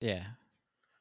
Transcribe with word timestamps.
Yeah. 0.00 0.24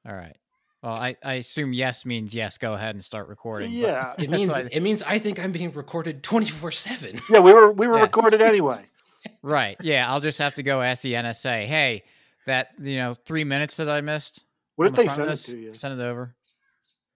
All 0.08 0.14
right. 0.14 0.36
Well, 0.84 0.94
I, 0.94 1.18
I 1.24 1.34
assume 1.36 1.74
yes 1.74 2.05
means 2.05 2.33
yes. 2.33 2.58
Go 2.58 2.74
ahead 2.74 2.96
and 2.96 3.04
start 3.04 3.28
recording. 3.28 3.72
Yeah. 3.72 4.14
It 4.20 4.29
means 4.29 4.50
why- 4.50 4.70
it 4.72 4.82
means 4.82 5.04
I 5.04 5.20
think 5.20 5.40
I'm 5.40 5.52
being 5.52 5.72
recorded 5.72 6.24
24 6.24 6.72
seven. 6.72 7.20
Yeah, 7.30 7.40
we 7.40 7.54
were 7.54 7.72
we 7.72 7.88
were 7.88 7.96
Yes. 7.98 8.04
recorded 8.04 8.41
anyway. 8.41 8.83
right. 9.41 9.77
Yeah. 9.81 10.09
I'll 10.09 10.21
just 10.21 10.39
have 10.39 10.55
to 10.55 10.63
go 10.63 10.81
ask 10.81 11.01
the 11.01 11.13
NSA. 11.13 11.65
Hey, 11.65 12.04
that 12.46 12.70
you 12.79 12.97
know 12.97 13.13
three 13.13 13.43
minutes 13.43 13.77
that 13.77 13.89
I 13.89 14.01
missed. 14.01 14.46
What 14.75 14.85
on 14.85 14.91
if 14.93 14.96
the 14.96 15.02
they 15.04 15.07
send 15.09 15.29
of 15.29 15.39
it 15.39 15.43
to 15.43 15.57
you? 15.57 15.73
Send 15.73 16.00
it 16.00 16.04
over. 16.04 16.36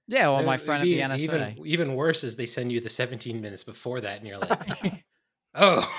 Yeah. 0.08 0.30
Well, 0.30 0.44
my 0.44 0.58
friend 0.58 0.82
at 0.82 0.86
the 0.86 1.00
NSA. 1.00 1.20
Even, 1.20 1.66
even 1.66 1.96
worse 1.96 2.26
is 2.26 2.36
they 2.36 2.46
send 2.46 2.72
you 2.74 2.82
the 2.82 2.90
17 2.90 3.40
minutes 3.40 3.64
before 3.64 4.02
that, 4.02 4.20
and 4.20 4.28
you're 4.28 4.38
like, 4.38 5.06
oh, 5.56 5.90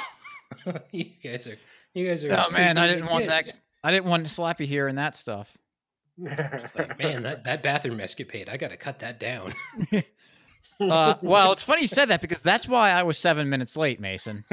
you 0.93 1.07
guys 1.23 1.47
are 1.47 1.57
you 1.95 2.07
guys 2.07 2.23
are. 2.25 2.33
Oh 2.33 2.51
man, 2.51 2.77
I 2.77 2.87
didn't 2.87 3.07
want 3.07 3.27
that. 3.27 3.51
I 3.83 3.91
didn't 3.91 4.05
want 4.07 4.27
Slappy 4.27 4.89
and 4.89 4.99
that 4.99 5.17
stuff. 5.17 5.57
It's 6.17 6.75
like, 6.77 6.99
man, 6.99 7.23
that, 7.25 7.45
that 7.45 7.63
bathroom 7.63 8.01
escapade, 8.01 8.49
I 8.49 8.57
got 8.57 8.71
to 8.71 8.77
cut 8.77 9.01
that 9.01 9.19
down. 9.21 9.53
Uh, 10.81 11.15
well, 11.23 11.53
it's 11.53 11.63
funny 11.63 11.83
you 11.83 11.87
said 11.87 12.09
that 12.09 12.21
because 12.21 12.41
that's 12.41 12.67
why 12.67 12.91
I 12.91 13.05
was 13.05 13.17
seven 13.17 13.49
minutes 13.49 13.77
late, 13.77 14.01
Mason. 14.01 14.45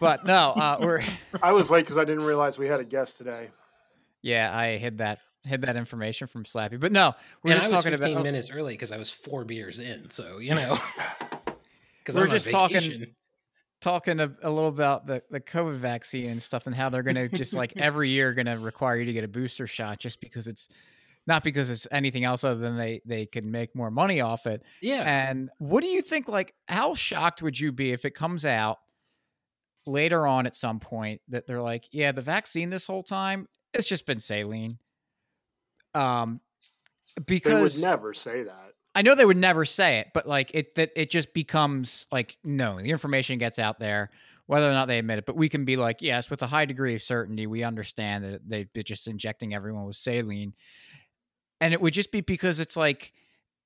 But 0.00 0.24
no, 0.26 0.50
uh, 0.50 0.78
we're 0.80 1.02
I 1.42 1.52
was 1.52 1.70
late 1.70 1.82
because 1.82 1.98
I 1.98 2.04
didn't 2.04 2.24
realize 2.24 2.58
we 2.58 2.66
had 2.66 2.80
a 2.80 2.84
guest 2.84 3.18
today. 3.18 3.50
yeah, 4.20 4.56
I 4.56 4.76
hid 4.76 4.98
that 4.98 5.20
hid 5.44 5.62
that 5.62 5.76
information 5.76 6.26
from 6.26 6.44
Slappy. 6.44 6.78
But 6.78 6.92
no, 6.92 7.14
we're 7.42 7.52
and 7.52 7.60
just 7.62 7.72
I 7.72 7.76
was 7.76 7.84
talking 7.84 7.98
15 7.98 8.12
about. 8.12 8.20
oh, 8.20 8.24
minutes 8.24 8.50
early 8.50 8.74
because 8.74 8.92
I 8.92 8.96
was 8.96 9.10
four 9.10 9.44
beers 9.44 9.78
in. 9.80 10.10
So, 10.10 10.38
you 10.38 10.54
know, 10.54 10.76
because 12.00 12.16
We're 12.16 12.26
just 12.28 12.50
talking- 12.50 13.14
talking 13.82 14.20
a, 14.20 14.32
a 14.42 14.50
little 14.50 14.68
about 14.68 15.06
the, 15.06 15.22
the 15.30 15.40
COVID 15.40 15.76
vaccine 15.76 16.30
and 16.30 16.42
stuff 16.42 16.66
and 16.66 16.74
how 16.74 16.88
they're 16.88 17.02
going 17.02 17.16
to 17.16 17.28
just 17.28 17.52
like 17.52 17.72
every 17.76 18.08
year 18.08 18.32
going 18.32 18.46
to 18.46 18.58
require 18.58 18.96
you 18.96 19.04
to 19.04 19.12
get 19.12 19.24
a 19.24 19.28
booster 19.28 19.66
shot 19.66 19.98
just 19.98 20.20
because 20.20 20.48
it's 20.48 20.68
not 21.26 21.44
because 21.44 21.68
it's 21.68 21.86
anything 21.92 22.24
else 22.24 22.42
other 22.42 22.58
than 22.58 22.76
they 22.76 23.00
they 23.04 23.26
can 23.26 23.50
make 23.50 23.76
more 23.76 23.90
money 23.90 24.20
off 24.20 24.46
it. 24.46 24.62
Yeah. 24.80 25.02
And 25.02 25.50
what 25.58 25.82
do 25.82 25.88
you 25.88 26.02
think? 26.02 26.28
Like, 26.28 26.54
how 26.68 26.94
shocked 26.94 27.42
would 27.42 27.58
you 27.60 27.72
be 27.72 27.92
if 27.92 28.04
it 28.04 28.12
comes 28.12 28.46
out 28.46 28.78
later 29.86 30.26
on 30.26 30.46
at 30.46 30.56
some 30.56 30.80
point 30.80 31.20
that 31.28 31.46
they're 31.46 31.60
like, 31.60 31.88
yeah, 31.92 32.12
the 32.12 32.22
vaccine 32.22 32.70
this 32.70 32.86
whole 32.86 33.02
time 33.02 33.46
it's 33.74 33.88
just 33.88 34.06
been 34.06 34.20
saline. 34.20 34.78
Um, 35.94 36.40
They 37.16 37.22
because 37.26 37.76
would 37.76 37.84
never 37.84 38.14
say 38.14 38.44
that. 38.44 38.71
I 38.94 39.02
know 39.02 39.14
they 39.14 39.24
would 39.24 39.36
never 39.36 39.64
say 39.64 39.98
it, 39.98 40.08
but 40.12 40.26
like 40.26 40.50
it 40.54 40.74
that 40.74 40.90
it 40.96 41.10
just 41.10 41.32
becomes 41.32 42.06
like 42.12 42.36
no, 42.44 42.80
the 42.80 42.90
information 42.90 43.38
gets 43.38 43.58
out 43.58 43.78
there, 43.78 44.10
whether 44.46 44.68
or 44.68 44.72
not 44.72 44.88
they 44.88 44.98
admit 44.98 45.18
it. 45.18 45.26
But 45.26 45.36
we 45.36 45.48
can 45.48 45.64
be 45.64 45.76
like, 45.76 46.02
yes, 46.02 46.30
with 46.30 46.42
a 46.42 46.46
high 46.46 46.66
degree 46.66 46.94
of 46.94 47.02
certainty, 47.02 47.46
we 47.46 47.62
understand 47.62 48.24
that 48.24 48.48
they- 48.48 48.68
they're 48.74 48.82
just 48.82 49.08
injecting 49.08 49.54
everyone 49.54 49.86
with 49.86 49.96
saline, 49.96 50.54
and 51.60 51.72
it 51.72 51.80
would 51.80 51.94
just 51.94 52.12
be 52.12 52.20
because 52.20 52.60
it's 52.60 52.76
like 52.76 53.12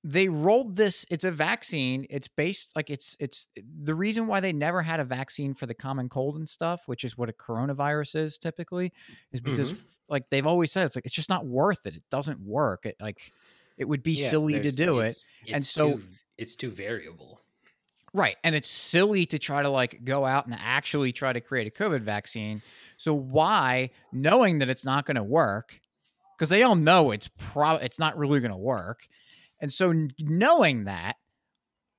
they 0.05 0.29
rolled 0.29 0.77
this. 0.77 1.05
It's 1.11 1.25
a 1.25 1.33
vaccine. 1.33 2.07
It's 2.09 2.29
based 2.29 2.71
like 2.77 2.91
it's 2.91 3.17
it's 3.19 3.49
the 3.57 3.95
reason 3.95 4.29
why 4.29 4.39
they 4.39 4.53
never 4.53 4.83
had 4.83 5.01
a 5.01 5.05
vaccine 5.05 5.53
for 5.53 5.67
the 5.67 5.75
common 5.75 6.09
cold 6.09 6.37
and 6.37 6.49
stuff, 6.49 6.87
which 6.87 7.03
is 7.03 7.19
what 7.19 7.29
a 7.29 7.33
coronavirus 7.33 8.15
is 8.15 8.39
typically, 8.39 8.93
is 9.33 9.41
because 9.41 9.73
mm-hmm. 9.73 9.87
like 10.09 10.31
they've 10.31 10.47
always 10.47 10.71
said 10.71 10.87
it's 10.87 10.95
like 10.95 11.07
it's 11.07 11.15
just 11.15 11.29
not 11.29 11.45
worth 11.45 11.87
it. 11.87 11.97
It 11.97 12.05
doesn't 12.09 12.39
work. 12.39 12.87
It 12.87 12.95
like 13.01 13.33
it 13.77 13.85
would 13.87 14.03
be 14.03 14.13
Yeah, 14.13 14.29
silly 14.31 14.61
to 14.61 14.73
do 14.73 15.01
it. 15.01 15.07
it's- 15.07 15.25
and 15.53 15.65
so- 15.65 15.99
too, 15.99 16.05
it's 16.39 16.57
too 16.57 16.71
variable. 16.71 17.41
Right. 18.15 18.37
And 18.45 18.55
it's 18.55 18.69
silly 18.71 19.27
to 19.27 19.39
try 19.39 19.63
to 19.63 19.69
like 19.69 20.03
go 20.05 20.25
out 20.25 20.47
and 20.47 20.55
actually 20.59 21.13
try 21.13 21.33
to 21.35 21.41
create 21.41 21.67
a 21.67 21.71
COVID 21.83 22.01
vaccine. 22.03 22.63
So 22.97 23.13
why, 23.13 23.91
knowing 24.11 24.59
that 24.61 24.71
it's 24.71 24.87
not 24.87 25.05
going 25.05 25.17
to 25.17 25.23
work, 25.25 25.79
because 26.37 26.49
they 26.49 26.63
all 26.63 26.77
know 26.77 27.11
it's 27.11 27.29
pro 27.37 27.73
it's 27.77 27.99
not 27.99 28.17
really 28.17 28.41
going 28.41 28.53
to 28.53 28.57
work. 28.57 29.07
And 29.61 29.71
so 29.73 29.93
knowing 30.21 30.85
that, 30.85 31.17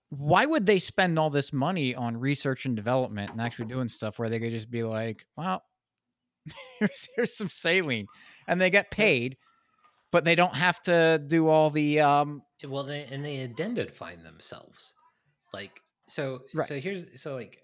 why 0.09 0.46
would 0.46 0.66
they 0.66 0.80
spend 0.80 1.19
all 1.19 1.30
this 1.30 1.51
money 1.53 1.94
on 1.94 2.18
research 2.18 2.66
and 2.66 2.75
development 2.75 3.31
and 3.31 3.41
actually 3.41 3.66
doing 3.66 3.90
stuff 3.90 4.18
where 4.18 4.30
they 4.30 4.40
could 4.40 4.51
just 4.51 4.72
be 4.72 4.84
like, 4.84 5.25
well, 5.35 5.63
here's 6.80 7.07
here's 7.16 7.35
some 7.38 7.50
saline 7.50 8.07
and 8.47 8.59
they 8.59 8.69
get 8.72 8.90
paid, 8.90 9.38
but 10.17 10.23
they 10.23 10.33
don't 10.33 10.55
have 10.55 10.81
to 10.81 11.22
do 11.28 11.47
all 11.47 11.69
the 11.69 12.00
um 12.00 12.41
Well, 12.67 12.83
they 12.85 13.03
and 13.03 13.23
they 13.23 13.44
identify 13.44 14.16
themselves, 14.16 14.94
like 15.53 15.79
so. 16.07 16.39
Right. 16.55 16.67
So 16.67 16.79
here's 16.79 17.05
so 17.22 17.35
like, 17.35 17.59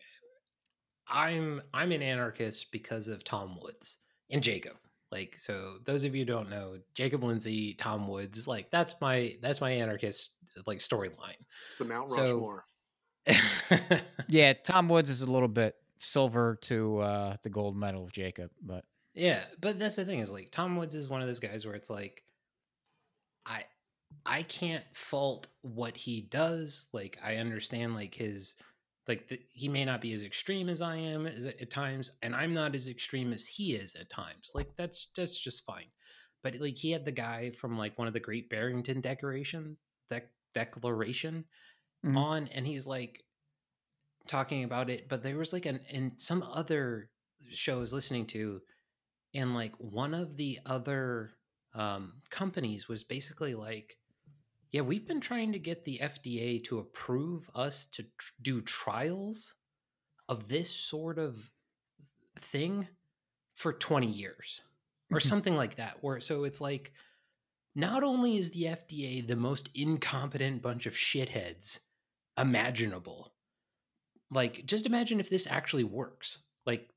I'm 1.10 1.64
I'm 1.74 1.92
an 1.92 2.04
anarchist 2.04 2.72
because 2.72 3.08
of 3.08 3.24
Tom 3.24 3.58
Woods 3.60 3.98
and 4.30 4.44
Jacob. 4.44 4.74
Like 5.12 5.40
so, 5.40 5.78
those 5.86 6.04
of 6.04 6.14
you 6.14 6.22
who 6.22 6.26
don't 6.26 6.50
know 6.52 6.78
Jacob 6.94 7.24
Lindsay, 7.24 7.74
Tom 7.74 8.08
Woods, 8.08 8.48
like 8.48 8.70
that's 8.70 9.02
my 9.02 9.36
that's 9.42 9.62
my 9.62 9.72
anarchist 9.72 10.36
like 10.68 10.78
storyline. 10.78 11.42
It's 11.68 11.78
the 11.78 11.86
Mount 11.86 12.12
So- 12.12 12.22
Rushmore. 12.22 12.64
Yeah, 14.28 14.54
Tom 14.54 14.90
Woods 14.90 15.10
is 15.10 15.22
a 15.24 15.32
little 15.32 15.48
bit 15.48 15.76
silver 16.00 16.58
to 16.64 17.00
uh, 17.00 17.36
the 17.44 17.50
gold 17.50 17.76
medal 17.76 18.04
of 18.04 18.12
Jacob, 18.12 18.52
but 18.62 18.84
Yeah, 19.16 19.42
but 19.62 19.80
that's 19.80 19.96
the 19.96 20.06
thing 20.06 20.20
is 20.20 20.32
like 20.32 20.50
Tom 20.52 20.76
Woods 20.76 20.94
is 20.96 21.10
one 21.10 21.22
of 21.22 21.28
those 21.28 21.40
guys 21.40 21.66
where 21.66 21.76
it's 21.76 21.90
like 21.90 22.22
I 23.46 23.66
I 24.26 24.44
can't 24.44 24.84
fault 24.94 25.48
what 25.62 25.98
he 25.98 26.22
does. 26.22 26.88
Like 26.94 27.18
I 27.24 27.38
understand 27.38 27.96
like 27.96 28.16
his 28.16 28.56
like 29.08 29.28
the, 29.28 29.40
he 29.54 29.68
may 29.68 29.84
not 29.84 30.00
be 30.02 30.14
as 30.14 30.24
extreme 30.24 30.70
as 30.70 30.82
I 30.82 30.96
am 30.96 31.26
as, 31.28 31.46
at 31.46 31.70
times 31.70 32.12
and 32.22 32.34
I'm 32.36 32.54
not 32.54 32.74
as 32.76 32.88
extreme 32.88 33.34
as 33.34 33.46
he 33.46 33.76
is 33.76 33.96
at 33.96 34.10
times. 34.10 34.52
Like 34.56 34.76
that's 34.78 35.08
that's 35.16 35.38
just 35.38 35.66
fine. 35.66 35.88
But 36.44 36.56
like 36.60 36.78
he 36.78 36.92
had 36.92 37.06
the 37.06 37.12
guy 37.12 37.52
from 37.52 37.78
like 37.78 37.98
one 37.98 38.08
of 38.08 38.14
the 38.14 38.20
Great 38.20 38.50
Barrington 38.50 39.02
Declaration 39.02 39.78
that 40.10 40.30
declaration 40.54 41.46
Mhm. 42.06 42.18
on 42.18 42.48
and 42.50 42.68
he's 42.68 42.86
like 42.86 43.24
talking 44.28 44.64
about 44.64 44.90
it 44.90 45.08
but 45.10 45.24
there 45.24 45.38
was 45.38 45.52
like 45.54 45.66
an 45.66 45.80
in 45.90 46.14
some 46.18 46.44
other 46.44 47.10
show 47.52 47.78
I 47.78 47.80
was 47.80 47.94
listening 47.94 48.26
to 48.28 48.62
and 49.34 49.54
like 49.54 49.74
one 49.78 50.14
of 50.14 50.38
the 50.38 50.60
other 50.66 51.32
um, 51.76 52.14
companies 52.30 52.88
was 52.88 53.04
basically 53.04 53.56
like 53.56 53.98
yeah 54.72 54.82
we've 54.82 55.08
been 55.08 55.22
trying 55.22 55.52
to 55.52 55.60
get 55.60 55.84
the 55.84 56.00
fda 56.02 56.64
to 56.64 56.80
approve 56.80 57.50
us 57.56 57.86
to 57.88 58.04
tr- 58.04 58.34
do 58.42 58.62
trials 58.62 59.56
of 60.30 60.48
this 60.48 60.70
sort 60.70 61.18
of 61.18 61.50
thing 62.40 62.88
for 63.56 63.74
20 63.74 64.08
years 64.08 64.62
or 65.12 65.20
something 65.20 65.56
like 65.56 65.76
that 65.76 65.98
where 66.02 66.20
so 66.20 66.44
it's 66.44 66.60
like 66.60 66.92
not 67.76 68.04
only 68.04 68.38
is 68.38 68.52
the 68.52 68.64
fda 68.64 69.26
the 69.28 69.36
most 69.36 69.70
incompetent 69.76 70.62
bunch 70.62 70.86
of 70.86 70.94
shitheads 70.94 71.80
imaginable 72.38 73.32
like 74.32 74.66
just 74.66 74.86
imagine 74.86 75.20
if 75.20 75.30
this 75.30 75.48
actually 75.48 75.84
works 75.84 76.40
like 76.66 76.90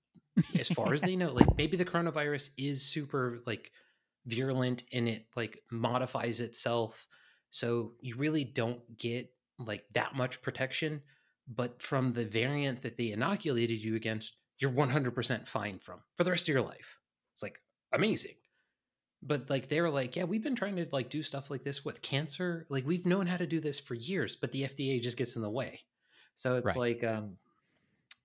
as 0.58 0.68
far 0.68 0.94
as 0.94 1.02
they 1.02 1.16
know 1.16 1.30
like 1.32 1.56
maybe 1.56 1.76
the 1.76 1.84
coronavirus 1.84 2.50
is 2.56 2.82
super 2.82 3.40
like 3.46 3.70
virulent 4.26 4.82
and 4.92 5.08
it 5.08 5.26
like 5.36 5.62
modifies 5.70 6.40
itself 6.40 7.06
so 7.50 7.94
you 8.00 8.16
really 8.16 8.44
don't 8.44 8.98
get 8.98 9.32
like 9.58 9.84
that 9.92 10.14
much 10.14 10.42
protection 10.42 11.02
but 11.48 11.80
from 11.80 12.10
the 12.10 12.24
variant 12.24 12.82
that 12.82 12.96
they 12.96 13.12
inoculated 13.12 13.82
you 13.82 13.94
against 13.96 14.36
you're 14.58 14.70
100% 14.70 15.46
fine 15.46 15.78
from 15.78 16.00
for 16.16 16.24
the 16.24 16.30
rest 16.30 16.48
of 16.48 16.52
your 16.54 16.62
life. 16.62 16.98
It's 17.34 17.42
like 17.42 17.60
amazing. 17.92 18.36
But 19.22 19.48
like 19.50 19.68
they 19.68 19.80
were 19.80 19.90
like 19.90 20.16
yeah 20.16 20.24
we've 20.24 20.42
been 20.42 20.56
trying 20.56 20.76
to 20.76 20.86
like 20.92 21.08
do 21.10 21.22
stuff 21.22 21.50
like 21.50 21.64
this 21.64 21.84
with 21.84 22.02
cancer 22.02 22.66
like 22.68 22.86
we've 22.86 23.06
known 23.06 23.26
how 23.26 23.36
to 23.36 23.46
do 23.46 23.60
this 23.60 23.80
for 23.80 23.94
years 23.94 24.36
but 24.36 24.52
the 24.52 24.62
fda 24.62 25.00
just 25.02 25.16
gets 25.16 25.36
in 25.36 25.42
the 25.42 25.50
way. 25.50 25.80
So 26.34 26.56
it's 26.56 26.76
Right. 26.76 26.76
like 26.76 27.04
um 27.04 27.38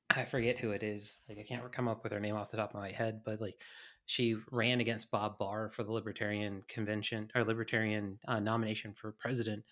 i 0.10 0.26
forget 0.26 0.58
who 0.58 0.72
it 0.72 0.84
is 0.84 1.20
like 1.30 1.38
i 1.40 1.44
can't 1.44 1.72
come 1.72 1.88
up 1.88 2.04
with 2.04 2.12
her 2.12 2.20
name 2.20 2.36
off 2.36 2.50
the 2.50 2.58
top 2.58 2.74
of 2.74 2.80
my 2.80 2.92
head 2.92 3.22
but 3.24 3.40
like 3.40 3.62
she 4.06 4.36
ran 4.52 4.80
against 4.82 5.12
bob 5.12 5.38
barr 5.38 5.70
for 5.72 5.84
the 5.84 5.92
libertarian 5.92 6.64
convention 6.68 7.30
or 7.36 7.44
libertarian 7.44 8.20
uh, 8.28 8.40
nomination 8.40 8.94
for 8.94 9.12
president 9.14 9.64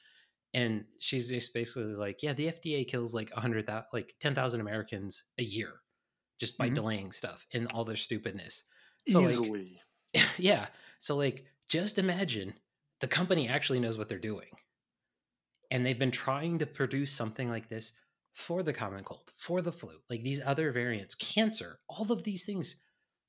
and 0.53 0.85
she's 0.99 1.29
just 1.29 1.53
basically 1.53 1.93
like 1.95 2.23
yeah 2.23 2.33
the 2.33 2.47
fda 2.47 2.87
kills 2.87 3.13
like 3.13 3.31
100000 3.35 3.85
like 3.93 4.15
10000 4.19 4.61
americans 4.61 5.25
a 5.39 5.43
year 5.43 5.81
just 6.39 6.57
by 6.57 6.69
Mhm. 6.69 6.69
delaying 6.69 7.11
stuff 7.11 7.47
and 7.53 7.67
all 7.69 7.85
their 7.85 7.95
stupidness 7.97 8.63
So, 9.05 9.21
like, 9.23 9.39
Easily. 9.39 9.81
yeah. 10.37 10.69
So 10.99 11.15
like 11.15 11.45
just 11.69 11.99
imagine 11.99 12.55
the 13.01 13.07
company 13.07 13.47
actually 13.47 13.79
knows 13.79 13.97
what 13.97 14.09
they're 14.09 14.19
doing. 14.19 14.49
And 15.71 15.85
they've 15.85 15.97
been 15.99 16.11
trying 16.11 16.59
to 16.59 16.65
produce 16.65 17.11
something 17.11 17.49
like 17.49 17.69
this 17.69 17.91
for 18.33 18.63
the 18.63 18.73
common 18.73 19.03
cold, 19.03 19.31
for 19.37 19.61
the 19.61 19.71
flu, 19.71 20.01
like 20.09 20.23
these 20.23 20.41
other 20.41 20.71
variants, 20.71 21.15
cancer, 21.15 21.79
all 21.87 22.11
of 22.11 22.23
these 22.23 22.45
things 22.45 22.75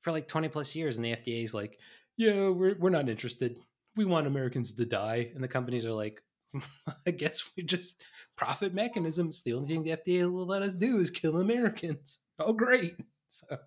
for 0.02 0.12
like 0.12 0.28
20 0.28 0.48
plus 0.48 0.74
years 0.74 0.96
and 0.96 1.04
the 1.04 1.12
FDA 1.12 1.42
is 1.44 1.54
like, 1.54 1.78
"Yeah, 2.16 2.48
we're 2.48 2.76
we're 2.78 2.90
not 2.90 3.08
interested. 3.08 3.56
We 3.96 4.04
want 4.04 4.26
Americans 4.26 4.72
to 4.74 4.86
die." 4.86 5.30
And 5.34 5.42
the 5.42 5.48
companies 5.48 5.84
are 5.86 5.92
like, 5.92 6.22
"I 7.06 7.10
guess 7.10 7.50
we 7.56 7.62
just 7.62 8.02
profit 8.36 8.74
mechanisms. 8.74 9.42
The 9.42 9.52
only 9.54 9.68
thing 9.68 9.82
the 9.82 9.96
FDA 9.96 10.30
will 10.30 10.46
let 10.46 10.62
us 10.62 10.74
do 10.76 10.98
is 10.98 11.10
kill 11.10 11.38
Americans." 11.40 12.20
Oh, 12.42 12.54
great. 12.54 12.96
So 13.26 13.58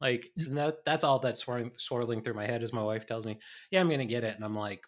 Like 0.00 0.32
that, 0.36 0.84
that's 0.84 1.04
all 1.04 1.18
that's 1.18 1.40
swirling, 1.40 1.72
swirling 1.76 2.22
through 2.22 2.34
my 2.34 2.46
head 2.46 2.62
as 2.62 2.72
my 2.72 2.82
wife 2.82 3.06
tells 3.06 3.26
me, 3.26 3.38
"Yeah, 3.70 3.80
I'm 3.80 3.88
gonna 3.90 4.04
get 4.04 4.24
it," 4.24 4.34
and 4.36 4.44
I'm 4.44 4.56
like, 4.56 4.84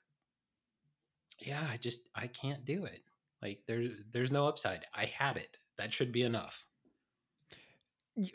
"Yeah, 1.39 1.67
I 1.71 1.79
just 1.79 2.09
I 2.15 2.27
can't 2.27 2.65
do 2.67 2.85
it. 2.85 3.03
Like 3.41 3.63
there's 3.67 3.93
there's 4.11 4.31
no 4.31 4.47
upside. 4.47 4.85
I 4.93 5.07
had 5.07 5.37
it. 5.39 5.57
That 5.79 5.93
should 5.95 6.13
be 6.13 6.23
enough." 6.23 6.67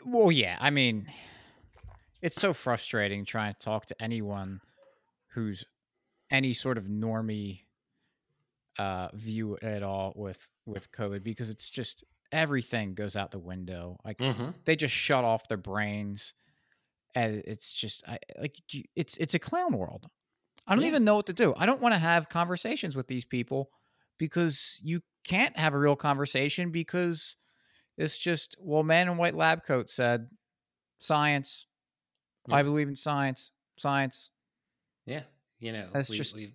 Well, 0.04 0.30
yeah. 0.30 0.56
I 0.60 0.70
mean, 0.70 1.12
it's 2.22 2.40
so 2.40 2.54
frustrating 2.54 3.24
trying 3.24 3.54
to 3.54 3.60
talk 3.60 3.86
to 3.86 4.02
anyone 4.02 4.60
who's 5.32 5.64
any 6.30 6.52
sort 6.54 6.78
of 6.78 6.86
normie 6.86 7.62
uh, 8.78 9.08
view 9.14 9.58
at 9.60 9.82
all 9.82 10.12
with 10.16 10.48
with 10.66 10.90
COVID 10.92 11.22
because 11.22 11.50
it's 11.50 11.68
just 11.68 12.04
everything 12.30 12.94
goes 12.94 13.16
out 13.16 13.30
the 13.30 13.38
window. 13.38 13.98
Like 14.04 14.18
Mm-hmm. 14.18 14.52
they 14.64 14.76
just 14.76 14.94
shut 14.94 15.24
off 15.24 15.48
their 15.48 15.58
brains, 15.58 16.34
and 17.14 17.42
it's 17.46 17.74
just 17.74 18.04
I, 18.08 18.18
like 18.38 18.56
it's 18.96 19.16
it's 19.18 19.34
a 19.34 19.40
clown 19.40 19.76
world. 19.78 20.08
I 20.66 20.76
don't 20.76 20.84
Yeah. 20.84 20.86
even 20.86 21.04
know 21.04 21.16
what 21.16 21.26
to 21.26 21.34
do. 21.34 21.54
I 21.56 21.66
don't 21.66 21.82
want 21.82 21.94
to 21.94 22.00
have 22.00 22.28
conversations 22.28 22.96
with 22.96 23.08
these 23.08 23.24
people 23.24 23.70
because 24.18 24.80
you 24.82 25.02
can't 25.24 25.56
have 25.56 25.74
a 25.74 25.78
real 25.78 25.96
conversation 25.96 26.72
because 26.72 27.36
it's 27.98 28.18
just 28.18 28.56
well, 28.60 28.82
man 28.84 29.08
in 29.08 29.18
white 29.18 29.36
lab 29.36 29.64
coat 29.64 29.90
said 29.90 30.28
science. 31.00 31.66
I 32.50 32.62
believe 32.62 32.88
in 32.88 32.96
science. 32.96 33.50
Science. 33.76 34.30
Yeah, 35.06 35.22
you 35.58 35.72
know, 35.72 35.88
That's 35.92 36.10
we, 36.10 36.16
just- 36.16 36.34
we've 36.34 36.52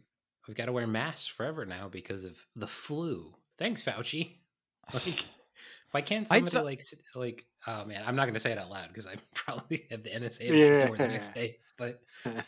we've 0.47 0.55
got 0.57 0.65
to 0.65 0.71
wear 0.71 0.87
masks 0.87 1.27
forever 1.27 1.65
now 1.65 1.87
because 1.89 2.23
of 2.23 2.37
the 2.55 2.67
flu. 2.67 3.33
Thanks, 3.57 3.83
Fauci. 3.83 4.35
Like, 4.93 5.25
why 5.91 6.01
can't 6.01 6.27
somebody 6.27 6.49
so- 6.51 6.63
like 6.63 6.81
like? 7.15 7.45
Oh 7.65 7.83
man, 7.85 8.03
I'm 8.05 8.15
not 8.15 8.23
going 8.23 8.35
to 8.35 8.39
say 8.39 8.53
it 8.53 8.57
out 8.57 8.69
loud 8.69 8.87
because 8.87 9.05
I 9.05 9.15
probably 9.33 9.85
have 9.91 10.03
the 10.03 10.11
NSA 10.11 10.87
door 10.87 10.95
the 10.95 11.07
next 11.09 11.33
day. 11.33 11.57
But 11.77 12.01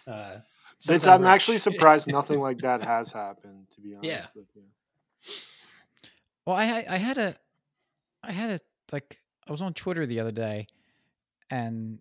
uh, 0.07 0.37
It's, 0.87 1.05
I'm 1.05 1.25
actually 1.25 1.57
surprised 1.57 2.09
nothing 2.09 2.39
like 2.39 2.59
that 2.59 2.81
has 2.81 3.11
happened. 3.11 3.67
To 3.71 3.81
be 3.81 3.93
honest 3.95 4.09
Yeah. 4.09 4.25
with 4.35 4.45
you. 4.55 4.63
Well, 6.45 6.55
I 6.55 6.85
I 6.89 6.95
had 6.97 7.17
a, 7.17 7.35
I 8.23 8.31
had 8.31 8.49
a 8.51 8.59
like 8.93 9.19
I 9.47 9.51
was 9.51 9.61
on 9.61 9.73
Twitter 9.73 10.05
the 10.05 10.19
other 10.21 10.31
day, 10.31 10.67
and 11.49 11.99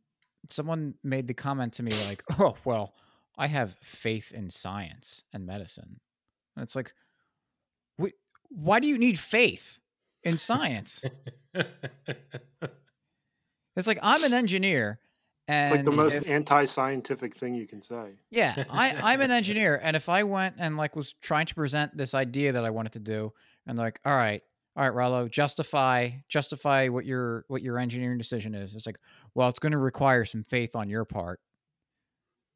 someone 0.49 0.95
made 1.03 1.27
the 1.29 1.35
comment 1.35 1.75
to 1.75 1.83
me 1.83 1.93
like, 2.07 2.23
"Oh, 2.39 2.57
well, 2.65 2.95
I 3.37 3.47
have 3.49 3.77
faith 3.83 4.33
in 4.33 4.51
science 4.51 5.23
and 5.33 5.47
medicine," 5.47 6.01
and 6.57 6.63
it's 6.63 6.75
like, 6.77 6.93
wh- 8.01 8.15
why 8.49 8.81
do 8.81 8.89
you 8.89 8.99
need 8.99 9.19
faith 9.19 9.79
in 10.23 10.39
science? 10.39 11.05
it's 13.77 13.87
like 13.87 13.99
I'm 14.03 14.25
an 14.25 14.33
engineer, 14.35 14.99
and 15.47 15.63
It's 15.65 15.77
like 15.77 15.85
the 15.85 15.93
most 15.93 16.15
if- 16.15 16.29
anti-scientific 16.29 17.35
thing 17.37 17.55
you 17.55 17.67
can 17.67 17.81
say. 17.83 18.15
Yeah, 18.31 18.65
I, 18.71 18.97
I'm 19.13 19.21
an 19.21 19.31
engineer, 19.31 19.79
and 19.83 19.97
if 19.97 20.09
I 20.09 20.25
went 20.25 20.57
and 20.59 20.77
like 20.77 20.97
was 20.97 21.13
trying 21.15 21.47
to 21.47 21.55
present 21.55 21.97
this 21.97 22.15
idea 22.15 22.53
that 22.53 22.65
I 22.65 22.71
wanted 22.71 22.93
to 22.95 23.01
do, 23.01 23.33
and 23.67 23.79
like, 23.79 24.01
all 24.05 24.17
right, 24.17 24.43
all 24.79 24.85
right, 24.85 24.95
Rollo, 24.95 25.27
justify 25.27 26.11
justify 26.29 26.87
what 26.87 27.05
your 27.05 27.45
what 27.49 27.63
your 27.63 27.81
engineering 27.81 28.17
decision 28.17 28.55
is. 28.55 28.77
It's 28.77 28.87
like, 28.87 28.99
well, 29.35 29.49
it's 29.49 29.59
going 29.59 29.73
to 29.73 29.79
require 29.79 30.25
some 30.25 30.45
faith 30.45 30.77
on 30.77 30.89
your 30.89 31.05
part. 31.05 31.41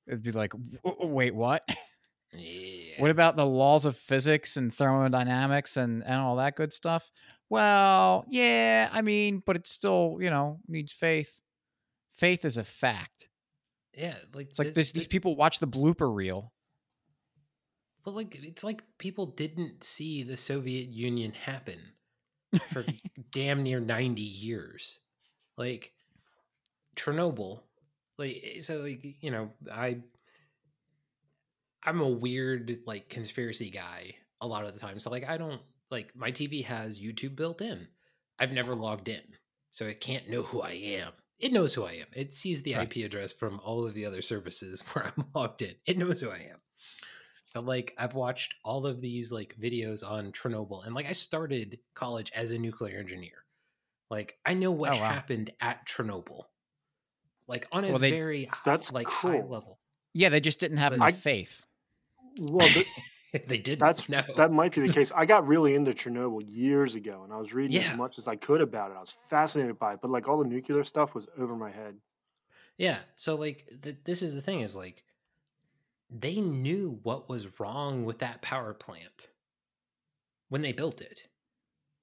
It'd 0.06 0.22
be 0.22 0.30
like, 0.30 0.52
"W- 0.52 0.78
w- 0.84 1.12
wait, 1.12 1.34
what? 1.34 1.64
yeah. 2.32 2.94
What 2.98 3.10
about 3.10 3.34
the 3.34 3.44
laws 3.44 3.84
of 3.84 3.96
physics 3.96 4.56
and 4.56 4.72
thermodynamics 4.72 5.76
and 5.76 6.04
and 6.04 6.14
all 6.14 6.36
that 6.36 6.54
good 6.54 6.72
stuff? 6.72 7.10
Well, 7.50 8.24
yeah, 8.28 8.88
I 8.92 9.02
mean, 9.02 9.42
but 9.44 9.56
it 9.56 9.66
still, 9.66 10.18
you 10.20 10.30
know, 10.30 10.60
needs 10.68 10.92
faith. 10.92 11.40
Faith 12.12 12.44
is 12.44 12.56
a 12.56 12.62
fact. 12.62 13.28
yeah, 13.94 14.14
like 14.32 14.50
It's 14.50 14.60
like 14.60 14.66
th- 14.66 14.74
this, 14.76 14.92
these 14.92 15.08
people 15.08 15.34
watch 15.34 15.58
the 15.58 15.66
blooper 15.66 16.14
reel 16.14 16.52
But 18.04 18.14
like, 18.14 18.38
it's 18.42 18.62
like 18.62 18.84
people 18.98 19.26
didn't 19.26 19.82
see 19.82 20.22
the 20.22 20.36
Soviet 20.36 20.88
Union 20.88 21.32
happen 21.32 21.80
for 22.70 22.84
damn 23.30 23.62
near 23.62 23.80
90 23.80 24.22
years. 24.22 24.98
Like 25.56 25.92
Chernobyl. 26.96 27.60
Like 28.18 28.42
eh, 28.44 28.60
so 28.60 28.78
like, 28.78 29.04
you 29.20 29.30
know, 29.30 29.50
I 29.72 29.98
I'm 31.84 32.00
a 32.00 32.08
weird 32.08 32.78
like 32.86 33.08
conspiracy 33.08 33.70
guy 33.70 34.14
a 34.40 34.46
lot 34.46 34.64
of 34.64 34.74
the 34.74 34.80
time. 34.80 34.98
So 34.98 35.10
like 35.10 35.28
I 35.28 35.36
don't 35.36 35.60
like 35.90 36.14
my 36.16 36.30
TV 36.30 36.64
has 36.64 37.00
YouTube 37.00 37.36
built 37.36 37.60
in. 37.60 37.86
I've 38.38 38.52
never 38.52 38.74
logged 38.74 39.08
in. 39.08 39.22
So 39.70 39.86
it 39.86 40.00
can't 40.00 40.28
know 40.28 40.42
who 40.42 40.60
I 40.60 40.72
am. 40.72 41.12
It 41.38 41.52
knows 41.52 41.74
who 41.74 41.84
I 41.84 41.92
am. 41.92 42.06
It 42.12 42.34
sees 42.34 42.62
the 42.62 42.74
Right. 42.74 42.96
IP 42.96 43.04
address 43.04 43.32
from 43.32 43.60
all 43.64 43.86
of 43.86 43.94
the 43.94 44.06
other 44.06 44.22
services 44.22 44.80
where 44.92 45.06
I'm 45.06 45.24
logged 45.34 45.62
in. 45.62 45.74
It 45.86 45.98
knows 45.98 46.20
who 46.20 46.30
I 46.30 46.48
am. 46.50 46.58
But 47.54 47.66
like 47.66 47.94
I've 47.98 48.14
watched 48.14 48.54
all 48.64 48.86
of 48.86 49.00
these 49.00 49.30
like 49.30 49.54
videos 49.60 50.08
on 50.08 50.32
Chernobyl 50.32 50.86
and 50.86 50.94
like 50.94 51.06
I 51.06 51.12
started 51.12 51.78
college 51.94 52.32
as 52.34 52.50
a 52.50 52.58
nuclear 52.58 52.98
engineer. 52.98 53.44
Like 54.10 54.38
I 54.46 54.54
know 54.54 54.70
what 54.70 54.90
Oh, 54.92 54.96
wow. 55.00 55.08
happened 55.10 55.52
at 55.60 55.86
Chernobyl. 55.86 56.44
Like 57.48 57.66
on 57.72 57.84
a 57.84 57.88
Well, 57.90 57.98
they- 57.98 58.10
very 58.10 58.42
h- 58.44 58.48
That's 58.64 58.92
like 58.92 59.06
high 59.06 59.40
level. 59.42 59.78
Yeah, 60.14 60.28
they 60.30 60.40
just 60.40 60.60
didn't 60.60 60.78
have 60.78 60.90
But- 60.92 60.96
enough 60.96 61.08
I- 61.08 61.12
faith. 61.12 61.62
Well, 62.40 62.66
th- 62.68 62.86
they 63.46 63.58
didn't. 63.58 63.80
that's 63.80 64.08
no. 64.08 64.22
that 64.36 64.50
might 64.52 64.74
be 64.74 64.86
the 64.86 64.92
case. 64.92 65.12
I 65.14 65.26
got 65.26 65.46
really 65.46 65.74
into 65.74 65.92
Chernobyl 65.92 66.42
years 66.46 66.94
ago, 66.94 67.22
and 67.24 67.32
I 67.32 67.36
was 67.36 67.52
reading 67.52 67.76
Yeah. 67.80 67.90
as 67.92 67.96
much 67.98 68.16
as 68.18 68.28
I 68.28 68.36
could 68.36 68.62
about 68.62 68.90
it. 68.90 68.96
I 68.96 69.00
was 69.00 69.10
fascinated 69.28 69.78
by 69.78 69.94
it, 69.94 69.98
but 70.00 70.10
like 70.10 70.28
all 70.28 70.38
the 70.38 70.48
nuclear 70.48 70.84
stuff 70.84 71.14
was 71.14 71.26
over 71.38 71.54
my 71.56 71.70
head. 71.70 71.96
Yeah. 72.78 72.98
So 73.16 73.34
like 73.34 73.68
th- 73.82 73.98
this 74.04 74.22
is 74.22 74.34
the 74.34 74.40
thing 74.40 74.60
is 74.60 74.74
like 74.74 75.04
they 76.20 76.40
knew 76.40 76.98
what 77.02 77.28
was 77.28 77.58
wrong 77.58 78.04
with 78.04 78.18
that 78.18 78.42
power 78.42 78.74
plant 78.74 79.28
when 80.48 80.62
they 80.62 80.72
built 80.72 81.00
it. 81.00 81.24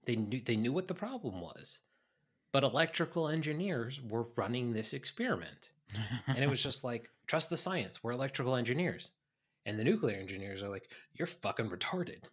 They 0.05 0.15
knew 0.15 0.41
they 0.43 0.55
knew 0.55 0.71
what 0.71 0.87
the 0.87 0.93
problem 0.93 1.41
was. 1.41 1.81
But 2.51 2.63
electrical 2.63 3.27
engineers 3.27 4.01
were 4.01 4.27
running 4.35 4.73
this 4.73 4.93
experiment. 4.93 5.69
And 6.27 6.39
it 6.39 6.49
was 6.49 6.63
just 6.63 6.83
like 6.83 7.09
trust 7.27 7.49
the 7.49 7.57
science. 7.57 8.03
We're 8.03 8.11
electrical 8.11 8.55
engineers. 8.55 9.11
And 9.65 9.77
the 9.77 9.83
nuclear 9.83 10.17
engineers 10.17 10.63
are 10.63 10.69
like 10.69 10.91
you're 11.13 11.27
fucking 11.27 11.69
retarded. 11.69 12.23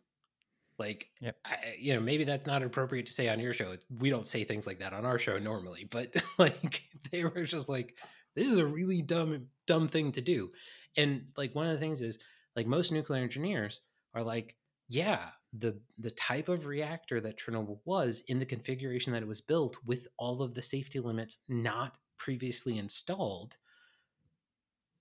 Like 0.78 1.08
Yep. 1.20 1.36
I, 1.44 1.56
you 1.78 1.94
know, 1.94 2.00
maybe 2.00 2.24
that's 2.24 2.46
not 2.46 2.62
appropriate 2.62 3.06
to 3.06 3.12
say 3.12 3.28
on 3.28 3.40
your 3.40 3.52
show. 3.52 3.76
We 3.98 4.08
don't 4.08 4.26
say 4.26 4.44
things 4.44 4.66
like 4.66 4.78
that 4.78 4.94
on 4.94 5.04
our 5.04 5.18
show 5.18 5.38
normally, 5.38 5.86
but 5.90 6.14
like 6.38 6.82
they 7.10 7.24
were 7.24 7.44
just 7.44 7.68
like 7.68 7.96
this 8.34 8.48
is 8.48 8.58
a 8.58 8.66
really 8.66 9.02
dumb 9.02 9.48
dumb 9.66 9.88
thing 9.88 10.12
to 10.12 10.20
do 10.20 10.50
and 10.96 11.26
like 11.36 11.54
one 11.54 11.66
of 11.66 11.72
the 11.72 11.78
things 11.78 12.02
is 12.02 12.18
like 12.54 12.66
most 12.66 12.92
nuclear 12.92 13.22
engineers 13.22 13.80
are 14.14 14.22
like 14.22 14.56
yeah 14.88 15.28
the 15.52 15.78
the 15.98 16.10
type 16.10 16.48
of 16.48 16.66
reactor 16.66 17.20
that 17.20 17.38
chernobyl 17.38 17.78
was 17.84 18.22
in 18.28 18.38
the 18.38 18.46
configuration 18.46 19.12
that 19.12 19.22
it 19.22 19.28
was 19.28 19.40
built 19.40 19.76
with 19.84 20.06
all 20.18 20.42
of 20.42 20.54
the 20.54 20.62
safety 20.62 21.00
limits 21.00 21.38
not 21.48 21.94
previously 22.18 22.78
installed 22.78 23.56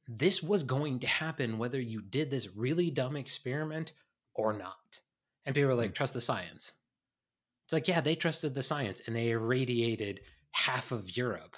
this 0.08 0.44
was 0.44 0.64
going 0.64 1.00
to 1.00 1.08
happen 1.08 1.58
whether 1.58 1.80
you 1.80 2.02
did 2.02 2.30
this 2.30 2.56
really 2.56 2.92
dumb 2.92 3.16
experiment 3.16 3.94
or 4.34 4.54
not. 4.54 5.00
And 5.46 5.56
people 5.56 5.70
are 5.72 5.74
hmm. 5.74 5.80
like 5.80 5.94
trust 5.94 6.14
the 6.14 6.22
science. 6.22 6.74
It's 7.66 7.74
like 7.74 7.88
yeah 7.88 8.02
they 8.02 8.16
trusted 8.16 8.54
the 8.54 8.64
science 8.64 9.02
and 9.06 9.16
they 9.16 9.30
irradiated 9.30 10.22
half 10.52 10.92
of 10.92 11.18
europe 11.18 11.58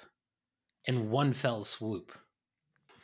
in 0.86 1.10
one 1.10 1.34
fell 1.34 1.64
swoop. 1.64 2.14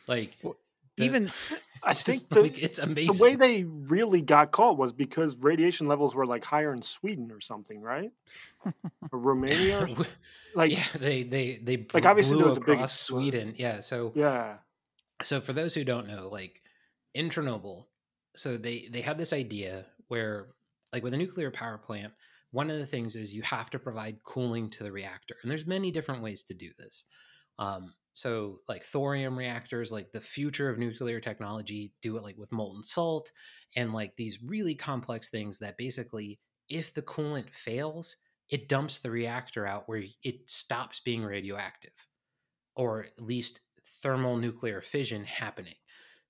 Like 0.08 0.38
Well, 0.42 0.56
Even 0.98 1.32
I 1.84 1.94
think 1.94 2.28
the, 2.30 2.44
like, 2.44 2.58
it's 2.62 2.80
amazing. 2.80 3.14
the 3.14 3.24
way 3.24 3.36
they 3.36 3.64
really 3.64 4.22
got 4.22 4.52
caught 4.52 4.78
was 4.78 4.94
because 4.94 5.42
radiation 5.42 5.88
levels 5.88 6.16
were 6.16 6.26
like 6.26 6.46
higher 6.46 6.74
in 6.74 6.82
Sweden 6.82 7.32
or 7.32 7.42
something, 7.42 7.82
right? 7.82 8.12
or 9.12 9.20
Romania, 9.20 9.84
or, 9.84 10.06
like 10.56 10.72
yeah, 10.72 10.86
they 10.98 11.24
they 11.24 11.60
they 11.62 11.86
like, 11.94 12.06
obviously 12.06 12.38
there 12.38 12.46
was 12.46 12.58
a 12.58 12.62
big 12.62 12.88
Sweden. 12.88 13.54
Yeah, 13.58 13.80
so 13.80 14.14
yeah. 14.16 14.58
so 15.22 15.42
for 15.42 15.54
those 15.54 15.74
who 15.74 15.84
don't 15.84 16.08
know, 16.08 16.30
like 16.30 16.62
in 17.14 17.30
Chernobyl, 17.30 17.86
so 18.36 18.58
they 18.58 18.88
they 18.92 19.02
had 19.02 19.18
this 19.18 19.34
idea 19.34 19.86
where 20.08 20.48
like 20.94 21.04
with 21.04 21.14
a 21.14 21.18
nuclear 21.18 21.52
power 21.52 21.78
plant, 21.78 22.14
one 22.52 22.70
of 22.70 22.78
the 22.78 22.86
things 22.86 23.16
is 23.16 23.34
you 23.34 23.42
have 23.42 23.70
to 23.72 23.80
provide 23.80 24.24
cooling 24.24 24.70
to 24.72 24.84
the 24.84 24.92
reactor, 24.92 25.36
and 25.42 25.52
there's 25.52 25.68
many 25.68 25.92
different 25.92 26.24
ways 26.24 26.44
to 26.44 26.54
do 26.54 26.70
this. 26.78 27.06
Um, 27.60 27.94
so 28.14 28.60
like 28.70 28.84
thorium 28.84 29.38
reactors, 29.38 29.92
like 29.92 30.12
the 30.12 30.22
future 30.22 30.70
of 30.70 30.78
nuclear 30.78 31.20
technology, 31.20 31.94
do 32.02 32.16
it 32.16 32.24
like 32.24 32.38
with 32.38 32.52
molten 32.52 32.84
salt 32.84 33.32
and 33.76 33.92
like 33.92 34.16
these 34.16 34.42
really 34.44 34.76
complex 34.76 35.30
things 35.30 35.60
that 35.60 35.78
basically, 35.78 36.40
if 36.70 36.94
the 36.94 37.02
coolant 37.02 37.54
fails, 37.54 38.16
it 38.50 38.70
dumps 38.70 39.00
the 39.00 39.10
reactor 39.10 39.66
out 39.66 39.90
where 39.90 40.04
it 40.24 40.50
stops 40.50 41.00
being 41.00 41.24
radioactive, 41.24 41.92
or 42.76 43.04
at 43.04 43.20
least 43.20 43.62
thermal 44.02 44.38
nuclear 44.38 44.82
fission 44.82 45.26
happening. 45.26 45.76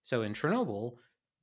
So 0.04 0.22
in 0.22 0.34
Chernobyl, 0.34 0.94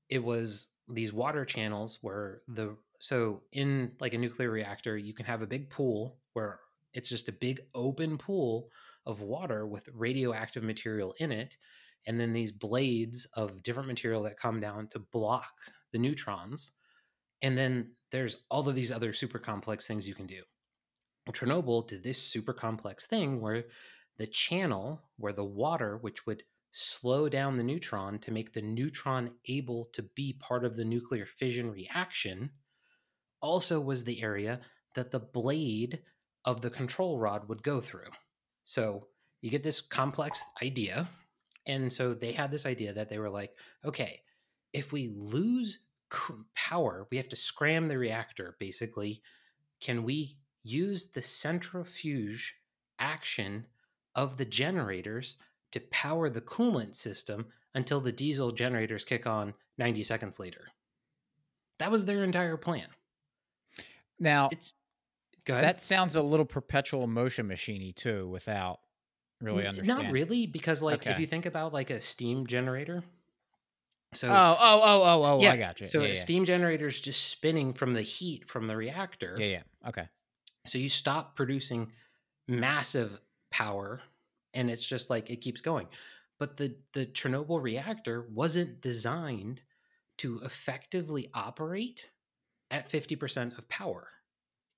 it 0.08 0.24
was 0.24 0.70
these 0.88 1.12
water 1.12 1.44
channels 1.44 1.98
where 2.00 2.42
the 2.48 2.76
so 2.98 3.42
in 3.52 3.92
like 4.00 4.14
a 4.14 4.18
nuclear 4.18 4.50
reactor, 4.50 4.96
you 4.96 5.12
can 5.14 5.26
have 5.26 5.42
a 5.42 5.46
big 5.46 5.70
pool 5.70 6.18
where 6.32 6.60
it's 6.94 7.08
just 7.08 7.28
a 7.28 7.32
big 7.32 7.60
open 7.74 8.16
pool 8.18 8.70
of 9.06 9.22
water 9.22 9.66
with 9.66 9.88
radioactive 9.94 10.62
material 10.62 11.14
in 11.18 11.32
it, 11.32 11.56
and 12.06 12.18
then 12.18 12.32
these 12.32 12.52
blades 12.52 13.26
of 13.34 13.62
different 13.62 13.88
material 13.88 14.22
that 14.22 14.38
come 14.38 14.60
down 14.60 14.88
to 14.88 14.98
block 15.12 15.52
the 15.92 15.98
neutrons. 15.98 16.72
And 17.42 17.56
then 17.56 17.92
there's 18.12 18.44
all 18.50 18.68
of 18.68 18.74
these 18.74 18.92
other 18.92 19.12
super 19.12 19.38
complex 19.38 19.86
things 19.86 20.08
you 20.08 20.14
can 20.14 20.26
do. 20.26 20.42
Chernobyl 21.30 21.86
did 21.86 22.02
this 22.02 22.20
super 22.20 22.52
complex 22.52 23.06
thing 23.06 23.40
where 23.40 23.64
the 24.18 24.26
channel 24.26 25.02
where 25.16 25.32
the 25.32 25.44
water, 25.44 25.98
which 25.98 26.26
would 26.26 26.42
slow 26.72 27.28
down 27.28 27.56
the 27.56 27.64
neutron 27.64 28.18
to 28.20 28.30
make 28.30 28.52
the 28.52 28.62
neutron 28.62 29.30
able 29.46 29.86
to 29.92 30.02
be 30.14 30.36
part 30.40 30.64
of 30.64 30.76
the 30.76 30.84
nuclear 30.84 31.26
fission 31.26 31.70
reaction, 31.70 32.50
also 33.40 33.80
was 33.80 34.04
the 34.04 34.22
area 34.22 34.60
that 34.94 35.10
the 35.10 35.20
blade 35.20 36.00
of 36.44 36.60
the 36.60 36.70
control 36.70 37.18
rod 37.18 37.48
would 37.48 37.62
go 37.62 37.80
through. 37.80 38.10
So 38.70 39.08
you 39.40 39.50
get 39.50 39.64
this 39.64 39.80
complex 39.80 40.44
idea. 40.62 41.08
And 41.66 41.92
so 41.92 42.14
they 42.14 42.30
had 42.30 42.52
this 42.52 42.66
idea 42.66 42.92
that 42.92 43.08
they 43.08 43.18
were 43.18 43.28
like, 43.28 43.50
okay, 43.84 44.20
if 44.72 44.92
we 44.92 45.12
lose 45.16 45.80
power, 46.54 47.08
we 47.10 47.16
have 47.16 47.28
to 47.30 47.36
scram 47.36 47.88
the 47.88 47.98
reactor 47.98 48.54
basically. 48.60 49.22
Can 49.80 50.04
we 50.04 50.36
use 50.62 51.08
the 51.08 51.20
centrifuge 51.20 52.54
action 53.00 53.66
of 54.14 54.36
the 54.36 54.44
generators 54.44 55.36
to 55.72 55.80
power 55.90 56.30
the 56.30 56.40
coolant 56.40 56.94
system 56.94 57.46
until 57.74 58.00
the 58.00 58.12
diesel 58.12 58.52
generators 58.52 59.04
kick 59.04 59.26
on 59.26 59.52
90 59.78 60.04
seconds 60.04 60.38
later? 60.38 60.68
That 61.80 61.90
was 61.90 62.04
their 62.04 62.22
entire 62.22 62.56
plan. 62.56 62.86
Now, 64.20 64.48
it's 64.52 64.74
that 65.52 65.80
sounds 65.80 66.16
a 66.16 66.22
little 66.22 66.46
perpetual 66.46 67.06
motion 67.06 67.48
machiney 67.48 67.94
too, 67.94 68.28
without 68.28 68.80
really 69.40 69.66
understanding. 69.66 70.04
Not 70.04 70.12
really, 70.12 70.46
because 70.46 70.82
like 70.82 71.02
okay. 71.02 71.10
if 71.10 71.18
you 71.18 71.26
think 71.26 71.46
about 71.46 71.72
like 71.72 71.90
a 71.90 72.00
steam 72.00 72.46
generator. 72.46 73.02
So 74.12 74.28
oh 74.28 74.56
oh 74.58 74.82
oh 74.84 75.02
oh 75.02 75.24
oh 75.24 75.40
yeah. 75.40 75.52
I 75.52 75.56
got 75.56 75.80
you. 75.80 75.86
So 75.86 76.00
yeah, 76.00 76.06
a 76.06 76.08
yeah. 76.08 76.14
steam 76.14 76.44
generator 76.44 76.86
is 76.86 77.00
just 77.00 77.28
spinning 77.28 77.72
from 77.72 77.94
the 77.94 78.02
heat 78.02 78.48
from 78.48 78.66
the 78.66 78.76
reactor. 78.76 79.36
Yeah, 79.38 79.46
yeah. 79.46 79.88
Okay. 79.88 80.08
So 80.66 80.78
you 80.78 80.88
stop 80.88 81.36
producing 81.36 81.92
massive 82.48 83.18
power, 83.50 84.02
and 84.52 84.68
it's 84.68 84.86
just 84.86 85.10
like 85.10 85.30
it 85.30 85.40
keeps 85.40 85.60
going. 85.60 85.86
But 86.38 86.56
the 86.56 86.74
the 86.92 87.06
Chernobyl 87.06 87.62
reactor 87.62 88.26
wasn't 88.32 88.80
designed 88.80 89.62
to 90.18 90.40
effectively 90.40 91.30
operate 91.32 92.10
at 92.70 92.90
50% 92.90 93.56
of 93.56 93.68
power. 93.68 94.08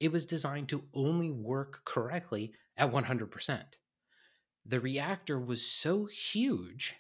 It 0.03 0.13
was 0.13 0.27
designed 0.27 0.69
to 0.71 0.85
only 0.93 1.31
work 1.31 1.83
correctly 1.85 2.53
at 2.77 2.93
100% 2.93 3.63
the 4.67 4.81
reactor 4.81 5.39
was 5.39 5.65
so 5.67 6.07
huge 6.07 6.97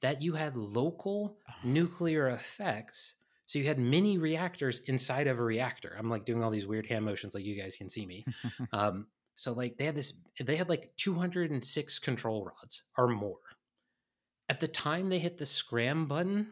that 0.00 0.22
you 0.22 0.34
had 0.34 0.56
local 0.56 1.38
nuclear 1.64 2.28
effects. 2.28 3.16
So 3.46 3.58
you 3.58 3.66
had 3.66 3.78
mini 3.78 4.18
reactors 4.18 4.80
inside 4.80 5.26
of 5.26 5.38
a 5.38 5.42
reactor. 5.42 5.96
I'm 5.98 6.10
like 6.10 6.26
doing 6.26 6.44
all 6.44 6.50
these 6.50 6.66
weird 6.66 6.86
hand 6.86 7.04
motions, 7.04 7.34
like 7.34 7.44
you 7.44 7.60
guys 7.60 7.76
can 7.76 7.88
see 7.88 8.06
me. 8.06 8.26
um, 8.72 9.06
so 9.34 9.52
like 9.52 9.76
they 9.78 9.86
had 9.86 9.96
this, 9.96 10.20
they 10.40 10.56
had 10.56 10.68
like 10.68 10.92
206 10.96 11.98
control 11.98 12.44
rods 12.44 12.82
or 12.96 13.08
more. 13.08 13.38
At 14.48 14.60
the 14.60 14.68
time 14.68 15.08
they 15.08 15.18
hit 15.18 15.38
the 15.38 15.46
scram 15.46 16.06
button, 16.06 16.48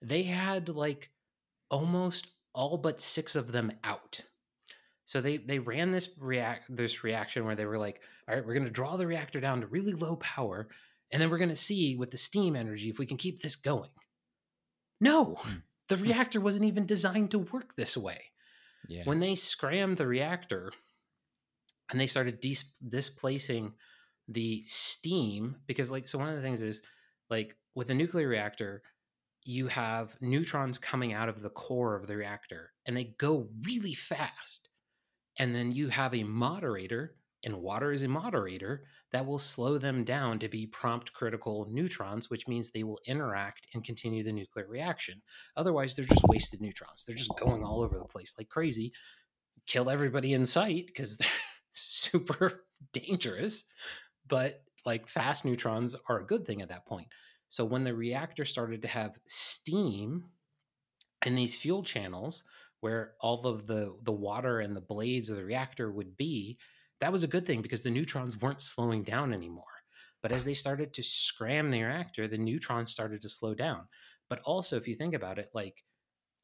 they 0.00 0.22
had 0.22 0.68
like 0.68 1.10
almost 1.70 2.28
all 2.54 2.78
but 2.78 3.00
six 3.00 3.36
of 3.36 3.52
them 3.52 3.72
out. 3.84 4.22
So 5.12 5.20
they 5.20 5.36
they 5.36 5.58
ran 5.58 5.92
this 5.92 6.08
react 6.18 6.74
this 6.74 7.04
reaction 7.04 7.44
where 7.44 7.54
they 7.54 7.66
were 7.66 7.76
like, 7.76 8.00
all 8.26 8.34
right, 8.34 8.46
we're 8.46 8.54
going 8.54 8.64
to 8.64 8.70
draw 8.70 8.96
the 8.96 9.06
reactor 9.06 9.40
down 9.40 9.60
to 9.60 9.66
really 9.66 9.92
low 9.92 10.16
power, 10.16 10.68
and 11.10 11.20
then 11.20 11.28
we're 11.28 11.36
going 11.36 11.50
to 11.50 11.54
see 11.54 11.96
with 11.96 12.10
the 12.10 12.16
steam 12.16 12.56
energy 12.56 12.88
if 12.88 12.98
we 12.98 13.04
can 13.04 13.18
keep 13.18 13.42
this 13.42 13.54
going. 13.54 13.90
No, 15.02 15.34
hmm. 15.40 15.56
the 15.90 15.98
reactor 15.98 16.40
wasn't 16.40 16.64
even 16.64 16.86
designed 16.86 17.30
to 17.32 17.40
work 17.40 17.76
this 17.76 17.94
way. 17.94 18.22
Yeah. 18.88 19.02
When 19.04 19.20
they 19.20 19.34
scrammed 19.34 19.98
the 19.98 20.06
reactor 20.06 20.72
and 21.90 22.00
they 22.00 22.06
started 22.06 22.40
dis- 22.40 22.72
displacing 22.88 23.74
the 24.28 24.64
steam, 24.66 25.56
because 25.66 25.90
like 25.90 26.08
so 26.08 26.16
one 26.16 26.30
of 26.30 26.36
the 26.36 26.42
things 26.42 26.62
is 26.62 26.80
like 27.28 27.54
with 27.74 27.90
a 27.90 27.94
nuclear 27.94 28.28
reactor, 28.28 28.82
you 29.44 29.66
have 29.66 30.16
neutrons 30.22 30.78
coming 30.78 31.12
out 31.12 31.28
of 31.28 31.42
the 31.42 31.50
core 31.50 31.96
of 31.96 32.06
the 32.06 32.16
reactor 32.16 32.70
and 32.86 32.96
they 32.96 33.14
go 33.18 33.50
really 33.62 33.92
fast 33.92 34.70
and 35.38 35.54
then 35.54 35.72
you 35.72 35.88
have 35.88 36.14
a 36.14 36.22
moderator, 36.22 37.14
and 37.44 37.56
water 37.56 37.92
is 37.92 38.02
a 38.02 38.08
moderator 38.08 38.84
that 39.12 39.26
will 39.26 39.38
slow 39.38 39.78
them 39.78 40.04
down 40.04 40.38
to 40.38 40.48
be 40.48 40.66
prompt 40.66 41.12
critical 41.12 41.66
neutrons, 41.70 42.30
which 42.30 42.48
means 42.48 42.70
they 42.70 42.84
will 42.84 43.00
interact 43.06 43.66
and 43.74 43.84
continue 43.84 44.22
the 44.22 44.32
nuclear 44.32 44.66
reaction. 44.66 45.20
Otherwise, 45.56 45.94
they're 45.94 46.04
just 46.04 46.24
wasted 46.28 46.60
neutrons. 46.60 47.04
They're 47.04 47.16
just 47.16 47.36
going 47.38 47.64
all 47.64 47.82
over 47.82 47.98
the 47.98 48.04
place 48.04 48.34
like 48.38 48.48
crazy, 48.48 48.92
kill 49.66 49.90
everybody 49.90 50.32
in 50.32 50.46
sight 50.46 50.86
because 50.86 51.16
they're 51.18 51.28
super 51.72 52.64
dangerous. 52.92 53.64
But 54.28 54.62
like 54.84 55.08
fast 55.08 55.44
neutrons 55.44 55.94
are 56.08 56.20
a 56.20 56.26
good 56.26 56.46
thing 56.46 56.62
at 56.62 56.68
that 56.68 56.86
point. 56.86 57.08
So 57.48 57.64
when 57.64 57.84
the 57.84 57.94
reactor 57.94 58.44
started 58.44 58.82
to 58.82 58.88
have 58.88 59.18
steam 59.26 60.24
in 61.24 61.34
these 61.34 61.54
fuel 61.54 61.82
channels, 61.82 62.44
where 62.82 63.14
all 63.20 63.46
of 63.46 63.66
the 63.66 63.96
the 64.02 64.12
water 64.12 64.60
and 64.60 64.76
the 64.76 64.80
blades 64.80 65.30
of 65.30 65.36
the 65.36 65.44
reactor 65.44 65.90
would 65.90 66.16
be 66.16 66.58
that 67.00 67.12
was 67.12 67.24
a 67.24 67.28
good 67.28 67.46
thing 67.46 67.62
because 67.62 67.82
the 67.82 67.90
neutrons 67.90 68.40
weren't 68.40 68.60
slowing 68.60 69.02
down 69.02 69.32
anymore. 69.32 69.64
But 70.22 70.30
as 70.30 70.44
they 70.44 70.54
started 70.54 70.94
to 70.94 71.02
scram 71.02 71.70
the 71.70 71.82
reactor 71.82 72.28
the 72.28 72.38
neutrons 72.38 72.92
started 72.92 73.22
to 73.22 73.28
slow 73.28 73.54
down. 73.54 73.88
But 74.28 74.40
also 74.44 74.76
if 74.76 74.86
you 74.86 74.94
think 74.94 75.14
about 75.14 75.38
it 75.38 75.48
like 75.54 75.84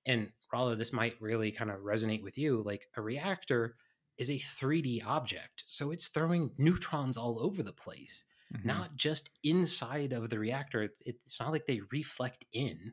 and 0.07 0.31
Rollo, 0.53 0.75
this 0.75 0.93
might 0.93 1.21
really 1.21 1.53
kind 1.53 1.71
of 1.71 1.81
resonate 1.81 2.23
with 2.23 2.39
you 2.39 2.63
like 2.65 2.87
a 2.97 3.03
reactor 3.03 3.77
is 4.17 4.31
a 4.31 4.39
3d 4.39 5.05
object 5.07 5.65
so 5.67 5.91
it's 5.91 6.09
throwing 6.09 6.51
neutrons 6.57 7.17
all 7.17 7.39
over 7.41 7.63
the 7.63 7.73
place 7.73 8.25
mm-hmm. 8.55 8.67
not 8.67 8.97
just 8.97 9.31
inside 9.45 10.13
of 10.13 10.29
the 10.29 10.39
reactor. 10.39 10.83
It's, 10.83 11.03
it's 11.05 11.41
not 11.41 11.53
like 11.53 11.67
they 11.67 11.81
reflect 11.93 12.45
in. 12.53 12.93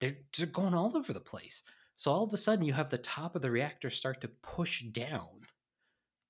They're, 0.00 0.16
they're 0.36 0.46
going 0.46 0.74
all 0.74 0.96
over 0.96 1.12
the 1.12 1.20
place 1.20 1.62
so 1.96 2.10
all 2.10 2.24
of 2.24 2.32
a 2.32 2.36
sudden, 2.36 2.64
you 2.64 2.72
have 2.72 2.90
the 2.90 2.98
top 2.98 3.36
of 3.36 3.42
the 3.42 3.50
reactor 3.50 3.90
start 3.90 4.20
to 4.22 4.28
push 4.28 4.82
down 4.82 5.28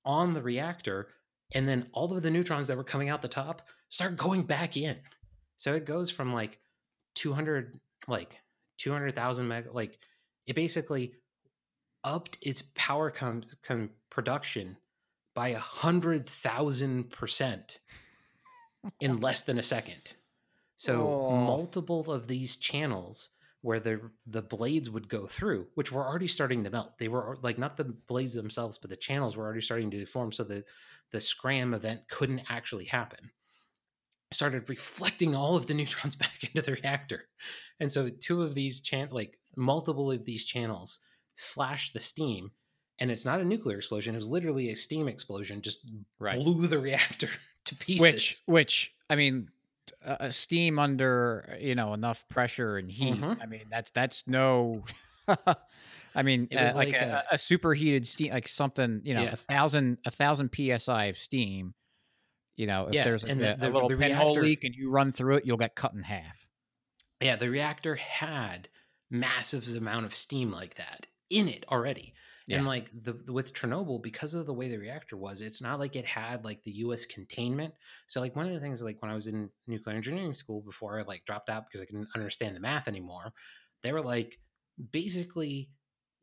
on 0.05 0.33
the 0.33 0.43
reactor, 0.43 1.09
and 1.55 1.69
then 1.69 1.89
all 1.93 2.13
of 2.13 2.23
the 2.23 2.31
neutrons 2.31 2.67
that 2.67 2.77
were 2.77 2.85
coming 2.85 3.09
out 3.09 3.23
the 3.23 3.29
top 3.29 3.63
start 3.89 4.17
going 4.17 4.43
back 4.43 4.77
in. 4.77 4.97
So 5.57 5.75
it 5.75 5.85
goes 5.85 6.11
from 6.11 6.33
like 6.33 6.59
200, 7.15 7.79
like 8.09 8.39
200,000 8.79 9.47
meg, 9.47 9.67
like 9.73 9.99
it 10.47 10.57
basically 10.57 11.13
upped 12.05 12.39
its 12.43 12.63
power 12.75 13.11
com- 13.11 13.45
com- 13.63 13.91
production 14.11 14.77
by 15.35 15.49
a 15.49 15.59
hundred 15.59 16.27
thousand 16.27 17.11
percent 17.11 17.79
in 19.01 19.21
less 19.21 19.43
than 19.43 19.59
a 19.59 19.63
second. 19.63 20.15
So 20.77 21.29
oh. 21.31 21.37
multiple 21.37 22.11
of 22.11 22.27
these 22.27 22.57
channels 22.57 23.31
where 23.63 23.81
the 23.81 24.01
the 24.27 24.43
blades 24.43 24.91
would 24.91 25.09
go 25.09 25.27
through, 25.27 25.67
which 25.75 25.91
were 25.91 26.07
already 26.07 26.29
starting 26.29 26.63
to 26.65 26.71
melt. 26.71 26.99
They 26.99 27.09
were 27.09 27.39
like 27.43 27.59
not 27.59 27.77
the 27.77 27.85
blades 27.85 28.35
themselves, 28.35 28.77
but 28.77 28.91
the 28.91 28.97
channels 28.97 29.37
were 29.37 29.45
already 29.45 29.63
starting 29.63 29.91
to 29.93 29.99
deform, 29.99 30.33
so 30.33 30.45
the 30.45 30.65
the 31.13 31.21
scram 31.21 31.73
event 31.73 32.03
couldn't 32.09 32.43
actually 32.49 32.87
happen. 32.87 33.31
Started 34.33 34.69
reflecting 34.69 35.35
all 35.35 35.57
of 35.57 35.67
the 35.67 35.75
neutrons 35.81 36.17
back 36.17 36.43
into 36.43 36.61
the 36.61 36.73
reactor, 36.73 37.25
and 37.81 37.91
so 37.91 38.11
two 38.11 38.43
of 38.43 38.55
these 38.55 38.81
chan 38.81 39.09
like 39.11 39.39
multiple 39.57 40.11
of 40.11 40.25
these 40.25 40.45
channels 40.45 40.99
flashed 41.37 41.95
the 41.95 42.01
steam, 42.01 42.51
and 42.99 43.11
it's 43.11 43.25
not 43.25 43.41
a 43.41 43.45
nuclear 43.45 43.79
explosion; 43.79 44.15
it 44.15 44.19
was 44.19 44.29
literally 44.29 44.71
a 44.71 44.77
steam 44.77 45.07
explosion, 45.07 45.63
just 45.63 45.89
right. 46.19 46.37
blew 46.37 46.67
the 46.67 46.79
reactor 46.81 47.29
to 47.67 47.77
pieces. 47.77 48.01
Which, 48.01 48.43
which 48.47 48.95
I 49.09 49.15
mean, 49.15 49.51
uh, 50.07 50.31
steam 50.31 50.79
under 50.79 51.57
you 51.61 51.75
know 51.75 51.95
enough 51.95 52.25
pressure 52.29 52.77
and 52.77 52.91
heat. 52.91 53.15
Mm-hmm. 53.15 53.43
I 53.43 53.47
mean 53.47 53.65
that's 53.71 53.91
that's 53.91 54.25
no. 54.27 54.85
I 56.15 56.23
mean, 56.23 56.49
uh, 56.55 56.73
like, 56.75 56.93
like 56.93 56.95
a, 56.95 57.25
a, 57.31 57.35
a, 57.35 57.39
superheated 57.39 58.07
steam, 58.07 58.33
like 58.33 58.47
something 58.47 59.01
you 59.03 59.15
know, 59.15 59.23
yeah. 59.23 59.33
a 59.33 59.37
thousand 59.37 59.99
a 60.05 60.11
thousand 60.11 60.51
psi 60.55 61.05
of 61.07 61.17
steam. 61.17 61.75
You 62.57 62.67
know, 62.67 62.89
if 62.89 62.95
yeah, 62.95 63.05
there's 63.05 63.25
like 63.25 63.39
the, 63.39 63.55
a, 63.55 63.57
the, 63.57 63.71
little 63.71 63.89
the 63.89 63.97
pinhole 63.97 64.35
reactor, 64.35 64.43
leak 64.43 64.65
and 64.65 64.75
you 64.75 64.91
run 64.91 65.13
through 65.13 65.37
it, 65.37 65.47
you'll 65.47 65.57
get 65.57 65.75
cut 65.75 65.95
in 65.95 66.03
half. 66.03 66.49
Yeah, 67.23 67.37
the 67.37 67.49
reactor 67.49 67.95
had 67.95 68.69
massive 69.11 69.67
amount 69.75 70.05
of 70.05 70.15
steam 70.15 70.51
like 70.51 70.75
that 70.75 71.07
in 71.31 71.49
it 71.49 71.65
already. 71.71 72.15
Yeah. 72.47 72.59
And 72.59 72.67
like 72.67 72.91
the 73.03 73.19
with 73.33 73.55
Chernobyl, 73.55 74.03
because 74.03 74.35
of 74.35 74.47
the 74.47 74.55
way 74.55 74.69
the 74.69 74.79
reactor 74.79 75.17
was, 75.17 75.41
it's 75.41 75.63
not 75.63 75.79
like 75.79 75.97
it 75.97 76.05
had 76.05 76.45
like 76.45 76.63
the 76.63 76.73
U.S. 76.73 77.05
containment. 77.05 77.75
So 78.07 78.21
like 78.21 78.37
one 78.37 78.47
of 78.47 78.53
the 78.53 78.61
things, 78.61 78.83
like 78.83 79.01
when 79.01 79.11
I 79.11 79.15
was 79.15 79.27
in 79.27 79.51
nuclear 79.67 79.97
engineering 79.97 80.33
school 80.33 80.61
before 80.61 80.99
I 80.99 81.03
like 81.03 81.25
dropped 81.25 81.49
out 81.49 81.67
because 81.67 81.81
I 81.81 81.87
couldn't 81.87 82.09
understand 82.15 82.57
the 82.57 82.61
math 82.61 82.89
anymore, 82.89 83.33
they 83.83 83.93
were 83.93 84.03
like 84.03 84.39
basically 84.91 85.71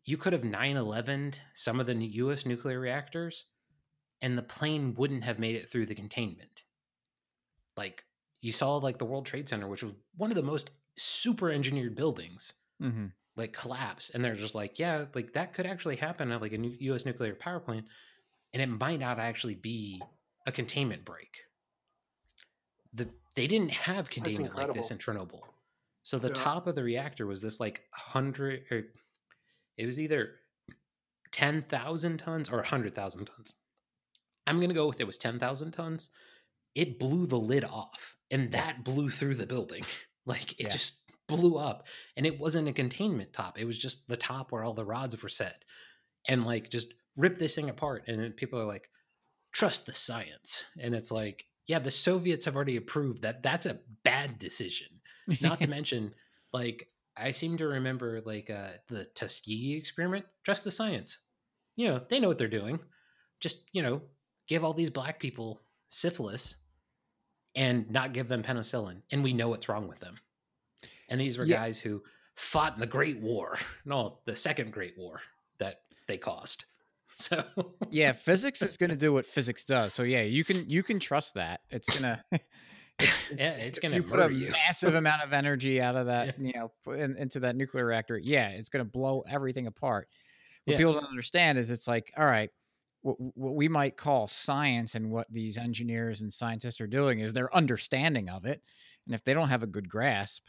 you 0.04 0.18
could 0.18 0.34
have 0.34 0.42
9-11 0.42 1.38
some 1.54 1.80
of 1.80 1.86
the 1.86 1.96
U.S. 1.96 2.46
nuclear 2.46 2.80
reactors, 2.80 3.46
and 4.22 4.38
the 4.38 4.44
plane 4.44 4.96
wouldn't 4.98 5.24
have 5.24 5.40
made 5.40 5.56
it 5.56 5.70
through 5.70 5.86
the 5.86 5.96
containment 5.96 6.64
like 7.78 8.04
you 8.42 8.52
saw 8.52 8.76
like 8.76 8.98
the 8.98 9.06
World 9.06 9.26
Trade 9.26 9.50
Center, 9.50 9.68
which 9.68 9.84
was 9.84 9.94
one 10.18 10.32
of 10.32 10.36
the 10.36 10.44
most 10.44 10.72
super 10.98 11.50
engineered 11.50 11.96
buildings, 11.96 12.54
Mm-hmm. 12.82 13.08
Like 13.40 13.54
collapse, 13.54 14.12
and 14.14 14.24
they're 14.24 14.36
just 14.36 14.54
like, 14.54 14.78
yeah, 14.78 15.06
like 15.16 15.34
that 15.34 15.54
could 15.54 15.66
actually 15.66 15.96
happen 15.96 16.32
at 16.32 16.42
like 16.42 16.54
a 16.54 16.58
new 16.58 16.76
U.S. 16.82 17.06
nuclear 17.06 17.34
power 17.34 17.60
plant, 17.60 17.86
and 18.54 18.62
it 18.62 18.68
might 18.68 19.00
not 19.00 19.18
actually 19.18 19.56
be 19.56 20.02
a 20.46 20.52
containment 20.52 21.04
break. 21.06 21.40
The 22.94 23.08
they 23.36 23.48
didn't 23.48 23.72
have 23.72 24.10
containment 24.10 24.56
like 24.56 24.74
this 24.74 24.92
in 24.92 24.98
Chernobyl, 24.98 25.42
so 26.04 26.20
the 26.20 26.28
Yeah. 26.28 26.34
top 26.36 26.68
of 26.68 26.76
the 26.76 26.84
reactor 26.84 27.26
was 27.26 27.42
this 27.42 27.60
like 27.60 27.82
hundred 27.92 28.64
or 28.70 28.84
it 29.78 29.86
was 29.86 30.00
either 30.00 30.32
ten 31.32 31.64
thousand 31.64 32.18
tons 32.18 32.50
or 32.50 32.62
hundred 32.64 32.94
thousand 32.96 33.26
tons. 33.26 33.54
I'm 34.46 34.60
gonna 34.60 34.74
go 34.74 34.88
with 34.88 35.00
it 35.00 35.08
was 35.08 35.18
ten 35.18 35.40
thousand 35.40 35.72
tons. 35.72 36.10
It 36.76 37.00
blew 37.00 37.26
the 37.26 37.40
lid 37.40 37.64
off, 37.64 38.16
and 38.32 38.52
that 38.52 38.84
blew 38.84 39.10
through 39.10 39.36
the 39.36 39.48
building. 39.48 39.84
Like 40.26 40.52
it 40.60 40.66
Yeah. 40.66 40.70
just 40.70 41.09
blew 41.30 41.58
up, 41.58 41.88
and 42.18 42.26
it 42.26 42.40
wasn't 42.40 42.68
a 42.68 42.74
containment 42.74 43.32
top. 43.32 43.58
It 43.58 43.66
was 43.66 43.78
just 43.78 44.08
the 44.08 44.18
top 44.18 44.52
where 44.52 44.64
all 44.64 44.74
the 44.74 44.86
rods 44.86 45.22
were 45.22 45.30
set, 45.30 45.64
and 46.28 46.46
like 46.46 46.70
just 46.70 46.94
rip 47.16 47.38
this 47.38 47.56
thing 47.56 47.70
apart. 47.70 48.04
And 48.08 48.22
then 48.22 48.32
people 48.32 48.60
are 48.60 48.66
like, 48.66 48.90
trust 49.54 49.86
the 49.86 49.94
science, 49.94 50.66
and 50.80 50.94
it's 50.94 51.12
like, 51.22 51.46
yeah, 51.68 51.80
the 51.80 51.92
Soviets 51.92 52.46
have 52.46 52.56
already 52.56 52.78
approved 52.78 53.22
that 53.22 53.44
that's 53.44 53.66
a 53.66 53.80
bad 54.04 54.40
decision. 54.40 54.88
Not 55.42 55.62
to 55.62 55.68
mention, 55.70 56.14
like 56.52 56.88
I 57.16 57.32
seem 57.32 57.58
to 57.58 57.68
remember 57.68 58.22
like 58.26 58.50
uh, 58.50 58.72
the 58.88 59.06
Tuskegee 59.16 59.78
experiment. 59.78 60.26
Trust 60.44 60.64
the 60.64 60.72
science. 60.72 61.20
You 61.76 61.88
know 61.88 62.02
they 62.10 62.20
know 62.20 62.28
what 62.28 62.38
they're 62.38 62.48
doing. 62.48 62.80
Just 63.40 63.70
you 63.72 63.82
know 63.82 64.02
give 64.48 64.64
all 64.64 64.74
these 64.74 64.90
black 64.90 65.20
people 65.20 65.62
syphilis 65.88 66.58
and 67.56 67.90
not 67.90 68.14
give 68.14 68.28
them 68.28 68.44
penicillin, 68.44 69.02
and 69.12 69.24
we 69.24 69.34
know 69.34 69.50
what's 69.50 69.70
wrong 69.70 69.88
with 69.88 70.00
them. 70.00 70.18
And 71.10 71.20
these 71.20 71.38
were 71.38 71.46
Yeah. 71.46 71.58
guys 71.58 71.80
who 71.80 72.04
fought 72.36 72.74
in 72.76 72.80
the 72.80 72.88
Great 72.88 73.20
War, 73.20 73.58
no, 73.86 74.20
the 74.26 74.36
Second 74.36 74.72
Great 74.72 74.98
War 74.98 75.22
that 75.60 75.82
they 76.08 76.18
caused. 76.18 76.66
So 77.12 77.44
yeah, 77.90 78.12
physics 78.12 78.62
is 78.62 78.78
going 78.78 78.92
to 78.92 78.96
do 78.96 79.12
what 79.12 79.26
physics 79.26 79.66
does. 79.66 79.96
So 79.96 80.04
yeah, 80.04 80.22
you 80.22 80.44
can 80.44 80.70
you 80.70 80.84
can 80.84 81.00
trust 81.00 81.34
that. 81.34 81.62
It's 81.72 81.90
gonna 81.90 82.24
yeah, 82.32 83.54
it's 83.54 83.80
gonna 83.80 83.96
you 83.96 84.04
put 84.04 84.20
a 84.20 84.32
you. 84.32 84.52
massive 84.52 84.94
amount 84.94 85.24
of 85.24 85.34
energy 85.34 85.82
out 85.82 85.96
of 85.96 86.06
that, 86.06 86.38
you 86.40 86.54
know, 86.54 86.72
in, 86.94 87.18
into 87.18 87.40
that 87.40 87.56
nuclear 87.56 87.86
reactor. 87.86 88.16
Yeah, 88.18 88.50
it's 88.50 88.70
going 88.70 88.86
to 88.86 88.90
blow 88.92 89.24
everything 89.28 89.66
apart. 89.66 90.08
What 90.66 90.74
Yeah. 90.74 90.78
people 90.78 90.94
don't 90.94 91.06
understand 91.10 91.58
is 91.58 91.72
it's 91.72 91.88
like, 91.88 92.12
all 92.16 92.26
right, 92.26 92.52
what, 93.02 93.16
what 93.20 93.56
we 93.56 93.68
might 93.68 93.98
call 93.98 94.28
science 94.28 94.94
and 94.94 95.10
what 95.10 95.26
these 95.32 95.58
engineers 95.58 96.22
and 96.22 96.32
scientists 96.32 96.80
are 96.80 96.88
doing 96.88 97.22
is 97.22 97.34
their 97.34 97.54
understanding 97.56 98.30
of 98.30 98.46
it. 98.46 98.62
And 99.08 99.16
if 99.16 99.24
they 99.24 99.34
don't 99.34 99.50
have 99.50 99.64
a 99.64 99.68
good 99.68 99.90
grasp, 99.90 100.48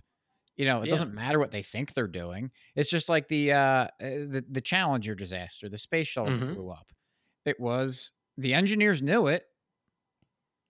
you 0.61 0.67
know, 0.67 0.83
it 0.83 0.87
Yeah. 0.87 0.91
doesn't 0.91 1.15
matter 1.15 1.39
what 1.39 1.51
they 1.53 1.63
think 1.63 1.95
they're 1.95 2.07
doing. 2.25 2.51
It's 2.77 2.91
just 2.91 3.09
like 3.09 3.29
the 3.29 3.53
uh, 3.53 3.59
uh 3.59 3.89
the 4.01 4.45
the 4.49 4.61
Challenger 4.61 5.15
disaster, 5.15 5.69
the 5.69 5.79
space 5.79 6.09
shuttle 6.09 6.31
that 6.39 6.45
Mhm. 6.45 6.55
blew 6.55 6.71
up. 6.71 6.93
It 7.45 7.59
was 7.59 8.13
the 8.37 8.55
engineers 8.55 9.01
knew 9.03 9.27
it. 9.29 9.45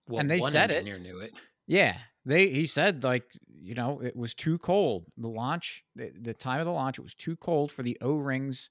Well, 0.08 0.20
and 0.20 0.30
they 0.30 0.38
one 0.40 0.52
said 0.52 0.70
it. 0.70 0.78
engineer 0.78 0.98
knew 0.98 1.20
it. 1.20 1.32
Yeah, 1.66 1.98
they 2.24 2.50
he 2.50 2.66
said 2.66 3.04
like 3.04 3.24
you 3.48 3.74
know 3.74 4.00
it 4.00 4.16
was 4.16 4.34
too 4.34 4.58
cold. 4.58 5.06
The 5.16 5.28
launch, 5.28 5.84
the, 5.94 6.12
the 6.18 6.34
time 6.34 6.60
of 6.60 6.66
the 6.66 6.72
launch, 6.72 6.98
it 6.98 7.02
was 7.02 7.14
too 7.14 7.36
cold 7.36 7.70
for 7.72 7.82
the 7.82 7.96
O 8.00 8.14
rings, 8.14 8.70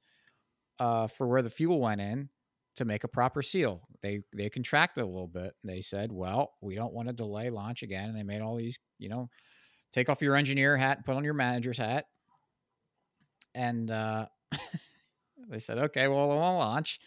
uh, 0.79 1.07
for 1.07 1.27
where 1.27 1.41
the 1.41 1.49
fuel 1.49 1.79
went 1.79 2.01
in 2.01 2.29
to 2.75 2.85
make 2.85 3.03
a 3.03 3.07
proper 3.07 3.41
seal. 3.41 3.87
They 4.01 4.21
they 4.35 4.49
contracted 4.49 5.03
a 5.03 5.07
little 5.07 5.27
bit. 5.27 5.53
They 5.63 5.81
said, 5.81 6.11
well, 6.11 6.53
we 6.61 6.75
don't 6.75 6.93
want 6.93 7.07
to 7.07 7.13
delay 7.13 7.49
launch 7.49 7.83
again, 7.83 8.09
and 8.09 8.17
they 8.17 8.23
made 8.23 8.41
all 8.41 8.55
these 8.55 8.79
you 8.97 9.09
know, 9.09 9.29
take 9.91 10.09
off 10.09 10.21
your 10.21 10.35
engineer 10.35 10.77
hat, 10.77 11.05
put 11.05 11.15
on 11.15 11.23
your 11.23 11.33
manager's 11.33 11.77
hat, 11.77 12.05
and 13.55 13.89
uh, 13.91 14.25
they 15.49 15.59
said, 15.59 15.77
okay, 15.77 16.07
well, 16.07 16.27
we'll 16.27 16.37
launch. 16.37 16.99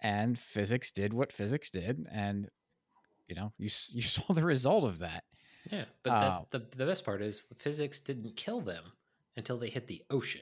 And 0.00 0.36
physics 0.38 0.90
did 0.90 1.14
what 1.14 1.30
physics 1.32 1.70
did, 1.70 2.06
and 2.10 2.48
you 3.28 3.36
know, 3.36 3.52
you 3.58 3.70
you 3.90 4.02
saw 4.16 4.32
the 4.34 4.44
result 4.44 4.84
of 4.84 4.98
that. 4.98 5.22
Yeah, 5.70 5.84
but 6.02 6.10
Uh, 6.10 6.40
the, 6.50 6.58
the 6.58 6.76
the 6.78 6.86
best 6.86 7.04
part 7.04 7.22
is 7.22 7.44
the 7.44 7.54
physics 7.54 8.00
didn't 8.00 8.36
kill 8.36 8.60
them 8.60 8.82
until 9.36 9.58
they 9.58 9.68
hit 9.70 9.86
the 9.86 10.02
ocean 10.10 10.40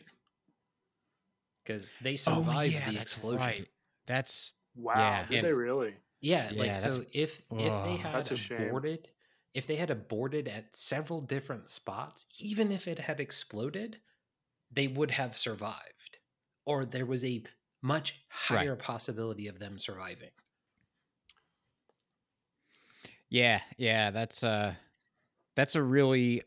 because 1.63 1.93
they 2.03 2.17
survived 2.17 2.75
the 2.87 2.99
explosion. 3.01 3.67
That's 4.07 4.55
Wow, 4.75 4.95
Yeah. 4.97 5.27
did 5.27 5.39
And- 5.39 5.47
they 5.47 5.53
really? 5.53 5.95
Yeah, 6.23 6.51
Yeah, 6.53 6.61
like 6.63 6.79
so 6.79 7.05
if 7.13 7.43
if 7.51 7.85
they 7.85 7.97
had 7.97 8.15
That's 8.15 8.31
a 8.31 8.37
shame. 8.37 8.63
aborted, 8.69 9.09
if 9.55 9.67
they 9.67 9.77
had 9.77 9.91
aborted 9.91 10.49
at 10.49 10.77
several 10.77 11.21
different 11.21 11.69
spots, 11.71 12.27
even 12.39 12.73
if 12.73 12.89
it 12.89 12.99
had 13.01 13.21
exploded, 13.21 14.01
they 14.71 14.89
would 14.89 15.13
have 15.13 15.37
survived, 15.39 16.19
or 16.67 16.85
there 16.87 17.07
was 17.07 17.25
a 17.25 17.45
much 17.83 18.25
Right. 18.49 18.71
higher 18.71 18.77
possibility 18.77 19.49
of 19.49 19.59
them 19.61 19.79
surviving. 19.79 20.33
yeah, 23.29 23.61
yeah. 23.77 24.11
That's 24.11 24.43
uh, 24.45 24.75
that's 25.57 25.75
a 25.75 25.83
really 25.83 26.45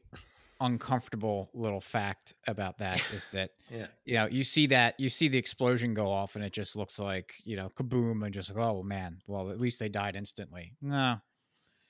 uncomfortable 0.61 1.51
little 1.53 1.81
fact 1.81 2.33
about 2.47 2.79
that 2.79 3.03
is 3.09 3.27
that 3.33 3.51
Yeah, 3.69 3.87
you 4.05 4.15
know 4.15 4.27
you 4.27 4.43
see 4.43 4.67
that 4.67 4.95
you 4.99 5.09
see 5.09 5.27
the 5.27 5.37
explosion 5.37 5.93
go 5.93 6.11
off 6.11 6.35
and 6.35 6.45
it 6.45 6.53
just 6.53 6.75
looks 6.75 6.99
like 6.99 7.35
you 7.45 7.55
know 7.57 7.69
kaboom 7.71 8.25
and 8.25 8.33
just 8.33 8.49
like 8.49 8.59
oh 8.59 8.83
man 8.83 9.21
well 9.27 9.51
at 9.51 9.59
least 9.61 9.79
they 9.79 9.89
died 9.89 10.15
instantly 10.15 10.75
no 10.81 11.17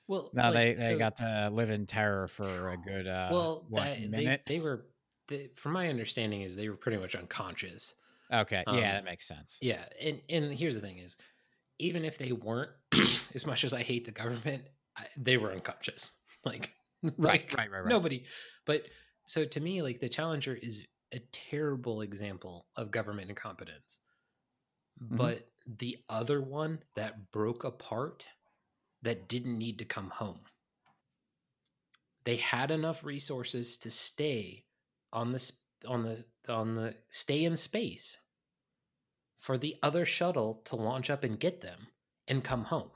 well, 0.08 0.30
no 0.34 0.44
like, 0.44 0.54
they 0.54 0.74
they 0.74 0.86
so- 0.92 0.98
got 0.98 1.16
to 1.18 1.50
live 1.52 1.70
in 1.70 1.86
terror 1.86 2.28
for 2.28 2.70
a 2.70 2.76
good 2.76 3.06
uh 3.06 3.28
well, 3.32 3.66
what, 3.68 3.84
that- 3.84 4.00
they 4.00 4.06
minute 4.08 4.42
they 4.46 4.60
were, 4.60 4.86
they, 5.28 5.50
from 5.56 5.72
my 5.72 5.88
understanding, 5.88 6.42
is 6.42 6.54
they 6.56 6.68
were 6.68 6.76
pretty 6.76 6.98
much 6.98 7.14
unconscious. 7.14 7.94
okay 8.32 8.62
um, 8.66 8.78
yeah 8.78 8.92
that 8.94 9.04
makes 9.04 9.26
sense 9.26 9.58
Yeah, 9.60 9.84
and 10.00 10.20
and 10.28 10.52
here's 10.52 10.74
the 10.74 10.80
thing: 10.80 10.98
is 10.98 11.16
even 11.78 12.04
if 12.04 12.18
they 12.18 12.32
weren't, 12.32 12.70
as 13.34 13.46
much 13.46 13.64
as 13.64 13.72
I 13.72 13.82
hate 13.82 14.04
the 14.04 14.12
government, 14.12 14.62
I, 14.96 15.06
they 15.16 15.36
were 15.36 15.52
unconscious. 15.52 16.12
Like, 16.44 16.72
right 17.02 17.14
like, 17.16 17.54
right 17.56 17.70
right 17.70 17.80
right 17.84 17.88
nobody. 17.88 18.24
But 18.66 18.82
so 19.26 19.46
to 19.46 19.60
me, 19.60 19.80
like 19.80 19.98
the 19.98 20.10
Challenger 20.10 20.54
is 20.54 20.86
a 21.14 21.18
terrible 21.32 22.02
example 22.02 22.66
of 22.76 22.90
government 22.90 23.30
incompetence. 23.30 24.00
Mhm. 25.02 25.16
But 25.16 25.48
the 25.66 25.96
other 26.10 26.42
one 26.42 26.80
that 26.96 27.32
broke 27.32 27.64
apart, 27.64 28.26
that 29.04 29.28
didn't 29.28 29.58
need 29.58 29.78
to 29.78 29.84
come 29.84 30.10
home. 30.10 30.40
They 32.24 32.36
had 32.36 32.70
enough 32.70 33.04
resources 33.04 33.76
to 33.78 33.90
stay 33.90 34.64
on 35.12 35.32
the 35.32 35.52
on 35.86 36.02
the 36.02 36.24
on 36.52 36.74
the 36.74 36.94
stay 37.10 37.44
in 37.44 37.56
space 37.56 38.18
for 39.38 39.58
the 39.58 39.76
other 39.82 40.06
shuttle 40.06 40.62
to 40.64 40.76
launch 40.76 41.10
up 41.10 41.22
and 41.22 41.38
get 41.38 41.60
them 41.60 41.88
and 42.26 42.42
come 42.42 42.64
home. 42.64 42.90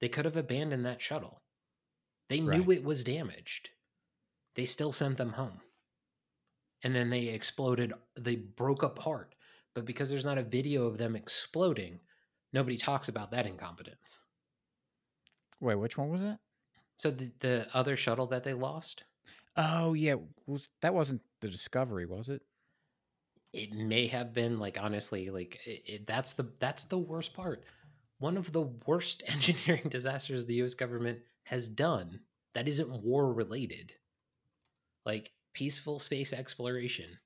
They 0.00 0.08
could 0.08 0.24
have 0.24 0.36
abandoned 0.36 0.86
that 0.86 1.02
shuttle. 1.02 1.42
They 2.28 2.40
knew 2.40 2.62
Right. 2.62 2.78
it 2.78 2.84
was 2.84 3.04
damaged. 3.04 3.70
They 4.54 4.64
still 4.64 4.92
sent 4.92 5.18
them 5.18 5.34
home. 5.34 5.60
And 6.82 6.94
then 6.94 7.10
they 7.10 7.26
exploded, 7.26 7.92
they 8.18 8.36
broke 8.36 8.82
apart. 8.82 9.34
But 9.74 9.84
because 9.84 10.08
there's 10.10 10.24
not 10.24 10.38
a 10.38 10.42
video 10.42 10.86
of 10.86 10.96
them 10.98 11.14
exploding, 11.14 12.00
nobody 12.52 12.78
talks 12.78 13.08
about 13.08 13.30
that 13.32 13.46
incompetence. 13.46 14.18
Wait 15.60 15.76
which 15.76 15.98
one 15.98 16.08
was 16.08 16.22
it 16.22 16.38
So 16.96 17.10
the, 17.10 17.32
the 17.40 17.66
other 17.74 17.96
shuttle 17.96 18.26
that 18.28 18.44
they 18.44 18.54
lost, 18.54 19.04
oh 19.56 19.94
yeah 19.94 20.16
was 20.46 20.70
that 20.82 20.94
wasn't 20.94 21.22
the 21.40 21.48
discovery 21.48 22.06
was 22.06 22.28
it? 22.28 22.42
It 23.52 23.72
may 23.72 24.06
have 24.08 24.34
been 24.34 24.58
like 24.58 24.78
honestly 24.80 25.30
like 25.30 25.58
it, 25.66 25.82
it, 25.86 26.06
that's 26.06 26.32
the 26.34 26.46
that's 26.58 26.84
the 26.84 26.98
worst 26.98 27.34
part. 27.34 27.64
One 28.18 28.36
of 28.36 28.52
the 28.52 28.62
worst 28.86 29.22
engineering 29.28 29.88
disasters 29.88 30.46
the 30.46 30.62
us 30.62 30.74
government 30.74 31.20
has 31.44 31.68
done 31.68 32.20
that 32.54 32.68
isn't 32.68 33.02
war 33.02 33.32
related 33.32 33.92
like 35.04 35.32
peaceful 35.54 35.98
space 35.98 36.32
exploration. 36.32 37.18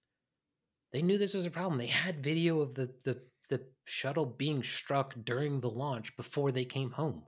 They 0.93 1.03
knew 1.03 1.19
this 1.19 1.35
was 1.35 1.47
a 1.47 1.51
problem. 1.51 1.79
They 1.79 1.87
had 1.87 2.23
video 2.23 2.61
of 2.61 2.75
the 2.75 2.91
the, 3.05 3.21
the 3.49 3.63
shuttle 3.85 4.27
being 4.27 4.63
struck 4.63 5.15
during 5.25 5.61
the 5.61 5.71
launch 5.71 6.17
before 6.17 6.53
they 6.53 6.65
came 6.65 6.93
home 6.93 7.25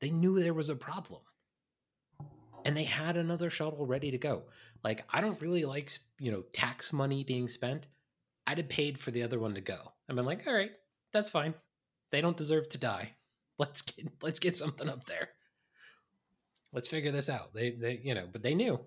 they 0.00 0.10
knew 0.10 0.38
there 0.38 0.54
was 0.54 0.68
a 0.68 0.76
problem 0.76 1.20
and 2.64 2.76
they 2.76 2.84
had 2.84 3.16
another 3.16 3.50
shuttle 3.50 3.86
ready 3.86 4.10
to 4.10 4.18
go 4.18 4.42
like 4.84 5.04
i 5.10 5.20
don't 5.20 5.40
really 5.40 5.64
like 5.64 5.90
you 6.18 6.30
know 6.30 6.42
tax 6.52 6.92
money 6.92 7.24
being 7.24 7.48
spent 7.48 7.86
I'd 8.50 8.58
have 8.58 8.68
paid 8.68 8.98
for 8.98 9.12
the 9.12 9.22
other 9.22 9.38
one 9.38 9.54
to 9.54 9.60
go. 9.60 9.92
I've 10.08 10.16
been 10.16 10.24
like, 10.24 10.44
all 10.44 10.52
right, 10.52 10.72
that's 11.12 11.30
fine. 11.30 11.54
They 12.10 12.20
don't 12.20 12.36
deserve 12.36 12.68
to 12.70 12.78
die. 12.78 13.12
Let's 13.60 13.82
get 13.82 14.08
let's 14.22 14.38
get 14.38 14.56
something 14.56 14.88
up 14.88 15.04
there. 15.04 15.28
Let's 16.72 16.88
figure 16.88 17.12
this 17.12 17.28
out. 17.28 17.52
They 17.52 17.72
they 17.72 18.00
you 18.02 18.14
know, 18.14 18.26
but 18.32 18.42
they 18.42 18.54
knew. 18.54 18.80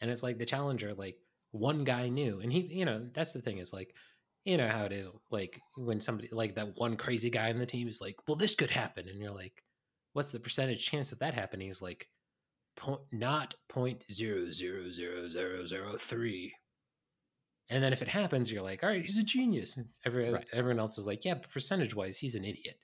And 0.00 0.10
it's 0.10 0.24
like 0.24 0.36
the 0.36 0.44
challenger, 0.44 0.94
like 0.94 1.16
one 1.52 1.84
guy 1.84 2.08
knew. 2.08 2.40
And 2.40 2.52
he, 2.52 2.62
you 2.62 2.84
know, 2.84 3.06
that's 3.14 3.32
the 3.32 3.40
thing 3.40 3.58
is 3.58 3.72
like, 3.72 3.94
you 4.42 4.56
know 4.56 4.66
how 4.66 4.84
it 4.84 4.90
is, 4.90 5.06
like 5.30 5.60
when 5.76 6.00
somebody 6.00 6.28
like 6.32 6.56
that 6.56 6.76
one 6.76 6.96
crazy 6.96 7.30
guy 7.30 7.50
in 7.50 7.58
the 7.60 7.66
team 7.66 7.86
is 7.86 8.00
like, 8.00 8.16
well, 8.26 8.34
this 8.34 8.56
could 8.56 8.70
happen. 8.70 9.08
And 9.08 9.20
you're 9.20 9.30
like, 9.30 9.62
what's 10.12 10.32
the 10.32 10.40
percentage 10.40 10.84
chance 10.84 11.12
of 11.12 11.18
that 11.20 11.34
happening? 11.34 11.68
Is 11.68 11.82
like 11.82 12.08
point, 12.76 13.00
not 13.12 13.54
point 13.68 14.04
zero 14.10 14.50
zero 14.50 14.88
zero 14.90 15.28
zero 15.28 15.64
zero 15.66 15.96
three. 15.96 16.54
And 17.70 17.82
then 17.82 17.92
if 17.92 18.02
it 18.02 18.08
happens, 18.08 18.50
you're 18.52 18.62
like, 18.62 18.82
all 18.82 18.90
right, 18.90 19.04
he's 19.04 19.16
a 19.16 19.22
genius. 19.22 19.76
And 19.76 19.86
Every, 20.04 20.30
Right. 20.30 20.44
Everyone 20.52 20.78
else 20.80 20.98
is 20.98 21.06
like, 21.06 21.24
yeah, 21.24 21.34
but 21.34 21.50
percentage 21.50 21.94
wise, 21.94 22.18
he's 22.18 22.34
an 22.34 22.44
idiot. 22.44 22.76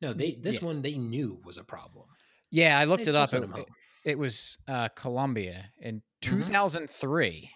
No, 0.00 0.12
they 0.12 0.34
this 0.34 0.60
yeah. 0.60 0.66
one 0.66 0.82
they 0.82 0.94
knew 0.94 1.40
was 1.44 1.56
a 1.56 1.64
problem. 1.64 2.06
Yeah, 2.50 2.78
I 2.78 2.84
looked 2.84 3.04
They 3.04 3.10
it 3.10 3.16
up. 3.16 3.32
It, 3.32 3.66
it 4.04 4.18
was 4.18 4.58
uh, 4.68 4.88
Columbia 4.94 5.66
in 5.80 6.02
Mhm. 6.22 6.46
2003. 6.46 7.50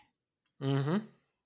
Mm-hmm. 0.63 0.97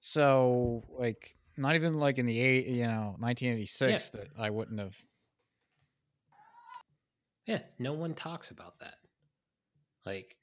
So 0.00 0.84
like 0.98 1.36
not 1.56 1.74
even 1.74 1.98
like 1.98 2.18
in 2.18 2.26
the 2.26 2.40
eight, 2.40 2.66
you 2.66 2.86
know, 2.86 3.14
1986 3.18 4.10
that 4.10 4.28
I 4.38 4.50
wouldn't 4.50 4.78
have. 4.80 4.96
Yeah, 7.46 7.60
no 7.78 7.92
one 7.92 8.14
talks 8.14 8.50
about 8.50 8.78
that. 8.80 8.96
Like, 10.04 10.36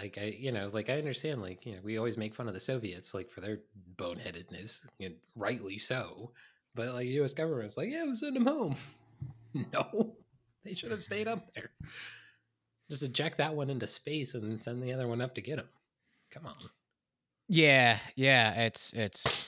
like 0.00 0.18
I, 0.18 0.36
you 0.38 0.52
know, 0.52 0.70
like 0.72 0.88
I 0.88 0.98
understand, 0.98 1.42
like 1.42 1.66
you 1.66 1.74
know, 1.74 1.80
we 1.82 1.98
always 1.98 2.16
make 2.16 2.34
fun 2.34 2.48
of 2.48 2.54
the 2.54 2.60
Soviets, 2.60 3.12
like 3.14 3.30
for 3.30 3.40
their 3.40 3.58
boneheadedness, 3.96 4.86
and 5.00 5.14
rightly 5.34 5.78
so. 5.78 6.30
But 6.74 6.88
like, 6.94 7.06
the 7.06 7.12
U.S. 7.14 7.32
government's 7.32 7.76
like, 7.76 7.90
yeah, 7.90 8.04
we'll 8.04 8.14
send 8.14 8.36
them 8.36 8.46
home. 8.46 8.76
no, 9.72 10.16
they 10.64 10.74
should 10.74 10.90
have 10.90 11.02
stayed 11.02 11.28
up 11.28 11.52
there. 11.54 11.70
Just 12.88 13.02
eject 13.02 13.38
that 13.38 13.54
one 13.54 13.70
into 13.70 13.86
space 13.86 14.34
and 14.34 14.44
then 14.44 14.58
send 14.58 14.82
the 14.82 14.92
other 14.92 15.08
one 15.08 15.20
up 15.20 15.34
to 15.34 15.40
get 15.40 15.56
them. 15.56 15.68
Come 16.30 16.46
on. 16.46 16.56
Yeah, 17.48 17.98
yeah, 18.16 18.52
it's 18.62 18.92
it's 18.92 19.46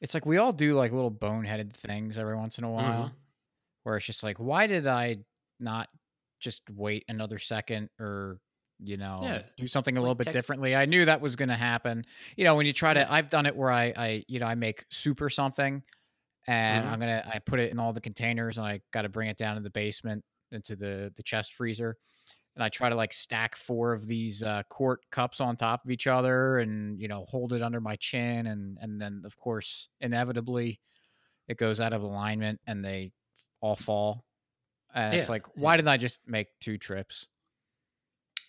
it's 0.00 0.14
like 0.14 0.26
we 0.26 0.36
all 0.36 0.52
do 0.52 0.74
like 0.74 0.92
little 0.92 1.10
boneheaded 1.10 1.72
things 1.72 2.18
every 2.18 2.36
once 2.36 2.58
in 2.58 2.64
a 2.64 2.70
while 2.70 3.06
Mhm. 3.06 3.12
Where 3.84 3.96
it's 3.96 4.06
just 4.06 4.22
like 4.22 4.38
why 4.38 4.66
did 4.66 4.86
I 4.86 5.18
not 5.60 5.88
just 6.40 6.68
wait 6.70 7.04
another 7.08 7.38
second 7.38 7.90
or 8.00 8.40
you 8.78 8.96
know 8.96 9.22
Yeah, 9.24 9.42
do 9.56 9.66
something 9.66 9.96
a 9.96 10.00
little 10.00 10.14
like 10.14 10.18
bit 10.18 10.26
text- 10.26 10.32
differently? 10.32 10.76
I 10.76 10.86
knew 10.86 11.04
that 11.06 11.20
was 11.20 11.36
going 11.36 11.48
to 11.48 11.56
happen. 11.56 12.04
You 12.36 12.44
know 12.44 12.54
when 12.56 12.66
you 12.66 12.72
try 12.72 12.94
to 12.94 13.10
i've 13.12 13.30
done 13.30 13.46
it 13.46 13.56
where 13.56 13.70
i 13.70 13.92
i 13.96 14.24
you 14.28 14.38
know 14.40 14.46
i 14.46 14.54
make 14.54 14.84
soup 14.90 15.20
or 15.20 15.30
something 15.30 15.82
and 16.46 16.86
Mhm. 16.86 16.92
i'm 16.92 17.00
gonna 17.00 17.22
i 17.32 17.38
put 17.40 17.60
it 17.60 17.70
in 17.72 17.78
all 17.78 17.92
the 17.92 18.00
containers 18.00 18.58
and 18.58 18.66
i 18.66 18.80
got 18.92 19.02
to 19.02 19.08
bring 19.08 19.28
it 19.28 19.36
down 19.36 19.56
to 19.56 19.62
the 19.62 19.70
basement 19.70 20.24
into 20.52 20.76
the 20.76 21.12
the 21.16 21.22
chest 21.22 21.54
freezer 21.54 21.96
and 22.56 22.64
i 22.64 22.68
try 22.68 22.88
to 22.88 22.94
like 22.96 23.12
stack 23.12 23.56
four 23.56 23.92
of 23.92 24.06
these 24.06 24.42
uh, 24.42 24.62
quart 24.70 25.00
cups 25.10 25.40
on 25.40 25.56
top 25.56 25.84
of 25.84 25.90
each 25.90 26.06
other 26.06 26.58
and 26.58 27.00
you 27.00 27.08
know 27.08 27.24
hold 27.26 27.52
it 27.52 27.62
under 27.62 27.80
my 27.80 27.96
chin 27.96 28.46
and 28.48 28.78
and 28.80 29.00
then 29.00 29.22
of 29.24 29.36
course 29.36 29.88
inevitably 30.00 30.80
it 31.48 31.58
goes 31.58 31.80
out 31.80 31.92
of 31.92 32.02
alignment 32.02 32.60
and 32.66 32.84
they 32.84 33.12
all 33.60 33.76
fall 33.76 34.24
and 34.94 35.14
it's 35.14 35.28
like 35.28 35.44
why 35.56 35.76
didn't 35.76 35.88
i 35.88 35.96
just 35.96 36.20
make 36.26 36.46
two 36.60 36.78
trips 36.78 37.26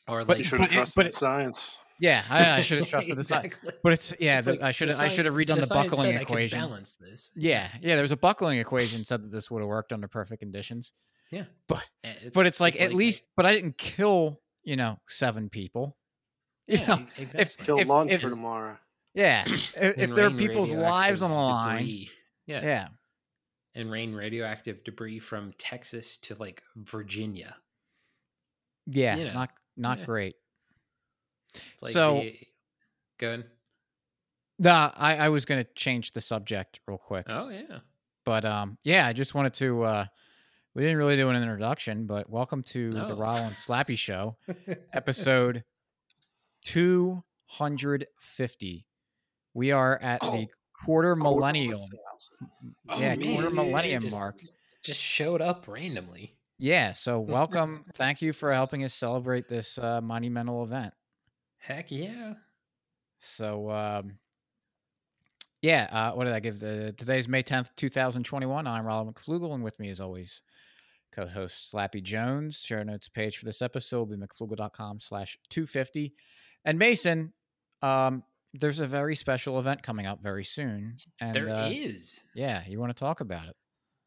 Or 0.07 0.23
But 0.25 0.37
You 0.37 0.43
should 0.43 0.59
but 0.59 0.65
have 0.65 0.71
trusted 0.73 0.95
but 0.95 1.03
the 1.03 1.09
it- 1.09 1.13
science. 1.13 1.77
yeah 1.99 2.23
i, 2.29 2.57
I 2.57 2.61
should 2.61 2.79
have 2.79 2.87
trusted 2.89 3.17
the 3.17 3.23
science 3.23 3.57
but 3.83 3.93
it's 3.93 4.13
yeah 4.19 4.37
It's 4.37 4.45
the, 4.45 4.53
like, 4.53 4.61
i 4.63 4.71
should 4.71 4.89
have 4.89 4.99
i 5.01 5.07
should 5.07 5.25
have 5.25 5.35
redone 5.35 5.55
the, 5.59 5.65
science 5.65 5.89
buckling 5.91 6.11
said 6.13 6.15
I 6.15 6.19
could 6.19 6.31
equation 6.33 6.59
balance 6.59 6.95
this. 6.95 7.31
yeah 7.35 7.69
yeah 7.81 7.95
there 7.95 8.01
was 8.03 8.11
a 8.11 8.17
buckling 8.17 8.59
equation 8.59 9.03
said 9.03 9.23
that 9.23 9.31
this 9.31 9.49
would 9.51 9.59
have 9.59 9.67
worked 9.67 9.91
under 9.93 10.07
perfect 10.07 10.39
conditions 10.41 10.93
Yeah, 11.31 11.45
but 11.67 11.85
eh, 12.03 12.13
it's 12.35 12.59
like 12.61 12.79
at 12.81 12.91
a- 12.91 12.95
least 12.95 13.23
but 13.35 13.45
i 13.45 13.51
didn't 13.51 13.77
kill 13.77 14.39
you 14.63 14.75
know 14.75 14.99
seven 15.07 15.49
people 15.49 15.97
you 16.67 16.77
yeah, 16.77 16.87
know, 16.87 16.95
e- 17.17 17.23
exactly. 17.23 17.65
Till 17.65 17.79
if- 17.79 17.87
lunch 17.87 18.11
if- 18.11 18.21
for 18.21 18.29
tomorrow. 18.29 18.77
yeah 19.13 19.43
if, 19.47 19.73
if 19.97 20.15
there 20.15 20.25
are 20.27 20.31
people's 20.31 20.71
lives 20.71 21.21
on 21.23 21.31
the 21.31 21.35
line 21.35 21.77
debris. 21.77 22.09
Yeah. 22.45 22.61
yeah 22.63 22.87
and 23.75 23.91
rain 23.91 24.13
radioactive 24.13 24.84
debris 24.84 25.19
from 25.19 25.53
Texas 25.58 26.17
to 26.19 26.36
like 26.36 26.62
Virginia. 26.75 27.55
yeah 28.88 29.15
You 29.15 29.25
know, 29.25 29.34
not 29.34 29.49
not 29.77 29.99
yeah. 29.99 30.05
great 30.05 30.36
like 31.82 31.93
So- 31.93 32.15
the, 32.21 32.36
good. 33.17 33.45
Nah, 34.62 34.91
I, 34.95 35.15
I 35.17 35.29
was 35.29 35.45
gonna 35.45 35.63
change 35.75 36.12
the 36.12 36.19
subject 36.21 36.82
real 36.88 36.97
quick. 36.97 37.25
Oh 37.29 37.47
yeah. 37.49 37.79
But 38.25 38.43
um 38.45 38.77
yeah, 38.84 39.08
I 39.08 39.13
just 39.13 39.34
wanted 39.34 39.53
to 39.55 39.84
uh 39.84 40.05
we 40.75 40.84
didn't 40.84 40.97
really 40.97 41.15
do 41.17 41.29
an 41.29 41.36
introduction, 41.41 42.05
but 42.05 42.29
welcome 42.29 42.62
to 42.63 42.91
the 42.93 43.08
No. 43.08 43.15
Rollo 43.15 43.38
and 43.41 43.55
Slappy 43.55 43.97
Show, 43.97 44.36
episode 44.93 45.63
two 46.63 47.23
hundred 47.45 48.05
fifty. 48.19 48.86
We 49.53 49.71
are 49.71 49.97
at 50.01 50.19
Oh, 50.21 50.32
the 50.32 50.47
quarter 50.73 51.15
Quarter 51.15 51.15
millennial. 51.15 51.79
thousand. 51.79 51.99
Oh, 52.88 52.99
yeah, 52.99 53.15
man, 53.15 53.34
quarter 53.34 53.49
millennium 53.49 54.01
just- 54.01 54.15
mark. 54.15 54.39
Just 54.82 54.99
showed 54.99 55.41
up 55.41 55.67
randomly. 55.67 56.36
Yeah, 56.58 56.93
so 56.93 57.19
welcome. 57.38 57.84
Thank 57.95 58.21
you 58.21 58.32
for 58.32 58.51
helping 58.53 58.84
us 58.84 58.93
celebrate 58.93 59.47
this 59.49 59.77
uh, 59.77 59.99
monumental 60.01 60.63
event. 60.63 60.93
Heck 61.58 61.91
yeah. 61.91 62.36
So 63.19 63.69
um 63.69 64.17
yeah, 65.62 65.89
uh, 65.91 66.12
what 66.13 66.23
did 66.23 66.34
I 66.34 66.39
give? 66.39 66.60
The, 66.60 66.93
today's 66.97 67.27
May 67.27 67.43
10th, 67.43 67.71
2021. 67.75 68.65
I'm 68.65 68.86
Rollo 68.86 69.12
McFloogle, 69.12 69.53
and 69.53 69.62
with 69.62 69.77
me, 69.77 69.89
as 69.89 69.99
always, 69.99 70.41
co-host 71.12 71.73
Slappy 71.73 72.01
Jones. 72.01 72.60
Share 72.60 72.86
notes 72.86 73.10
page 73.10 73.38
for 73.38 73.43
this 73.45 73.62
episode 73.62 74.08
will 74.08 74.17
be 74.17 74.25
mcfloogle.com 74.25 75.01
slash 75.01 75.38
250. 75.49 76.13
And 76.63 76.79
Mason, 76.79 77.34
um, 77.82 78.23
there's 78.53 78.79
a 78.79 78.88
very 78.88 79.15
special 79.15 79.59
event 79.59 79.83
coming 79.83 80.05
up 80.05 80.21
very 80.21 80.43
soon. 80.43 80.97
And 81.19 81.33
There 81.33 81.47
is. 81.49 82.19
uh, 82.19 82.29
yeah, 82.33 82.63
you 82.67 82.79
want 82.79 82.95
to 82.95 82.99
talk 82.99 83.21
about 83.21 83.47
it? 83.47 83.55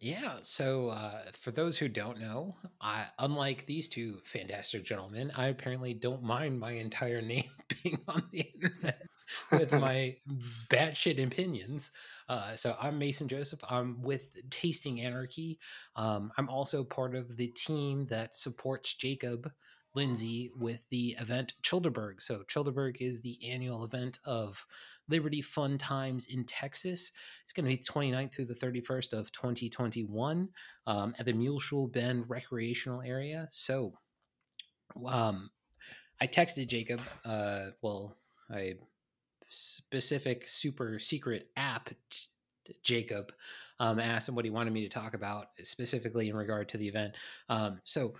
Yeah. 0.00 0.38
So, 0.40 0.88
uh, 0.88 1.30
for 1.32 1.52
those 1.52 1.78
who 1.78 1.88
don't 1.88 2.18
know, 2.18 2.56
I, 2.80 3.06
unlike 3.20 3.66
these 3.66 3.88
two 3.88 4.20
fantastic 4.24 4.84
gentlemen, 4.84 5.30
I 5.36 5.46
apparently 5.46 5.94
don't 5.94 6.24
mind 6.24 6.58
my 6.58 6.72
entire 6.72 7.22
name 7.22 7.50
being 7.82 8.02
on 8.08 8.28
the 8.32 8.40
internet 8.40 9.02
with 9.52 9.72
my 9.72 10.16
batshit 10.68 11.24
opinions. 11.24 11.92
Uh, 12.28 12.56
so, 12.56 12.76
I'm 12.80 12.98
Mason 12.98 13.28
Joseph. 13.28 13.60
I'm 13.68 14.02
with 14.02 14.34
Tasting 14.50 15.00
Anarchy. 15.00 15.60
Um, 15.94 16.32
I'm 16.36 16.48
also 16.48 16.82
part 16.82 17.14
of 17.14 17.36
the 17.36 17.48
team 17.48 18.04
that 18.06 18.34
supports 18.34 18.94
Jacob 18.94 19.52
Lindsay 19.94 20.50
with 20.56 20.80
the 20.90 21.16
event 21.20 21.54
Chillderburg. 21.62 22.22
So, 22.22 22.42
Chillderburg 22.48 23.00
is 23.00 23.20
the 23.20 23.38
annual 23.48 23.84
event 23.84 24.18
of 24.24 24.64
Liberty 25.08 25.42
Fun 25.42 25.78
Times 25.78 26.26
in 26.28 26.44
Texas. 26.44 27.12
It's 27.42 27.52
going 27.52 27.64
to 27.64 27.76
be 27.76 27.82
29th 27.82 28.32
through 28.32 28.46
the 28.46 28.54
31st 28.54 29.12
of 29.12 29.32
2021 29.32 30.48
um, 30.86 31.14
at 31.18 31.26
the 31.26 31.32
Muleshoe 31.32 31.88
Bend 31.88 32.28
Recreational 32.28 33.02
Area. 33.02 33.48
So, 33.50 33.92
um, 35.06 35.50
I 36.20 36.26
texted 36.26 36.68
Jacob. 36.68 37.00
Uh, 37.24 37.70
well, 37.82 38.16
I 38.50 38.74
specific 39.50 40.46
super 40.46 40.98
secret 40.98 41.48
app 41.56 41.90
Jacob. 42.82 43.32
Um, 43.80 43.98
asked 43.98 44.28
him 44.28 44.34
what 44.34 44.44
he 44.44 44.50
wanted 44.50 44.72
me 44.72 44.82
to 44.82 44.88
talk 44.88 45.14
about 45.14 45.48
specifically 45.62 46.28
in 46.28 46.36
regard 46.36 46.68
to 46.70 46.78
the 46.78 46.88
event. 46.88 47.14
Um, 47.48 47.80
so 47.84 48.14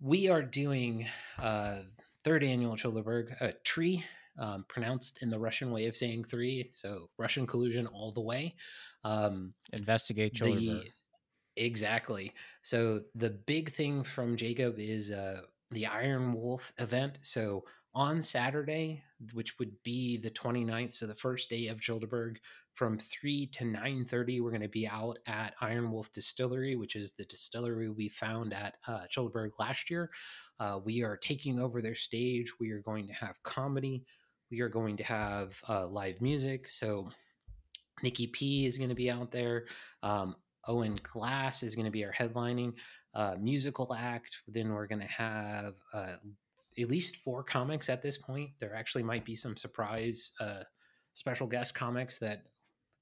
we 0.00 0.28
are 0.28 0.42
doing 0.42 1.06
uh, 1.38 1.78
third 2.24 2.44
annual 2.44 2.76
Chillderburg 2.76 3.40
uh, 3.40 3.52
tree 3.64 4.04
um, 4.38 4.64
pronounced 4.68 5.22
in 5.22 5.30
the 5.30 5.38
Russian 5.38 5.70
way 5.70 5.86
of 5.86 5.96
saying 5.96 6.24
three, 6.24 6.68
so 6.72 7.08
Russian 7.18 7.46
collusion 7.46 7.86
all 7.86 8.12
the 8.12 8.20
way. 8.20 8.54
Um, 9.04 9.54
Investigate 9.72 10.34
the 10.34 10.82
exactly. 11.56 12.32
So 12.62 13.02
the 13.14 13.30
big 13.30 13.72
thing 13.72 14.04
from 14.04 14.36
Jacob 14.36 14.74
is 14.78 15.10
uh, 15.10 15.40
the 15.70 15.86
Iron 15.86 16.32
Wolf 16.34 16.72
event. 16.78 17.18
So 17.22 17.64
on 17.96 18.20
Saturday, 18.20 19.02
which 19.32 19.58
would 19.58 19.72
be 19.82 20.18
the 20.18 20.30
29th, 20.30 20.92
so 20.92 21.06
the 21.06 21.14
first 21.14 21.48
day 21.48 21.68
of 21.68 21.80
Chillderburg, 21.80 22.36
from 22.74 22.98
3 22.98 23.46
to 23.46 23.64
9.30, 23.64 24.42
we're 24.42 24.50
going 24.50 24.60
to 24.60 24.68
be 24.68 24.86
out 24.86 25.18
at 25.26 25.54
Iron 25.62 25.90
Wolf 25.90 26.12
Distillery, 26.12 26.76
which 26.76 26.94
is 26.94 27.12
the 27.12 27.24
distillery 27.24 27.88
we 27.88 28.10
found 28.10 28.52
at 28.52 28.74
uh, 28.86 29.06
Chillderburg 29.10 29.52
last 29.58 29.88
year. 29.88 30.10
Uh, 30.60 30.78
we 30.84 31.02
are 31.02 31.16
taking 31.16 31.58
over 31.58 31.80
their 31.80 31.94
stage. 31.94 32.52
We 32.60 32.70
are 32.70 32.80
going 32.80 33.06
to 33.06 33.14
have 33.14 33.42
comedy. 33.44 34.04
We 34.50 34.60
are 34.60 34.68
going 34.68 34.98
to 34.98 35.04
have 35.04 35.58
uh, 35.66 35.86
live 35.86 36.20
music. 36.20 36.68
So 36.68 37.08
Nikki 38.02 38.26
P 38.26 38.66
is 38.66 38.76
going 38.76 38.90
to 38.90 38.94
be 38.94 39.10
out 39.10 39.32
there. 39.32 39.64
Um, 40.02 40.36
Owen 40.68 41.00
Glass 41.02 41.62
is 41.62 41.74
going 41.74 41.86
to 41.86 41.90
be 41.90 42.04
our 42.04 42.12
headlining 42.12 42.74
uh, 43.14 43.36
musical 43.40 43.94
act. 43.94 44.36
Then 44.46 44.74
we're 44.74 44.86
going 44.86 45.00
to 45.00 45.06
have 45.06 45.76
uh, 45.94 46.16
at 46.78 46.88
least 46.88 47.16
four 47.16 47.42
comics 47.42 47.88
at 47.88 48.02
this 48.02 48.16
point. 48.16 48.50
There 48.58 48.74
actually 48.74 49.02
might 49.02 49.24
be 49.24 49.34
some 49.34 49.56
surprise 49.56 50.32
uh, 50.40 50.62
special 51.14 51.46
guest 51.46 51.74
comics 51.74 52.18
that, 52.18 52.42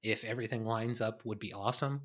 if 0.03 0.25
everything 0.25 0.65
lines 0.65 1.01
up, 1.01 1.25
would 1.25 1.39
be 1.39 1.53
awesome. 1.53 2.03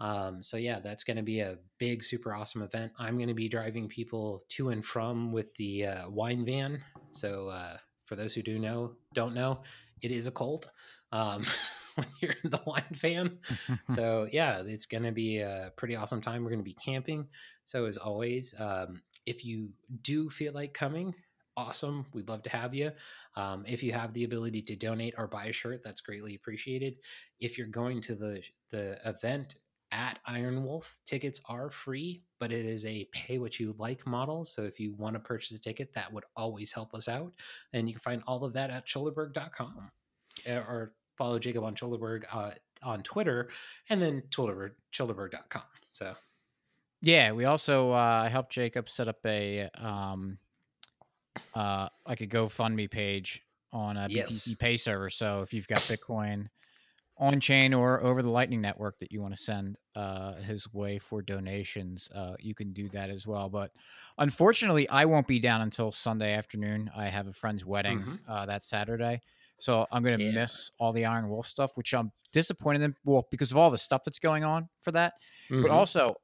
Um, 0.00 0.42
so 0.42 0.56
yeah, 0.56 0.80
that's 0.80 1.04
going 1.04 1.16
to 1.16 1.22
be 1.22 1.40
a 1.40 1.58
big, 1.78 2.04
super 2.04 2.34
awesome 2.34 2.62
event. 2.62 2.92
I'm 2.98 3.16
going 3.16 3.28
to 3.28 3.34
be 3.34 3.48
driving 3.48 3.88
people 3.88 4.44
to 4.50 4.70
and 4.70 4.84
from 4.84 5.32
with 5.32 5.54
the 5.56 5.86
uh, 5.86 6.10
wine 6.10 6.44
van. 6.44 6.80
So 7.12 7.48
uh, 7.48 7.76
for 8.06 8.16
those 8.16 8.34
who 8.34 8.42
do 8.42 8.58
know, 8.58 8.92
don't 9.14 9.34
know, 9.34 9.62
it 10.02 10.10
is 10.10 10.26
a 10.26 10.30
cult. 10.30 10.68
Um, 11.10 11.44
when 11.98 12.06
you're 12.20 12.34
in 12.44 12.50
the 12.50 12.60
wine 12.64 12.84
van. 12.92 13.38
So 13.90 14.28
yeah, 14.30 14.62
it's 14.64 14.86
going 14.86 15.02
to 15.02 15.12
be 15.12 15.38
a 15.38 15.72
pretty 15.76 15.96
awesome 15.96 16.20
time. 16.20 16.44
We're 16.44 16.50
going 16.50 16.60
to 16.60 16.64
be 16.64 16.74
camping. 16.74 17.26
So 17.64 17.86
as 17.86 17.96
always, 17.96 18.54
um, 18.58 19.02
if 19.28 19.44
you 19.44 19.68
do 20.02 20.30
feel 20.30 20.54
like 20.54 20.72
coming, 20.72 21.14
awesome. 21.56 22.06
We'd 22.14 22.28
love 22.28 22.42
to 22.44 22.50
have 22.50 22.74
you. 22.74 22.92
Um, 23.36 23.64
if 23.66 23.82
you 23.82 23.92
have 23.92 24.14
the 24.14 24.24
ability 24.24 24.62
to 24.62 24.76
donate 24.76 25.14
or 25.18 25.26
buy 25.26 25.46
a 25.46 25.52
shirt, 25.52 25.82
that's 25.84 26.00
greatly 26.00 26.34
appreciated. 26.34 26.94
If 27.40 27.58
you're 27.58 27.66
going 27.66 28.00
to 28.02 28.14
the 28.14 28.42
the 28.70 28.98
event 29.04 29.56
at 29.90 30.18
Iron 30.26 30.64
Wolf, 30.64 30.98
tickets 31.06 31.40
are 31.46 31.70
free, 31.70 32.22
but 32.38 32.52
it 32.52 32.66
is 32.66 32.84
a 32.84 33.08
pay 33.12 33.38
what 33.38 33.58
you 33.58 33.74
like 33.78 34.06
model. 34.06 34.44
So 34.44 34.62
if 34.62 34.78
you 34.78 34.94
want 34.94 35.14
to 35.14 35.20
purchase 35.20 35.56
a 35.56 35.60
ticket, 35.60 35.92
that 35.94 36.12
would 36.12 36.24
always 36.36 36.72
help 36.72 36.94
us 36.94 37.08
out. 37.08 37.32
And 37.72 37.88
you 37.88 37.94
can 37.94 38.00
find 38.00 38.22
all 38.26 38.44
of 38.44 38.52
that 38.52 38.70
at 38.70 38.86
chillderburg.com 38.86 39.90
eh, 40.46 40.56
or 40.56 40.92
follow 41.16 41.38
Jacob 41.38 41.64
on 41.64 41.74
Chillderburg 41.74 42.24
uh, 42.32 42.50
on 42.82 43.02
Twitter 43.02 43.48
and 43.88 44.00
then 44.00 44.22
Chillderburg, 44.30 44.72
chillderburg.com. 44.92 45.62
So 45.90 46.14
yeah, 47.00 47.32
we 47.32 47.44
also 47.44 47.90
uh, 47.90 48.28
helped 48.28 48.52
Jacob 48.52 48.88
set 48.88 49.08
up 49.08 49.18
a 49.24 49.68
um, 49.74 50.38
uh, 51.54 51.88
like 52.06 52.20
a 52.20 52.26
GoFundMe 52.26 52.90
page 52.90 53.42
on 53.72 53.96
a 53.96 54.08
Yes. 54.08 54.48
BTC 54.48 54.54
Pay 54.58 54.76
server. 54.76 55.10
So 55.10 55.42
if 55.42 55.52
you've 55.52 55.66
got 55.66 55.88
Bitcoin 55.88 56.48
on 57.18 57.40
chain 57.40 57.74
or 57.74 58.02
over 58.02 58.22
the 58.22 58.30
Lightning 58.30 58.60
Network 58.60 58.98
that 59.00 59.12
you 59.12 59.22
want 59.22 59.34
to 59.34 59.40
send 59.40 59.78
uh, 59.96 60.36
his 60.36 60.72
way 60.72 60.98
for 60.98 61.22
donations, 61.22 62.08
uh, 62.14 62.36
you 62.40 62.54
can 62.54 62.72
do 62.72 62.88
that 62.90 63.10
as 63.10 63.26
well. 63.26 63.48
But 63.50 63.72
unfortunately, 64.18 64.88
I 64.88 65.06
won't 65.06 65.28
be 65.28 65.40
down 65.40 65.62
until 65.62 65.92
Sunday 65.92 66.34
afternoon. 66.34 66.90
I 66.96 67.08
have 67.08 67.28
a 67.28 67.32
friend's 67.32 67.64
wedding 67.66 68.08
Mhm. 68.08 68.28
uh, 68.28 68.46
that 68.46 68.64
Saturday. 68.64 69.22
So 69.58 69.86
I'm 69.92 70.02
going 70.02 70.18
to 70.18 70.18
Yeah. 70.18 70.32
miss 70.32 70.70
all 70.78 70.92
the 70.92 71.06
Iron 71.06 71.28
Wolf 71.30 71.46
stuff, 71.46 71.72
which 71.76 71.94
I'm 71.94 72.12
disappointed 72.32 72.82
in. 72.82 72.96
Well, 73.04 73.28
because 73.30 73.52
of 73.52 73.58
all 73.58 73.70
the 73.70 73.78
stuff 73.78 74.02
that's 74.04 74.20
going 74.20 74.44
on 74.44 74.68
for 74.80 74.92
that. 74.92 75.14
But 75.60 75.70
Mhm. 75.70 75.70
also, 75.70 76.16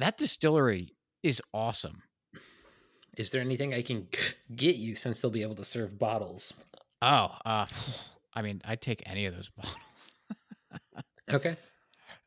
that 0.00 0.18
distillery 0.18 0.96
is 1.22 1.40
awesome. 1.52 2.02
is 3.16 3.30
there 3.30 3.40
anything 3.40 3.74
I 3.74 3.82
can 3.82 4.08
get 4.54 4.76
you 4.76 4.96
since 4.96 5.20
they'll 5.20 5.30
be 5.30 5.42
able 5.42 5.56
to 5.56 5.64
serve 5.64 5.98
bottles? 5.98 6.52
Oh, 7.02 7.34
uh, 7.44 7.66
I 8.34 8.42
mean, 8.42 8.62
I'd 8.64 8.80
take 8.80 9.02
any 9.06 9.26
of 9.26 9.34
those 9.34 9.48
bottles. 9.56 9.76
Okay. 11.30 11.56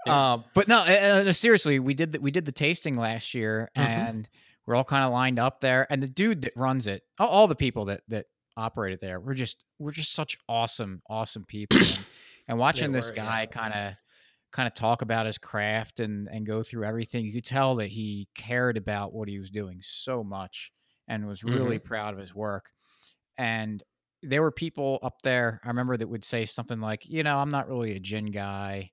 Yeah. 0.05 0.13
Uh, 0.33 0.37
but 0.53 0.67
no, 0.67 0.79
uh, 0.79 1.31
seriously, 1.31 1.79
we 1.79 1.93
did 1.93 2.11
the, 2.13 2.19
we 2.19 2.31
did 2.31 2.45
the 2.45 2.51
tasting 2.51 2.95
last 2.97 3.33
year, 3.33 3.69
Mhm. 3.77 3.81
and 3.85 4.29
we're 4.65 4.75
all 4.75 4.83
kind 4.83 5.03
of 5.03 5.11
lined 5.11 5.39
up 5.39 5.61
there. 5.61 5.87
And 5.89 6.01
the 6.03 6.07
dude 6.09 6.41
that 6.43 6.53
runs 6.55 6.87
it, 6.87 7.03
all, 7.19 7.27
all 7.27 7.47
the 7.47 7.55
people 7.55 7.85
that 7.85 8.01
that 8.09 8.25
operate 8.57 8.93
it 8.93 9.01
there, 9.01 9.19
we're 9.19 9.33
just 9.33 9.63
we're 9.79 9.91
just 9.91 10.13
such 10.13 10.37
awesome, 10.47 11.01
awesome 11.09 11.45
people. 11.45 11.77
and, 11.81 11.97
and 12.49 12.59
watching 12.59 12.91
this 12.91 13.09
were, 13.09 13.15
yeah. 13.17 13.25
guy 13.25 13.45
kind 13.45 13.73
of 13.73 13.93
kind 14.53 14.67
of 14.67 14.73
talk 14.75 15.01
about 15.01 15.25
his 15.25 15.37
craft 15.37 15.99
and 15.99 16.29
and 16.29 16.45
go 16.45 16.63
through 16.63 16.85
everything, 16.85 17.25
you 17.25 17.33
could 17.33 17.43
tell 17.45 17.75
that 17.77 17.87
he 17.87 18.29
cared 18.35 18.77
about 18.77 19.13
what 19.13 19.27
he 19.27 19.39
was 19.39 19.49
doing 19.51 19.79
so 19.81 20.23
much 20.23 20.71
and 21.09 21.27
was 21.27 21.43
really 21.43 21.79
proud 21.79 22.13
of 22.13 22.19
his 22.21 22.33
work. 22.35 22.71
And 23.37 23.83
there 24.21 24.41
were 24.41 24.51
people 24.51 24.99
up 25.03 25.21
there, 25.23 25.59
I 25.65 25.67
remember 25.67 25.97
that 25.97 26.07
would 26.07 26.23
say 26.23 26.45
something 26.45 26.79
like, 26.79 27.05
you 27.09 27.23
know, 27.23 27.37
I'm 27.39 27.49
not 27.49 27.67
really 27.67 27.95
a 27.95 27.99
gin 27.99 28.27
guy. 28.27 28.91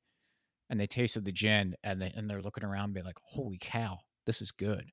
And 0.70 0.80
they 0.80 0.86
tasted 0.88 1.24
the 1.24 1.32
gin 1.32 1.74
and 1.84 2.00
they 2.02 2.12
and 2.16 2.28
they're 2.30 2.42
looking 2.42 2.64
around 2.64 2.84
and 2.86 2.94
being 2.94 3.06
like, 3.06 3.18
holy 3.22 3.58
cow, 3.60 3.98
this 4.26 4.40
is 4.42 4.50
good. 4.52 4.90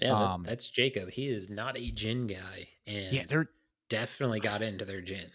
Yeah, 0.00 0.08
that- 0.10 0.14
Um, 0.14 0.42
that's 0.44 0.68
Jacob. 0.70 1.10
He 1.10 1.28
is 1.28 1.48
not 1.50 1.76
a 1.76 1.90
gin 1.90 2.26
guy, 2.28 2.68
and 2.86 3.12
Yeah, 3.12 3.24
their 3.26 3.50
definitely 3.88 4.40
got 4.50 4.62
into 4.62 4.84
their 4.84 5.00
gin. 5.02 5.30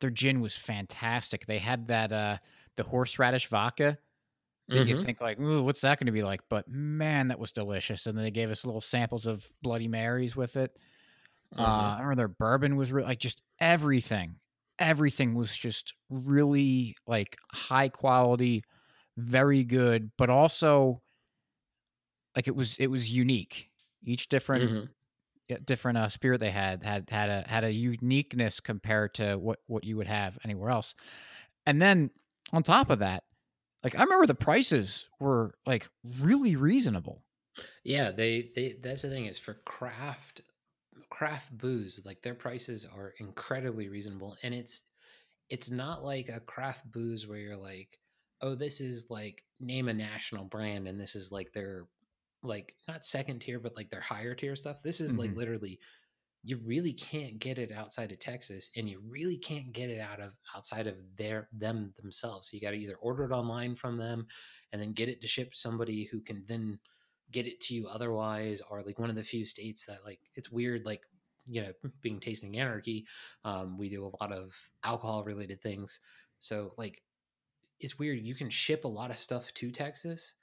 their 0.00 0.10
gin 0.10 0.40
was 0.40 0.56
fantastic. 0.56 1.46
They 1.46 1.58
had 1.58 1.88
that 1.88 2.12
uh 2.12 2.38
the 2.78 2.84
horseradish 2.84 3.48
vodka 3.48 3.98
that 4.72 4.82
you 4.82 4.94
Mhm. 4.94 5.04
think 5.04 5.20
like, 5.20 5.40
Ooh, 5.40 5.62
what's 5.64 5.82
that 5.82 5.98
going 5.98 6.06
to 6.06 6.12
be 6.12 6.22
like? 6.24 6.42
But 6.50 6.68
man, 6.68 7.28
that 7.28 7.38
was 7.38 7.52
delicious. 7.52 8.06
And 8.06 8.16
then 8.16 8.24
they 8.24 8.30
gave 8.30 8.50
us 8.50 8.64
little 8.64 8.80
samples 8.80 9.26
of 9.26 9.46
Bloody 9.62 9.88
Marys 9.88 10.36
with 10.36 10.56
it. 10.56 10.78
Uh, 11.58 11.62
Mhm. 11.62 11.96
I 11.96 12.00
remember 12.00 12.16
their 12.16 12.28
bourbon 12.28 12.76
was 12.76 12.92
re- 12.92 13.04
like 13.04 13.18
just 13.20 13.42
everything. 13.60 14.36
Everything 14.78 15.34
was 15.34 15.56
just 15.56 15.94
really 16.10 16.96
like 17.06 17.36
high 17.52 17.88
quality, 17.88 18.64
very 19.16 19.64
good, 19.64 20.12
but 20.18 20.30
also 20.30 21.02
like 22.36 22.48
it 22.48 22.54
was 22.56 22.76
it 22.78 22.88
was 22.88 23.14
unique. 23.14 23.70
Each 24.04 24.28
different 24.28 24.64
Mhm. 24.64 24.92
different 25.64 25.98
uh, 25.98 26.08
spirit 26.08 26.40
they 26.40 26.50
had 26.50 26.82
had 26.84 27.10
had 27.10 27.30
a 27.30 27.48
had 27.48 27.64
a 27.64 27.72
uniqueness 27.72 28.60
compared 28.60 29.14
to 29.14 29.36
what 29.36 29.60
what 29.66 29.84
you 29.84 29.96
would 29.96 30.06
have 30.08 30.38
anywhere 30.44 30.70
else. 30.70 30.94
And 31.66 31.80
then 31.82 32.10
on 32.52 32.62
top 32.62 32.90
of 32.90 33.00
that, 33.00 33.24
like 33.84 33.96
I 33.98 34.02
remember 34.04 34.26
the 34.26 34.34
prices 34.34 35.08
were 35.20 35.54
like 35.66 35.88
really 36.20 36.56
reasonable. 36.56 37.24
Yeah, 37.84 38.10
they 38.10 38.52
they 38.54 38.74
that's 38.74 39.02
the 39.02 39.10
thing 39.10 39.26
is 39.26 39.38
for 39.38 39.54
craft 39.54 40.42
craft 41.10 41.56
booze, 41.56 42.04
like 42.06 42.22
their 42.22 42.34
prices 42.34 42.86
are 42.86 43.14
incredibly 43.20 43.88
reasonable 43.88 44.36
and 44.42 44.54
it's 44.54 44.82
it's 45.50 45.70
not 45.70 46.04
like 46.04 46.28
a 46.30 46.40
craft 46.40 46.90
booze 46.92 47.26
where 47.26 47.38
you're 47.38 47.56
like, 47.58 48.00
"Oh, 48.42 48.54
this 48.56 48.80
is 48.82 49.10
like 49.10 49.44
name 49.60 49.88
a 49.88 49.94
national 49.94 50.46
brand 50.46 50.88
and 50.88 51.00
this 51.00 51.16
is 51.16 51.32
like 51.32 51.52
their 51.52 51.88
like 52.42 52.76
not 52.88 53.04
second 53.04 53.40
tier 53.40 53.60
but 53.60 53.76
like 53.76 53.90
their 53.90 54.00
higher 54.02 54.34
tier 54.36 54.56
stuff." 54.56 54.82
This 54.82 55.00
is 55.00 55.18
like 55.18 55.32
Mhm. 55.32 55.36
literally 55.36 55.80
you 56.44 56.58
really 56.64 56.92
can't 56.92 57.38
get 57.38 57.58
it 57.58 57.72
outside 57.72 58.12
of 58.12 58.18
Texas 58.20 58.70
and 58.76 58.88
you 58.88 59.02
really 59.06 59.36
can't 59.36 59.72
get 59.72 59.90
it 59.90 60.00
out 60.00 60.20
of 60.20 60.32
outside 60.56 60.86
of 60.86 60.94
their 61.16 61.48
them 61.52 61.92
themselves. 62.00 62.48
So 62.48 62.54
you 62.54 62.60
got 62.60 62.70
to 62.70 62.78
either 62.78 62.96
order 62.96 63.24
it 63.24 63.32
online 63.32 63.74
from 63.74 63.96
them 63.96 64.26
and 64.72 64.80
then 64.80 64.92
get 64.92 65.08
it 65.08 65.20
to 65.20 65.28
ship 65.28 65.54
somebody 65.54 66.04
who 66.04 66.20
can 66.20 66.44
then 66.46 66.78
get 67.32 67.46
it 67.46 67.60
to 67.60 67.74
you 67.74 67.86
otherwise 67.88 68.62
or 68.70 68.82
like 68.82 68.98
one 68.98 69.10
of 69.10 69.16
the 69.16 69.22
few 69.22 69.44
states 69.44 69.84
that 69.86 70.04
like 70.04 70.20
it's 70.34 70.50
weird 70.50 70.84
like 70.86 71.02
you 71.44 71.62
know 71.62 71.72
being 72.02 72.20
tasting 72.20 72.58
anarchy 72.58 73.06
um 73.44 73.76
we 73.76 73.88
do 73.88 74.06
a 74.06 74.22
lot 74.22 74.32
of 74.32 74.54
alcohol 74.84 75.24
related 75.24 75.60
things 75.60 76.00
so 76.38 76.72
like 76.78 77.02
it's 77.80 77.98
weird 77.98 78.18
you 78.20 78.34
can 78.34 78.50
ship 78.50 78.84
a 78.84 78.88
lot 78.88 79.10
of 79.10 79.18
stuff 79.18 79.52
to 79.54 79.70
texas 79.70 80.34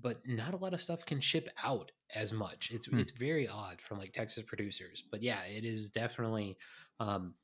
but 0.00 0.20
not 0.26 0.54
a 0.54 0.56
lot 0.56 0.74
of 0.74 0.80
stuff 0.80 1.04
can 1.06 1.20
ship 1.20 1.48
out 1.62 1.92
as 2.14 2.32
much. 2.32 2.70
It's 2.72 2.86
Hmm. 2.86 2.98
it's 2.98 3.12
very 3.12 3.48
odd 3.48 3.80
from 3.80 3.98
like 3.98 4.12
texas 4.12 4.44
producers 4.44 5.02
but 5.10 5.22
yeah 5.22 5.42
it 5.44 5.64
is 5.64 5.90
definitely 5.90 6.56
um 7.00 7.34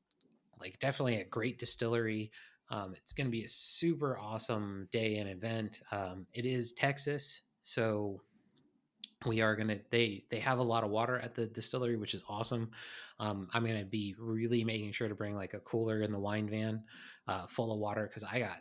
like 0.61 0.79
definitely 0.81 1.21
a 1.21 1.25
great 1.25 1.59
distillery. 1.59 2.33
Um, 2.71 2.95
it's 2.97 3.13
going 3.13 3.27
to 3.27 3.31
be 3.31 3.45
a 3.45 3.49
super 3.49 4.19
awesome 4.19 4.89
day 4.93 5.17
and 5.19 5.31
event. 5.31 5.81
Um, 5.93 6.27
it 6.33 6.45
is 6.45 6.73
texas 6.73 7.43
so 7.63 8.21
we 9.27 9.41
are 9.41 9.57
gonna 9.57 9.79
they 9.91 10.25
they 10.31 10.39
have 10.39 10.59
a 10.59 10.63
lot 10.63 10.85
of 10.85 10.91
water 10.91 11.19
at 11.19 11.35
the 11.35 11.47
distillery 11.47 11.97
which 11.97 12.15
is 12.15 12.23
awesome. 12.29 12.71
Um, 13.19 13.49
i'm 13.53 13.65
gonna 13.67 13.85
be 13.85 14.15
really 14.19 14.63
making 14.63 14.93
sure 14.93 15.09
to 15.09 15.15
bring 15.15 15.35
like 15.35 15.55
a 15.55 15.61
cooler 15.61 16.03
in 16.03 16.13
the 16.13 16.19
wine 16.21 16.49
van 16.49 16.85
uh, 17.27 17.47
full 17.49 17.73
of 17.73 17.81
water 17.81 18.07
because 18.07 18.23
i 18.23 18.39
got 18.39 18.59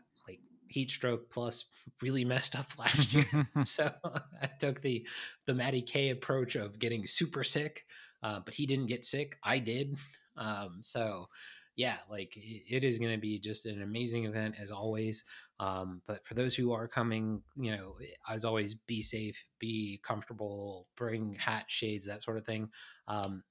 heat 0.69 0.89
stroke 0.91 1.29
plus 1.29 1.65
really 2.01 2.25
messed 2.25 2.55
up 2.55 2.67
last 2.79 3.13
year. 3.13 3.49
So 3.63 3.91
i 4.41 4.47
took 4.59 4.81
the 4.81 5.05
the 5.45 5.53
matty 5.53 5.81
k 5.81 6.09
approach 6.09 6.55
of 6.55 6.79
getting 6.79 7.05
super 7.05 7.43
sick 7.43 7.85
uh, 8.23 8.39
but 8.43 8.53
he 8.53 8.65
didn't 8.65 8.87
get 8.87 9.05
sick. 9.05 9.37
I 9.43 9.59
did. 9.59 9.95
Um, 10.35 10.77
so 10.81 11.27
yeah 11.75 11.97
like 12.09 12.35
it, 12.35 12.63
it 12.67 12.83
is 12.83 12.97
going 12.97 13.11
to 13.11 13.21
be 13.21 13.39
just 13.39 13.67
an 13.67 13.83
amazing 13.83 14.25
event 14.25 14.55
as 14.59 14.71
always. 14.71 15.23
Um, 15.59 16.01
but 16.07 16.25
for 16.25 16.33
those 16.33 16.55
who 16.55 16.71
are 16.71 16.87
coming 16.87 17.41
you 17.55 17.71
know 17.71 17.95
as 18.29 18.45
always 18.45 18.75
be 18.75 19.01
safe 19.01 19.43
be 19.59 19.99
comfortable 20.03 20.87
bring 20.95 21.35
hat 21.39 21.65
shades 21.67 22.05
that 22.07 22.23
sort 22.23 22.37
of 22.37 22.45
thing. 22.45 22.69
Um, 23.07 23.43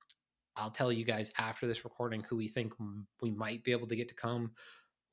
i'll 0.56 0.70
tell 0.70 0.92
you 0.92 1.04
guys 1.04 1.30
after 1.38 1.66
this 1.66 1.84
recording 1.84 2.22
who 2.22 2.36
we 2.36 2.48
think 2.48 2.72
we 3.20 3.30
might 3.30 3.62
be 3.62 3.72
able 3.72 3.86
to 3.86 3.96
get 3.96 4.08
to 4.08 4.14
come 4.14 4.50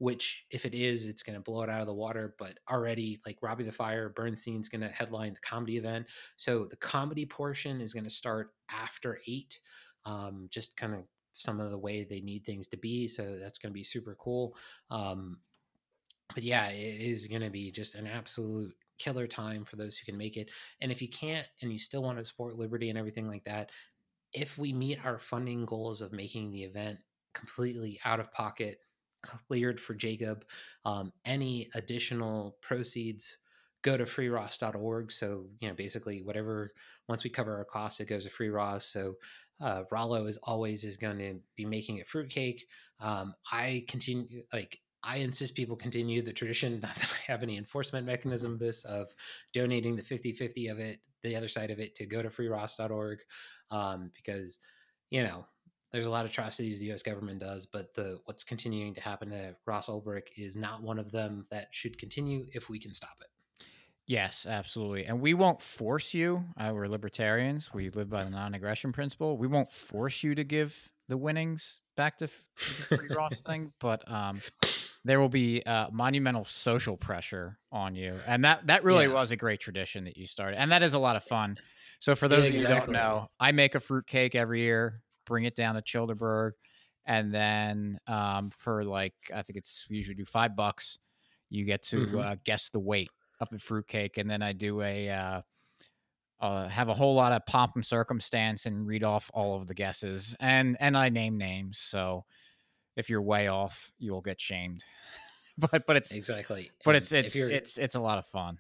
which 0.03 0.45
if 0.51 0.65
it 0.65 0.73
is 0.73 1.07
it's 1.07 1.23
going 1.23 1.33
to 1.33 1.41
blow 1.41 1.63
it 1.63 1.69
out 1.69 1.79
of 1.79 1.87
the 1.87 1.93
water 1.93 2.35
but 2.37 2.57
already 2.69 3.21
like 3.25 3.37
robbie 3.41 3.63
the 3.63 3.71
fire 3.71 4.09
bernstein's 4.09 4.67
going 4.67 4.81
to 4.81 4.89
headline 4.89 5.33
the 5.33 5.39
comedy 5.39 5.77
event. 5.77 6.05
So 6.35 6.65
the 6.65 6.75
comedy 6.75 7.25
portion 7.25 7.79
is 7.79 7.93
going 7.93 8.03
to 8.03 8.09
start 8.09 8.51
after 8.69 9.19
eight 9.27 9.59
um, 10.05 10.47
just 10.51 10.75
kind 10.75 10.93
of 10.93 11.05
some 11.31 11.61
of 11.61 11.71
the 11.71 11.77
way 11.77 12.03
they 12.03 12.19
need 12.19 12.43
things 12.45 12.67
to 12.67 12.77
be 12.77 13.07
so 13.07 13.37
that's 13.39 13.57
going 13.57 13.71
to 13.71 13.73
be 13.73 13.83
super 13.83 14.17
cool. 14.19 14.57
Um, 14.91 15.37
but 16.35 16.43
yeah 16.43 16.67
it 16.67 16.99
is 16.99 17.27
going 17.27 17.41
to 17.41 17.49
be 17.49 17.71
just 17.71 17.95
an 17.95 18.05
absolute 18.05 18.73
killer 18.99 19.25
time 19.25 19.63
for 19.63 19.77
those 19.77 19.95
who 19.95 20.05
can 20.05 20.17
make 20.17 20.35
it. 20.35 20.49
And 20.81 20.91
if 20.91 21.01
you 21.01 21.07
can't 21.07 21.47
and 21.61 21.71
you 21.71 21.79
still 21.79 22.03
want 22.03 22.17
to 22.17 22.25
support 22.25 22.57
liberty 22.57 22.89
and 22.89 22.99
everything 22.99 23.29
like 23.29 23.45
that 23.45 23.71
if 24.33 24.57
we 24.57 24.73
meet 24.73 24.99
our 25.05 25.17
funding 25.17 25.63
goals 25.65 26.01
of 26.01 26.11
making 26.11 26.51
the 26.51 26.63
event 26.63 26.97
completely 27.33 27.99
out 28.03 28.19
of 28.19 28.33
pocket 28.33 28.79
cleared 29.23 29.79
for 29.79 29.93
jacob 29.93 30.45
um, 30.85 31.11
any 31.25 31.69
additional 31.73 32.57
proceeds 32.61 33.37
go 33.81 33.97
to 33.97 34.05
freeross.org 34.05 35.11
so 35.11 35.45
you 35.59 35.67
know 35.67 35.73
basically 35.73 36.21
whatever 36.21 36.73
once 37.09 37.23
we 37.23 37.29
cover 37.29 37.57
our 37.57 37.65
costs 37.65 37.99
it 37.99 38.07
goes 38.07 38.23
to 38.23 38.29
free 38.29 38.49
ross 38.49 38.85
so 38.85 39.15
uh, 39.63 39.83
Rollo 39.91 40.25
is 40.25 40.37
always 40.43 40.83
is 40.83 40.97
going 40.97 41.17
to 41.19 41.39
be 41.55 41.65
making 41.65 42.01
a 42.01 42.05
fruitcake. 42.05 42.65
Um, 42.99 43.33
I 43.51 43.85
continue 43.87 44.43
like 44.51 44.79
I 45.03 45.17
insist 45.17 45.55
people 45.55 45.75
continue 45.75 46.21
the 46.21 46.33
tradition, 46.33 46.79
not 46.83 46.95
that 46.95 47.11
I 47.11 47.31
have 47.31 47.43
any 47.43 47.57
enforcement 47.57 48.05
mechanism 48.05 48.53
of 48.53 48.59
this, 48.59 48.83
of 48.85 49.13
donating 49.53 49.95
the 49.95 50.03
50 50.03 50.33
50 50.33 50.67
of 50.67 50.79
it, 50.79 50.99
the 51.23 51.35
other 51.35 51.47
side 51.47 51.71
of 51.71 51.79
it, 51.79 51.95
to 51.95 52.05
go 52.05 52.21
to 52.21 52.29
freeross.org. 52.29 53.19
Um, 53.71 54.11
because, 54.15 54.59
you 55.09 55.23
know, 55.23 55.45
there's 55.93 56.05
a 56.07 56.09
lot 56.09 56.25
of 56.25 56.31
atrocities 56.31 56.79
the 56.79 56.91
US 56.91 57.01
government 57.03 57.39
does, 57.39 57.65
but 57.65 57.93
the 57.93 58.19
what's 58.25 58.43
continuing 58.43 58.93
to 58.95 59.01
happen 59.01 59.29
to 59.29 59.55
Ross 59.65 59.87
Ulbricht 59.87 60.29
is 60.37 60.55
not 60.57 60.81
one 60.83 60.99
of 60.99 61.11
them 61.11 61.45
that 61.51 61.67
should 61.71 61.97
continue 61.97 62.45
if 62.51 62.67
we 62.69 62.79
can 62.79 62.93
stop 62.93 63.15
it. 63.21 63.27
Yes, 64.05 64.45
absolutely. 64.45 65.05
And 65.05 65.21
we 65.21 65.33
won't 65.33 65.61
force 65.61 66.13
you. 66.13 66.43
Uh, 66.57 66.71
we're 66.73 66.87
libertarians. 66.87 67.73
We 67.73 67.89
live 67.89 68.09
by 68.09 68.25
the 68.25 68.29
non-aggression 68.31 68.91
principle. 68.91 69.37
We 69.37 69.47
won't 69.47 69.71
force 69.71 70.23
you 70.23 70.35
to 70.35 70.43
give 70.43 70.91
the 71.07 71.15
winnings 71.15 71.79
back 71.95 72.17
to, 72.17 72.25
f- 72.25 72.47
to 72.57 72.73
the 72.73 72.97
free 72.97 73.07
Ross 73.15 73.39
thing, 73.39 73.71
but 73.79 74.09
um, 74.11 74.41
there 75.05 75.21
will 75.21 75.29
be 75.29 75.63
uh, 75.63 75.87
monumental 75.91 76.43
social 76.43 76.97
pressure 76.97 77.59
on 77.71 77.95
you, 77.95 78.15
and 78.25 78.43
that 78.43 78.67
that 78.67 78.83
really 78.83 79.05
Yeah. 79.05 79.13
was 79.13 79.31
a 79.31 79.35
great 79.37 79.59
tradition 79.61 80.03
that 80.05 80.17
you 80.17 80.25
started, 80.25 80.59
and 80.59 80.71
that 80.71 80.81
is 80.83 80.93
a 80.95 80.99
lot 80.99 81.15
of 81.15 81.23
fun. 81.23 81.57
So 81.99 82.15
for 82.15 82.27
those 82.27 82.47
of 82.47 82.53
you 82.55 82.61
who 82.61 82.67
don't 82.67 82.89
know, 82.89 83.27
I 83.39 83.51
make 83.53 83.75
a 83.75 83.79
fruit 83.79 84.05
cake 84.07 84.33
every 84.35 84.61
year, 84.61 85.01
bring 85.25 85.45
it 85.45 85.55
down 85.55 85.75
to 85.75 85.81
Chillderburg, 85.81 86.53
and 87.05 87.33
then 87.33 87.99
um, 88.07 88.51
for 88.51 88.83
like 88.85 89.15
I 89.33 89.41
think 89.43 89.57
it's 89.57 89.87
we 89.89 89.97
usually 89.97 90.15
do 90.15 90.25
five 90.25 90.55
bucks, 90.55 90.99
you 91.49 91.65
get 91.65 91.83
to 91.83 92.01
Mhm. 92.01 92.19
uh, 92.19 92.35
guess 92.43 92.69
the 92.69 92.79
weight 92.79 93.11
of 93.39 93.49
the 93.49 93.59
fruitcake, 93.59 94.17
and 94.17 94.29
then 94.29 94.41
I 94.41 94.53
do 94.53 94.81
a 94.81 95.09
uh, 95.09 95.41
uh, 96.39 96.67
have 96.67 96.89
a 96.89 96.93
whole 96.93 97.15
lot 97.15 97.31
of 97.31 97.45
pomp 97.45 97.73
and 97.75 97.85
circumstance 97.85 98.65
and 98.65 98.85
read 98.85 99.03
off 99.03 99.31
all 99.33 99.55
of 99.55 99.67
the 99.67 99.73
guesses, 99.73 100.35
and 100.39 100.77
and 100.79 100.97
I 100.97 101.09
name 101.09 101.37
names. 101.37 101.77
So 101.79 102.25
if 102.97 103.09
you're 103.09 103.21
way 103.21 103.47
off, 103.47 103.91
you'll 103.99 104.21
get 104.21 104.41
shamed. 104.41 104.85
but 105.57 105.85
but 105.87 105.97
it's 105.97 106.17
Exactly. 106.17 106.71
but 106.85 106.95
And 106.95 106.97
it's 106.97 107.11
it's 107.13 107.45
it's 107.49 107.77
it's 107.77 107.95
a 107.95 108.01
lot 108.01 108.19
of 108.19 108.27
fun. 108.27 108.59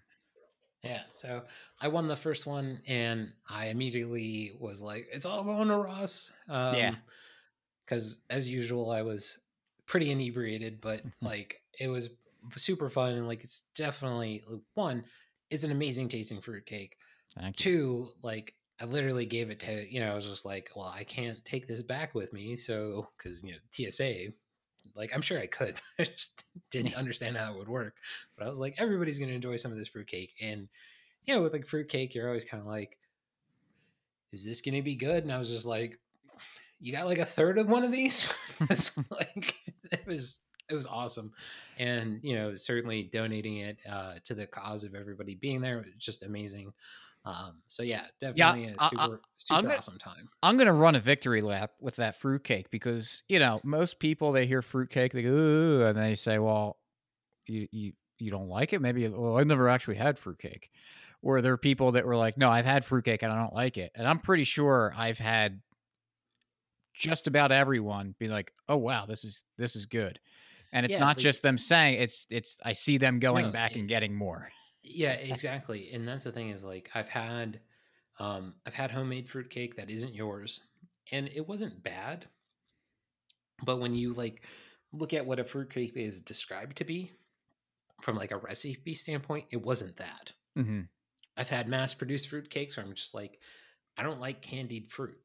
Yeah, 0.83 1.03
so 1.09 1.45
I 1.79 1.87
won 1.87 2.07
the 2.07 2.15
first 2.15 2.45
one, 2.45 2.81
and 2.87 3.33
I 3.47 3.67
immediately 3.67 4.51
was 4.59 4.81
like, 4.81 5.07
"It's 5.11 5.25
all 5.25 5.43
going 5.43 5.69
to 5.69 5.77
Ross." 5.77 6.33
Um, 6.49 6.95
Yeah. 6.95 6.97
because 7.85 8.23
as 8.29 8.49
usual, 8.49 8.91
I 8.91 9.01
was 9.03 9.47
pretty 9.87 10.11
inebriated, 10.11 10.81
but 10.81 11.05
Mm-hmm. 11.05 11.27
like 11.27 11.63
it 11.79 11.89
was 11.89 12.11
super 12.57 12.89
fun, 12.89 13.13
and 13.15 13.27
like 13.27 13.43
it's 13.43 13.61
definitely 13.75 14.43
one, 14.75 15.05
it's 15.49 15.63
an 15.65 15.71
amazing 15.71 16.09
tasting 16.09 16.41
fruit 16.41 16.65
cake. 16.65 16.97
Two, 17.57 18.13
like 18.23 18.55
I 18.79 18.85
literally 18.85 19.25
gave 19.27 19.49
it 19.51 19.61
to 19.61 19.91
you 19.93 19.99
know, 20.01 20.11
I 20.11 20.15
was 20.15 20.27
just 20.27 20.45
like, 20.45 20.71
"Well, 20.75 20.87
I 20.87 21.03
can't 21.05 21.43
take 21.45 21.67
this 21.67 21.83
back 21.83 22.15
with 22.15 22.33
me," 22.33 22.55
so 22.57 23.09
because 23.17 23.43
you 23.43 23.53
know 23.53 23.59
TSA. 23.71 24.33
Like 24.95 25.11
I'm 25.13 25.21
sure 25.21 25.39
I 25.39 25.47
could, 25.47 25.75
I 25.99 26.03
just 26.03 26.45
didn't 26.71 26.95
understand 26.95 27.37
how 27.37 27.53
it 27.53 27.57
would 27.57 27.69
work. 27.69 27.95
But 28.37 28.45
I 28.45 28.49
was 28.49 28.59
like, 28.59 28.75
everybody's 28.77 29.19
gonna 29.19 29.33
enjoy 29.33 29.55
some 29.55 29.71
of 29.71 29.77
this 29.77 29.89
fruitcake, 29.89 30.33
and 30.41 30.67
you 31.25 31.35
know, 31.35 31.41
with 31.41 31.53
like 31.53 31.65
fruitcake, 31.65 32.15
you're 32.15 32.27
always 32.27 32.43
kind 32.43 32.61
of 32.61 32.67
like, 32.67 32.97
is 34.31 34.45
this 34.45 34.61
gonna 34.61 34.81
be 34.81 34.95
good? 34.95 35.23
And 35.23 35.31
I 35.31 35.37
was 35.37 35.49
just 35.49 35.65
like, 35.65 35.99
you 36.79 36.91
got 36.91 37.05
like 37.05 37.19
a 37.19 37.25
third 37.25 37.57
of 37.57 37.69
one 37.69 37.83
of 37.83 37.91
these. 37.91 38.31
like 38.59 39.55
it 39.91 40.05
was 40.05 40.41
it 40.69 40.75
was 40.75 40.87
awesome, 40.87 41.33
and 41.77 42.19
you 42.23 42.35
know, 42.35 42.55
certainly 42.55 43.03
donating 43.03 43.57
it 43.57 43.77
uh, 43.89 44.15
to 44.23 44.33
the 44.33 44.47
cause 44.47 44.83
of 44.83 44.95
everybody 44.95 45.35
being 45.35 45.61
there 45.61 45.77
was 45.77 45.87
just 45.97 46.23
amazing. 46.23 46.73
Um, 47.25 47.61
so 47.67 47.83
yeah, 47.83 48.07
definitely 48.19 48.65
a 48.65 48.75
I- 48.79 48.85
I- 48.85 48.89
super 49.05 49.21
super 49.37 49.61
gonna- 49.61 49.75
awesome 49.75 49.97
time. 49.97 50.29
I'm 50.41 50.57
gonna 50.57 50.73
run 50.73 50.95
a 50.95 50.99
victory 50.99 51.41
lap 51.41 51.71
with 51.79 51.95
that 51.97 52.17
fruitcake 52.19 52.69
because 52.69 53.23
you 53.29 53.39
know 53.39 53.61
most 53.63 53.99
people 53.99 54.31
they 54.33 54.45
hear 54.45 54.61
fruitcake 54.61 55.13
they 55.13 55.23
go 55.23 55.29
Ooh, 55.29 55.83
and 55.85 55.97
they 55.97 56.15
say, 56.15 56.37
well, 56.39 56.77
you 57.47 57.67
you 57.71 57.93
you 58.19 58.29
don't 58.31 58.49
like 58.49 58.73
it? 58.73 58.81
Maybe 58.81 59.07
well, 59.07 59.37
I've 59.37 59.47
never 59.47 59.69
actually 59.69 59.95
had 59.95 60.19
fruitcake. 60.19 60.69
Or 61.21 61.41
there 61.41 61.53
are 61.53 61.57
people 61.57 61.91
that 61.93 62.05
were 62.05 62.17
like, 62.17 62.37
no, 62.37 62.49
I've 62.49 62.65
had 62.65 62.83
fruitcake 62.83 63.23
and 63.23 63.31
I 63.31 63.39
don't 63.41 63.53
like 63.53 63.77
it. 63.77 63.91
And 63.95 64.05
I'm 64.05 64.19
pretty 64.19 64.43
sure 64.43 64.93
I've 64.97 65.17
had 65.19 65.61
just 66.93 67.27
about 67.27 67.51
everyone 67.51 68.15
be 68.19 68.27
like, 68.27 68.51
oh 68.69 68.77
wow, 68.77 69.05
this 69.05 69.23
is 69.23 69.43
this 69.57 69.75
is 69.75 69.85
good. 69.85 70.19
And 70.73 70.85
it's 70.85 70.93
Yeah, 70.93 70.99
not 70.99 71.17
just 71.17 71.41
them 71.41 71.57
saying 71.57 72.01
it's 72.01 72.25
it's 72.29 72.57
I 72.63 72.73
see 72.73 72.97
them 72.97 73.19
going 73.19 73.45
No, 73.45 73.51
back 73.51 73.71
it- 73.75 73.79
and 73.79 73.87
getting 73.87 74.13
more. 74.13 74.49
Yeah, 74.83 75.13
exactly. 75.13 75.91
And 75.91 76.07
that's 76.07 76.25
the 76.25 76.31
thing 76.31 76.49
is 76.49 76.63
like 76.63 76.91
I've 76.93 77.09
had 77.09 77.61
um 78.19 78.55
I've 78.65 78.73
had 78.75 78.91
homemade 78.91 79.27
fruitcake 79.29 79.75
that 79.75 79.89
isn't 79.89 80.13
yours 80.13 80.61
and 81.11 81.27
it 81.29 81.47
wasn't 81.47 81.83
bad. 81.83 82.27
But 83.63 83.77
when 83.77 83.95
you 83.95 84.13
like 84.13 84.45
look 84.91 85.11
at 85.13 85.25
what 85.25 85.39
a 85.39 85.43
fruitcake 85.43 85.95
is 85.97 86.21
described 86.21 86.77
to 86.77 86.83
be 86.83 87.11
from 88.01 88.17
like 88.17 88.31
a 88.31 88.37
recipe 88.37 88.95
standpoint, 88.95 89.47
it 89.51 89.57
wasn't 89.63 89.97
that. 89.97 90.33
hmm 90.55 90.83
I've 91.35 91.49
had 91.49 91.67
mass 91.67 91.93
produced 91.93 92.29
fruitcakes 92.29 92.77
where 92.77 92.85
I'm 92.85 92.93
just 92.93 93.13
like 93.13 93.41
I 93.97 94.03
don't 94.03 94.19
like 94.19 94.41
candied 94.41 94.91
fruit. 94.91 95.19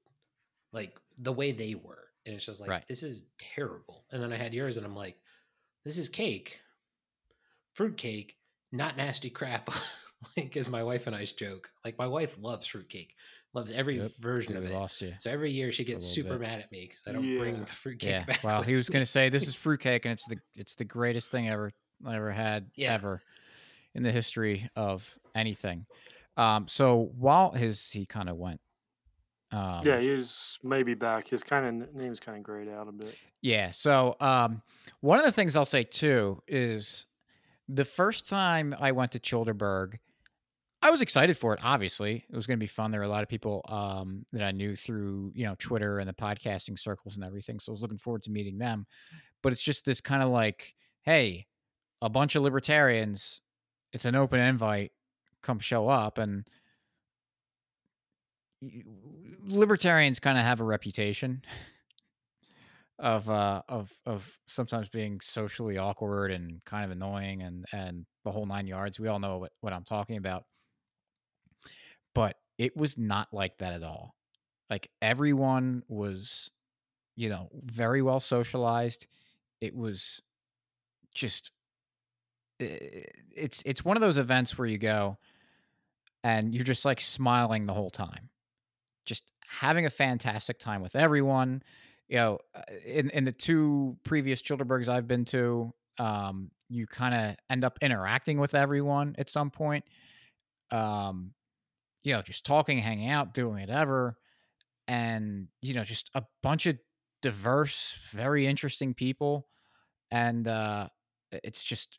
Like 0.73 1.01
the 1.19 1.33
way 1.33 1.53
they 1.53 1.75
were. 1.77 2.11
And 2.27 2.35
it's 2.37 2.47
just 2.47 2.61
like 2.61 2.73
Right. 2.73 2.85
this 2.89 3.03
is 3.03 3.27
terrible. 3.39 4.07
And 4.13 4.23
then 4.23 4.33
I 4.33 4.37
had 4.37 4.55
yours 4.55 4.77
and 4.79 4.87
I'm 4.87 4.97
like 4.97 5.21
this 5.85 5.99
is 5.99 6.09
cake. 6.09 6.61
Fruitcake 7.73 8.38
not 8.73 8.97
nasty 8.97 9.31
crap 9.31 9.71
like 10.37 10.57
as 10.57 10.69
my 10.69 10.83
wife 10.83 11.07
and 11.07 11.15
i's 11.17 11.33
joke 11.33 11.71
like 11.85 11.97
my 11.99 12.07
wife 12.07 12.37
loves 12.41 12.67
fruitcake 12.67 13.15
loves 13.55 13.73
every 13.73 13.99
Yep, 13.99 14.13
version 14.21 14.55
Gonna 14.55 14.67
of 14.67 14.73
it 14.73 14.75
lost 14.75 15.01
you. 15.01 15.15
so 15.19 15.31
every 15.31 15.51
year 15.51 15.73
she 15.73 15.85
gets 15.85 16.07
super 16.07 16.31
bit. 16.39 16.41
mad 16.43 16.61
at 16.61 16.71
me 16.73 16.83
because 16.83 17.03
i 17.09 17.13
don't 17.13 17.37
bring 17.39 17.59
the 17.61 17.67
fruitcake 17.67 18.11
Yeah. 18.11 18.25
back 18.27 18.45
Well, 18.45 18.63
he 18.63 18.75
was 18.77 18.89
going 18.89 19.03
to 19.03 19.11
say 19.11 19.29
this 19.31 19.47
is 19.47 19.55
fruitcake, 19.55 20.05
and 20.05 20.13
it's 20.13 20.27
the 20.27 20.39
it's 20.55 20.75
the 20.75 20.85
greatest 20.85 21.31
thing 21.31 21.49
ever 21.49 21.73
I 22.07 22.17
ever 22.17 22.31
had 22.31 22.71
Yeah. 22.77 22.93
ever 22.95 23.23
in 23.95 24.03
the 24.03 24.13
history 24.13 24.69
of 24.77 25.19
anything. 25.35 25.87
Um, 26.37 26.69
so 26.69 27.11
while 27.19 27.51
his 27.53 27.91
he 27.91 28.07
kind 28.07 28.29
of 28.29 28.37
went. 28.37 28.61
Um, 29.51 29.81
yeah, 29.83 29.99
he 29.99 30.11
was 30.11 30.59
maybe 30.63 30.93
back. 30.95 31.29
His 31.29 31.43
kind 31.43 31.83
of 31.83 31.95
name's 31.95 32.21
kind 32.21 32.37
of 32.37 32.45
grayed 32.45 32.69
out 32.69 32.87
a 32.87 32.93
bit. 32.93 33.17
Yeah. 33.41 33.71
So 33.71 34.15
um, 34.21 34.61
one 35.01 35.19
of 35.19 35.25
the 35.25 35.33
things 35.33 35.57
I'll 35.57 35.65
say 35.65 35.85
too 35.85 36.43
is 36.47 37.07
the 37.69 37.85
first 37.85 38.27
time 38.27 38.75
I 38.79 38.93
went 38.93 39.13
to 39.13 39.19
Chillderburg, 39.19 39.99
I 40.81 40.91
was 40.91 41.03
excited 41.03 41.37
for 41.37 41.55
it. 41.55 41.61
Obviously, 41.63 42.25
it 42.29 42.37
was 42.37 42.47
going 42.47 42.59
to 42.59 42.63
be 42.63 42.69
fun. 42.69 42.91
There 42.91 43.01
were 43.01 43.07
a 43.07 43.11
lot 43.11 43.23
of 43.23 43.29
people 43.29 43.65
um, 43.69 44.25
that 44.33 44.43
I 44.43 44.53
knew 44.53 44.77
through 44.77 45.33
you 45.35 45.45
know 45.45 45.57
Twitter 45.59 45.99
and 45.99 46.09
the 46.09 46.15
podcasting 46.15 46.79
circles 46.79 47.17
and 47.17 47.25
everything. 47.25 47.61
So 47.61 47.73
I 47.73 47.75
was 47.75 47.83
looking 47.83 47.99
forward 47.99 48.23
to 48.25 48.31
meeting 48.31 48.59
them. 48.59 48.87
But 49.43 49.53
it's 49.53 49.63
just 49.63 49.85
this 49.85 50.01
kind 50.01 50.23
of 50.23 50.31
like, 50.31 50.75
hey, 51.03 51.47
a 52.01 52.09
bunch 52.09 52.37
of 52.37 52.43
libertarians. 52.43 53.41
It's 53.93 54.05
an 54.05 54.15
open 54.15 54.41
invite. 54.41 54.93
Come 55.43 55.59
show 55.59 55.89
up 55.89 56.19
and. 56.19 56.47
Libertarians 59.47 60.19
kind 60.19 60.37
of 60.37 60.43
have 60.43 60.59
a 60.59 60.65
reputation 60.65 61.43
of 62.99 63.31
uh 63.31 63.63
of 63.69 63.93
of 64.07 64.39
sometimes 64.47 64.89
being 64.89 65.21
socially 65.21 65.79
awkward 65.79 66.33
and 66.33 66.65
kind 66.65 66.85
of 66.85 66.91
annoying 66.91 67.43
and 67.43 67.65
and 67.73 68.07
the 68.25 68.33
whole 68.33 68.47
nine 68.47 68.67
yards 68.67 68.99
we 68.99 69.07
all 69.07 69.21
know 69.21 69.39
what, 69.39 69.53
what 69.61 69.73
i'm 69.73 69.85
talking 69.85 70.17
about. 70.17 70.45
But 72.15 72.37
it 72.57 72.77
was 72.77 72.99
not 72.99 73.29
like 73.33 73.59
that 73.59 73.73
at 73.73 73.83
all. 73.85 74.17
Like 74.69 74.91
everyone 75.01 75.83
was 75.89 76.51
you 77.17 77.29
know 77.29 77.49
very 77.65 78.03
well 78.03 78.21
socialized. 78.21 79.07
It 79.61 79.75
was 79.75 80.21
just 81.15 81.53
it's 82.61 83.63
it's 83.65 83.85
one 83.85 83.97
of 83.97 84.01
those 84.01 84.19
events 84.19 84.59
where 84.59 84.67
you 84.67 84.79
go 84.79 85.19
and 86.25 86.55
you're 86.55 86.65
just 86.65 86.85
like 86.85 87.01
smiling 87.01 87.67
the 87.67 87.75
whole 87.75 87.91
time. 87.91 88.31
Just 89.07 89.33
having 89.47 89.87
a 89.87 89.91
fantastic 89.91 90.59
time 90.59 90.83
with 90.83 90.97
everyone 90.97 91.63
you 92.09 92.17
know, 92.17 92.39
uh, 92.55 92.63
in 92.85 93.11
in 93.11 93.25
the 93.25 93.33
two 93.33 93.97
previous 94.05 94.43
Chillderburgs 94.43 94.89
I've 94.89 95.09
been 95.09 95.25
to, 95.27 95.73
um, 95.99 96.51
you 96.69 96.87
kind 96.87 97.15
of 97.15 97.37
end 97.51 97.65
up 97.65 97.79
interacting 97.83 98.39
with 98.39 98.55
everyone 98.55 99.15
at 99.19 99.29
some 99.31 99.51
point. 99.51 99.85
Um, 100.71 101.33
you 102.05 102.15
know, 102.15 102.23
just 102.23 102.45
talking, 102.47 102.79
hanging 102.79 103.11
out, 103.11 103.35
doing 103.35 103.61
whatever, 103.61 104.19
and 104.89 105.49
you 105.63 105.75
know, 105.75 105.85
just 105.85 106.11
a 106.15 106.25
bunch 106.43 106.67
of 106.67 106.79
diverse, 107.23 107.99
very 108.13 108.47
interesting 108.47 108.95
people, 108.95 109.49
and 110.11 110.49
uh, 110.49 110.89
it's 111.33 111.65
just 111.65 111.99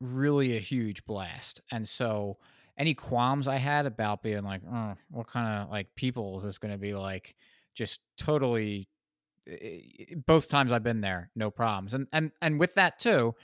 really 0.00 0.56
a 0.56 0.60
huge 0.60 1.04
blast. 1.04 1.60
And 1.70 1.88
so, 1.88 2.38
any 2.78 2.94
qualms 2.94 3.48
I 3.48 3.56
had 3.56 3.86
about 3.86 4.22
being 4.22 4.42
like, 4.42 4.62
"Oh, 4.70 4.94
what 5.10 5.26
kind 5.26 5.62
of 5.62 5.70
like 5.70 5.94
people 5.94 6.38
is 6.38 6.44
this 6.44 6.58
going 6.58 6.72
to 6.72 6.78
be 6.78 6.94
like? 6.94 7.34
Just 7.74 8.00
totally 8.18 8.88
eh, 9.48 9.80
both 10.26 10.48
times 10.48 10.72
I've 10.72 10.82
been 10.82 11.00
there, 11.00 11.30
no 11.34 11.50
problems. 11.50 11.94
And 11.94 12.06
and 12.12 12.30
and 12.40 12.58
with 12.60 12.74
that 12.74 12.98
too, 12.98 13.34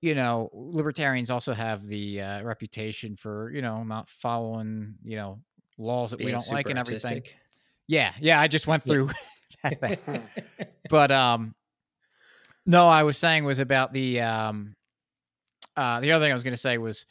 you 0.00 0.14
know, 0.14 0.50
libertarians 0.52 1.30
also 1.30 1.54
have 1.54 1.84
the 1.86 2.20
uh, 2.20 2.42
reputation 2.42 3.16
for 3.16 3.50
you 3.52 3.62
know 3.62 3.82
not 3.84 4.08
following 4.08 4.94
you 5.04 5.16
know 5.16 5.40
laws 5.78 6.10
that 6.12 6.20
we 6.20 6.30
don't 6.30 6.48
like 6.48 6.68
and 6.70 6.78
everything. 6.78 7.14
artistic. 7.14 7.36
Yeah, 7.88 8.12
yeah. 8.20 8.40
I 8.40 8.48
just 8.48 8.66
went 8.66 8.84
Yeah. 8.84 8.92
through 8.92 9.10
that 9.62 9.80
thing. 9.80 10.28
but 10.88 11.10
um 11.12 11.54
No, 12.64 12.88
I 12.88 13.04
was 13.04 13.16
saying 13.16 13.44
was 13.44 13.58
about 13.60 13.92
the 13.92 14.20
um 14.20 14.74
uh 15.76 16.00
the 16.00 16.12
other 16.12 16.24
thing 16.24 16.32
I 16.32 16.34
was 16.34 16.42
going 16.42 16.54
to 16.54 16.60
say 16.60 16.78
was 16.78 17.06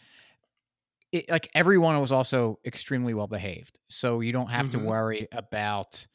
it, 1.11 1.29
like 1.29 1.49
everyone 1.53 1.99
was 2.01 2.11
also 2.11 2.59
extremely 2.65 3.13
well 3.13 3.27
behaved. 3.27 3.79
So 3.89 4.19
you 4.19 4.33
don't 4.33 4.49
have 4.49 4.67
Mhm. 4.67 4.71
to 4.71 4.79
worry 4.79 5.27
about 5.31 6.05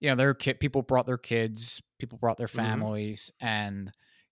you 0.00 0.08
know 0.10 0.16
their 0.16 0.34
kid 0.34 0.60
people 0.60 0.82
brought 0.82 1.06
their 1.06 1.18
kids, 1.18 1.80
people 1.98 2.18
brought 2.18 2.36
their 2.38 2.46
Mhm. 2.46 2.56
families 2.56 3.30
and 3.40 3.90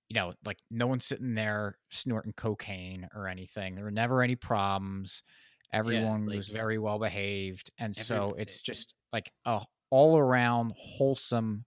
you 0.09 0.15
know 0.15 0.35
like 0.45 0.59
no 0.71 0.87
one's 0.87 1.05
sitting 1.07 1.35
there 1.35 1.79
snorting 1.91 2.33
cocaine 2.35 3.09
or 3.15 3.29
anything. 3.29 3.75
There 3.75 3.85
were 3.85 3.91
never 3.91 4.23
any 4.23 4.37
problems. 4.37 5.23
Everyone 5.73 6.27
like- 6.27 6.37
was 6.37 6.49
very 6.49 6.79
well 6.79 6.99
behaved 6.99 7.71
and 7.79 7.95
so 7.95 8.35
it's 8.39 8.63
just 8.63 8.95
like 9.13 9.33
a 9.45 9.63
all 9.91 10.17
around 10.17 10.73
wholesome 10.79 11.65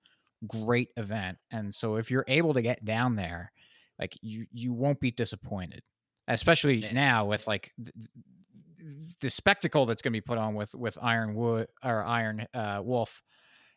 great 0.47 0.89
event 0.97 1.37
and 1.51 1.75
so 1.75 1.95
if 1.97 2.09
you're 2.09 2.23
able 2.29 2.53
to 2.53 2.61
get 2.61 2.83
down 2.85 3.15
there 3.17 3.51
like 3.99 4.17
you 4.21 4.45
you 4.53 4.71
won't 4.71 5.01
be 5.01 5.11
disappointed 5.11 5.81
especially 6.29 6.77
Yeah. 6.77 6.93
now 6.93 7.25
with 7.25 7.45
like 7.45 7.73
th- 7.77 7.91
th- 7.93 9.15
the 9.19 9.29
spectacle 9.29 9.85
that's 9.85 10.01
going 10.01 10.13
to 10.13 10.17
be 10.17 10.21
put 10.21 10.37
on 10.37 10.55
with 10.55 10.73
with 10.73 10.97
iron 11.01 11.35
wood 11.35 11.67
or 11.83 12.03
iron 12.03 12.47
uh 12.53 12.81
wolf 12.83 13.21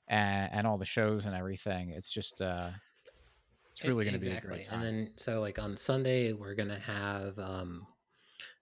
and, 0.09 0.51
and 0.53 0.67
all 0.67 0.79
the 0.79 0.85
shows 0.85 1.27
and 1.27 1.35
everything 1.35 1.91
it's 1.91 2.11
just 2.13 2.41
uh 2.43 2.71
it's 3.73 3.85
really 3.85 4.05
going 4.05 4.15
to 4.15 4.21
be 4.21 4.31
a 4.31 4.41
great 4.41 4.67
And 4.71 4.83
then 4.83 5.13
so 5.17 5.41
like 5.41 5.59
on 5.59 5.77
Sunday 5.77 6.33
we're 6.35 6.55
gonna 6.55 6.79
have 6.79 7.39
um 7.39 7.87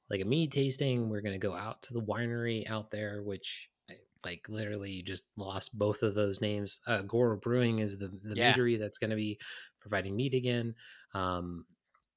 like 0.08 0.20
a 0.20 0.24
mead 0.24 0.52
tasting. 0.52 1.08
We're 1.08 1.20
gonna 1.20 1.38
go 1.38 1.54
out 1.54 1.82
to 1.82 1.94
the 1.94 2.00
winery 2.00 2.68
out 2.70 2.90
there, 2.90 3.22
which 3.22 3.68
I- 3.88 3.94
like 4.24 4.46
literally 4.48 5.02
just 5.02 5.26
lost 5.36 5.76
both 5.76 6.02
of 6.04 6.14
those 6.14 6.40
names. 6.40 6.80
Uh 6.86 7.02
Gora 7.02 7.36
Brewing 7.36 7.80
is 7.80 7.98
the 7.98 8.08
the 8.22 8.36
Yeah. 8.36 8.52
meadery 8.52 8.78
that's 8.78 8.98
gonna 8.98 9.16
be 9.16 9.40
providing 9.80 10.14
mead 10.14 10.34
again. 10.34 10.74
Um 11.12 11.66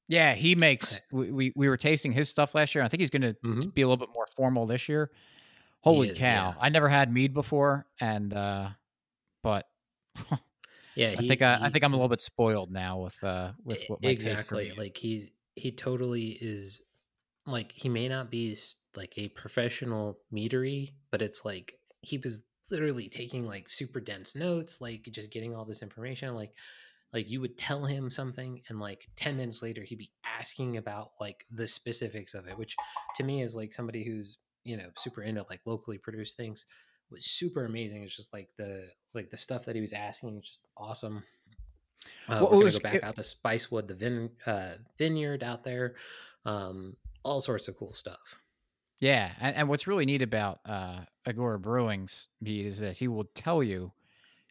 yeah 0.08 0.34
he 0.36 0.54
makes 0.54 1.02
we, 1.12 1.32
we 1.32 1.54
we 1.56 1.68
were 1.70 1.78
tasting 1.78 2.12
his 2.12 2.28
stuff 2.28 2.54
last 2.54 2.76
year 2.76 2.84
i 2.84 2.90
think 2.90 3.00
he's 3.00 3.10
going 3.10 3.22
to 3.22 3.34
mhm. 3.46 3.74
be 3.74 3.84
a 3.84 3.88
little 3.88 4.06
bit 4.06 4.14
more 4.14 4.28
formal 4.36 4.66
this 4.66 4.90
year 4.90 5.10
holy 5.80 6.10
is, 6.10 6.18
cow 6.18 6.50
yeah. 6.50 6.54
i 6.60 6.68
never 6.68 6.90
had 6.90 7.12
mead 7.12 7.34
before 7.34 7.86
and 8.02 8.34
uh 8.34 8.68
but 9.44 9.66
yeah, 10.96 11.16
I 11.18 11.22
he- 11.22 11.28
think 11.28 11.42
I, 11.42 11.60
I 11.62 11.70
think 11.70 11.84
I'm 11.84 11.94
a 11.94 11.98
little 11.98 12.10
bit 12.10 12.22
spoiled 12.22 12.72
now 12.72 13.00
with 13.00 13.24
uh 13.24 13.52
with 13.64 13.84
what 13.88 14.02
my 14.02 14.10
taste 14.10 14.26
for 14.26 14.32
exactly 14.32 14.72
like 14.76 14.98
he's 14.98 15.30
he 15.56 15.72
totally 15.72 16.38
is 16.42 16.82
like 17.46 17.72
he 17.74 17.90
may 17.90 18.08
not 18.08 18.32
be 18.32 18.58
like 18.96 19.14
a 19.18 19.30
professional 19.30 20.18
meadery 20.34 20.94
but 21.12 21.22
it's 21.22 21.44
like 21.46 21.74
he 22.02 22.18
was 22.18 22.44
literally 22.72 23.10
taking 23.10 23.46
like 23.46 23.70
super 23.70 24.00
dense 24.00 24.36
notes 24.36 24.80
like 24.82 25.08
just 25.12 25.32
getting 25.32 25.54
all 25.56 25.66
this 25.66 25.82
information 25.82 26.34
like 26.34 26.54
like 27.12 27.30
you 27.30 27.42
would 27.42 27.58
tell 27.58 27.86
him 27.86 28.10
something 28.10 28.62
and 28.70 28.80
like 28.80 29.08
10 29.18 29.38
minutes 29.38 29.62
later 29.62 29.84
he'd 29.84 29.98
be 29.98 30.12
asking 30.40 30.78
about 30.78 31.12
like 31.20 31.46
the 31.52 31.68
specifics 31.68 32.34
of 32.34 32.48
it 32.48 32.58
which 32.58 32.76
to 33.16 33.24
me 33.24 33.42
is 33.42 33.56
like 33.56 33.74
somebody 33.74 34.04
who's 34.04 34.40
you 34.64 34.78
know 34.78 34.90
super 34.98 35.22
into 35.22 35.46
like 35.50 35.62
locally 35.66 35.98
produced 35.98 36.38
things 36.38 36.66
was 37.14 37.26
super 37.26 37.66
amazing 37.66 38.04
it's 38.04 38.16
just 38.16 38.34
like 38.34 38.50
the 38.58 38.88
like 39.14 39.30
the 39.30 39.38
stuff 39.38 39.64
that 39.66 39.76
he 39.76 39.82
was 39.82 39.94
asking 39.94 40.38
is 40.38 40.46
just 40.48 40.62
awesome 40.76 41.24
uh, 42.28 42.40
Well, 42.42 42.52
we're 42.52 42.60
gonna 42.62 42.72
go 42.72 42.80
back 42.80 42.96
it- 42.96 43.04
out 43.06 43.16
to 43.16 43.22
Spicewood, 43.22 43.88
the 43.88 43.96
vin, 43.96 44.30
uh, 44.46 44.74
vineyard 44.98 45.42
out 45.42 45.64
there, 45.64 45.96
um, 46.46 46.98
all 47.24 47.40
sorts 47.40 47.70
of 47.70 47.78
cool 47.78 47.94
stuff. 47.94 48.20
Yeah, 49.00 49.32
and, 49.40 49.56
and 49.56 49.70
what's 49.70 49.88
really 49.88 50.06
neat 50.06 50.22
about 50.22 50.60
uh, 50.66 51.00
Agora 51.26 51.60
Brewing's 51.60 52.28
meat 52.42 52.66
is 52.66 52.80
that 52.80 52.98
he 52.98 53.08
will 53.08 53.24
tell 53.36 53.64
you 53.64 53.94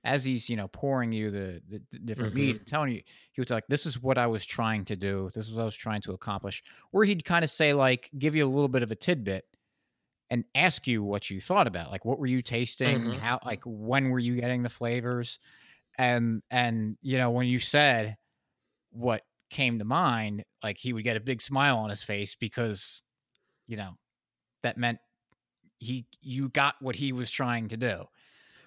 as 0.04 0.24
he's 0.24 0.48
you 0.48 0.56
know 0.56 0.68
pouring 0.68 1.12
you 1.12 1.30
the, 1.30 1.60
the, 1.68 1.82
the 1.92 1.98
different 1.98 2.34
meat, 2.34 2.66
telling 2.66 2.92
you 2.92 3.02
he 3.32 3.40
was 3.42 3.50
like, 3.50 3.64
"This 3.68 3.84
is 3.84 4.00
what 4.02 4.16
I 4.16 4.26
was 4.26 4.46
trying 4.46 4.86
to 4.86 4.96
do. 4.96 5.28
This 5.34 5.46
is 5.46 5.54
what 5.54 5.62
I 5.62 5.66
was 5.66 5.76
trying 5.76 6.00
to 6.02 6.12
accomplish." 6.12 6.62
Or 6.90 7.04
he'd 7.04 7.22
kind 7.24 7.44
of 7.44 7.50
say 7.50 7.74
like, 7.74 8.08
give 8.18 8.34
you 8.34 8.46
a 8.46 8.48
little 8.48 8.68
bit 8.68 8.82
of 8.82 8.90
a 8.90 8.96
tidbit 8.96 9.44
and 10.32 10.46
ask 10.56 10.88
you 10.88 11.04
what 11.04 11.30
you 11.30 11.40
thought 11.40 11.68
about, 11.68 11.92
like, 11.92 12.06
what 12.06 12.18
were 12.18 12.26
you 12.26 12.42
tasting? 12.42 13.12
Mhm. 13.12 13.12
How 13.12 13.40
like 13.46 13.62
when 13.66 14.10
were 14.10 14.20
you 14.20 14.36
getting 14.36 14.64
the 14.64 14.70
flavors? 14.70 15.38
And 15.98 16.42
and 16.50 16.98
you 17.02 17.18
know 17.18 17.30
when 17.30 17.46
you 17.48 17.60
said 17.60 18.16
what 18.90 19.22
came 19.50 19.78
to 19.78 19.84
mind, 19.84 20.44
like 20.62 20.78
he 20.78 20.92
would 20.92 21.04
get 21.04 21.16
a 21.16 21.20
big 21.20 21.42
smile 21.42 21.78
on 21.78 21.90
his 21.90 22.02
face 22.02 22.34
because 22.36 23.02
you 23.66 23.76
know 23.76 23.96
that 24.62 24.78
meant 24.78 25.00
he 25.80 26.06
you 26.20 26.48
got 26.48 26.76
what 26.80 26.96
he 26.96 27.12
was 27.12 27.30
trying 27.30 27.68
to 27.68 27.76
do. 27.76 28.04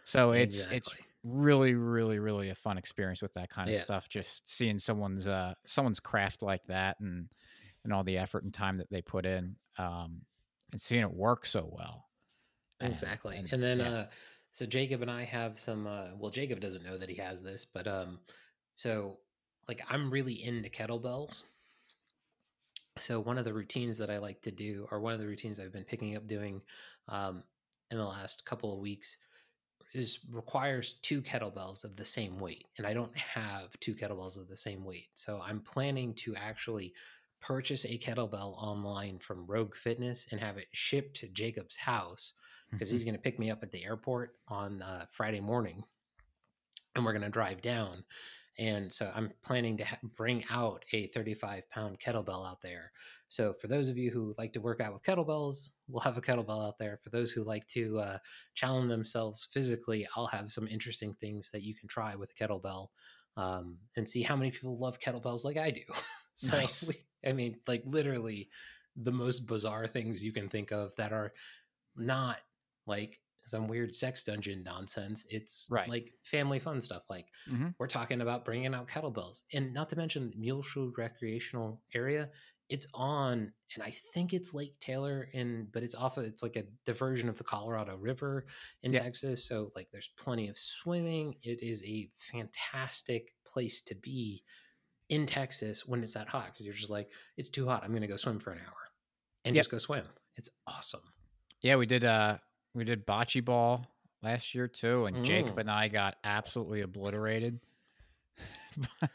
So 0.06 0.32
it's 0.32 0.68
it's 0.72 0.98
really 1.24 1.76
really 1.76 2.20
really 2.20 2.50
a 2.50 2.56
fun 2.56 2.78
experience 2.78 3.22
with 3.22 3.34
that 3.34 3.50
kind 3.50 3.70
of 3.70 3.76
Yeah. 3.76 3.78
stuff 3.78 4.10
just 4.10 4.50
seeing 4.50 4.80
someone's 4.80 5.28
uh 5.28 5.54
someone's 5.68 6.00
craft 6.00 6.42
like 6.44 6.66
that 6.68 7.00
and 7.02 7.30
and 7.84 7.94
all 7.94 8.04
the 8.04 8.18
effort 8.18 8.44
and 8.44 8.54
time 8.54 8.78
that 8.78 8.90
they 8.92 9.02
put 9.02 9.26
in 9.26 9.58
um 9.78 10.24
and 10.76 10.82
seeing 10.82 11.04
it 11.04 11.14
work 11.14 11.46
so 11.46 11.70
well. 11.72 12.10
And- 12.82 12.92
exactly. 12.92 13.38
and- 13.38 13.52
And, 13.54 13.64
then, 13.64 13.80
yeah. 13.80 13.90
uh, 13.90 14.08
so 14.52 14.66
Jacob 14.66 15.02
and 15.02 15.10
I 15.10 15.24
have 15.24 15.58
some. 15.58 15.88
Uh, 15.88 16.08
well, 16.18 16.32
Jacob 16.32 16.60
doesn't 16.60 16.84
know 16.84 16.98
that 16.98 17.08
he 17.10 17.16
has 17.16 17.42
this, 17.42 17.66
but 17.66 17.88
um, 17.88 18.20
so 18.76 19.20
like 19.70 19.82
I'm 19.90 20.12
really 20.12 20.44
into 20.44 20.70
kettlebells. 20.70 21.44
So 23.00 23.22
one 23.22 23.38
of 23.38 23.46
the 23.46 23.54
routines 23.54 23.98
that 24.00 24.10
I 24.10 24.18
like 24.18 24.42
to 24.42 24.52
do, 24.52 24.86
or 24.92 25.00
one 25.00 25.14
of 25.14 25.20
the 25.20 25.28
routines 25.28 25.60
I've 25.60 25.72
been 25.74 25.84
picking 25.86 26.16
up 26.18 26.28
doing 26.28 26.62
um, 27.08 27.44
in 27.92 27.98
the 27.98 28.06
last 28.06 28.46
couple 28.46 28.74
of 28.74 28.80
weeks, 28.80 29.16
is 29.94 30.20
requires 30.32 30.96
two 31.02 31.22
kettlebells 31.22 31.86
of 31.86 31.96
the 31.96 32.06
same 32.06 32.38
weight, 32.38 32.66
and 32.78 32.86
I 32.88 32.94
don't 32.94 33.16
have 33.18 33.78
two 33.80 33.96
kettlebells 33.96 34.38
of 34.38 34.50
the 34.50 34.58
same 34.58 34.84
weight. 34.84 35.08
So 35.16 35.42
I'm 35.42 35.62
planning 35.62 36.14
to 36.16 36.36
actually 36.36 36.94
purchase 37.46 37.86
a 37.86 37.98
kettlebell 37.98 38.56
online 38.58 39.20
from 39.20 39.46
Rogue 39.46 39.76
Fitness 39.76 40.28
and 40.32 40.40
have 40.40 40.58
it 40.58 40.68
shipped 40.72 41.16
to 41.18 41.28
Jacob's 41.28 41.76
house 41.76 42.34
because 42.72 42.90
he's 42.90 43.04
going 43.04 43.16
to 43.16 43.22
pick 43.22 43.38
me 43.40 43.52
up 43.52 43.62
at 43.62 43.72
the 43.72 43.86
airport 43.86 44.34
on 44.48 44.82
uh, 44.82 45.06
Friday 45.12 45.40
morning, 45.40 45.84
and 46.96 47.06
we're 47.06 47.14
going 47.14 47.24
to 47.24 47.30
drive 47.30 47.62
down. 47.62 48.04
And 48.58 48.92
so 48.92 49.12
I'm 49.14 49.32
planning 49.44 49.78
to 49.78 49.86
ha- 49.86 49.98
bring 50.16 50.44
out 50.50 50.84
a 50.94 51.08
35 51.08 51.70
pound 51.70 52.00
kettlebell 52.00 52.50
out 52.50 52.62
there. 52.62 52.92
So 53.28 53.54
for 53.54 53.68
those 53.68 53.90
of 53.90 53.98
you 53.98 54.12
who 54.12 54.34
like 54.38 54.54
to 54.54 54.62
work 54.62 54.80
out 54.82 54.94
with 54.94 55.04
kettlebells, 55.04 55.72
we'll 55.88 56.02
have 56.02 56.18
a 56.18 56.22
kettlebell 56.22 56.66
out 56.66 56.80
there. 56.80 57.00
For 57.04 57.10
those 57.10 57.32
who 57.32 57.44
like 57.44 57.68
to 57.70 58.00
uh, 58.00 58.18
challenge 58.54 58.90
themselves 58.90 59.48
physically, 59.52 60.08
I'll 60.16 60.28
have 60.28 60.52
some 60.52 60.68
interesting 60.68 61.14
things 61.20 61.52
that 61.52 61.64
you 61.64 61.76
can 61.76 61.90
try 61.90 62.16
with 62.16 62.32
a 62.32 62.44
kettlebell 62.44 62.88
um, 63.38 63.78
and 63.98 64.08
see 64.08 64.22
how 64.22 64.36
many 64.36 64.52
people 64.52 64.78
love 64.80 65.00
kettlebells 65.00 65.44
like 65.44 65.58
I 65.58 65.72
do. 65.72 65.82
so 66.36 66.52
Nice. 66.58 66.90
I 67.26 67.34
mean, 67.34 67.60
like 67.68 67.84
literally 67.86 68.50
the 68.96 69.12
most 69.12 69.48
bizarre 69.48 69.88
things 69.88 70.24
you 70.24 70.32
can 70.32 70.48
think 70.50 70.72
of 70.72 70.96
that 70.96 71.12
are 71.12 71.34
not 71.96 72.40
like 72.86 73.20
some 73.48 73.68
weird 73.68 73.94
sex 73.94 74.24
dungeon 74.24 74.64
nonsense. 74.64 75.26
It's 75.30 75.68
Right. 75.70 75.88
like 75.90 76.14
family 76.24 76.60
fun 76.60 76.82
stuff. 76.82 77.04
Like 77.10 77.28
Mhm. 77.48 77.76
we're 77.78 77.88
talking 77.88 78.22
about 78.22 78.44
bringing 78.46 78.74
out 78.74 78.88
kettlebells, 78.88 79.44
and 79.54 79.74
not 79.74 79.90
to 79.90 79.96
mention 79.96 80.30
the 80.32 80.38
Muleshoe 80.38 80.92
Recreational 80.98 81.84
Area. 81.94 82.32
It's 82.70 82.88
on, 82.96 83.54
and 83.76 83.84
I 83.84 83.92
think 83.92 84.34
it's 84.34 84.54
Lake 84.56 84.80
Taylor, 84.80 85.30
and 85.36 85.72
but 85.72 85.84
it's 85.84 85.94
off. 85.94 86.18
Of, 86.18 86.26
it's 86.26 86.42
like 86.42 86.56
a 86.56 86.64
diversion 86.86 87.30
of 87.30 87.38
the 87.38 87.44
Colorado 87.44 87.96
River 87.98 88.48
in 88.82 88.92
Yeah. 88.94 89.02
Texas. 89.04 89.46
So 89.46 89.72
like, 89.76 89.92
there's 89.92 90.10
plenty 90.18 90.48
of 90.50 90.58
swimming. 90.58 91.36
It 91.44 91.62
is 91.62 91.84
a 91.84 92.10
fantastic 92.18 93.36
place 93.46 93.82
to 93.84 93.94
be 93.96 94.44
in 95.10 95.26
Texas 95.26 95.86
when 95.86 96.04
it's 96.04 96.14
that 96.14 96.28
hot 96.28 96.48
because 96.54 96.66
you're 96.66 96.74
just 96.76 96.90
like, 96.90 97.10
it's 97.38 97.50
too 97.50 97.68
hot. 97.68 97.84
I'm 97.84 97.92
going 97.92 98.02
to 98.02 98.08
go 98.08 98.16
swim 98.16 98.40
for 98.40 98.52
an 98.52 98.60
hour 98.60 98.76
and 99.46 99.56
Yep. 99.56 99.62
just 99.62 99.72
go 99.72 99.78
swim. 99.78 100.06
It's 100.36 100.50
awesome. 100.68 101.02
Yeah, 101.62 101.76
we 101.78 101.86
did 101.86 102.04
uh 102.06 102.38
we 102.74 102.84
did 102.84 103.06
bocce 103.08 103.44
ball 103.44 103.86
last 104.22 104.54
year 104.56 104.68
too 104.68 105.06
and 105.06 105.24
Jacob 105.24 105.56
Mm. 105.56 105.62
and 105.62 105.72
I 105.72 105.88
got 105.88 106.16
absolutely 106.24 106.82
obliterated. 106.82 107.60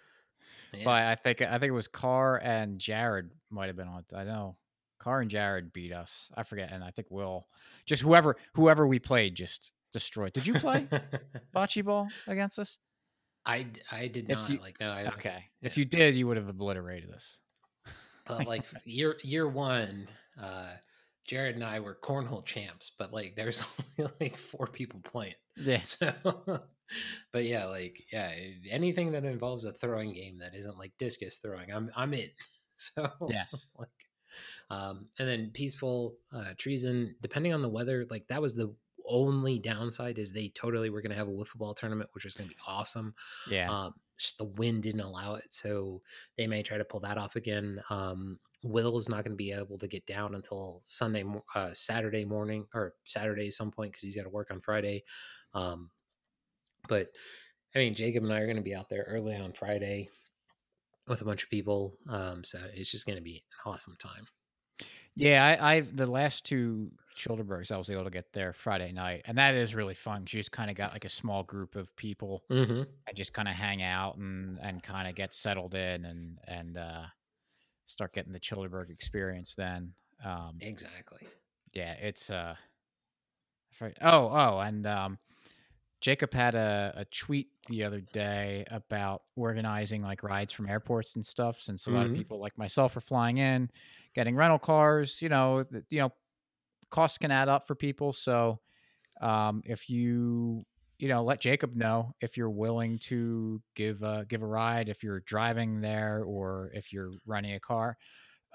Yeah. 0.73 0.85
But 0.85 1.03
I 1.03 1.17
think 1.17 1.43
I 1.43 1.59
think 1.59 1.71
it 1.71 1.73
was 1.73 1.89
Carr 1.89 2.37
and 2.37 2.79
Jared 2.79 3.31
might 3.51 3.67
have 3.67 3.75
been 3.77 3.89
on. 3.89 4.05
I 4.15 4.23
know 4.23 4.57
Carr 5.01 5.21
and 5.21 5.29
Jared 5.29 5.73
beat 5.73 5.93
us. 5.93 6.31
I 6.37 6.45
forget, 6.45 6.71
and 6.71 6.85
I 6.85 6.93
think 6.93 7.09
Will, 7.11 7.49
just 7.87 8.03
whoever 8.03 8.37
whoever 8.55 8.87
we 8.87 9.01
played, 9.01 9.35
just 9.35 9.73
destroyed. 9.93 10.33
Did 10.33 10.47
you 10.47 10.55
play 10.55 10.87
bocce 11.57 11.85
ball 11.85 12.07
against 12.29 12.61
us? 12.61 12.79
I, 13.47 13.67
I 13.91 14.09
did 14.09 14.29
If 14.29 14.37
not 14.39 14.51
you- 14.51 14.59
like 14.59 14.81
no 14.81 14.91
I 14.91 15.07
Okay, 15.15 15.45
if 15.63 15.77
you 15.79 15.85
did, 15.85 16.15
you 16.15 16.27
would 16.27 16.37
have 16.37 16.49
obliterated 16.49 17.09
this. 17.11 17.39
but 18.27 18.47
like 18.47 18.65
year 18.85 19.17
year 19.23 19.49
one 19.49 20.09
uh 20.41 20.73
Jared 21.27 21.55
and 21.55 21.65
I 21.65 21.81
were 21.81 21.99
cornhole 22.03 22.45
champs 22.45 22.91
but 22.99 23.13
like 23.13 23.35
there's 23.37 23.63
only 23.99 24.11
like 24.21 24.37
four 24.37 24.67
people 24.67 25.01
playing 25.01 25.35
Yes. 25.57 25.99
so 25.99 26.13
but 27.33 27.45
yeah 27.45 27.67
like 27.67 28.03
yeah 28.13 28.33
anything 28.71 29.13
that 29.13 29.25
involves 29.25 29.65
a 29.65 29.73
throwing 29.73 30.13
game 30.13 30.39
that 30.39 30.55
isn't 30.55 30.79
like 30.79 30.93
discus 30.99 31.37
throwing 31.39 31.73
I'm 31.73 31.91
I'm 31.97 32.15
in 32.15 32.31
so 32.75 33.11
Yes. 33.29 33.67
like 33.79 33.89
um 34.71 35.07
and 35.19 35.29
then 35.29 35.51
peaceful 35.55 36.17
uh 36.33 36.53
treason 36.59 37.15
depending 37.21 37.53
on 37.53 37.63
the 37.63 37.69
weather 37.69 38.07
like 38.11 38.27
that 38.29 38.43
was 38.43 38.55
the 38.55 38.75
only 39.11 39.59
downside 39.59 40.19
is 40.19 40.33
they 40.33 40.49
totally 40.55 40.89
were 40.89 41.03
going 41.03 41.11
to 41.11 41.17
have 41.17 41.29
a 41.29 41.33
wiffle 41.33 41.57
ball 41.57 41.75
tournament 41.75 42.09
which 42.13 42.25
was 42.25 42.35
going 42.35 42.49
to 42.49 42.55
be 42.55 42.61
awesome 42.67 43.15
Yeah. 43.51 43.71
um, 43.71 43.95
just 44.17 44.39
the 44.39 44.45
wind 44.45 44.83
didn't 44.83 45.01
allow 45.01 45.35
it. 45.37 45.47
So 45.49 46.03
they 46.37 46.47
may 46.47 46.63
try 46.63 46.77
to 46.77 46.85
pull 46.85 47.01
that 47.01 47.17
off 47.17 47.37
again. 47.37 47.81
Um, 47.89 48.39
Will 48.63 48.99
is 48.99 49.09
not 49.09 49.25
going 49.25 49.33
to 49.33 49.37
be 49.37 49.53
able 49.53 49.79
to 49.79 49.89
get 49.89 50.05
down 50.05 50.35
until 50.35 50.81
Sunday, 50.83 51.25
uh, 51.55 51.71
Saturday 51.73 52.27
morning 52.27 52.67
or 52.75 52.93
Saturday 53.05 53.47
at 53.47 53.55
some 53.55 53.71
point 53.71 53.93
because 53.93 54.03
he's 54.03 54.15
got 54.17 54.25
to 54.25 54.29
work 54.29 54.51
on 54.51 54.61
Friday. 54.61 55.05
Um, 55.55 55.89
but 56.87 57.09
I 57.75 57.79
mean, 57.79 57.95
Jacob 57.95 58.23
and 58.25 58.33
I 58.33 58.41
are 58.41 58.45
going 58.47 58.57
to 58.59 58.63
be 58.63 58.75
out 58.75 58.91
there 58.91 59.07
early 59.09 59.35
on 59.35 59.55
Friday 59.55 60.11
with 61.09 61.23
a 61.23 61.25
bunch 61.25 61.43
of 61.43 61.49
people. 61.49 61.97
Um, 62.07 62.45
so 62.45 62.59
it's 62.75 62.91
just 62.91 63.07
going 63.07 63.17
to 63.17 63.25
be 63.25 63.43
an 63.65 63.73
awesome 63.73 63.97
time. 63.99 64.27
Yeah, 65.17 65.45
I, 65.61 65.75
I've 65.75 65.95
the 65.97 66.07
last 66.07 66.45
two 66.47 66.93
Chillderburgs 67.17 67.71
I 67.73 67.77
was 67.77 67.91
able 67.91 68.05
to 68.05 68.11
get 68.11 68.33
there 68.33 68.53
Friday 68.53 68.93
night, 68.93 69.23
and 69.27 69.37
that 69.39 69.55
is 69.55 69.75
really 69.75 69.95
fun. 69.95 70.23
You 70.23 70.27
just 70.27 70.53
kind 70.53 70.71
of 70.71 70.77
got 70.77 70.93
like 70.93 71.05
a 71.05 71.09
small 71.11 71.43
group 71.43 71.77
of 71.77 71.95
people 71.97 72.45
Mm-hmm. 72.51 72.83
and 73.07 73.17
just 73.17 73.33
kind 73.35 73.49
of 73.49 73.55
hang 73.55 73.83
out 73.83 74.17
and 74.17 74.59
and 74.63 74.83
kind 74.83 75.09
of 75.09 75.15
get 75.15 75.35
settled 75.35 75.75
in 75.75 76.05
and 76.05 76.39
and 76.47 76.77
uh, 76.79 77.03
start 77.87 78.15
getting 78.15 78.33
the 78.33 78.41
Chillderburg 78.41 78.91
experience. 78.91 79.55
Then, 79.55 79.93
um, 80.25 80.59
Exactly. 80.61 81.27
yeah, 81.75 81.93
it's 81.95 82.31
uh, 82.31 82.55
oh 84.03 84.29
oh, 84.33 84.59
and 84.61 84.87
um, 84.87 85.19
Jacob 86.01 86.33
had 86.33 86.55
a, 86.55 86.93
a 86.97 87.05
tweet 87.07 87.51
the 87.69 87.85
other 87.85 88.01
day 88.01 88.65
about 88.71 89.23
organizing 89.37 90.03
like 90.03 90.23
rides 90.23 90.53
from 90.53 90.69
airports 90.69 91.15
and 91.17 91.25
stuff. 91.27 91.61
Since 91.61 91.87
a 91.87 91.91
lot 91.91 92.07
of 92.07 92.13
Mhm. 92.13 92.15
people 92.15 92.41
like 92.41 92.57
myself 92.59 92.97
are 92.97 93.01
flying 93.03 93.39
in, 93.39 93.71
getting 94.15 94.37
rental 94.37 94.59
cars, 94.59 95.21
you 95.23 95.29
know, 95.29 95.65
th- 95.65 95.85
you 95.91 96.01
know, 96.01 96.11
costs 96.91 97.19
can 97.19 97.31
add 97.31 97.49
up 97.49 97.67
for 97.67 97.75
people. 97.75 98.13
So, 98.13 98.61
um, 99.21 99.63
if 99.67 99.91
you 99.91 100.67
you 100.99 101.09
know 101.09 101.25
let 101.25 101.41
Jacob 101.41 101.77
know 101.77 102.15
if 102.21 102.37
you're 102.37 102.51
willing 102.51 102.99
to 103.01 103.63
give 103.77 104.03
a 104.03 104.27
give 104.29 104.43
a 104.43 104.47
ride, 104.47 104.89
if 104.89 105.03
you're 105.05 105.21
driving 105.21 105.81
there 105.81 106.25
or 106.25 106.71
if 106.75 106.93
you're 106.93 107.13
renting 107.27 107.55
a 107.55 107.61
car. 107.61 107.99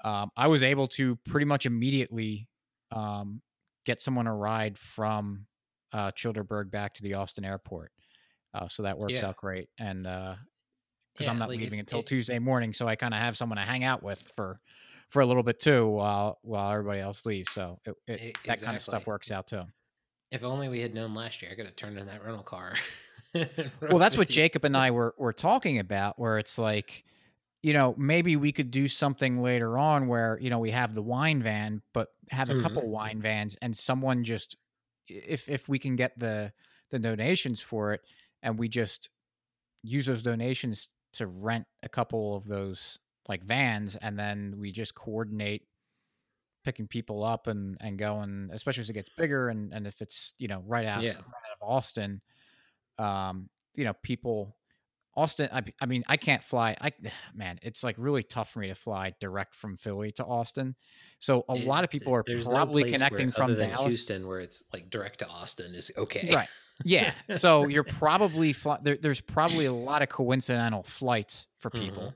Um, 0.04 0.30
I 0.36 0.48
was 0.48 0.62
able 0.62 0.88
to 0.88 1.16
pretty 1.16 1.46
much 1.46 1.66
immediately 1.66 2.48
um, 2.90 3.42
get 3.84 4.00
someone 4.00 4.26
a 4.26 4.34
ride 4.34 4.78
from 4.78 5.46
uh, 5.96 6.10
Chillderburg 6.12 6.70
back 6.70 6.92
to 6.94 7.02
the 7.02 7.14
Austin 7.14 7.44
airport. 7.44 7.90
Uh, 8.52 8.68
so 8.68 8.82
that 8.82 8.98
works 8.98 9.14
Yeah. 9.14 9.28
out 9.28 9.36
great. 9.36 9.68
And 9.78 10.02
because 10.04 10.36
Yeah, 11.20 11.30
I'm 11.30 11.38
not 11.38 11.48
like, 11.48 11.56
if- 11.56 11.62
leaving 11.62 11.80
until 11.80 12.00
if- 12.00 12.06
Tuesday 12.06 12.38
morning, 12.38 12.72
so 12.74 12.86
I 12.86 12.96
kind 12.96 13.14
of 13.14 13.20
have 13.20 13.36
someone 13.36 13.56
to 13.58 13.64
hang 13.64 13.84
out 13.84 14.02
with 14.02 14.32
for 14.36 14.60
for 15.10 15.22
a 15.22 15.26
little 15.26 15.42
bit 15.44 15.60
too 15.60 15.86
while 15.86 16.38
while 16.42 16.70
everybody 16.72 17.00
else 17.00 17.24
leaves. 17.24 17.52
So 17.52 17.78
it, 17.86 17.94
it, 18.08 18.20
E- 18.22 18.32
that 18.46 18.60
kind 18.60 18.76
of 18.76 18.82
stuff 18.82 19.06
works 19.06 19.30
out 19.30 19.46
too. 19.46 19.62
If 20.32 20.42
only 20.42 20.68
we 20.68 20.80
had 20.80 20.92
known 20.94 21.14
last 21.14 21.40
year, 21.42 21.52
I 21.52 21.54
could 21.54 21.66
have 21.66 21.76
turned 21.76 21.96
in 21.98 22.06
that 22.06 22.22
rental 22.24 22.42
car. 22.42 22.74
well 23.82 23.98
that's 23.98 24.16
what 24.16 24.28
jacob 24.28 24.64
and 24.64 24.74
i 24.76 24.90
were 24.90 25.14
were 25.18 25.32
talking 25.32 25.78
about 25.78 26.18
where 26.18 26.38
it's 26.38 26.56
like 26.58 27.04
you 27.62 27.74
know 27.74 27.94
maybe 27.98 28.34
we 28.36 28.50
could 28.50 28.70
do 28.70 28.88
something 28.88 29.42
later 29.42 29.76
on 29.76 30.06
where 30.08 30.38
you 30.40 30.48
know 30.48 30.58
we 30.58 30.70
have 30.70 30.94
the 30.94 31.02
wine 31.02 31.42
van 31.42 31.82
but 31.92 32.08
have 32.30 32.48
a 32.48 32.54
Mhm. 32.54 32.62
couple 32.62 32.88
wine 32.88 33.20
vans 33.20 33.54
and 33.60 33.76
someone 33.76 34.24
just 34.24 34.56
if 35.08 35.48
if 35.48 35.68
we 35.68 35.78
can 35.78 35.96
get 35.96 36.18
the 36.18 36.52
the 36.90 36.98
donations 36.98 37.60
for 37.60 37.92
it 37.92 38.02
and 38.42 38.58
we 38.58 38.68
just 38.68 39.10
use 39.82 40.06
those 40.06 40.22
donations 40.22 40.88
to 41.14 41.26
rent 41.26 41.66
a 41.82 41.88
couple 41.88 42.36
of 42.36 42.46
those 42.46 42.98
like 43.28 43.42
vans 43.42 43.96
and 43.96 44.18
then 44.18 44.54
we 44.58 44.70
just 44.70 44.94
coordinate 44.94 45.66
picking 46.64 46.86
people 46.88 47.22
up 47.24 47.46
and 47.46 47.76
and 47.80 47.98
going 47.98 48.50
especially 48.52 48.80
as 48.82 48.90
it 48.90 48.94
gets 48.94 49.10
bigger 49.16 49.48
and 49.48 49.72
and 49.72 49.86
if 49.86 50.00
it's 50.02 50.34
you 50.38 50.48
know 50.48 50.62
right 50.66 50.86
out, 50.86 51.02
Yeah. 51.02 51.12
right 51.12 51.16
out 51.18 51.56
of 51.60 51.68
austin 51.68 52.20
um 52.98 53.48
you 53.74 53.84
know 53.84 53.92
people 54.02 54.56
austin 55.16 55.48
I, 55.52 55.62
I 55.80 55.86
mean 55.86 56.04
i 56.06 56.16
can't 56.16 56.42
fly 56.42 56.76
i 56.80 56.92
man 57.34 57.58
it's 57.62 57.82
like 57.82 57.96
really 57.98 58.22
tough 58.22 58.50
for 58.52 58.60
me 58.60 58.68
to 58.68 58.74
fly 58.74 59.14
direct 59.20 59.54
from 59.54 59.76
philly 59.76 60.12
to 60.12 60.24
austin 60.24 60.74
so 61.18 61.44
a 61.48 61.54
lot 61.54 61.84
of 61.84 61.90
people 61.90 62.14
are 62.14 62.22
there's 62.26 62.46
no 62.46 62.54
probably 62.54 62.82
place 62.82 62.92
where, 62.92 62.98
connecting 62.98 63.32
from 63.32 63.56
dallas 63.56 63.86
Houston, 63.86 64.26
where 64.26 64.40
it's 64.40 64.64
like 64.72 64.90
direct 64.90 65.20
to 65.20 65.28
Austin 65.28 65.74
is 65.74 65.90
okay. 65.96 66.30
right 66.34 66.48
yeah 66.84 67.12
so 67.32 67.66
you're 67.66 67.84
probably 68.02 68.52
fly, 68.52 68.78
there, 68.82 68.98
there's 69.00 69.20
probably 69.20 69.66
a 69.66 69.72
lot 69.72 70.02
of 70.02 70.08
coincidental 70.08 70.82
flights 70.82 71.46
for 71.58 71.70
mm-hmm. 71.70 71.84
people 71.84 72.14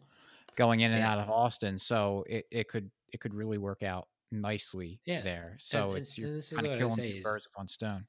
going 0.57 0.81
in 0.81 0.93
and 0.93 1.01
Yeah. 1.01 1.13
out 1.13 1.19
of 1.19 1.31
austin 1.31 1.79
so 1.79 2.25
it, 2.29 2.47
it 2.51 2.69
could 2.69 2.91
it 3.13 3.21
could 3.21 3.35
really 3.35 3.59
work 3.59 3.83
out 3.83 4.09
nicely 4.31 5.01
Yeah. 5.07 5.23
there 5.23 5.57
so 5.59 5.91
and- 5.91 5.99
it's 5.99 6.19
and 6.19 6.27
you're 6.27 6.41
kind 6.63 6.67
of 6.67 6.79
killing 6.79 6.97
two 6.97 7.23
birds 7.23 7.47
with 7.47 7.57
one 7.57 7.69
stone 7.69 8.07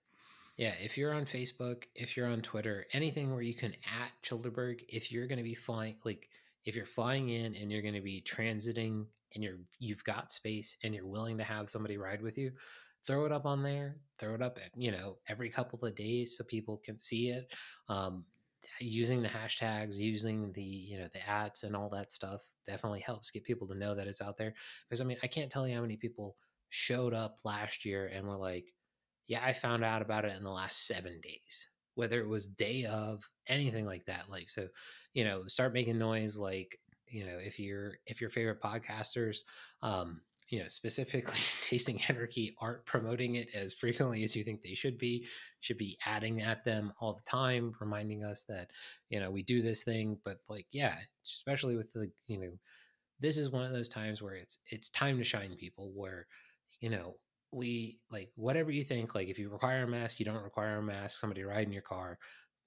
Yeah, 0.58 0.74
if 0.80 0.98
you're 0.98 1.14
on 1.14 1.26
Facebook, 1.26 1.84
if 1.96 2.16
you're 2.16 2.28
on 2.28 2.42
Twitter, 2.42 2.86
anything 2.94 3.34
where 3.34 3.42
you 3.42 3.56
can 3.56 3.74
at 3.74 4.12
Chillderburg, 4.24 4.82
if 4.90 5.12
you're 5.12 5.28
going 5.28 5.38
to 5.38 5.44
be 5.44 5.56
flying, 5.56 5.96
like 6.06 6.28
if 6.66 6.76
you're 6.76 6.86
flying 6.86 7.30
in 7.30 7.56
and 7.56 7.72
you're 7.72 7.82
going 7.82 7.96
to 7.96 8.02
be 8.02 8.22
transiting 8.22 9.06
and 9.34 9.44
you're 9.44 9.58
you've 9.80 10.04
got 10.04 10.32
space 10.32 10.76
and 10.84 10.94
you're 10.94 11.08
willing 11.08 11.38
to 11.38 11.44
have 11.44 11.70
somebody 11.70 11.98
ride 11.98 12.22
with 12.22 12.38
you, 12.38 12.52
throw 13.06 13.26
it 13.26 13.32
up 13.32 13.46
on 13.46 13.64
there. 13.64 13.98
Throw 14.20 14.36
it 14.36 14.42
up, 14.42 14.60
you 14.76 14.92
know, 14.92 15.18
every 15.28 15.50
couple 15.50 15.84
of 15.84 15.96
days 15.96 16.36
so 16.38 16.44
people 16.44 16.82
can 16.86 17.00
see 17.00 17.30
it. 17.30 17.54
Um, 17.90 18.26
using 18.80 19.22
the 19.24 19.30
hashtags, 19.30 19.98
using 19.98 20.52
the 20.54 20.62
you 20.62 21.00
know 21.00 21.08
the 21.14 21.28
ads 21.28 21.64
and 21.64 21.76
all 21.76 21.90
that 21.90 22.12
stuff 22.12 22.42
definitely 22.68 23.00
helps 23.00 23.32
get 23.32 23.44
people 23.44 23.68
to 23.68 23.76
know 23.76 23.96
that 23.96 24.08
it's 24.08 24.22
out 24.22 24.38
there. 24.38 24.54
Because 24.88 25.02
I 25.02 25.06
mean, 25.06 25.18
I 25.24 25.28
can't 25.28 25.52
tell 25.52 25.68
you 25.68 25.76
how 25.76 25.82
many 25.82 25.98
people 25.98 26.36
showed 26.70 27.14
up 27.14 27.40
last 27.44 27.84
year 27.86 28.08
and 28.14 28.28
were 28.28 28.38
like 28.38 28.74
yeah, 29.28 29.44
I 29.44 29.54
found 29.54 29.84
out 29.84 30.02
about 30.02 30.26
it 30.26 30.36
in 30.36 30.44
the 30.44 30.52
last 30.52 30.88
seven 30.88 31.20
days, 31.22 31.68
whether 31.96 32.20
it 32.22 32.28
was 32.28 32.48
day 32.48 32.86
of 32.86 33.24
anything 33.48 33.86
like 33.86 34.06
that. 34.06 34.30
Like, 34.30 34.50
so, 34.50 34.68
you 35.14 35.24
know, 35.24 35.48
start 35.48 35.74
making 35.74 35.98
noise. 35.98 36.38
Like, 36.38 36.78
you 37.08 37.26
know, 37.26 37.38
if 37.38 37.60
you're, 37.60 37.94
if 38.06 38.22
your 38.22 38.30
favorite 38.30 38.62
podcasters, 38.62 39.40
um, 39.82 40.22
you 40.50 40.60
know, 40.60 40.68
specifically 40.68 41.40
Tasting 41.62 42.02
Anarchy 42.10 42.56
aren't 42.60 42.86
promoting 42.86 43.36
it 43.36 43.48
as 43.56 43.74
frequently 43.74 44.24
as 44.24 44.36
you 44.36 44.44
think 44.44 44.62
they 44.62 44.76
should 44.76 44.98
be, 44.98 45.26
should 45.62 45.78
be 45.78 45.98
adding 46.06 46.42
at 46.42 46.64
them 46.66 46.92
all 47.00 47.14
the 47.14 47.24
time, 47.30 47.74
reminding 47.80 48.24
us 48.24 48.44
that, 48.50 48.70
you 49.10 49.20
know, 49.20 49.32
we 49.32 49.44
do 49.44 49.62
this 49.62 49.84
thing, 49.84 50.18
but 50.26 50.38
like, 50.50 50.68
yeah, 50.72 50.96
especially 51.26 51.78
with 51.78 51.92
the, 51.94 52.12
you 52.28 52.38
know, 52.40 52.52
this 53.20 53.38
is 53.38 53.52
one 53.52 53.64
of 53.64 53.72
those 53.72 53.90
times 53.90 54.22
where 54.22 54.36
it's, 54.36 54.58
it's 54.72 54.90
time 54.90 55.18
to 55.18 55.24
shine 55.24 55.56
people 55.56 55.92
where, 55.96 56.28
you 56.82 56.90
know, 56.90 57.16
we 57.52 58.00
like 58.10 58.32
whatever 58.36 58.72
you 58.72 58.84
think 58.84 59.14
like 59.14 59.28
if 59.28 59.38
you 59.38 59.50
require 59.50 59.84
a 59.84 59.88
mask 59.88 60.20
you 60.20 60.26
don't 60.26 60.44
require 60.44 60.78
a 60.78 60.84
mask 60.84 61.20
somebody 61.20 61.44
ride 61.44 61.68
in 61.68 61.74
your 61.74 61.82
car 61.82 62.18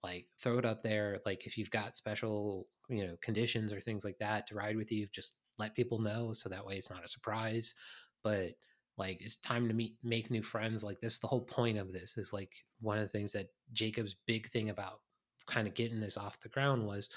like 0.02 0.26
throw 0.38 0.58
it 0.58 0.66
up 0.66 0.82
there 0.82 1.20
like 1.24 1.46
if 1.46 1.56
you've 1.56 1.70
got 1.70 1.96
special 1.96 2.66
you 2.90 3.06
know 3.06 3.16
conditions 3.22 3.72
or 3.72 3.80
things 3.80 4.04
like 4.04 4.18
that 4.18 4.46
to 4.46 4.54
ride 4.54 4.76
with 4.76 4.92
you 4.92 5.06
just 5.12 5.34
let 5.58 5.74
people 5.74 5.98
know 6.00 6.32
so 6.32 6.48
that 6.48 6.64
way 6.64 6.76
it's 6.76 6.90
not 6.90 7.04
a 7.04 7.08
surprise. 7.08 7.74
But 8.22 8.50
like 8.96 9.20
it's 9.20 9.36
time 9.36 9.68
to 9.68 9.74
meet 9.74 9.96
make 10.02 10.30
new 10.30 10.42
friends 10.42 10.84
like 10.84 11.00
this 11.00 11.18
the 11.18 11.26
whole 11.26 11.40
point 11.40 11.78
of 11.78 11.92
this 11.92 12.16
is 12.16 12.32
like 12.32 12.52
one 12.80 12.96
of 12.96 13.02
the 13.02 13.08
things 13.08 13.32
that 13.32 13.48
jacob's 13.72 14.14
big 14.24 14.48
thing 14.50 14.70
about 14.70 15.00
kind 15.48 15.66
of 15.66 15.74
getting 15.74 15.98
this 15.98 16.16
off 16.16 16.38
the 16.38 16.48
ground 16.48 16.86
was 16.86 17.10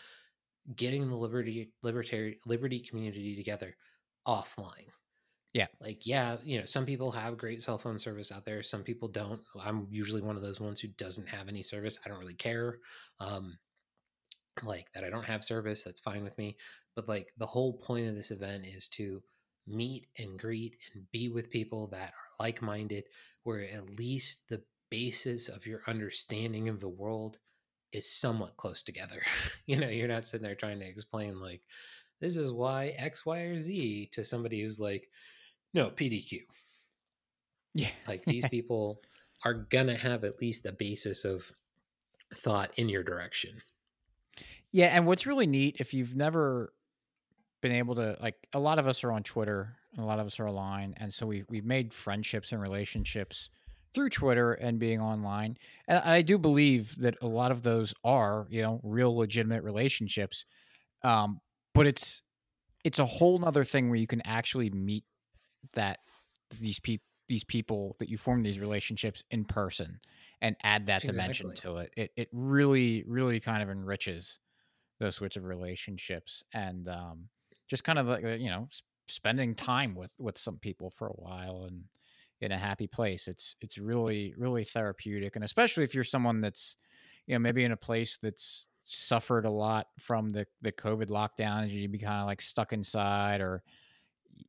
getting 0.76 1.08
the 1.08 1.16
liberty 1.16 1.72
libertary 1.84 2.40
liberty 2.48 2.80
community 2.80 3.36
together 3.36 3.76
offline 4.28 4.88
Yeah. 5.54 5.68
like 5.82 6.06
yeah 6.06 6.38
you 6.44 6.60
know 6.60 6.66
some 6.66 6.86
people 6.86 7.12
have 7.12 7.38
great 7.38 7.64
cell 7.64 7.80
phone 7.80 7.98
service 7.98 8.32
out 8.32 8.46
there 8.46 8.62
some 8.62 8.84
people 8.84 9.08
don't 9.08 9.42
i'm 9.60 9.88
usually 9.90 10.22
one 10.22 10.36
of 10.36 10.44
those 10.44 10.60
ones 10.62 10.80
who 10.80 10.88
doesn't 10.90 11.28
have 11.28 11.48
any 11.48 11.64
service 11.64 11.98
i 12.06 12.10
don't 12.10 12.20
really 12.20 12.36
care 12.36 12.78
um 13.20 13.58
like 14.64 14.92
that 14.94 15.04
i 15.04 15.10
don't 15.10 15.26
have 15.26 15.44
service 15.44 15.84
that's 15.84 16.00
fine 16.00 16.24
with 16.24 16.38
me 16.38 16.56
but 16.96 17.08
like 17.08 17.32
the 17.38 17.46
whole 17.46 17.74
point 17.74 18.08
of 18.08 18.16
this 18.16 18.32
event 18.32 18.66
is 18.66 18.88
to 18.88 19.22
meet 19.68 20.08
and 20.18 20.40
greet 20.40 20.78
and 20.94 21.04
be 21.12 21.30
with 21.30 21.50
people 21.50 21.88
that 21.88 22.10
are 22.10 22.44
like-minded 22.46 23.04
where 23.44 23.70
at 23.70 23.98
least 23.98 24.48
the 24.50 24.62
basis 24.90 25.50
of 25.50 25.66
your 25.68 25.82
understanding 25.88 26.70
of 26.70 26.80
the 26.80 26.88
world 26.90 27.38
is 27.92 28.12
somewhat 28.12 28.58
close 28.58 28.82
together 28.82 29.22
you 29.68 29.78
know 29.78 29.90
you're 29.90 30.08
not 30.08 30.26
sitting 30.26 30.44
there 30.44 30.56
trying 30.56 30.80
to 30.80 30.88
explain 30.88 31.40
like 31.40 31.62
this 32.20 32.36
is 32.38 32.52
why 32.52 32.88
x 32.98 33.26
y 33.26 33.40
or 33.40 33.60
z 33.60 34.10
to 34.12 34.24
somebody 34.24 34.62
who's 34.62 34.80
like 34.80 35.10
no 35.74 35.90
pdq 35.90 36.42
yeah 37.74 37.90
like 38.08 38.24
these 38.26 38.48
people 38.52 39.02
are 39.46 39.54
gonna 39.54 39.96
have 39.96 40.24
at 40.24 40.42
least 40.42 40.66
a 40.66 40.72
basis 40.72 41.26
of 41.26 41.52
thought 42.36 42.72
in 42.78 42.90
your 42.90 43.04
direction 43.04 43.62
Yeah, 44.72 44.88
and 44.88 45.06
what's 45.06 45.26
really 45.26 45.48
neat 45.48 45.78
if 45.80 45.94
you've 45.94 46.16
never 46.16 46.74
been 47.62 47.72
able 47.72 47.96
to 47.96 48.18
like 48.22 48.36
a 48.54 48.60
lot 48.60 48.80
of 48.80 48.88
us 48.88 49.04
are 49.04 49.12
on 49.12 49.24
Twitter 49.24 49.76
and 49.94 50.04
a 50.04 50.06
lot 50.06 50.20
of 50.20 50.26
us 50.28 50.40
are 50.40 50.48
online 50.48 50.94
and 50.98 51.14
so 51.14 51.26
we 51.26 51.44
we've 51.50 51.66
made 51.66 51.94
friendships 51.94 52.52
and 52.52 52.62
relationships 52.62 53.50
through 53.94 54.10
Twitter 54.10 54.54
and 54.54 54.78
being 54.78 55.02
online. 55.02 55.58
And 55.88 55.98
I 55.98 56.22
do 56.22 56.38
believe 56.38 56.96
that 56.98 57.16
a 57.22 57.28
lot 57.28 57.52
of 57.52 57.64
those 57.64 57.96
are, 58.04 58.46
you 58.50 58.62
know, 58.62 58.80
real 58.84 59.16
legitimate 59.16 59.64
relationships. 59.64 60.46
Um, 61.04 61.40
but 61.74 61.88
it's 61.88 62.22
it's 62.84 63.00
a 63.00 63.06
whole 63.06 63.40
nother 63.40 63.64
thing 63.64 63.90
where 63.90 63.98
you 63.98 64.06
can 64.08 64.22
actually 64.22 64.70
meet 64.70 65.04
that 65.78 66.00
these 66.60 66.80
people 66.80 67.04
these 67.30 67.44
people 67.44 67.96
that 68.00 68.08
you 68.08 68.18
form 68.18 68.42
these 68.42 68.60
relationships 68.60 69.24
in 69.32 69.44
person 69.44 70.00
and 70.42 70.56
add 70.64 70.86
that 70.86 71.02
dimension 71.02 71.48
Exactly. 71.48 71.72
to 71.72 71.78
it. 71.80 71.92
It 71.98 72.12
it 72.16 72.30
really, 72.32 73.04
really 73.08 73.40
kind 73.40 73.62
of 73.62 73.70
enriches 73.70 74.40
those 75.00 75.16
sorts 75.16 75.38
of 75.38 75.44
relationships 75.44 76.44
and 76.54 76.88
um, 76.88 77.30
just 77.68 77.84
kind 77.84 78.00
of 78.00 78.08
like 78.08 78.24
uh, 78.24 78.30
you 78.30 78.50
know 78.50 78.68
spending 79.08 79.56
time 79.56 79.96
with 79.96 80.14
with 80.20 80.38
some 80.38 80.58
people 80.58 80.90
for 80.90 81.08
a 81.08 81.14
while 81.14 81.66
and 81.68 81.84
in 82.42 82.52
a 82.52 82.58
happy 82.58 82.88
place 82.88 83.28
it's 83.28 83.56
it's 83.62 83.78
really 83.78 84.34
really 84.38 84.64
therapeutic 84.64 85.36
and 85.36 85.46
especially 85.46 85.84
if 85.84 85.96
you're 85.96 86.04
someone 86.04 86.42
that's 86.42 86.78
you 87.26 87.34
know 87.34 87.40
maybe 87.40 87.64
in 87.64 87.72
a 87.72 87.78
place 87.78 88.20
that's 88.22 88.68
suffered 88.84 89.46
a 89.46 89.50
lot 89.50 89.88
from 90.00 90.30
the 90.30 90.46
the 90.62 90.72
covid 90.72 91.10
lockdowns 91.10 91.72
you'd 91.72 91.92
be 91.92 91.98
kind 91.98 92.22
of 92.22 92.28
like 92.28 92.42
stuck 92.42 92.74
inside 92.74 93.42
or 93.42 93.64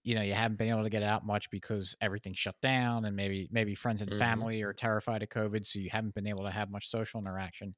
you 0.03 0.15
know 0.15 0.23
you 0.23 0.35
haven't 0.35 0.57
been 0.57 0.69
able 0.69 0.83
to 0.83 0.91
get 0.91 1.03
out 1.03 1.25
much 1.27 1.51
because 1.51 1.97
everything 2.01 2.35
shut 2.35 2.61
down 2.61 3.05
and 3.05 3.17
maybe 3.17 3.49
maybe 3.51 3.75
friends 3.75 4.03
and 4.03 4.11
Mhm. 4.11 4.19
family 4.19 4.63
are 4.63 4.73
terrified 4.73 5.23
of 5.23 5.29
covid 5.29 5.67
so 5.67 5.79
you 5.79 5.91
haven't 5.91 6.15
been 6.15 6.27
able 6.27 6.45
to 6.45 6.51
have 6.51 6.71
much 6.71 6.89
social 6.89 7.21
interaction 7.21 7.75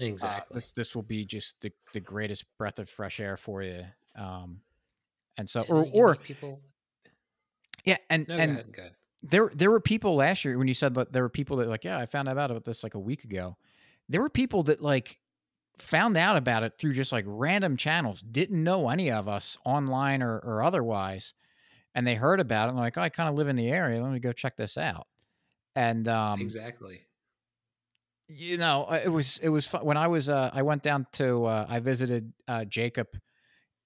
uh, 0.00 0.06
Exactly. 0.06 0.56
this 0.56 0.72
this 0.72 0.94
will 0.96 1.02
be 1.02 1.24
just 1.24 1.60
the, 1.60 1.72
the 1.92 2.00
greatest 2.00 2.44
breath 2.58 2.78
of 2.78 2.88
fresh 2.88 3.20
air 3.20 3.36
for 3.36 3.62
you 3.62 3.84
um 4.16 4.60
and 5.38 5.48
so 5.48 5.62
And 5.68 5.70
or 5.70 5.86
or 5.92 6.16
people. 6.16 6.62
yeah 7.84 7.98
and 8.10 8.26
No, 8.28 8.36
and. 8.38 8.72
Go 8.72 8.82
ahead. 8.82 8.96
there 9.22 9.50
there 9.54 9.70
were 9.70 9.80
people 9.80 10.16
last 10.16 10.44
year 10.44 10.58
when 10.58 10.68
you 10.68 10.74
said 10.74 10.94
that 10.94 11.12
there 11.12 11.22
were 11.22 11.28
people 11.30 11.56
that 11.58 11.68
like 11.68 11.84
yeah 11.84 11.98
i 11.98 12.06
found 12.06 12.28
out 12.28 12.36
about 12.36 12.64
this 12.64 12.82
like 12.82 12.94
a 12.94 12.98
week 13.00 13.24
ago 13.24 13.56
there 14.08 14.20
were 14.20 14.30
people 14.30 14.64
that 14.64 14.82
like 14.82 15.20
found 15.78 16.16
out 16.16 16.36
about 16.36 16.62
it 16.64 16.74
through 16.76 16.92
just 16.92 17.12
like 17.12 17.24
random 17.28 17.76
channels 17.76 18.20
didn't 18.22 18.62
know 18.62 18.88
any 18.88 19.10
of 19.10 19.28
us 19.28 19.56
online 19.64 20.22
or, 20.22 20.38
or 20.40 20.62
otherwise 20.62 21.34
and 21.94 22.06
they 22.06 22.14
heard 22.14 22.40
about 22.40 22.66
it 22.66 22.70
and 22.70 22.78
they're 22.78 22.84
like 22.84 22.98
oh, 22.98 23.02
i 23.02 23.08
kind 23.08 23.28
of 23.28 23.34
live 23.36 23.48
in 23.48 23.56
the 23.56 23.68
area 23.68 24.02
let 24.02 24.12
me 24.12 24.18
go 24.18 24.32
check 24.32 24.56
this 24.56 24.76
out 24.76 25.06
and 25.76 26.08
um 26.08 26.40
exactly. 26.40 27.00
you 28.28 28.56
know 28.56 28.84
uh, 28.90 29.00
it 29.02 29.08
was 29.08 29.38
it 29.42 29.48
was 29.48 29.66
fun 29.66 29.84
when 29.84 29.96
i 29.96 30.06
was 30.06 30.28
uh 30.28 30.50
i 30.52 30.62
went 30.62 30.82
down 30.82 31.06
to 31.12 31.44
uh 31.44 31.66
i 31.68 31.78
visited 31.80 32.32
uh 32.48 32.64
jacob 32.64 33.08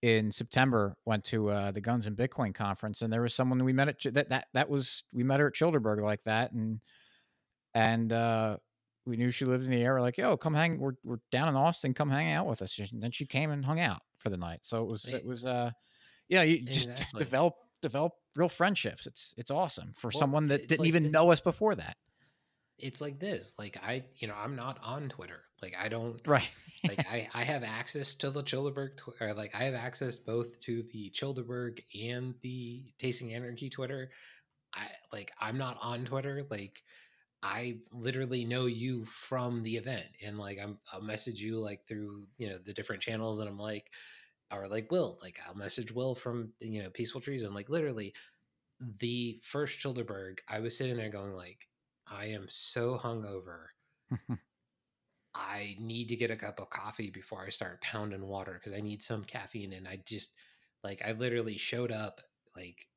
in 0.02 0.30
september 0.30 0.94
went 1.04 1.24
to 1.24 1.48
uh 1.48 1.70
the 1.70 1.80
guns 1.80 2.06
and 2.06 2.16
bitcoin 2.16 2.54
conference 2.54 3.02
and 3.02 3.12
there 3.12 3.22
was 3.22 3.34
someone 3.34 3.62
we 3.64 3.72
met 3.72 3.88
at 3.88 3.98
Ch- 3.98 4.12
that 4.12 4.28
that 4.28 4.46
that 4.52 4.68
was 4.68 5.04
we 5.12 5.22
met 5.22 5.40
her 5.40 5.48
at 5.48 5.54
chillderburg 5.54 6.02
like 6.02 6.22
that 6.24 6.52
and 6.52 6.80
and 7.74 8.12
uh 8.12 8.56
we 9.06 9.16
knew 9.16 9.30
she 9.30 9.44
lived 9.44 9.64
in 9.64 9.70
the 9.70 9.82
area 9.82 10.02
like 10.02 10.18
yo 10.18 10.36
come 10.36 10.54
hang 10.54 10.78
we're, 10.78 10.94
we're 11.02 11.18
down 11.32 11.48
in 11.48 11.56
austin 11.56 11.94
come 11.94 12.10
hang 12.10 12.30
out 12.32 12.46
with 12.46 12.60
us 12.60 12.78
and 12.78 13.02
then 13.02 13.10
she 13.10 13.24
came 13.24 13.50
and 13.50 13.64
hung 13.64 13.80
out 13.80 14.02
for 14.18 14.28
the 14.28 14.36
night 14.36 14.58
so 14.62 14.82
it 14.82 14.86
was 14.86 15.06
it 15.06 15.24
was 15.24 15.46
uh 15.46 15.70
yeah 16.28 16.42
you 16.42 16.60
just 16.60 16.88
Exactly. 16.90 17.18
develop 17.18 17.54
develop 17.82 18.12
real 18.36 18.48
friendships 18.48 19.06
it's 19.06 19.34
it's 19.36 19.50
awesome 19.50 19.92
for 19.96 20.08
Well, 20.12 20.18
someone 20.20 20.48
that 20.48 20.68
didn't 20.68 20.80
like 20.80 20.88
even 20.88 21.02
the- 21.04 21.10
know 21.10 21.30
us 21.30 21.40
before 21.40 21.74
that 21.76 21.96
It's 22.78 23.00
like 23.00 23.18
this. 23.18 23.54
Like 23.58 23.78
I, 23.82 24.04
you 24.18 24.28
know, 24.28 24.34
I'm 24.36 24.54
not 24.54 24.78
on 24.82 25.08
Twitter. 25.08 25.40
Like 25.62 25.74
I 25.82 25.88
don't. 25.88 26.20
right 26.26 26.48
like 26.88 27.06
I, 27.10 27.26
I 27.32 27.42
have 27.44 27.62
access 27.62 28.14
to 28.16 28.30
the 28.30 28.42
Chillderburg 28.42 28.96
tw- 28.98 29.16
or 29.20 29.32
like 29.32 29.54
I 29.54 29.64
have 29.64 29.74
access 29.74 30.18
both 30.18 30.60
to 30.66 30.82
the 30.92 31.10
Chillderburg 31.18 31.80
and 31.98 32.34
the 32.42 32.84
Tasting 32.98 33.32
Anarchy 33.32 33.70
Twitter. 33.70 34.10
I 34.74 34.88
like 35.10 35.32
I'm 35.40 35.56
not 35.56 35.78
on 35.80 36.04
Twitter. 36.04 36.44
Like 36.50 36.82
I 37.42 37.78
literally 37.92 38.44
know 38.44 38.66
you 38.66 39.06
from 39.06 39.62
the 39.62 39.76
event, 39.76 40.04
and 40.24 40.36
like 40.38 40.58
I'm 40.62 40.78
I'll 40.92 41.00
message 41.00 41.40
you 41.40 41.58
like 41.58 41.86
through 41.88 42.26
you 42.36 42.50
know 42.50 42.58
the 42.58 42.74
different 42.74 43.00
channels, 43.02 43.38
and 43.40 43.48
I'm 43.48 43.58
like, 43.58 43.86
or 44.52 44.68
like 44.68 44.90
Will, 44.90 45.18
like 45.22 45.38
I'll 45.46 45.54
message 45.54 45.92
Will 45.92 46.14
from 46.14 46.52
you 46.60 46.82
know 46.82 46.90
Peaceful 46.90 47.20
Treason, 47.20 47.46
and 47.46 47.54
like 47.54 47.68
literally 47.68 48.14
the 48.98 49.40
first 49.42 49.80
Chillderburg, 49.80 50.38
I 50.48 50.60
was 50.60 50.76
sitting 50.76 50.96
there 50.96 51.10
going 51.10 51.32
like, 51.32 51.66
I 52.06 52.26
am 52.26 52.46
so 52.48 52.98
hungover. 53.02 53.66
I 55.34 55.76
need 55.78 56.08
to 56.08 56.16
get 56.16 56.30
a 56.30 56.36
cup 56.36 56.60
of 56.60 56.70
coffee 56.70 57.10
before 57.10 57.44
I 57.44 57.50
start 57.50 57.82
pounding 57.82 58.26
water 58.26 58.54
because 58.54 58.76
I 58.76 58.80
need 58.80 59.02
some 59.02 59.24
caffeine. 59.24 59.72
And 59.72 59.86
I 59.86 60.00
just 60.06 60.32
like 60.82 61.02
I 61.06 61.12
literally 61.12 61.58
showed 61.58 61.92
up 61.92 62.20
like 62.54 62.88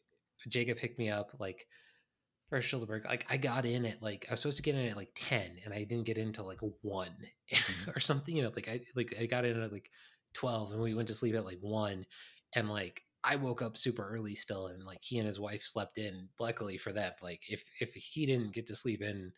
Jacob 0.48 0.78
picked 0.78 1.00
me 1.00 1.10
up 1.10 1.32
like 1.40 1.68
first 2.50 2.72
Chillderburg. 2.72 3.06
Like 3.06 3.26
I 3.30 3.38
got 3.38 3.66
in 3.66 3.86
at 3.86 4.02
like 4.02 4.26
I 4.30 4.34
was 4.34 4.42
supposed 4.42 4.58
to 4.58 4.64
get 4.64 4.76
in 4.76 4.86
at 4.88 4.96
like 4.96 5.12
ten 5.16 5.58
and 5.66 5.74
I 5.74 5.84
didn't 5.84 6.06
get 6.06 6.18
into 6.18 6.44
like 6.44 6.60
one 6.82 7.16
mm-hmm. 7.52 7.90
or 7.96 8.00
something. 8.00 8.36
You 8.36 8.44
know, 8.44 8.52
like 8.56 8.70
I 8.70 8.82
like 8.96 9.14
I 9.20 9.26
got 9.26 9.46
in 9.46 9.62
at 9.62 9.74
like 9.74 9.90
twelve 10.40 10.72
and 10.72 10.82
we 10.82 10.94
went 10.94 11.08
to 11.10 11.14
sleep 11.14 11.36
at 11.36 11.46
like 11.46 11.60
one 11.62 12.06
and 12.56 12.70
like 12.70 13.02
I 13.24 13.36
woke 13.36 13.62
up 13.62 13.76
super 13.76 14.08
early 14.10 14.34
still 14.34 14.68
and 14.68 14.86
like 14.86 15.00
he 15.02 15.18
and 15.18 15.28
his 15.28 15.40
wife 15.40 15.64
slept 15.64 15.98
in. 15.98 16.30
Luckily 16.40 16.78
for 16.78 16.94
them, 16.94 17.12
like 17.22 17.42
if 17.50 17.64
if 17.82 17.94
he 17.94 18.26
didn't 18.26 18.54
get 18.54 18.68
to 18.68 18.76
sleep 18.76 19.02
in 19.02 19.34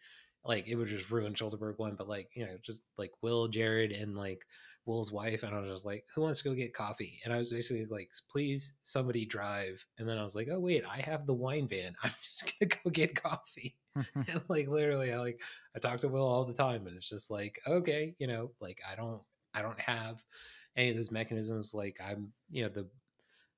like 0.46 0.68
it 0.68 0.76
would 0.76 0.88
just 0.88 1.10
ruin 1.12 1.34
Chillderburg 1.34 1.78
one, 1.78 1.96
but 1.96 2.08
like, 2.08 2.30
you 2.36 2.46
know, 2.46 2.58
just 2.64 2.84
like 2.98 3.12
Will, 3.22 3.48
Jared, 3.48 3.92
and 3.92 4.16
like 4.16 4.46
Will's 4.86 5.12
wife. 5.12 5.44
And 5.44 5.56
I 5.56 5.60
was 5.60 5.70
just 5.70 5.86
like, 5.86 6.06
who 6.14 6.22
wants 6.22 6.42
to 6.42 6.50
go 6.50 6.56
get 6.56 6.74
coffee? 6.74 7.20
And 7.24 7.34
I 7.34 7.38
was 7.38 7.52
basically 7.52 7.86
like, 7.86 8.12
please 8.32 8.78
somebody 8.82 9.26
drive. 9.26 9.86
And 9.98 10.08
then 10.08 10.18
I 10.18 10.24
was 10.24 10.36
like, 10.36 10.48
oh 10.52 10.60
wait, 10.60 10.84
I 10.90 11.02
have 11.02 11.26
the 11.26 11.34
wine 11.34 11.68
van. 11.68 11.96
I'm 12.04 12.14
just 12.24 12.54
gonna 12.60 12.72
go 12.84 12.90
get 12.90 13.22
coffee. 13.22 13.76
and 13.96 14.42
like 14.48 14.68
literally 14.68 15.12
I 15.12 15.20
like 15.20 15.42
I 15.76 15.80
talk 15.80 16.00
to 16.00 16.08
Will 16.08 16.26
all 16.26 16.46
the 16.46 16.54
time 16.54 16.88
and 16.88 16.98
it's 16.98 17.10
just 17.10 17.30
like, 17.32 17.60
okay, 17.68 18.16
you 18.20 18.28
know, 18.28 18.52
like 18.60 18.80
I 18.90 18.96
don't 18.96 19.22
I 19.54 19.62
don't 19.62 19.80
have 19.80 20.24
any 20.76 20.90
of 20.90 20.96
those 20.96 21.12
mechanisms. 21.12 21.74
Like 21.74 22.00
I'm, 22.04 22.32
you 22.50 22.64
know, 22.64 22.70
the 22.70 22.88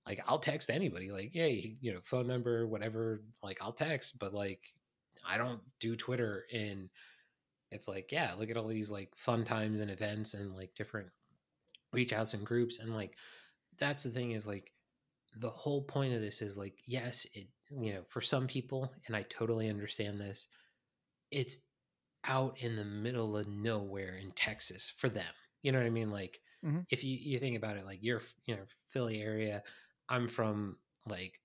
like 0.06 0.20
I'll 0.28 0.40
text 0.40 0.70
anybody, 0.70 1.12
like, 1.12 1.32
hey, 1.34 1.78
you 1.80 1.94
know, 1.94 2.00
phone 2.04 2.28
number, 2.28 2.68
whatever, 2.68 3.24
like 3.42 3.60
I'll 3.62 3.74
text, 3.74 4.20
but 4.20 4.34
like 4.34 4.62
I 5.28 5.38
don't 5.38 5.62
do 5.80 5.96
Twitter 5.96 6.46
and 6.54 6.90
it's 7.72 7.88
like, 7.88 8.12
yeah, 8.12 8.34
look 8.38 8.50
at 8.50 8.58
all 8.58 8.68
these 8.68 8.92
like 8.92 9.10
fun 9.16 9.44
times 9.44 9.80
and 9.80 9.90
events 9.90 10.34
and 10.34 10.56
like 10.56 10.76
different 10.76 11.08
reach 11.92 12.14
outs 12.14 12.34
and 12.34 12.46
groups. 12.46 12.80
And 12.80 12.94
like, 12.94 13.16
that's 13.80 14.04
the 14.04 14.10
thing 14.10 14.32
is 14.32 14.46
like, 14.46 14.72
the 15.38 15.50
whole 15.50 15.82
point 15.82 16.14
of 16.14 16.22
this 16.22 16.44
is 16.44 16.58
like, 16.58 16.76
yes, 16.86 17.26
it, 17.34 17.48
you 17.72 17.92
know, 17.92 18.02
for 18.10 18.22
some 18.22 18.46
people, 18.46 18.94
and 19.08 19.16
I 19.16 19.24
totally 19.24 19.68
understand 19.68 20.20
this, 20.20 20.48
it's 21.32 21.58
out 22.26 22.58
in 22.62 22.76
the 22.76 22.86
middle 22.86 23.36
of 23.36 23.48
nowhere 23.48 24.18
in 24.22 24.32
Texas 24.34 24.94
for 24.96 25.10
them. 25.10 25.34
You 25.64 25.72
know 25.72 25.80
what 25.80 25.88
I 25.88 25.92
mean? 25.92 26.12
Like, 26.12 26.40
Mhm. 26.64 26.86
if 26.90 27.04
you, 27.04 27.18
you 27.18 27.40
think 27.40 27.58
about 27.58 27.78
it, 27.78 27.86
like 27.86 28.00
you're, 28.04 28.22
you 28.46 28.56
know, 28.56 28.64
Philly 28.92 29.22
area, 29.22 29.64
I'm 30.08 30.28
from 30.28 30.78
like 31.08 31.42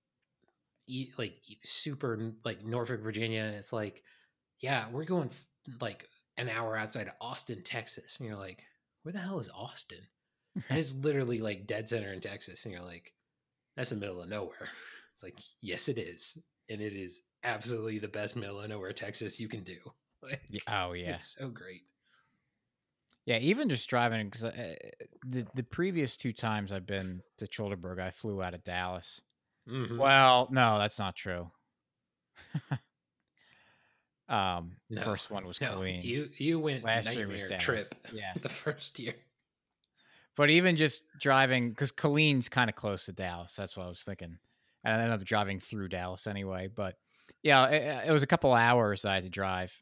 e- 0.86 1.12
like 1.18 1.40
super 1.64 2.34
like 2.44 2.64
Norfolk, 2.64 3.00
Virginia. 3.00 3.44
It's 3.56 3.72
like, 3.72 4.02
yeah, 4.60 4.88
we're 4.90 5.04
going 5.04 5.28
f- 5.30 5.46
like 5.80 6.06
an 6.36 6.48
hour 6.48 6.76
outside 6.76 7.06
of 7.08 7.14
Austin, 7.20 7.62
Texas, 7.62 8.18
and 8.18 8.28
you're 8.28 8.38
like, 8.38 8.62
where 9.02 9.12
the 9.12 9.18
hell 9.18 9.40
is 9.40 9.50
Austin? 9.50 10.06
And 10.54 10.64
it's 10.78 10.94
literally 10.96 11.38
like 11.40 11.66
dead 11.66 11.88
center 11.88 12.12
in 12.12 12.20
Texas, 12.20 12.64
and 12.64 12.72
you're 12.72 12.82
like, 12.84 13.12
that's 13.76 13.90
the 13.90 13.96
middle 13.96 14.22
of 14.22 14.28
nowhere. 14.28 14.68
It's 15.14 15.24
like, 15.24 15.34
yes, 15.60 15.88
it 15.88 15.98
is, 15.98 16.38
and 16.68 16.80
it 16.80 16.92
is 16.92 17.22
absolutely 17.42 17.98
the 17.98 18.06
best 18.06 18.36
middle 18.36 18.60
of 18.60 18.68
nowhere 18.68 18.92
Texas 18.92 19.40
you 19.40 19.48
can 19.48 19.64
do. 19.64 19.78
Like, 20.22 20.42
oh 20.68 20.92
yeah 20.94 21.14
it's 21.14 21.36
so 21.38 21.48
great. 21.48 21.82
Yeah, 23.28 23.36
even 23.40 23.68
just 23.68 23.90
driving 23.90 24.26
because 24.26 24.44
uh, 24.44 24.74
the 25.26 25.46
the 25.54 25.62
previous 25.62 26.16
two 26.16 26.32
times 26.32 26.72
I've 26.72 26.86
been 26.86 27.20
to 27.36 27.46
Chillderburg, 27.46 28.00
I 28.00 28.10
flew 28.10 28.42
out 28.42 28.54
of 28.54 28.64
Dallas. 28.64 29.20
Mhm. 29.68 29.98
Well, 29.98 30.48
no, 30.50 30.78
that's 30.78 30.98
not 30.98 31.14
true. 31.14 31.50
um, 34.28 34.76
No, 34.90 35.02
first 35.02 35.30
one 35.30 35.46
was 35.46 35.60
No, 35.60 35.76
clean. 35.76 36.02
you 36.02 36.30
you 36.36 36.58
went 36.58 36.84
Last 36.84 37.14
year 37.14 37.28
was 37.28 37.42
Dallas. 37.42 37.62
trip 37.64 37.86
Yes, 38.12 38.42
the 38.42 38.48
first 38.48 38.98
year. 38.98 39.14
but 40.36 40.50
even 40.50 40.76
just 40.76 41.02
driving 41.20 41.70
because 41.70 41.90
Colleen's 41.92 42.48
kind 42.48 42.68
of 42.70 42.76
close 42.76 43.04
to 43.06 43.12
Dallas. 43.12 43.54
That's 43.56 43.76
what 43.76 43.86
I 43.86 43.88
was 43.88 44.02
thinking. 44.02 44.38
And 44.84 44.94
I 45.00 45.04
ended 45.04 45.20
up 45.20 45.26
driving 45.26 45.60
through 45.60 45.88
Dallas 45.88 46.26
anyway. 46.26 46.68
But 46.74 46.94
yeah, 47.42 47.66
it, 47.66 48.08
it 48.08 48.12
was 48.12 48.22
a 48.22 48.26
couple 48.26 48.54
hours 48.54 49.04
I 49.04 49.14
had 49.16 49.24
to 49.24 49.28
drive 49.30 49.74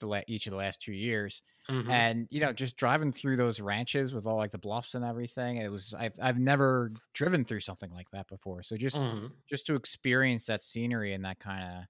the 0.00 0.06
la- 0.06 0.20
each 0.26 0.46
of 0.46 0.50
the 0.50 0.56
last 0.56 0.80
two 0.82 0.92
years. 0.94 1.42
Mhm. 1.68 2.06
and 2.06 2.28
you 2.30 2.40
know 2.40 2.52
just 2.52 2.76
driving 2.76 3.12
through 3.12 3.36
those 3.36 3.60
ranches 3.60 4.14
with 4.14 4.26
all 4.26 4.36
like 4.36 4.52
the 4.52 4.58
bluffs 4.58 4.94
and 4.94 5.04
everything 5.04 5.56
it 5.56 5.68
was 5.70 5.94
i've, 5.94 6.14
I've 6.20 6.38
never 6.38 6.92
driven 7.14 7.44
through 7.44 7.60
something 7.60 7.90
like 7.92 8.10
that 8.12 8.28
before 8.28 8.62
so 8.62 8.76
just 8.76 9.02
Mhm. 9.02 9.42
just 9.50 9.66
to 9.66 9.74
experience 9.74 10.46
that 10.46 10.64
scenery 10.64 11.12
and 11.14 11.24
that 11.24 11.40
kind 11.40 11.64
of 11.78 11.84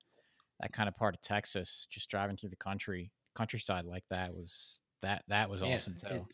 that 0.60 0.72
kind 0.72 0.88
of 0.88 0.96
part 0.96 1.14
of 1.14 1.22
texas 1.22 1.86
just 1.90 2.10
driving 2.10 2.36
through 2.36 2.50
the 2.50 2.56
country 2.56 3.12
countryside 3.34 3.84
like 3.86 4.04
that 4.10 4.34
was 4.34 4.80
that 5.02 5.24
that 5.28 5.50
was 5.50 5.62
Yeah, 5.62 5.62
awesome 5.62 5.96
too 5.96 6.28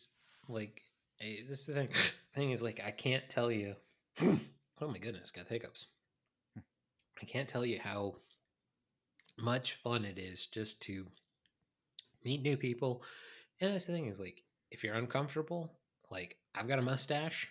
like 0.48 0.82
eh, 1.20 1.42
this 1.48 1.60
is 1.60 1.66
the 1.66 1.74
thing. 1.74 1.88
thing 2.34 2.50
is 2.50 2.62
like 2.62 2.80
I 2.80 2.90
can't 2.90 3.28
tell 3.28 3.50
you. 3.50 3.76
oh 4.18 4.88
my 4.88 4.98
goodness, 4.98 5.30
got 5.30 5.48
hiccups. 5.48 5.86
I 7.20 7.26
can't 7.26 7.48
tell 7.48 7.64
you 7.64 7.78
how 7.78 8.22
much 9.38 9.76
fun 9.76 10.04
it 10.04 10.18
is 10.18 10.46
just 10.46 10.82
to 10.82 11.10
meet 12.24 12.42
new 12.42 12.56
people. 12.56 13.02
And 13.60 13.72
that's 13.72 13.86
the 13.86 13.92
thing 13.92 14.06
is 14.06 14.20
like 14.20 14.42
if 14.70 14.84
you're 14.84 14.94
uncomfortable, 14.94 15.72
like 16.10 16.36
I've 16.54 16.68
got 16.68 16.78
a 16.78 16.82
mustache, 16.82 17.48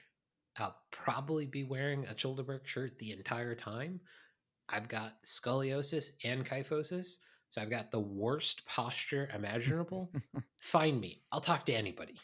I'll 0.57 0.75
probably 0.91 1.45
be 1.45 1.63
wearing 1.63 2.05
a 2.07 2.13
Chillderburg 2.13 2.65
shirt 2.65 2.97
the 2.99 3.11
entire 3.11 3.55
time. 3.55 3.99
I've 4.69 4.87
got 4.87 5.23
scoliosis 5.23 6.09
and 6.23 6.45
kyphosis, 6.45 7.15
so 7.49 7.61
I've 7.61 7.69
got 7.69 7.91
the 7.91 7.99
worst 7.99 8.65
posture 8.65 9.29
imaginable. 9.33 10.11
Find 10.61 10.99
me. 10.99 11.21
I'll 11.31 11.41
talk 11.41 11.65
to 11.67 11.73
anybody. 11.73 12.19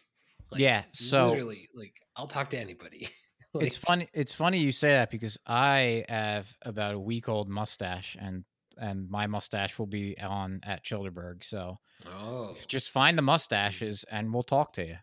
Like, 0.51 0.61
Yeah, 0.61 0.83
so- 0.93 1.29
literally, 1.29 1.69
like 1.73 1.93
I'll 2.15 2.27
talk 2.27 2.49
to 2.51 2.59
anybody. 2.59 3.09
it's 3.55 3.77
funny. 3.77 4.09
It's 4.13 4.33
funny 4.33 4.59
you 4.59 4.71
say 4.71 4.89
that 4.89 5.09
because 5.11 5.37
I 5.47 6.05
have 6.09 6.51
about 6.63 6.95
a 6.95 6.99
week 6.99 7.29
old 7.29 7.49
mustache, 7.49 8.17
and 8.19 8.43
and 8.77 9.09
my 9.09 9.27
mustache 9.27 9.77
will 9.79 9.85
be 9.87 10.17
on 10.19 10.59
at 10.63 10.83
Chillderburg. 10.83 11.43
So 11.43 11.79
Oh, 12.05 12.55
just 12.67 12.89
find 12.89 13.17
the 13.17 13.21
mustaches, 13.21 14.03
and 14.11 14.33
we'll 14.33 14.43
talk 14.43 14.73
to 14.73 14.85
you. 14.85 14.97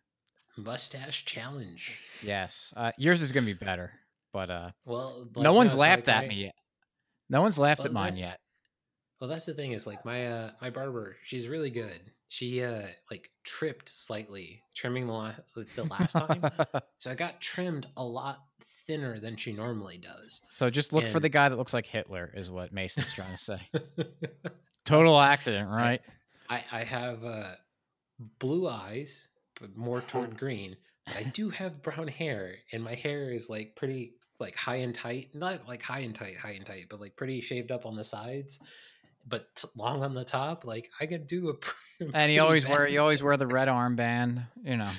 mustache 0.56 1.24
challenge. 1.24 1.98
Yes, 2.22 2.72
uh, 2.76 2.92
yours 2.98 3.22
is 3.22 3.32
gonna 3.32 3.46
be 3.46 3.54
better, 3.54 3.92
but 4.32 4.50
uh, 4.50 4.70
Well, 4.84 5.26
no 5.36 5.52
one's 5.52 5.74
laughed 5.74 6.06
like, 6.08 6.16
at 6.16 6.22
my- 6.24 6.28
me 6.28 6.34
yet. 6.44 6.54
No 7.28 7.42
one's 7.42 7.58
laughed 7.58 7.84
at 7.86 7.92
mine 7.92 8.16
yet. 8.16 8.40
Well, 9.20 9.28
that's 9.30 9.44
the 9.46 9.54
thing 9.54 9.72
is 9.72 9.86
like 9.86 10.04
my 10.04 10.26
uh 10.26 10.50
my 10.60 10.70
barber, 10.70 11.16
she's 11.24 11.46
really 11.46 11.70
good. 11.70 12.00
She 12.28 12.62
uh 12.64 12.86
like 13.10 13.30
tripped 13.44 13.88
slightly 13.88 14.62
trimming 14.74 15.06
the 15.06 15.12
la- 15.12 15.34
the 15.76 15.84
last 15.84 16.12
time, 16.14 16.42
so 16.98 17.10
I 17.10 17.14
got 17.14 17.40
trimmed 17.40 17.86
a 17.96 18.04
lot 18.04 18.40
thinner 18.90 19.20
than 19.20 19.36
she 19.36 19.52
normally 19.52 19.98
does. 19.98 20.42
so 20.52 20.68
just 20.68 20.92
look 20.92 21.06
for 21.06 21.20
the 21.20 21.28
guy 21.28 21.48
that 21.48 21.56
looks 21.56 21.72
like 21.72 21.86
Hitler, 21.86 22.32
is 22.34 22.50
what 22.50 22.72
Mason's 22.72 23.12
trying 23.12 23.30
to 23.30 23.38
say. 23.38 23.58
Total 24.84 25.20
accident, 25.20 25.68
right? 25.70 26.00
I 26.48 26.64
I 26.72 26.84
have 26.84 27.22
uh 27.24 27.52
blue 28.40 28.68
eyes, 28.68 29.28
but 29.60 29.76
more 29.76 30.00
toward 30.00 30.36
green. 30.42 30.76
But 31.06 31.16
I 31.16 31.22
do 31.24 31.50
have 31.50 31.82
brown 31.82 32.08
hair, 32.08 32.56
and 32.72 32.82
my 32.82 32.94
hair 32.94 33.30
is 33.32 33.48
like 33.48 33.76
pretty 33.76 34.14
like 34.40 34.56
high 34.56 34.76
and 34.76 34.94
tight, 34.94 35.28
not 35.34 35.68
like 35.68 35.82
high 35.82 36.00
and 36.00 36.14
tight, 36.14 36.36
high 36.36 36.52
and 36.52 36.66
tight, 36.66 36.86
but 36.90 37.00
like 37.00 37.14
pretty 37.16 37.40
shaved 37.40 37.70
up 37.70 37.86
on 37.86 37.94
the 37.94 38.04
sides, 38.04 38.58
but 39.28 39.54
t- 39.54 39.68
long 39.76 40.02
on 40.02 40.14
the 40.14 40.24
top. 40.24 40.64
Like 40.64 40.90
I 41.00 41.06
could 41.06 41.26
do 41.28 41.50
a. 41.50 41.54
pr- 41.54 41.74
And 42.00 42.12
pretty 42.12 42.32
you 42.34 42.40
always 42.42 42.66
wear 42.66 42.88
you 42.88 42.98
always 43.00 43.22
wear 43.22 43.36
the 43.36 43.46
red 43.46 43.68
armband, 43.68 44.46
you 44.64 44.78
know. 44.78 44.90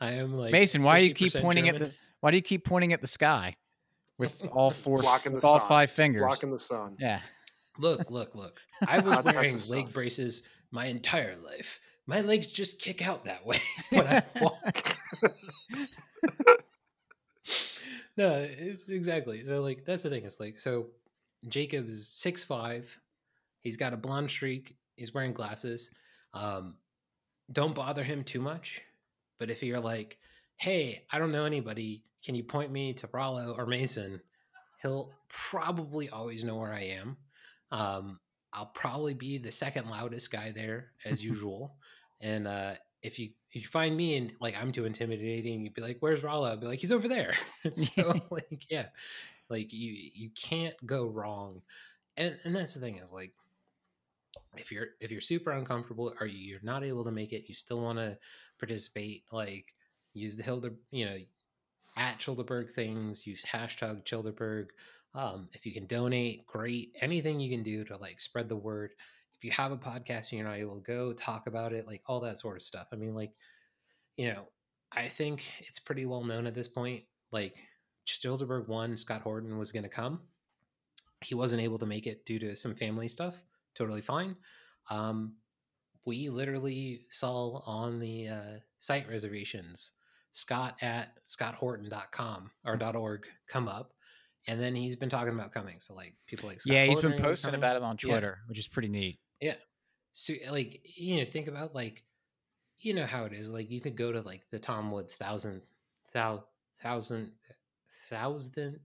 I 0.00 0.12
am 0.12 0.36
like 0.36 0.52
Mason, 0.52 0.82
why 0.82 1.00
do 1.00 1.06
you 1.06 1.14
keep 1.14 1.32
50% 1.32 1.40
pointing 1.42 1.68
at 1.68 1.78
the 1.78 1.92
why 2.20 2.30
do 2.30 2.36
you 2.36 2.42
keep 2.42 2.64
pointing 2.64 2.92
at 2.92 3.00
the 3.00 3.06
sky 3.06 3.56
with 4.18 4.42
all 4.52 4.70
four 4.70 4.98
Blocking 4.98 5.32
the 5.32 5.36
with 5.36 5.44
all 5.44 5.58
sun. 5.58 5.68
five 5.68 5.90
fingers? 5.90 6.22
Blocking 6.22 6.50
the 6.50 6.58
sun. 6.58 6.96
Yeah. 6.98 7.20
Look, 7.78 8.10
look, 8.10 8.34
look. 8.34 8.60
I 8.86 8.98
was 9.00 9.16
God, 9.16 9.24
wearing 9.24 9.54
a 9.54 9.58
sign. 9.58 9.84
leg 9.84 9.92
braces 9.92 10.42
my 10.70 10.86
entire 10.86 11.36
life. 11.36 11.80
My 12.06 12.20
legs 12.20 12.46
just 12.48 12.78
kick 12.80 13.06
out 13.06 13.24
that 13.24 13.44
way 13.46 13.58
when 13.90 14.06
I 14.06 14.22
walk. 14.40 14.96
no, 18.16 18.32
it's 18.34 18.88
exactly. 18.88 19.44
So 19.44 19.60
like 19.60 19.84
that's 19.84 20.02
the 20.02 20.10
thing. 20.10 20.24
It's 20.24 20.40
like 20.40 20.58
so 20.58 20.86
Jacob's 21.48 22.06
six 22.08 22.42
five. 22.44 22.98
He's 23.60 23.76
got 23.76 23.92
a 23.92 23.96
blonde 23.96 24.30
streak. 24.30 24.76
He's 24.96 25.14
wearing 25.14 25.32
glasses. 25.32 25.90
Um, 26.34 26.74
don't 27.52 27.74
bother 27.74 28.02
him 28.04 28.24
too 28.24 28.40
much. 28.40 28.82
But 29.40 29.50
if 29.50 29.62
you're 29.64 29.80
like, 29.80 30.18
hey, 30.58 31.04
I 31.10 31.18
don't 31.18 31.32
know 31.32 31.46
anybody, 31.46 32.04
can 32.24 32.36
you 32.36 32.44
point 32.44 32.70
me 32.70 32.92
to 32.94 33.08
Rollo 33.12 33.54
or 33.56 33.66
Mason? 33.66 34.20
He'll 34.82 35.10
probably 35.28 36.08
always 36.10 36.44
know 36.44 36.56
where 36.56 36.72
I 36.72 36.82
am. 36.82 37.16
Um, 37.72 38.20
I'll 38.52 38.70
probably 38.74 39.14
be 39.14 39.38
the 39.38 39.50
second 39.50 39.88
loudest 39.88 40.30
guy 40.30 40.52
there 40.52 40.92
as 41.04 41.24
usual. 41.24 41.76
And 42.20 42.46
uh, 42.46 42.74
if 43.02 43.18
you 43.18 43.30
if 43.52 43.62
you 43.62 43.68
find 43.68 43.96
me 43.96 44.16
and 44.16 44.32
like 44.40 44.54
I'm 44.60 44.70
too 44.70 44.84
intimidating, 44.84 45.64
you'd 45.64 45.74
be 45.74 45.82
like, 45.82 45.96
"Where's 46.00 46.22
Rollo?" 46.22 46.52
I'd 46.52 46.60
be 46.60 46.66
like, 46.66 46.78
"He's 46.78 46.92
over 46.92 47.08
there." 47.08 47.34
so 47.72 48.20
like, 48.30 48.66
yeah, 48.68 48.86
like 49.48 49.72
you 49.72 50.10
you 50.14 50.30
can't 50.36 50.74
go 50.84 51.06
wrong. 51.06 51.62
And 52.16 52.38
and 52.44 52.54
that's 52.54 52.74
the 52.74 52.80
thing 52.80 52.98
is 52.98 53.10
like, 53.10 53.32
if 54.56 54.72
you're 54.72 54.88
if 55.00 55.10
you're 55.10 55.20
super 55.20 55.52
uncomfortable 55.52 56.12
or 56.20 56.26
you're 56.26 56.60
not 56.62 56.84
able 56.84 57.04
to 57.04 57.12
make 57.12 57.32
it, 57.32 57.48
you 57.48 57.54
still 57.54 57.80
want 57.80 57.98
to 57.98 58.18
participate. 58.58 59.24
Like, 59.30 59.74
use 60.12 60.36
the 60.36 60.42
Hilder, 60.42 60.74
you 60.90 61.06
know, 61.06 61.16
at 61.96 62.18
Chillderburg 62.18 62.70
things. 62.70 63.26
Use 63.26 63.44
hashtag 63.44 64.04
Chillderburg. 64.04 64.66
Um, 65.14 65.48
if 65.52 65.66
you 65.66 65.72
can 65.72 65.86
donate, 65.86 66.46
great. 66.46 66.96
Anything 67.00 67.40
you 67.40 67.50
can 67.50 67.62
do 67.62 67.84
to 67.84 67.96
like 67.96 68.20
spread 68.20 68.48
the 68.48 68.56
word. 68.56 68.92
If 69.34 69.44
you 69.44 69.50
have 69.52 69.72
a 69.72 69.76
podcast 69.76 70.30
and 70.30 70.32
you're 70.32 70.48
not 70.48 70.58
able 70.58 70.76
to 70.76 70.82
go, 70.82 71.12
talk 71.12 71.46
about 71.46 71.72
it, 71.72 71.86
like 71.86 72.02
all 72.06 72.20
that 72.20 72.38
sort 72.38 72.56
of 72.56 72.62
stuff. 72.62 72.88
I 72.92 72.96
mean, 72.96 73.14
like, 73.14 73.32
you 74.16 74.28
know, 74.28 74.48
I 74.92 75.08
think 75.08 75.50
it's 75.60 75.78
pretty 75.78 76.04
well 76.06 76.24
known 76.24 76.46
at 76.46 76.54
this 76.54 76.68
point. 76.68 77.04
Like, 77.32 77.62
Chillderburg 78.06 78.68
one, 78.68 78.96
Scott 78.96 79.22
Horton 79.22 79.56
was 79.56 79.72
going 79.72 79.84
to 79.84 79.88
come. 79.88 80.20
He 81.22 81.34
wasn't 81.34 81.62
able 81.62 81.78
to 81.78 81.86
make 81.86 82.06
it 82.06 82.24
due 82.26 82.38
to 82.40 82.56
some 82.56 82.74
family 82.74 83.08
stuff. 83.08 83.42
Totally 83.76 84.00
fine. 84.00 84.36
Um, 84.90 85.34
we 86.04 86.28
literally 86.28 87.06
saw 87.10 87.62
on 87.66 88.00
the 88.00 88.28
uh, 88.28 88.58
site 88.78 89.08
reservations 89.08 89.92
Scott 90.32 90.76
at 90.80 91.08
scotthorton.com 91.28 92.50
or 92.64 92.82
.org 92.96 93.26
come 93.48 93.68
up 93.68 93.92
and 94.46 94.60
then 94.60 94.74
he's 94.74 94.96
been 94.96 95.08
talking 95.08 95.34
about 95.34 95.52
coming. 95.52 95.76
So 95.78 95.94
like 95.94 96.14
people 96.26 96.48
like 96.48 96.60
Scott 96.60 96.72
yeah, 96.72 96.84
he's 96.86 96.96
Horton 96.98 97.12
been 97.12 97.22
posting 97.22 97.54
about 97.54 97.76
it 97.76 97.82
on 97.82 97.96
Yeah. 98.02 98.10
Twitter, 98.12 98.38
which 98.46 98.58
is 98.58 98.66
pretty 98.66 98.88
neat. 98.88 99.18
Yeah 99.40 99.54
so 100.12 100.34
like 100.50 100.80
you 100.84 101.18
know, 101.18 101.24
think 101.24 101.46
about 101.46 101.74
like 101.74 102.02
you 102.78 102.94
know 102.94 103.06
how 103.06 103.24
it 103.24 103.32
is. 103.32 103.50
Like 103.50 103.70
you 103.70 103.80
could 103.80 103.96
go 103.96 104.12
to 104.12 104.20
like 104.22 104.42
the 104.50 104.58
Tom 104.58 104.90
Woods 104.90 105.14
thousand 105.14 105.62
thou 106.12 106.44
thousand 106.82 107.32
thousand 108.08 108.80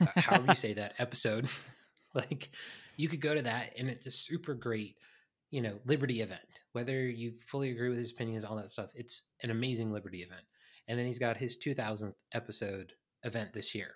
uh, 0.00 0.06
however 0.16 0.46
you 0.48 0.54
say 0.54 0.74
that 0.74 0.94
episode. 0.98 1.48
like 2.14 2.50
you 3.00 3.08
could 3.08 3.20
go 3.20 3.34
to 3.34 3.42
that 3.42 3.72
and 3.78 3.88
it's 3.88 4.06
a 4.06 4.10
super 4.10 4.54
great 4.54 4.96
you 5.50 5.62
know 5.62 5.78
liberty 5.86 6.20
event. 6.20 6.40
Whether 6.72 7.08
you 7.08 7.32
fully 7.46 7.70
agree 7.70 7.88
with 7.88 7.98
his 7.98 8.12
opinions 8.12 8.44
all 8.44 8.56
that 8.56 8.70
stuff 8.70 8.90
it's 8.94 9.22
an 9.42 9.50
amazing 9.50 9.92
liberty 9.92 10.18
event. 10.22 10.42
And 10.88 10.98
then 10.98 11.06
he's 11.06 11.18
got 11.18 11.36
his 11.36 11.58
2000th 11.64 12.14
episode 12.34 12.92
event 13.22 13.52
this 13.52 13.74
year. 13.74 13.92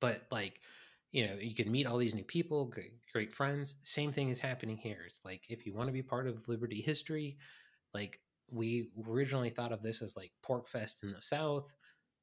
But 0.00 0.22
like 0.30 0.60
you 1.12 1.26
know 1.26 1.34
you 1.40 1.54
can 1.54 1.70
meet 1.70 1.86
all 1.86 1.98
these 1.98 2.14
new 2.14 2.24
people 2.24 2.72
great, 3.12 3.32
friends. 3.32 3.76
Same 3.84 4.12
thing 4.12 4.28
is 4.28 4.40
happening 4.40 4.76
here. 4.76 5.04
It's 5.06 5.20
like 5.24 5.42
if 5.48 5.66
you 5.66 5.74
want 5.74 5.88
to 5.88 5.92
be 5.92 6.02
part 6.02 6.26
of 6.26 6.48
liberty 6.48 6.80
history 6.80 7.36
like 7.94 8.18
we 8.50 8.90
originally 9.08 9.50
thought 9.50 9.72
of 9.72 9.82
this 9.82 10.02
as 10.02 10.16
like 10.16 10.32
pork 10.42 10.68
fest 10.68 11.02
in 11.02 11.12
the 11.12 11.20
south 11.20 11.70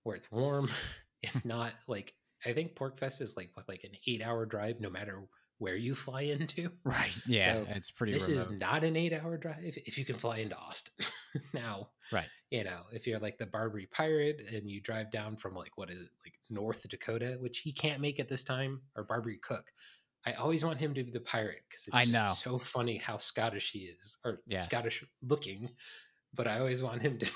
where 0.04 0.16
it's 0.16 0.32
warm 0.32 0.70
if 1.24 1.44
not 1.46 1.74
like 1.88 2.14
i 2.46 2.54
think 2.54 2.76
pork 2.76 2.98
fest 3.00 3.22
is 3.22 3.36
like 3.38 3.50
what 3.54 3.68
like 3.70 3.84
an 3.84 3.92
eight 4.08 4.22
hour 4.22 4.46
drive 4.46 4.80
no 4.80 4.90
matter 4.90 5.24
where 5.58 5.76
you 5.76 5.94
fly 5.96 6.22
into 6.38 6.72
Right. 6.86 7.12
Yeah, 7.26 7.54
So, 7.66 7.68
it's 7.70 7.92
pretty 7.92 8.14
this 8.14 8.30
remote. 8.30 8.40
is 8.42 8.50
not 8.52 8.84
an 8.84 8.96
eight 8.96 9.14
hour 9.14 9.38
drive 9.38 9.58
if 9.64 9.98
you 9.98 10.06
can 10.06 10.18
fly 10.18 10.38
into 10.38 10.56
austin 10.58 10.94
now 11.54 11.90
Right. 12.12 12.30
you 12.50 12.64
know 12.64 12.82
if 12.92 13.06
you're 13.06 13.20
like 13.20 13.38
the 13.38 13.46
barbary 13.46 13.88
pirate 13.92 14.42
and 14.54 14.70
you 14.70 14.82
drive 14.82 15.12
down 15.12 15.36
from 15.38 15.54
like 15.54 15.78
what 15.78 15.90
is 15.92 16.02
it 16.02 16.10
like 16.26 16.34
north 16.50 16.88
dakota 16.90 17.38
which 17.40 17.60
he 17.60 17.72
can't 17.72 18.02
make 18.02 18.20
at 18.20 18.30
this 18.30 18.44
time 18.44 18.82
or 18.96 19.04
barbary 19.04 19.38
cook 19.38 19.66
i 20.26 20.34
always 20.34 20.64
want 20.66 20.80
him 20.80 20.94
to 20.94 21.04
be 21.04 21.12
the 21.12 21.20
pirate 21.20 21.62
because 21.70 21.88
I 21.94 22.06
know. 22.06 22.32
so 22.36 22.58
funny 22.58 22.98
how 22.98 23.18
scottish 23.18 23.72
he 23.72 23.80
is 23.80 24.18
or 24.26 24.42
Yes. 24.48 24.66
scottish 24.66 25.04
looking 25.22 25.70
but 26.34 26.48
i 26.48 26.58
always 26.60 26.82
want 26.82 27.02
him 27.02 27.20
to 27.20 27.28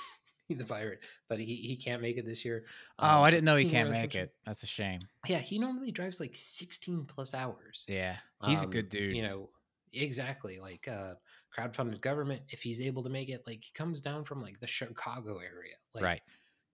the 0.49 0.65
pirate 0.65 0.99
but 1.29 1.39
he, 1.39 1.55
he 1.55 1.75
can't 1.75 2.01
make 2.01 2.17
it 2.17 2.25
this 2.25 2.43
year 2.43 2.65
oh, 2.99 3.07
Um, 3.07 3.23
I 3.23 3.31
didn't 3.31 3.45
know 3.45 3.55
he 3.55 3.63
King 3.63 3.71
can't 3.71 3.91
make 3.91 4.15
it. 4.15 4.33
That's 4.45 4.63
a 4.63 4.67
shame. 4.67 5.01
yeah 5.27 5.39
he 5.39 5.57
normally 5.57 5.91
drives 5.91 6.19
like 6.19 6.35
16 6.35 7.05
plus 7.05 7.33
hours 7.33 7.85
Yeah, 7.87 8.17
he's 8.45 8.61
a 8.61 8.65
um, 8.65 8.71
good 8.71 8.89
dude. 8.89 9.15
You 9.15 9.23
know, 9.23 9.49
exactly. 9.93 10.59
Like 10.59 10.87
uh 10.87 11.13
crowdfunded 11.57 12.01
government, 12.01 12.41
if 12.49 12.61
he's 12.61 12.81
able 12.81 13.03
to 13.03 13.09
make 13.09 13.29
it, 13.29 13.43
like 13.45 13.63
he 13.63 13.71
comes 13.73 14.01
down 14.01 14.23
from 14.23 14.41
like 14.41 14.59
the 14.59 14.67
Chicago 14.67 15.37
area. 15.37 15.75
Like 15.93 16.03
right. 16.03 16.21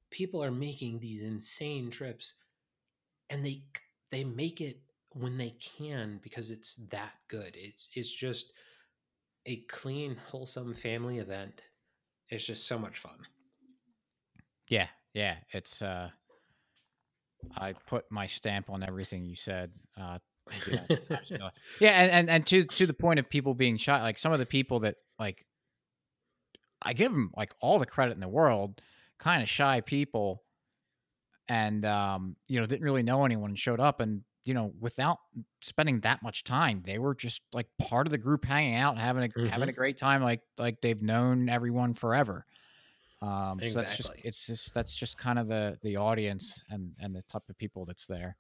people 0.10 0.44
are 0.44 0.52
making 0.52 1.00
these 1.00 1.24
insane 1.24 1.90
trips 1.90 2.36
and 3.30 3.46
they 3.46 3.64
they 4.12 4.24
make 4.24 4.62
it 4.62 4.80
when 5.14 5.38
they 5.38 5.56
can 5.60 6.20
because 6.24 6.52
it's 6.52 6.76
that 6.92 7.14
good. 7.28 7.56
It's 7.56 7.90
it's 7.94 8.12
just 8.12 8.54
a 9.46 9.58
clean, 9.68 10.16
wholesome 10.30 10.74
family 10.74 11.20
event. 11.20 11.64
It's 12.30 12.46
just 12.46 12.68
so 12.68 12.78
much 12.78 13.00
fun. 13.00 13.26
Yeah, 14.70 14.88
yeah. 15.14 15.36
It's 15.52 15.82
uh 15.82 16.10
I 17.58 17.74
put 17.88 18.06
my 18.12 18.28
stamp 18.28 18.70
on 18.70 18.84
everything 18.84 19.26
you 19.26 19.36
said. 19.36 19.72
Uh 20.00 20.20
yeah, 20.68 20.82
yeah, 21.80 21.90
and, 21.92 22.12
and 22.12 22.30
and 22.30 22.48
to 22.48 22.66
to 22.66 22.88
the 22.88 22.94
point 22.94 23.20
of 23.20 23.30
people 23.30 23.54
being 23.54 23.78
shy, 23.78 24.02
like 24.02 24.18
some 24.18 24.32
of 24.32 24.40
the 24.40 24.46
people 24.46 24.80
that 24.82 24.96
like 25.20 25.46
I 26.82 26.94
give 26.94 27.12
them 27.12 27.32
like 27.36 27.54
all 27.60 27.80
the 27.80 27.86
credit 27.86 28.14
in 28.14 28.20
the 28.20 28.28
world, 28.28 28.82
kind 29.20 29.44
of 29.44 29.50
shy 29.50 29.82
people 29.82 30.44
and 31.50 31.84
um 31.84 32.36
you 32.48 32.60
know 32.60 32.66
didn't 32.66 32.86
really 32.86 33.04
know 33.04 33.26
anyone 33.26 33.50
and 33.50 33.60
showed 33.60 33.80
up 33.80 34.00
and 34.00 34.22
you 34.46 34.54
know 34.54 34.72
without 34.80 35.18
spending 35.62 36.00
that 36.02 36.24
much 36.24 36.44
time 36.44 36.82
they 36.86 36.98
were 36.98 37.16
just 37.16 37.42
like 37.54 37.68
part 37.82 38.08
of 38.08 38.12
the 38.12 38.18
group 38.18 38.46
hanging 38.46 38.76
out 38.76 38.98
having 38.98 39.24
a 39.36 39.48
having 39.50 39.68
a 39.68 39.74
great 39.74 39.98
time 39.98 40.22
like 40.24 40.42
like 40.58 40.80
they've 40.82 41.02
known 41.02 41.50
everyone 41.50 41.94
forever 41.94 42.46
um 43.22 43.60
so 43.60 43.80
that's 43.80 43.96
just 43.96 44.10
Exactly. 44.10 44.22
it's 44.24 44.46
just 44.48 44.74
that's 44.74 44.96
just 44.96 45.18
kind 45.18 45.38
of 45.40 45.48
the 45.48 45.78
the 45.82 45.98
audience 45.98 46.64
and 46.70 46.96
and 47.00 47.16
the 47.16 47.22
type 47.24 47.44
of 47.50 47.58
people 47.58 47.86
that's 47.86 48.06
there 48.08 48.38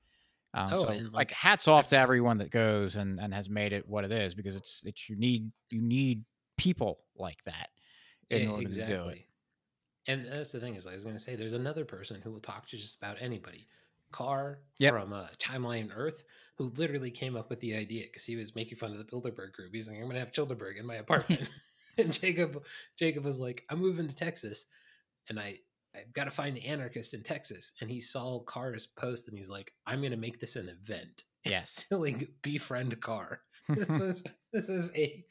um, 0.53 0.69
Oh, 0.71 0.82
so 0.82 0.88
like, 0.88 1.01
like, 1.13 1.32
hats 1.32 1.67
off 1.67 1.89
to 1.89 1.97
everyone 1.97 2.39
that 2.39 2.49
goes 2.49 2.95
and 2.95 3.19
and 3.19 3.34
has 3.34 3.49
made 3.49 3.71
it 3.73 3.88
what 3.88 4.03
it 4.03 4.11
is 4.11 4.34
because 4.34 4.55
it's 4.55 4.84
it's 4.86 5.09
you 5.09 5.15
need 5.15 5.51
you 5.69 5.82
need 5.82 6.25
people 6.57 7.01
like 7.15 7.43
that 7.43 7.69
in 8.32 8.43
E- 8.43 8.47
order 8.47 8.69
to 8.69 8.88
do 8.88 9.07
it. 9.09 9.19
And 10.07 10.25
that's 10.25 10.51
the 10.51 10.59
thing 10.59 10.75
is, 10.75 10.88
I 10.88 10.93
was 10.93 11.03
going 11.03 11.15
to 11.15 11.21
say, 11.21 11.36
there's 11.36 11.53
another 11.53 11.86
person 11.86 12.21
who 12.21 12.32
will 12.32 12.39
talk 12.39 12.67
to 12.69 12.77
just 12.77 12.97
about 12.97 13.17
anybody. 13.21 13.67
Carr 14.11 14.61
Yep. 14.80 14.93
from 14.93 15.13
uh, 15.13 15.27
Timeline 15.38 15.91
Earth, 15.93 16.23
who 16.55 16.69
literally 16.77 17.11
came 17.11 17.36
up 17.36 17.49
with 17.49 17.59
the 17.59 17.75
idea 17.75 18.05
because 18.05 18.25
he 18.25 18.36
was 18.36 18.55
making 18.55 18.77
fun 18.80 18.91
of 18.91 18.97
the 18.97 19.03
Bilderberg 19.03 19.51
group. 19.53 19.71
He's 19.71 19.88
like, 19.88 19.97
"I'm 19.97 20.03
going 20.03 20.15
to 20.15 20.19
have 20.19 20.32
Chillderburg 20.32 20.80
in 20.80 20.86
my 20.86 20.95
apartment," 21.05 21.47
and 22.00 22.14
Jacob, 22.14 22.64
Jacob 22.97 23.24
was 23.26 23.39
like, 23.39 23.66
"I'm 23.70 23.80
moving 23.80 24.08
to 24.08 24.16
Texas, 24.16 24.66
and 25.30 25.39
I, 25.39 25.60
I've 25.95 26.12
got 26.14 26.26
to 26.26 26.32
find 26.32 26.56
the 26.58 26.66
anarchist 26.66 27.14
in 27.14 27.24
Texas." 27.24 27.72
And 27.82 27.89
he 27.89 28.02
saw 28.02 28.39
Carr's 28.39 28.86
post, 28.88 29.28
and 29.28 29.38
he's 29.38 29.50
like, 29.50 29.74
"I'm 29.86 30.00
going 30.00 30.12
to 30.12 30.18
make 30.18 30.39
this 30.39 30.56
an 30.56 30.70
event 30.70 31.24
Yes. 31.45 31.86
to 31.89 31.97
like 31.97 32.30
befriend 32.41 33.00
Carr." 33.02 33.41
This 33.70 33.89
is 33.89 34.24
this 34.52 34.68
is 34.70 34.95
a 34.95 35.24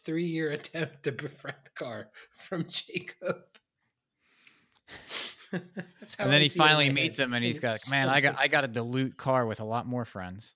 three 0.00 0.26
year 0.26 0.50
attempt 0.50 1.04
to 1.04 1.12
befriend 1.12 1.56
Carr 1.76 2.08
from 2.34 2.66
Jacob. 2.68 3.36
And 5.52 5.62
then 6.32 6.34
I 6.34 6.38
he 6.40 6.48
see 6.48 6.58
it 6.58 6.62
in 6.62 6.68
finally 6.68 6.90
meets 6.90 7.16
head. 7.18 7.24
him 7.24 7.32
and 7.34 7.44
he's 7.44 7.60
got 7.60 7.78
man 7.88 8.08
i 8.08 8.20
got 8.20 8.36
i 8.38 8.48
got 8.48 8.64
a 8.64 8.68
dilute 8.68 9.16
car 9.16 9.46
with 9.46 9.60
a 9.60 9.64
lot 9.64 9.86
more 9.86 10.04
friends. 10.04 10.54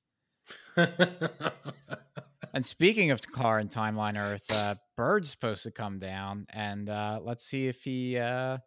and 2.54 2.64
speaking 2.64 3.10
of 3.10 3.20
car 3.22 3.58
and 3.58 3.70
timeline 3.70 4.18
earth 4.20 4.50
uh 4.50 4.74
bird's 4.96 5.30
supposed 5.30 5.62
to 5.62 5.70
come 5.70 5.98
down 5.98 6.46
and 6.52 6.88
uh 6.88 7.18
let's 7.22 7.44
see 7.44 7.66
if 7.66 7.82
he 7.82 8.16
uh 8.18 8.58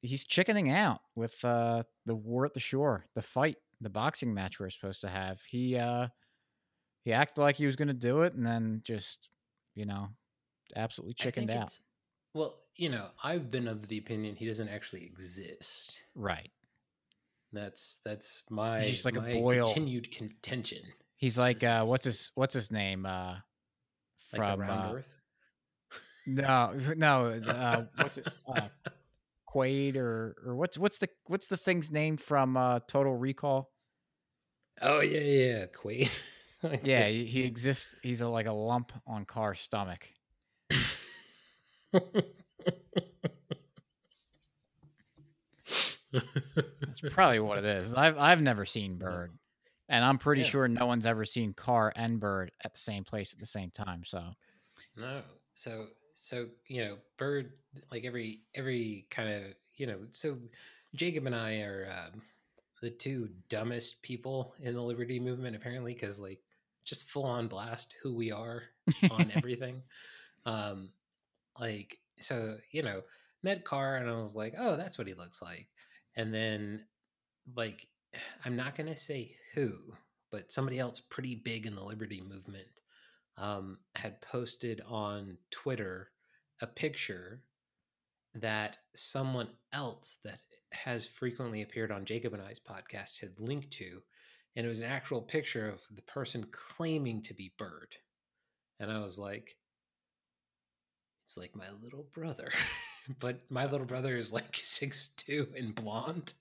he's 0.00 0.24
chickening 0.24 0.70
out 0.70 1.00
with 1.14 1.44
uh 1.44 1.82
the 2.06 2.14
war 2.14 2.44
at 2.44 2.54
the 2.54 2.60
shore 2.60 3.04
the 3.14 3.22
fight 3.22 3.56
the 3.80 3.90
boxing 3.90 4.32
match 4.34 4.58
we're 4.60 4.70
supposed 4.70 5.00
to 5.00 5.08
have 5.08 5.40
he 5.48 5.76
uh 5.76 6.06
he 7.04 7.12
acted 7.12 7.40
like 7.40 7.56
he 7.56 7.66
was 7.66 7.76
gonna 7.76 7.92
do 7.92 8.22
it 8.22 8.34
and 8.34 8.46
then 8.46 8.80
just 8.84 9.28
you 9.74 9.84
know 9.86 10.08
absolutely 10.76 11.14
chickened 11.14 11.50
out 11.50 11.76
Well, 12.34 12.58
you 12.76 12.88
know, 12.88 13.08
I've 13.22 13.50
been 13.50 13.68
of 13.68 13.86
the 13.88 13.98
opinion 13.98 14.34
he 14.36 14.46
doesn't 14.46 14.68
actually 14.68 15.04
exist. 15.04 16.02
right 16.14 16.50
That's 17.52 17.98
that's 18.04 18.42
my 18.48 18.96
like 19.04 19.16
a 19.16 19.20
my 19.20 19.34
boil. 19.34 19.66
continued 19.66 20.10
contention. 20.10 20.82
He's 21.22 21.38
like 21.38 21.62
uh 21.62 21.84
what's 21.84 22.04
his 22.04 22.30
what's 22.34 22.52
his 22.52 22.70
name 22.70 23.06
uh 23.06 23.36
Like 24.32 24.40
from 24.40 24.60
round 24.60 24.80
uh, 24.82 24.92
earth. 24.98 25.06
No, 26.26 26.72
no. 26.96 27.26
Uh, 27.46 27.84
what's 27.96 28.18
it? 28.18 28.28
Uh, 28.46 28.68
Quaid 29.48 29.96
or 29.96 30.34
or 30.46 30.56
what's 30.56 30.78
what's 30.78 30.98
the 30.98 31.08
what's 31.26 31.46
the 31.46 31.56
thing's 31.56 31.90
name 31.90 32.16
from 32.16 32.56
uh, 32.56 32.80
Total 32.88 33.14
Recall? 33.14 33.70
Oh 34.80 35.00
yeah, 35.00 35.20
yeah, 35.20 35.46
yeah. 35.58 35.66
Quaid. 35.66 36.10
Yeah, 36.82 37.06
he, 37.08 37.24
he 37.26 37.42
exists. 37.42 37.94
He's 38.02 38.20
a, 38.20 38.28
like 38.28 38.46
a 38.46 38.52
lump 38.52 38.92
on 39.06 39.24
Carr's 39.26 39.60
stomach. 39.60 40.08
That's 46.12 47.00
probably 47.10 47.40
what 47.40 47.58
it 47.58 47.64
is. 47.64 47.94
I've 47.94 48.16
I've 48.18 48.40
never 48.40 48.64
seen 48.64 48.96
Bird, 48.96 49.32
and 49.92 50.04
I'm 50.04 50.18
pretty 50.18 50.42
Yeah. 50.42 50.48
sure 50.48 50.68
no 50.68 50.86
one's 50.86 51.06
ever 51.06 51.24
seen 51.24 51.54
Carr 51.54 51.92
and 51.94 52.18
Bird 52.18 52.50
at 52.64 52.74
the 52.74 52.80
same 52.80 53.04
place 53.04 53.32
at 53.32 53.38
the 53.38 53.46
same 53.46 53.70
time. 53.70 54.04
So 54.04 54.32
No. 54.96 55.22
So 55.54 55.88
so 56.14 56.48
you 56.66 56.84
know, 56.84 56.98
Bird 57.18 57.52
like 57.92 58.04
every 58.04 58.42
every 58.54 59.06
kind 59.10 59.28
of 59.28 59.54
you 59.76 59.86
know. 59.86 60.00
So 60.12 60.38
Jacob 60.94 61.26
and 61.26 61.34
I 61.36 61.60
are 61.60 61.88
um, 62.12 62.22
the 62.82 62.90
two 62.90 63.30
dumbest 63.48 64.02
people 64.02 64.54
in 64.60 64.74
the 64.74 64.82
Liberty 64.82 65.20
Movement 65.20 65.54
apparently 65.56 65.94
because 65.94 66.18
like 66.18 66.40
just 66.84 67.10
full 67.10 67.24
on 67.24 67.46
blast 67.48 67.94
who 68.02 68.14
we 68.16 68.32
are 68.32 68.64
on 69.10 69.30
everything. 69.36 69.82
Um, 70.46 70.92
like 71.58 71.98
so 72.18 72.56
you 72.72 72.82
know 72.82 73.02
met 73.42 73.64
Carr 73.64 73.96
and 73.96 74.08
I 74.08 74.18
was 74.20 74.34
like, 74.34 74.54
oh, 74.58 74.76
that's 74.76 74.98
what 74.98 75.06
he 75.06 75.14
looks 75.14 75.42
like, 75.42 75.68
and 76.16 76.32
then 76.32 76.86
like 77.56 77.88
I'm 78.44 78.56
not 78.56 78.74
gonna 78.74 78.96
say 78.96 79.36
who, 79.54 79.72
but 80.30 80.52
somebody 80.52 80.78
else 80.78 81.00
pretty 81.00 81.36
big 81.36 81.66
in 81.66 81.74
the 81.74 81.84
Liberty 81.84 82.22
Movement 82.22 82.66
um, 83.36 83.78
had 83.94 84.20
posted 84.22 84.80
on 84.86 85.36
Twitter 85.50 86.10
a 86.60 86.66
picture 86.66 87.42
that 88.34 88.78
someone 88.94 89.48
else 89.72 90.18
that 90.24 90.38
has 90.72 91.06
frequently 91.06 91.62
appeared 91.62 91.90
on 91.90 92.04
Jacob 92.04 92.32
and 92.32 92.42
I's 92.42 92.60
podcast 92.60 93.20
had 93.20 93.38
linked 93.38 93.70
to, 93.72 94.02
and 94.56 94.64
it 94.64 94.68
was 94.68 94.80
an 94.80 94.90
actual 94.90 95.20
picture 95.20 95.68
of 95.68 95.80
the 95.94 96.02
person 96.02 96.46
claiming 96.50 97.22
to 97.22 97.34
be 97.34 97.52
Bird, 97.58 97.94
and 98.80 98.90
I 98.90 99.00
was 99.00 99.18
like, 99.18 99.56
it's 101.26 101.36
like 101.36 101.54
my 101.54 101.68
little 101.82 102.06
brother, 102.14 102.52
but 103.20 103.40
my 103.50 103.66
little 103.66 103.86
brother 103.86 104.16
is 104.16 104.32
like 104.32 104.56
six 104.62 105.08
two 105.16 105.48
and 105.56 105.74
blonde. 105.74 106.32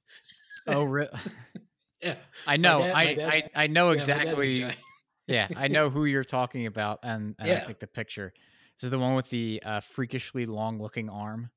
oh, 0.67 0.83
re- 0.83 1.09
Yeah, 2.01 2.15
I 2.47 2.57
know. 2.57 2.79
dad- 2.79 2.95
I, 2.95 3.13
dad- 3.13 3.51
I 3.55 3.63
I 3.63 3.67
know 3.67 3.91
Yeah, 3.91 3.99
my 3.99 3.99
dad's 3.99 4.09
a 4.11 4.21
exactly. 4.21 4.53
giant. 4.55 4.77
yeah, 5.27 5.47
I 5.55 5.67
know 5.67 5.89
who 5.89 6.05
you're 6.05 6.23
talking 6.23 6.65
about, 6.65 6.99
and, 7.03 7.35
and 7.39 7.47
I 7.47 7.53
Yeah. 7.53 7.65
think 7.65 7.79
the 7.79 7.87
picture. 7.87 8.33
Is 8.81 8.89
the 8.89 8.97
one 8.97 9.13
with 9.13 9.29
the 9.29 9.61
uh, 9.63 9.79
freakishly 9.81 10.47
long-looking 10.47 11.07
arm. 11.09 11.51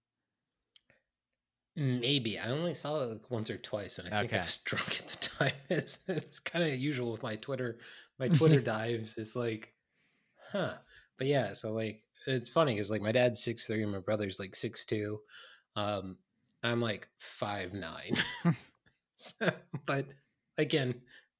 Maybe 1.77 2.39
I 2.39 2.51
only 2.51 2.75
saw 2.75 3.01
it 3.03 3.07
like 3.07 3.31
once 3.31 3.51
or 3.51 3.57
twice, 3.57 3.99
and 3.99 4.13
I 4.13 4.21
think 4.21 4.33
I 4.35 4.41
was 4.43 4.59
drunk 4.65 5.01
at 5.01 5.09
the 5.09 5.17
time. 5.17 5.53
It's, 5.71 5.99
it's 6.07 6.39
kind 6.39 6.65
of 6.65 6.79
usual 6.79 7.11
with 7.13 7.23
my 7.23 7.35
Twitter, 7.37 7.79
my 8.19 8.29
Twitter 8.29 8.61
dives. 8.61 9.17
It's 9.19 9.35
like, 9.35 9.75
huh? 10.53 10.75
But 11.19 11.27
yeah, 11.27 11.53
so 11.53 11.73
like 11.73 12.03
it's 12.27 12.49
funny 12.49 12.75
because 12.75 12.91
like 12.91 13.03
my 13.03 13.11
dad's 13.13 13.43
six 13.43 13.67
three 13.67 13.83
and 13.83 13.91
my 13.91 13.99
brother's 13.99 14.39
like 14.39 14.55
six 14.55 14.85
two, 14.85 15.19
um, 15.75 16.17
and 16.63 16.71
I'm 16.73 16.81
like 16.81 17.09
five 17.19 17.73
nine. 17.73 18.17
so, 19.17 19.51
but 19.87 20.07
again, 20.59 20.95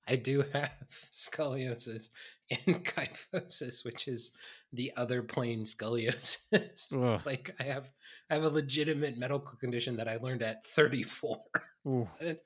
I 0.07 0.17
do 0.17 0.45
have 0.53 0.71
scoliosis 1.11 2.11
and 2.51 2.85
kyphosis, 2.85 3.85
which 3.85 4.09
is 4.09 4.33
the 4.73 4.93
other 4.97 5.23
plane 5.23 5.63
scoliosis. 5.63 6.93
Ugh. 6.93 7.21
like 7.27 7.55
I 7.59 7.65
have 7.65 7.91
I 8.31 8.35
have 8.35 8.45
a 8.45 8.49
legitimate 8.49 9.19
medical 9.19 9.57
condition 9.59 9.97
that 9.97 10.09
I 10.09 10.17
learned 10.17 10.43
at 10.43 10.65
34. 10.65 11.39
Ooh. 11.87 12.09
I 12.21 12.37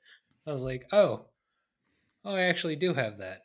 was 0.45 0.61
like, 0.61 0.85
oh, 0.91 1.25
oh, 2.25 2.35
I 2.35 2.41
actually 2.41 2.75
do 2.75 2.93
have 2.93 3.19
that. 3.19 3.43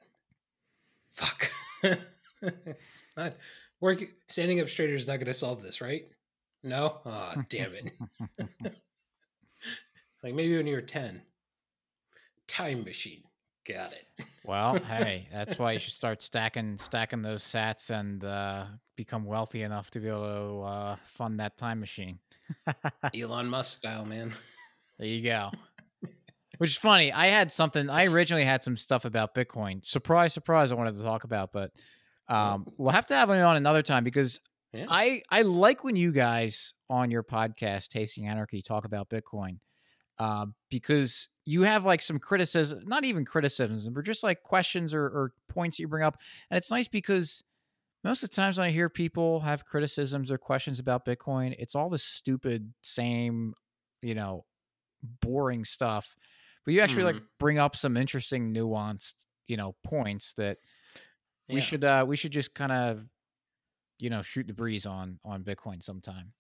Fuck. 1.15 1.49
it's 1.83 3.05
not 3.17 3.35
working. 3.81 4.09
Standing 4.27 4.61
up 4.61 4.69
straighter 4.69 4.97
is 4.97 5.07
not 5.07 5.17
going 5.17 5.27
to 5.27 5.35
solve 5.35 5.63
this, 5.63 5.81
right? 5.81 6.09
No. 6.65 6.99
Ah, 7.07 7.37
damn 7.49 7.73
it. 7.75 7.93
It's 8.39 10.25
like 10.25 10.35
maybe 10.35 10.57
when 10.57 10.67
you 10.67 10.75
were 10.75 10.83
10. 10.83 11.23
Time 12.49 12.85
machine. 12.85 13.23
Got 13.67 13.93
it. 13.93 14.27
Well, 14.45 14.79
hey, 14.89 15.29
that's 15.33 15.59
why 15.59 15.73
you 15.73 15.79
should 15.79 15.93
start 15.95 16.21
stacking 16.21 16.77
stacking 16.79 17.23
those 17.23 17.43
sats 17.43 17.91
and 17.91 18.23
uh, 18.25 18.67
become 18.97 19.25
wealthy 19.25 19.63
enough 19.63 19.91
to 19.93 20.01
be 20.01 20.09
able 20.09 20.27
to 20.61 20.61
uh, 20.67 20.97
fund 21.05 21.41
that 21.41 21.57
time 21.57 21.81
machine. 21.81 22.19
Elon 23.15 23.49
Musk 23.49 23.79
style, 23.79 24.05
man. 24.05 24.33
There 24.99 25.09
you 25.09 25.23
go. 25.23 25.51
Which 26.59 26.71
is 26.71 26.77
funny. 26.77 27.11
I 27.11 27.29
had 27.29 27.51
something. 27.51 27.89
I 27.89 28.07
originally 28.07 28.45
had 28.45 28.63
some 28.63 28.77
stuff 28.77 29.05
about 29.07 29.35
Bitcoin. 29.35 29.85
Surprise, 29.85 30.33
surprise. 30.35 30.71
I 30.71 30.75
wanted 30.75 30.97
to 30.97 31.03
talk 31.03 31.25
about, 31.25 31.51
but 31.53 31.73
um, 32.29 32.67
we'll 32.77 32.93
have 32.93 33.07
to 33.07 33.15
have 33.15 33.31
it 33.31 33.41
on 33.41 33.57
another 33.57 33.83
time 33.83 34.05
because 34.05 34.41
Yeah. 34.73 34.87
I 34.89 35.23
I 35.31 35.43
like 35.43 35.83
when 35.85 35.97
you 35.97 36.13
guys 36.13 36.75
on 36.91 37.11
your 37.11 37.23
podcast, 37.25 37.89
Tasting 37.89 38.27
Anarchy, 38.27 38.61
talk 38.63 38.85
about 38.85 39.09
Bitcoin 39.09 39.59
uh, 40.19 40.47
because 40.71 41.29
you 41.45 41.63
have 41.63 41.85
like 41.85 42.03
some 42.03 42.19
criticism, 42.19 42.81
not 42.87 43.05
even 43.05 43.25
criticisms, 43.25 43.89
but 43.89 44.05
just 44.05 44.23
like 44.23 44.43
questions 44.43 44.95
or, 44.95 45.05
or 45.05 45.35
points 45.49 45.79
you 45.79 45.89
bring 45.89 46.05
up, 46.05 46.19
and 46.51 46.59
it's 46.59 46.71
nice 46.71 46.89
because 46.89 47.43
most 48.05 48.23
of 48.23 48.31
the 48.31 48.37
times 48.37 48.59
when 48.59 48.67
I 48.67 48.71
hear 48.71 48.89
people 48.91 49.41
have 49.41 49.65
criticisms 49.65 50.31
or 50.31 50.39
questions 50.39 50.79
about 50.79 51.07
Bitcoin, 51.07 51.55
it's 51.59 51.75
all 51.75 51.89
the 51.91 51.99
stupid, 51.99 52.75
same, 52.83 53.55
you 54.03 54.15
know, 54.15 54.47
boring 55.23 55.65
stuff. 55.65 56.17
But 56.65 56.75
you 56.75 56.81
actually 56.81 57.05
like 57.05 57.19
Mhm. 57.19 57.29
bring 57.39 57.59
up 57.59 57.77
some 57.77 57.97
interesting, 57.97 58.55
nuanced, 58.55 59.27
you 59.49 59.57
know, 59.57 59.77
points 59.85 60.35
that 60.35 60.59
we 61.49 61.61
Yeah. 61.61 61.61
should 61.61 61.85
uh 61.85 62.05
we 62.07 62.17
should 62.17 62.33
just 62.33 62.55
kind 62.55 62.73
of 62.73 63.07
you 63.99 64.11
know 64.11 64.23
shoot 64.23 64.47
the 64.47 64.55
breeze 64.55 64.87
on 64.87 65.19
on 65.25 65.45
bitcoin 65.45 65.83
sometime 65.83 66.33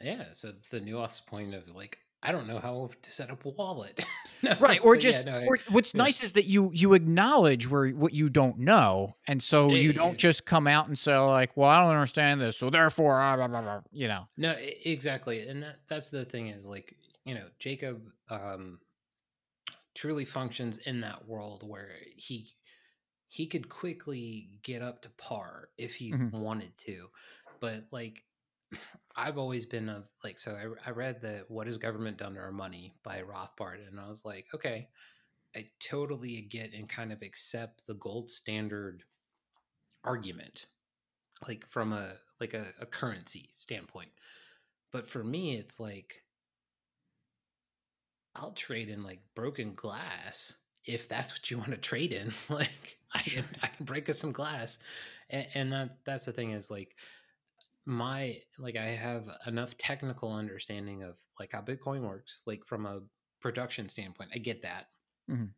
Yeah, 0.00 0.32
so 0.32 0.52
the 0.52 0.80
nuanced 0.80 1.26
point 1.26 1.54
of 1.54 1.68
like, 1.68 1.98
I 2.22 2.32
don't 2.32 2.46
know 2.46 2.58
how 2.58 2.90
to 3.00 3.10
set 3.10 3.30
up 3.30 3.44
a 3.44 3.48
wallet. 3.50 4.04
No, 4.42 4.54
right 4.58 4.80
or 4.82 4.94
but 4.94 5.04
yeah, 5.04 5.10
just 5.10 5.26
no, 5.26 5.44
or 5.46 5.58
what's 5.68 5.92
yeah. 5.94 6.02
nice 6.02 6.22
is 6.22 6.32
that 6.32 6.46
you 6.46 6.70
you 6.72 6.94
acknowledge 6.94 7.68
where 7.68 7.88
what 7.90 8.14
you 8.14 8.30
don't 8.30 8.58
know 8.58 9.16
and 9.26 9.42
so 9.42 9.68
Yeah, 9.68 9.82
you 9.82 9.92
don't 9.92 10.16
just 10.16 10.46
come 10.46 10.66
out 10.66 10.88
and 10.88 10.98
say 10.98 11.14
like 11.18 11.54
well 11.58 11.68
i 11.68 11.78
don't 11.82 11.90
understand 11.90 12.40
this 12.40 12.56
so 12.56 12.70
therefore 12.70 13.20
ah, 13.20 13.36
blah, 13.36 13.48
blah, 13.48 13.60
blah, 13.60 13.80
you 13.92 14.08
know 14.08 14.28
No, 14.38 14.56
exactly, 14.86 15.46
and 15.46 15.62
that 15.62 15.80
that's 15.88 16.08
the 16.08 16.24
thing 16.24 16.48
is 16.48 16.64
like 16.64 16.96
you 17.26 17.34
know 17.34 17.48
Jacob 17.58 18.00
um, 18.30 18.78
truly 19.94 20.24
functions 20.24 20.78
in 20.78 21.02
that 21.02 21.26
world 21.28 21.62
where 21.68 21.90
he 22.14 22.50
he 23.28 23.46
could 23.46 23.68
quickly 23.68 24.48
get 24.62 24.80
up 24.80 25.02
to 25.02 25.10
par 25.10 25.68
if 25.76 25.94
he 25.94 26.12
Mhm. 26.12 26.32
wanted 26.32 26.74
to, 26.86 27.08
but 27.60 27.84
like 27.90 28.24
I've 29.16 29.38
always 29.38 29.66
been 29.66 29.88
of 29.88 30.04
like 30.24 30.38
so 30.38 30.52
I, 30.52 30.88
I 30.88 30.92
read 30.92 31.20
the 31.20 31.44
what 31.48 31.66
has 31.66 31.78
government 31.78 32.18
done 32.18 32.34
to 32.34 32.40
our 32.40 32.52
money 32.52 32.94
by 33.02 33.22
Rothbard 33.22 33.86
and 33.88 33.98
I 33.98 34.08
was 34.08 34.24
like 34.24 34.46
okay 34.54 34.88
I 35.56 35.66
totally 35.80 36.42
get 36.42 36.72
and 36.72 36.88
kind 36.88 37.12
of 37.12 37.22
accept 37.22 37.82
the 37.86 37.94
gold 37.94 38.30
standard 38.30 39.02
argument 40.04 40.66
like 41.46 41.66
from 41.68 41.92
a 41.92 42.14
like 42.40 42.54
a, 42.54 42.66
a 42.80 42.86
currency 42.86 43.50
standpoint. 43.54 44.10
But 44.92 45.08
for 45.08 45.22
me 45.22 45.56
it's 45.56 45.80
like 45.80 46.22
I'll 48.36 48.52
trade 48.52 48.88
in 48.88 49.02
like 49.02 49.20
broken 49.34 49.74
glass 49.74 50.56
if 50.86 51.08
that's 51.08 51.32
what 51.32 51.50
you 51.50 51.58
want 51.58 51.70
to 51.70 51.76
trade 51.76 52.12
in. 52.12 52.32
like 52.48 52.98
I 53.12 53.20
can 53.20 53.44
I 53.62 53.66
can 53.66 53.84
break 53.84 54.08
us 54.08 54.18
some 54.18 54.32
glass, 54.32 54.78
and, 55.28 55.46
and 55.54 55.72
that 55.72 55.98
that's 56.04 56.24
the 56.24 56.32
thing 56.32 56.52
is 56.52 56.70
like 56.70 56.96
my 57.90 58.38
like 58.58 58.76
I 58.76 58.86
have 58.86 59.28
enough 59.46 59.76
technical 59.76 60.32
understanding 60.32 61.02
of 61.02 61.18
like 61.40 61.50
how 61.52 61.60
Bitcoin 61.60 62.02
works, 62.02 62.42
like 62.46 62.64
from 62.64 62.86
a 62.86 63.00
production 63.40 63.88
standpoint. 63.88 64.30
I 64.32 64.38
get 64.38 64.62
that, 64.62 64.86
Mhm. 65.28 65.52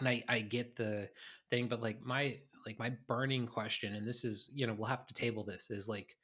and 0.00 0.08
I 0.08 0.24
I 0.28 0.40
get 0.40 0.74
the 0.76 1.10
thing, 1.48 1.68
but 1.68 1.80
like 1.80 2.00
my 2.02 2.40
like 2.66 2.78
my 2.78 2.90
burning 3.06 3.46
question, 3.46 3.94
and 3.94 4.06
this 4.06 4.24
is 4.24 4.50
you 4.52 4.66
know 4.66 4.74
we'll 4.74 4.88
have 4.88 5.06
to 5.06 5.14
table 5.14 5.44
this 5.44 5.70
is 5.70 5.88
like. 5.88 6.18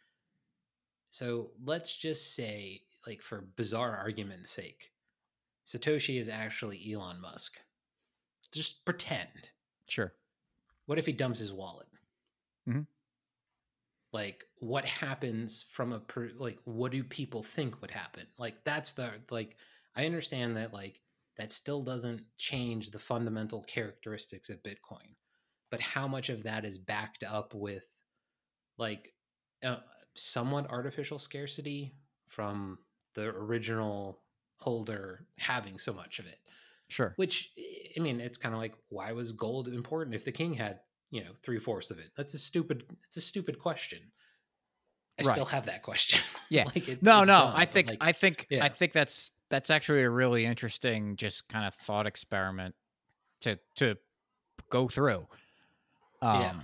So 1.10 1.52
let's 1.62 1.96
just 1.96 2.34
say, 2.34 2.82
like 3.06 3.22
for 3.22 3.42
bizarre 3.56 3.96
argument's 3.96 4.50
sake, 4.50 4.92
Satoshi 5.66 6.18
is 6.18 6.28
actually 6.28 6.92
Elon 6.92 7.20
Musk. 7.20 7.60
Just 8.50 8.84
pretend. 8.84 9.50
Sure. 9.86 10.12
What 10.86 10.98
if 10.98 11.06
he 11.06 11.12
dumps 11.12 11.38
his 11.38 11.52
wallet? 11.52 11.88
Mhm. 12.66 12.86
Like, 14.12 14.44
what 14.58 14.84
happens 14.84 15.64
from 15.72 15.92
a 15.92 16.00
per, 16.00 16.30
like? 16.36 16.58
What 16.64 16.92
do 16.92 17.02
people 17.02 17.42
think 17.42 17.80
would 17.80 17.90
happen? 17.90 18.26
Like, 18.38 18.64
that's 18.64 18.92
the 18.92 19.12
like. 19.30 19.56
I 19.94 20.06
understand 20.06 20.56
that 20.56 20.72
like 20.72 21.00
that 21.38 21.52
still 21.52 21.82
doesn't 21.82 22.22
change 22.38 22.90
the 22.90 22.98
fundamental 22.98 23.62
characteristics 23.62 24.50
of 24.50 24.62
Bitcoin, 24.62 25.14
but 25.70 25.80
how 25.80 26.06
much 26.06 26.28
of 26.28 26.42
that 26.42 26.64
is 26.64 26.78
backed 26.78 27.22
up 27.22 27.54
with 27.54 27.86
like 28.78 29.12
uh, 29.64 29.76
somewhat 30.14 30.70
artificial 30.70 31.18
scarcity 31.18 31.94
from 32.28 32.78
the 33.14 33.28
original 33.28 34.22
holder 34.58 35.26
having 35.38 35.78
so 35.78 35.92
much 35.92 36.18
of 36.18 36.26
it? 36.26 36.38
Sure. 36.88 37.14
Which 37.16 37.50
I 37.96 38.00
mean, 38.00 38.20
it's 38.20 38.38
kind 38.38 38.54
of 38.54 38.60
like 38.60 38.74
why 38.90 39.12
was 39.12 39.32
gold 39.32 39.68
important 39.68 40.14
if 40.14 40.24
the 40.24 40.32
king 40.32 40.52
had 40.54 40.80
you 41.12 41.22
know 41.22 41.30
three 41.44 41.60
fourths 41.60 41.92
of 41.92 42.00
it? 42.00 42.10
That's 42.16 42.34
a 42.34 42.38
stupid. 42.38 42.82
It's 43.06 43.16
a 43.16 43.20
stupid 43.20 43.60
question. 43.60 44.00
I 45.20 45.22
Right. 45.24 45.32
still 45.32 45.44
have 45.44 45.66
that 45.66 45.82
question. 45.84 46.20
Yeah. 46.48 46.64
like 46.64 46.88
it, 46.88 47.02
No, 47.02 47.20
no. 47.20 47.26
dumb, 47.38 47.52
I 47.54 47.64
think 47.66 47.90
like, 47.90 47.98
I 48.00 48.12
think 48.12 48.46
yeah. 48.50 48.64
I 48.64 48.68
think 48.68 48.92
that's 48.92 49.30
that's 49.50 49.70
actually 49.70 50.02
a 50.02 50.10
really 50.10 50.44
interesting 50.44 51.16
just 51.16 51.46
kind 51.48 51.66
of 51.66 51.74
thought 51.74 52.06
experiment 52.08 52.74
to 53.42 53.58
to 53.76 53.96
go 54.70 54.88
through. 54.88 55.26
Um 56.22 56.40
Yeah. 56.40 56.60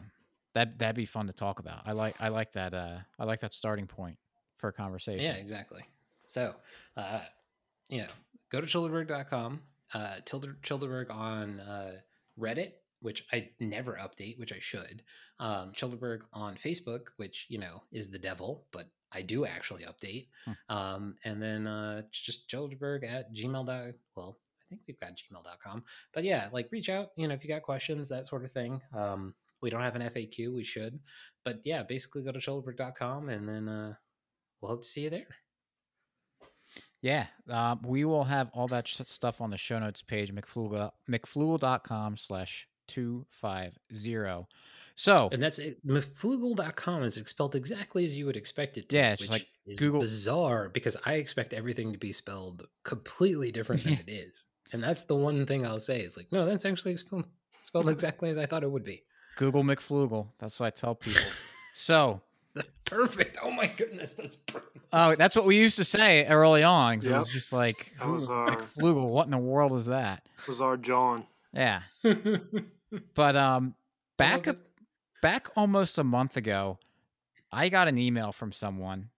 that 0.55 0.79
that'd 0.79 0.97
be 0.97 1.05
fun 1.07 1.27
to 1.29 1.33
talk 1.33 1.59
about. 1.61 1.83
I 1.87 1.93
like 1.93 2.21
I 2.21 2.29
like 2.29 2.53
that 2.53 2.75
uh 2.75 2.99
I 3.19 3.25
like 3.25 3.41
that 3.41 3.53
starting 3.55 3.87
point 3.87 4.19
for 4.57 4.69
a 4.69 4.73
conversation. 4.73 5.25
yeah, 5.25 5.35
exactly. 5.35 5.85
So, 6.27 6.55
uh, 6.97 7.21
you 7.89 8.01
know, 8.03 8.09
go 8.51 8.61
to 8.61 8.67
chillderburg.com, 8.67 9.63
uh, 9.95 10.17
Tilder, 10.27 10.57
Chillderburg 10.61 11.11
on 11.11 11.61
uh, 11.61 11.93
Reddit, 12.39 12.73
which 13.01 13.25
I 13.33 13.51
never 13.61 13.95
update, 13.95 14.39
which 14.39 14.53
I 14.53 14.59
should. 14.59 15.03
Um, 15.41 15.73
Chillderburg 15.73 16.21
on 16.33 16.57
Facebook, 16.57 17.09
which, 17.17 17.47
you 17.49 17.59
know, 17.59 17.83
is 17.93 18.11
the 18.11 18.19
devil, 18.19 18.67
but 18.73 18.89
I 19.13 19.23
do 19.23 19.47
actually 19.47 19.85
update. 19.85 20.29
Hmm. 20.45 20.75
Um, 20.77 21.15
and 21.25 21.43
then 21.43 21.67
uh, 21.67 22.03
just 22.13 22.49
Chillderburg 22.51 23.05
at 23.09 23.33
gmail. 23.35 23.67
dot- 23.67 23.95
Well, 24.17 24.39
I 24.63 24.65
think 24.69 24.83
we've 24.87 25.01
got 25.01 25.13
gmail.com. 25.13 25.85
But 26.13 26.25
yeah, 26.25 26.49
like 26.53 26.69
reach 26.71 26.89
out, 26.91 27.09
you 27.17 27.27
know, 27.29 27.35
if 27.35 27.43
you 27.43 27.49
got 27.49 27.63
questions, 27.63 28.09
that 28.11 28.27
sort 28.27 28.45
of 28.45 28.53
thing. 28.53 28.81
Um, 28.95 29.35
we 29.63 29.71
don't 29.71 29.83
have 29.83 29.97
an 29.97 30.03
FAQ, 30.03 30.55
we 30.55 30.63
should. 30.63 30.99
But 31.45 31.61
yeah, 31.65 31.83
basically 31.83 32.23
go 32.23 32.33
to 32.33 32.39
chillderburg.com 32.39 33.29
and 33.31 33.49
then 33.49 33.69
uh, 33.69 33.95
we'll 34.61 34.71
hope 34.73 34.83
to 34.83 34.87
see 34.89 35.03
you 35.03 35.11
there. 35.11 35.27
Yeah, 37.01 37.27
um, 37.49 37.81
we 37.85 38.05
will 38.05 38.25
have 38.25 38.51
all 38.53 38.69
that 38.69 38.87
sh- 38.89 39.01
stuff 39.05 39.41
on 39.41 39.51
the 39.51 39.57
show 39.57 39.79
notes 39.79 40.03
page, 40.03 40.35
mcfloogle, 40.35 40.91
mcfloogle.com 41.09 42.17
slash 42.17 42.68
250. 42.89 44.47
So, 44.95 45.29
And 45.31 45.41
that's 45.43 45.59
it. 45.61 45.87
McFloogle.com 45.87 47.05
is 47.05 47.15
spelled 47.27 47.55
exactly 47.55 48.05
as 48.05 48.17
you 48.17 48.27
would 48.27 48.37
expect 48.37 48.79
it 48.79 48.89
to. 48.89 48.97
Yeah, 48.97 49.13
it's 49.13 49.23
which 49.23 49.31
like 49.31 49.47
is 49.67 49.79
Google- 49.79 50.01
bizarre 50.01 50.69
because 50.71 50.97
I 51.07 51.15
expect 51.15 51.53
everything 51.53 51.93
to 51.93 51.99
be 51.99 52.11
spelled 52.13 52.67
completely 52.83 53.53
different 53.53 53.85
than 53.85 53.93
Yeah. 53.95 54.01
it 54.07 54.11
is. 54.11 54.47
And 54.73 54.83
that's 54.83 55.03
the 55.05 55.15
one 55.17 55.47
thing 55.47 55.65
I'll 55.65 55.79
say 55.79 56.01
is 56.01 56.17
like, 56.17 56.31
no, 56.33 56.45
that's 56.45 56.65
actually 56.65 56.97
spelled, 56.97 57.27
spelled 57.63 57.89
exactly 57.89 58.29
as 58.29 58.39
I 58.39 58.47
thought 58.47 58.65
it 58.65 58.71
would 58.71 58.85
be. 58.85 59.05
Google 59.37 59.63
McFloogle. 59.63 60.27
That's 60.41 60.59
what 60.59 60.67
I 60.67 60.71
tell 60.71 60.95
people. 60.97 61.23
so, 61.75 62.21
Perfect. 62.85 63.39
Oh 63.41 63.53
my 63.53 63.67
goodness, 63.69 64.15
that's 64.15 64.35
perfect. 64.35 64.79
oh, 64.93 65.15
that's 65.15 65.37
what 65.37 65.45
we 65.45 65.57
used 65.57 65.77
to 65.77 65.85
say 65.85 66.25
early 66.27 66.65
on. 66.65 66.97
'cause 66.97 67.07
It 67.07 67.11
Yep. 67.11 67.19
was 67.21 67.31
just 67.31 67.53
like, 67.53 67.93
That 68.01 68.09
was 68.09 68.27
who- 68.27 68.33
our- 68.33 68.57
McFloogle, 68.57 69.09
what 69.11 69.27
in 69.27 69.31
the 69.31 69.39
world 69.39 69.75
is 69.75 69.87
that? 69.87 70.27
was 70.49 70.61
our 70.61 70.77
John. 70.77 71.25
Yeah. 71.53 71.83
But 73.15 73.37
um 73.37 73.75
back 74.19 74.49
up 74.49 74.59
back 75.23 75.49
almost 75.57 75.99
a 75.99 76.05
month 76.05 76.37
ago, 76.37 76.79
I 77.53 77.69
got 77.69 77.89
an 77.89 77.99
email 77.99 78.33
from 78.33 78.53
someone, 78.53 79.11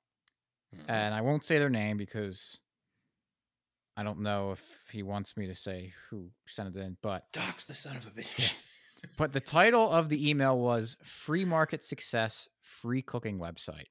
and 0.89 1.15
I 1.15 1.21
won't 1.21 1.45
say 1.45 1.59
their 1.59 1.71
name 1.71 1.97
because 1.97 2.61
I 3.97 4.03
don't 4.03 4.21
know 4.21 4.53
if 4.53 4.65
he 4.91 5.03
wants 5.03 5.37
me 5.37 5.47
to 5.47 5.55
say 5.55 5.93
who 6.09 6.31
sent 6.47 6.75
it 6.75 6.81
in, 6.81 6.97
but 7.03 7.25
Doc's 7.33 7.65
the 7.65 7.75
son 7.75 7.97
of 7.97 8.07
a 8.07 8.11
bitch. 8.11 8.55
but 9.17 9.33
the 9.33 9.41
title 9.41 9.91
of 9.91 10.09
the 10.09 10.29
email 10.29 10.59
was 10.59 10.97
Free 11.03 11.45
Market 11.45 11.85
Success 11.85 12.49
Free 12.63 13.03
Cooking 13.03 13.39
Website. 13.39 13.89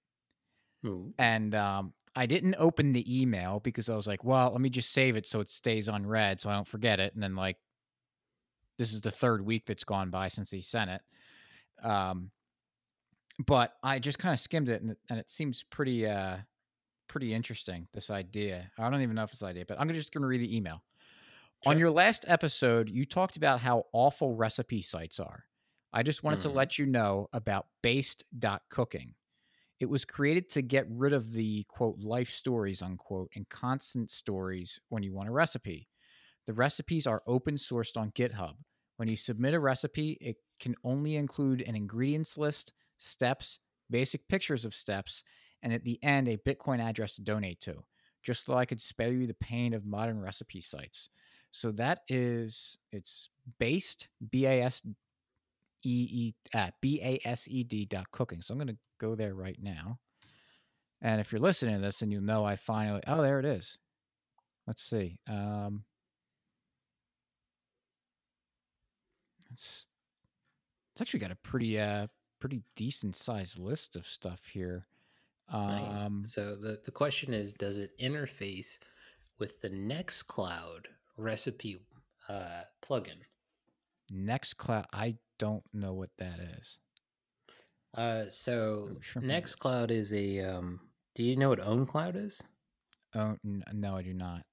Ooh. 0.86 1.14
And 1.18 1.54
um 1.56 1.94
I 2.16 2.26
didn't 2.26 2.56
open 2.58 2.94
the 2.94 3.22
email 3.22 3.60
because 3.60 3.88
I 3.90 3.96
was 3.96 4.08
like, 4.08 4.24
well, 4.24 4.52
let 4.52 4.62
me 4.62 4.70
just 4.70 4.92
save 4.92 5.16
it 5.16 5.28
so 5.28 5.42
it 5.42 5.50
stays 5.50 5.88
unread 5.88 6.42
so 6.42 6.50
I 6.50 6.54
don't 6.54 6.68
forget 6.68 7.00
it. 7.00 7.14
And 7.14 7.22
then 7.22 7.36
like 7.36 7.58
this 8.80 8.94
is 8.96 9.02
the 9.02 9.12
third 9.12 9.46
week 9.46 9.68
that's 9.68 9.86
gone 9.86 10.10
by 10.12 10.30
since 10.30 10.52
he 10.52 10.62
sent 10.64 10.92
it. 10.92 11.04
Um 11.88 12.32
but 13.46 13.74
I 13.84 14.00
just 14.00 14.20
kind 14.20 14.34
of 14.34 14.40
skimmed 14.40 14.70
it 14.70 14.82
and, 14.82 14.92
it- 14.92 15.00
and 15.10 15.20
it 15.20 15.30
seems 15.30 15.64
pretty 15.64 16.06
uh 16.08 16.38
pretty 17.08 17.34
interesting, 17.34 17.88
this 17.94 18.12
idea. 18.12 18.72
I 18.78 18.90
don't 18.90 19.02
even 19.02 19.16
know 19.16 19.24
if 19.24 19.34
it's 19.34 19.42
an 19.42 19.50
idea, 19.50 19.66
but 19.68 19.80
I'm 19.80 19.90
just 19.90 20.14
gonna 20.14 20.28
read 20.28 20.42
the 20.42 20.56
email. 20.56 20.84
On 21.66 21.78
your 21.80 21.92
last 21.92 22.26
episode, 22.28 22.90
you 22.90 23.06
talked 23.06 23.38
about 23.38 23.60
how 23.62 23.86
awful 23.94 24.36
recipe 24.36 24.82
sites 24.82 25.20
are. 25.20 25.46
I 25.94 26.04
just 26.04 26.24
wanted 26.24 26.42
to 26.42 26.50
Mhm. 26.50 26.56
let 26.56 26.78
you 26.80 26.86
know 26.86 27.28
about 27.34 27.68
based.cooking. 27.84 29.16
It 29.80 29.88
was 29.88 30.06
created 30.06 30.50
to 30.50 30.62
get 30.62 30.88
rid 30.90 31.14
of 31.14 31.34
the 31.34 31.64
quote 31.66 32.00
life 32.00 32.30
stories 32.30 32.82
unquote 32.82 33.32
and 33.36 33.50
constant 33.50 34.12
stories 34.12 34.80
when 34.90 35.04
you 35.04 35.14
want 35.14 35.30
a 35.30 35.34
recipe. 35.34 35.90
The 36.48 36.54
recipes 36.54 37.08
are 37.08 37.24
open 37.28 37.56
sourced 37.56 37.98
on 37.98 38.12
GitHub. 38.12 38.58
When 39.00 39.08
you 39.08 39.16
submit 39.16 39.54
a 39.54 39.62
recipe, 39.62 40.18
it 40.20 40.36
can 40.60 40.76
only 40.84 41.16
include 41.16 41.62
an 41.62 41.74
ingredients 41.74 42.38
list, 42.38 42.74
steps, 42.98 43.60
basic 43.90 44.28
pictures 44.28 44.66
of 44.66 44.76
steps, 44.76 45.24
and 45.64 45.72
at 45.72 45.86
the 45.86 46.04
end, 46.04 46.28
a 46.28 46.36
Bitcoin 46.36 46.82
address 46.82 47.14
to 47.14 47.22
donate 47.22 47.62
to, 47.62 47.86
just 48.24 48.46
so 48.46 48.56
I 48.56 48.66
could 48.66 48.82
spare 48.82 49.14
you 49.14 49.26
the 49.26 49.34
pain 49.36 49.74
of 49.74 49.86
modern 49.86 50.20
recipe 50.20 50.60
sites. 50.60 51.08
So 51.52 51.72
that 51.72 52.02
is, 52.10 52.78
it's 52.92 53.30
based, 53.58 54.10
B 54.32 54.46
A 54.46 54.64
S 54.64 54.82
E 55.86 56.08
E 56.12 56.36
at 56.54 56.74
B 56.82 57.00
A 57.02 57.26
S 57.26 57.48
E 57.48 57.64
D 57.64 57.86
dot 57.86 58.12
cooking. 58.12 58.42
So 58.42 58.54
I'm 58.54 58.58
going 58.58 58.68
to 58.68 58.78
go 59.00 59.16
there 59.16 59.34
right 59.34 59.60
now. 59.62 59.98
And 61.02 61.22
if 61.22 61.32
you're 61.32 61.40
listening 61.40 61.76
to 61.76 61.82
this, 61.82 62.02
and 62.02 62.12
you 62.12 62.20
know 62.20 62.44
I 62.44 62.58
finally, 62.58 63.00
oh, 63.08 63.22
there 63.22 63.40
it 63.40 63.46
is. 63.46 63.80
Let's 64.68 64.84
see. 64.84 65.20
Um, 65.30 65.86
it's, 69.60 69.88
it's 70.94 71.02
actually 71.02 71.20
got 71.20 71.32
a 71.32 71.36
pretty, 71.36 71.80
uh, 71.80 72.08
pretty 72.40 72.64
decent 72.76 73.16
sized 73.16 73.60
list 73.60 73.96
of 73.96 74.08
stuff 74.08 74.42
here. 74.54 74.88
Nice. 75.52 75.96
Um, 76.06 76.24
so 76.26 76.56
the, 76.56 76.80
the 76.86 76.92
question 76.92 77.34
is, 77.34 77.54
does 77.54 77.80
it 77.80 77.92
interface 78.00 78.78
with 79.40 79.62
the 79.62 79.70
Nextcloud 79.70 80.86
recipe 81.18 81.80
uh, 82.28 82.62
plugin? 82.88 83.18
Nextcloud, 84.14 84.86
I 84.94 85.16
don't 85.38 85.64
know 85.74 85.94
what 85.94 86.12
that 86.18 86.40
is. 86.60 86.78
Uh, 87.96 88.26
so 88.30 88.90
and. 89.16 89.24
Nextcloud 89.24 89.92
is 89.92 90.14
a. 90.14 90.40
Um, 90.42 90.80
do 91.16 91.24
you 91.24 91.36
know 91.36 91.50
what 91.50 91.60
OwnCloud 91.60 92.16
is? 92.16 92.42
Oh, 93.16 93.36
no, 93.44 93.98
I 93.98 94.04
do 94.04 94.14
not. 94.14 94.44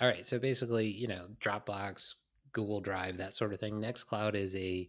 All 0.00 0.08
right, 0.08 0.26
so 0.26 0.38
basically, 0.38 0.88
you 0.88 1.06
know, 1.06 1.26
Dropbox, 1.40 2.14
Google 2.52 2.80
Drive, 2.80 3.16
that 3.18 3.34
sort 3.34 3.52
of 3.52 3.60
thing. 3.60 3.80
Nextcloud 3.80 4.34
is 4.34 4.54
a 4.56 4.88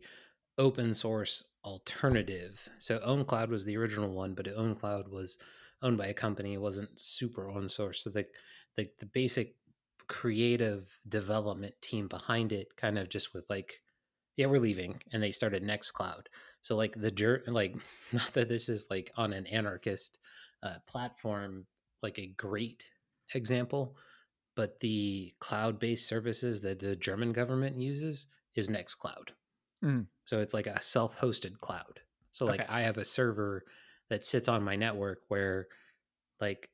open 0.57 0.93
source 0.93 1.45
alternative. 1.63 2.69
So 2.77 2.99
OwnCloud 2.99 3.49
was 3.49 3.65
the 3.65 3.77
original 3.77 4.09
one, 4.09 4.33
but 4.33 4.45
OwnCloud 4.45 5.09
was 5.09 5.37
owned 5.81 5.97
by 5.97 6.07
a 6.07 6.13
company. 6.13 6.53
It 6.53 6.61
wasn't 6.61 6.99
super 6.99 7.49
open 7.49 7.69
source. 7.69 8.03
So 8.03 8.09
the 8.09 8.25
the, 8.77 8.89
the 8.99 9.05
basic 9.05 9.55
creative 10.07 10.99
development 11.07 11.73
team 11.81 12.07
behind 12.07 12.51
it 12.51 12.75
kind 12.77 12.97
of 12.97 13.09
just 13.09 13.33
with 13.33 13.45
like, 13.49 13.81
yeah, 14.37 14.45
we're 14.45 14.59
leaving, 14.59 15.01
and 15.11 15.21
they 15.21 15.31
started 15.31 15.63
Nextcloud. 15.63 16.27
So 16.61 16.75
like 16.75 16.93
the 16.93 17.41
like 17.47 17.75
not 18.11 18.33
that 18.33 18.49
this 18.49 18.69
is 18.69 18.87
like 18.89 19.11
on 19.17 19.33
an 19.33 19.47
anarchist 19.47 20.17
uh, 20.63 20.75
platform, 20.87 21.65
like 22.01 22.19
a 22.19 22.33
great 22.37 22.85
example, 23.33 23.95
but 24.61 24.79
the 24.79 25.33
cloud-based 25.39 26.07
services 26.07 26.61
that 26.61 26.77
the 26.77 26.95
German 26.95 27.33
government 27.33 27.81
uses 27.81 28.27
is 28.53 28.69
Nextcloud. 28.69 29.29
Mm. 29.83 30.05
So 30.23 30.39
it's 30.39 30.53
like 30.53 30.67
a 30.67 30.79
self-hosted 30.79 31.57
cloud. 31.57 32.01
So 32.31 32.45
like 32.45 32.59
Okay. 32.59 32.69
I 32.71 32.81
have 32.81 32.99
a 32.99 33.03
server 33.03 33.63
that 34.11 34.23
sits 34.23 34.47
on 34.47 34.61
my 34.61 34.75
network 34.75 35.21
where 35.29 35.67
like 36.39 36.69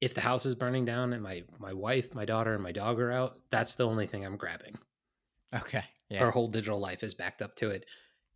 if 0.00 0.14
the 0.14 0.20
house 0.20 0.46
is 0.46 0.56
burning 0.56 0.84
down 0.84 1.12
and 1.12 1.22
my 1.22 1.44
my 1.60 1.72
wife, 1.72 2.12
my 2.12 2.24
daughter 2.24 2.54
and 2.54 2.62
my 2.64 2.72
dog 2.72 2.98
are 2.98 3.12
out, 3.12 3.38
that's 3.50 3.76
the 3.76 3.86
only 3.86 4.08
thing 4.08 4.26
I'm 4.26 4.36
grabbing. 4.36 4.76
Okay. 5.54 5.84
Yeah. 6.08 6.24
Our 6.24 6.32
whole 6.32 6.48
digital 6.48 6.80
life 6.80 7.04
is 7.04 7.14
backed 7.14 7.40
up 7.40 7.54
to 7.58 7.70
it. 7.70 7.86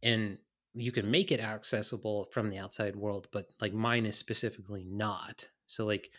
And 0.04 0.38
you 0.74 0.92
can 0.92 1.10
make 1.10 1.32
it 1.32 1.40
accessible 1.40 2.28
from 2.30 2.50
the 2.50 2.58
outside 2.58 2.94
world, 2.94 3.26
but 3.32 3.48
like 3.60 3.72
mine 3.72 4.06
is 4.06 4.16
specifically 4.16 4.84
not. 4.86 5.48
So 5.66 5.86
like 5.86 6.12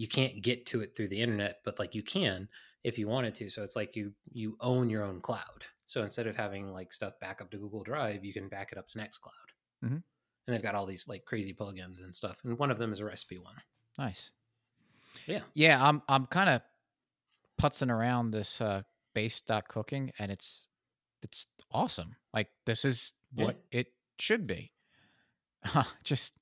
you 0.00 0.08
can't 0.08 0.40
get 0.40 0.64
to 0.64 0.80
it 0.80 0.96
through 0.96 1.08
the 1.08 1.20
internet, 1.20 1.56
but 1.62 1.78
like 1.78 1.94
you 1.94 2.02
can 2.02 2.48
if 2.84 2.98
you 2.98 3.06
wanted 3.06 3.34
to. 3.34 3.50
So 3.50 3.62
it's 3.62 3.76
like 3.76 3.94
you 3.96 4.14
you 4.32 4.56
own 4.60 4.88
your 4.88 5.04
own 5.04 5.20
cloud. 5.20 5.60
So 5.84 6.02
instead 6.02 6.26
of 6.26 6.36
having 6.36 6.72
like 6.72 6.90
stuff 6.92 7.20
back 7.20 7.42
up 7.42 7.50
to 7.50 7.58
Google 7.58 7.82
Drive, 7.82 8.24
you 8.24 8.32
can 8.32 8.48
back 8.48 8.72
it 8.72 8.78
up 8.78 8.88
to 8.88 8.98
Nextcloud. 8.98 9.48
Mhm. 9.84 10.02
And 10.46 10.54
they've 10.56 10.62
got 10.62 10.74
all 10.74 10.86
these 10.86 11.06
like 11.06 11.26
crazy 11.26 11.52
plugins 11.52 12.02
and 12.02 12.14
stuff. 12.14 12.38
And 12.44 12.58
one 12.58 12.70
of 12.70 12.78
them 12.78 12.94
is 12.94 13.00
a 13.00 13.04
recipe 13.04 13.36
one. 13.38 13.56
Nice. 13.98 14.30
Yeah. 15.26 15.42
Yeah, 15.52 15.84
I'm 15.86 16.00
I'm 16.08 16.24
kind 16.26 16.48
of 16.48 16.62
putzing 17.60 17.90
around 17.90 18.30
this 18.30 18.60
uh 18.62 18.82
base 19.14 19.42
dot 19.42 19.68
cooking 19.68 20.12
and 20.18 20.32
it's 20.32 20.66
it's 21.22 21.46
awesome. 21.70 22.16
Like 22.32 22.48
this 22.64 22.86
is 22.86 23.12
Yeah. 23.34 23.44
what 23.44 23.56
it 23.70 23.88
should 24.18 24.46
be. 24.46 24.72
Just 26.04 26.38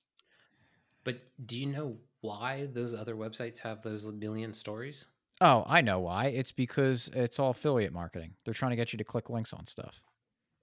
But 1.02 1.22
do 1.44 1.58
you 1.58 1.66
know 1.66 1.98
why 2.20 2.66
those 2.72 2.94
other 2.94 3.14
websites 3.16 3.58
have 3.58 3.82
those 3.82 4.04
million 4.06 4.52
stories? 4.52 5.06
oh, 5.40 5.62
I 5.68 5.80
know 5.82 6.00
why. 6.00 6.26
It's 6.26 6.50
because 6.50 7.08
it's 7.14 7.38
all 7.38 7.50
affiliate 7.50 7.92
marketing. 7.92 8.32
They're 8.44 8.52
trying 8.54 8.70
to 8.70 8.76
get 8.76 8.92
you 8.92 8.96
to 8.98 9.04
click 9.04 9.30
links 9.30 9.52
on 9.52 9.66
stuff. 9.68 10.02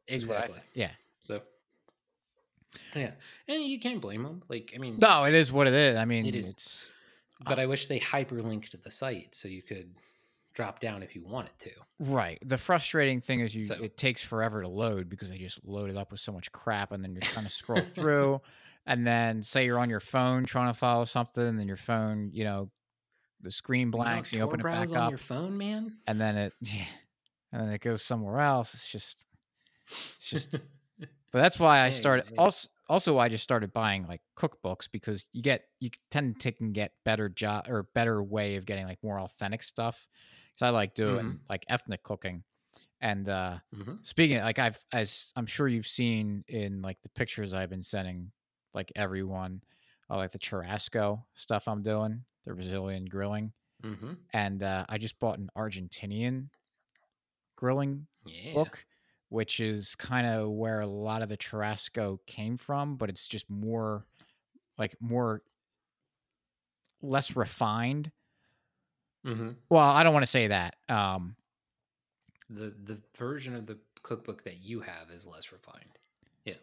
is 0.07 0.27
what 0.27 0.37
I 0.37 0.41
Exactly. 0.41 0.63
Yeah. 0.73 0.91
So, 1.21 1.41
yeah, 2.93 3.11
and 3.47 3.63
you 3.63 3.79
can't 3.79 4.01
blame 4.01 4.23
them. 4.23 4.43
Like, 4.49 4.73
I 4.75 4.79
mean, 4.79 4.97
No, 4.99 5.23
it 5.23 5.33
is 5.33 5.51
what 5.53 5.67
it 5.67 5.73
is. 5.73 5.97
I 5.97 6.03
mean, 6.05 6.25
It 6.25 6.35
is. 6.35 6.49
it's 6.49 6.91
but 7.45 7.57
I 7.59 7.65
wish 7.65 7.87
they 7.87 7.99
hyperlinked 7.99 8.81
the 8.81 8.91
site 8.91 9.33
so 9.35 9.47
you 9.47 9.61
could 9.61 9.93
drop 10.53 10.79
down 10.79 11.03
if 11.03 11.15
you 11.15 11.23
wanted 11.23 11.57
to. 11.59 11.71
right. 11.99 12.37
The 12.45 12.57
frustrating 12.57 13.21
thing 13.21 13.39
is 13.41 13.55
you 13.55 13.63
So- 13.65 13.75
it 13.81 13.95
takes 13.97 14.21
forever 14.23 14.61
to 14.61 14.67
load 14.67 15.09
because 15.09 15.29
they 15.29 15.37
just 15.37 15.65
load 15.65 15.89
it 15.89 15.95
up 15.97 16.11
with 16.11 16.19
so 16.19 16.31
much 16.33 16.51
crap 16.51 16.91
and 16.91 17.03
then 17.03 17.13
you're 17.13 17.21
trying 17.21 17.45
to 17.45 17.51
scroll 17.51 17.79
through 17.95 18.41
and 18.85 19.05
then 19.05 19.41
say 19.43 19.65
you're 19.65 19.79
on 19.79 19.89
your 19.89 19.99
phone 19.99 20.45
trying 20.45 20.71
to 20.71 20.77
follow 20.77 21.05
something 21.05 21.43
and 21.45 21.59
then 21.59 21.67
your 21.67 21.77
phone, 21.77 22.31
you 22.33 22.43
know, 22.43 22.71
the 23.41 23.51
screen 23.51 23.91
You 23.91 24.03
don't 24.03 24.03
blanks, 24.03 24.33
you 24.33 24.41
open 24.41 24.59
it 24.61 24.69
back 24.69 24.95
up 24.95 25.09
your 25.09 25.17
phone, 25.17 25.57
man. 25.57 25.97
and 26.07 26.19
then 26.19 26.37
it 26.37 26.53
yeah, 26.61 26.85
and 27.51 27.61
then 27.63 27.73
it 27.73 27.81
goes 27.81 28.01
somewhere 28.03 28.39
else. 28.39 28.73
It's 28.73 28.89
just 28.91 29.25
it's 30.17 30.29
just 30.29 30.49
But 31.31 31.41
that's 31.41 31.59
why 31.59 31.81
I 31.81 31.89
started. 31.89 32.25
yeah. 32.29 32.37
Also, 32.37 32.69
also, 32.89 33.17
I 33.19 33.29
just 33.29 33.43
started 33.43 33.73
buying 33.73 34.07
like 34.07 34.21
cookbooks 34.37 34.89
because 34.91 35.25
you 35.33 35.41
get 35.41 35.63
you 35.79 35.89
tend 36.11 36.39
to 36.41 36.51
can 36.51 36.71
get 36.73 36.93
better 37.05 37.29
job 37.29 37.67
or 37.67 37.89
better 37.95 38.23
way 38.23 38.55
of 38.55 38.65
getting 38.65 38.85
like 38.87 38.99
more 39.03 39.19
authentic 39.19 39.63
stuff. 39.63 40.07
Because 40.55 40.67
I 40.67 40.69
like 40.71 40.95
doing 40.95 41.37
Mhm. 41.37 41.39
like 41.49 41.65
ethnic 41.69 42.03
cooking, 42.03 42.43
and 43.01 43.29
uh 43.29 43.59
Mhm. 43.71 43.97
speaking 44.03 44.39
like 44.39 44.59
I've 44.59 44.79
as 44.93 45.31
I'm 45.35 45.47
sure 45.47 45.67
you've 45.67 45.87
seen 45.87 46.43
in 46.47 46.81
like 46.81 47.01
the 47.03 47.09
pictures 47.09 47.53
I've 47.53 47.69
been 47.69 47.83
sending 47.83 48.31
like 48.75 48.93
everyone, 48.97 49.63
uh, 50.11 50.17
like 50.17 50.31
the 50.33 50.39
churrasco 50.39 51.25
stuff 51.35 51.67
I'm 51.69 51.83
doing, 51.83 52.25
the 52.45 52.55
Brazilian 52.55 53.05
grilling, 53.07 53.53
Mhm. 53.83 54.25
and 54.33 54.63
uh, 54.63 54.85
I 54.89 54.97
just 54.99 55.19
bought 55.19 55.39
an 55.39 55.49
Argentinian 55.57 56.49
grilling 57.55 58.07
Yeah. 58.25 58.53
book, 58.53 58.85
which 59.29 59.59
is 59.59 59.95
kind 59.95 60.27
of 60.27 60.49
where 60.51 60.79
a 60.81 60.87
lot 60.87 61.21
of 61.21 61.29
the 61.29 61.37
churrasco 61.37 62.19
came 62.25 62.57
from, 62.57 62.97
but 62.97 63.09
it's 63.09 63.27
just 63.27 63.49
more 63.49 64.07
like 64.77 64.95
more 65.01 65.43
less 67.01 67.35
refined. 67.35 68.11
hmm 69.23 69.57
Well, 69.69 69.83
I 69.89 70.03
don't 70.03 70.13
want 70.13 70.23
to 70.23 70.31
say 70.31 70.47
that. 70.47 70.75
Um, 70.89 71.37
The 72.49 72.71
the 72.71 73.03
version 73.15 73.53
of 73.53 73.67
the 73.67 73.79
cookbook 74.01 74.45
that 74.45 74.57
you 74.57 74.81
have 74.81 75.11
is 75.11 75.27
less 75.27 75.51
refined. 75.51 75.99
Yeah. 76.43 76.57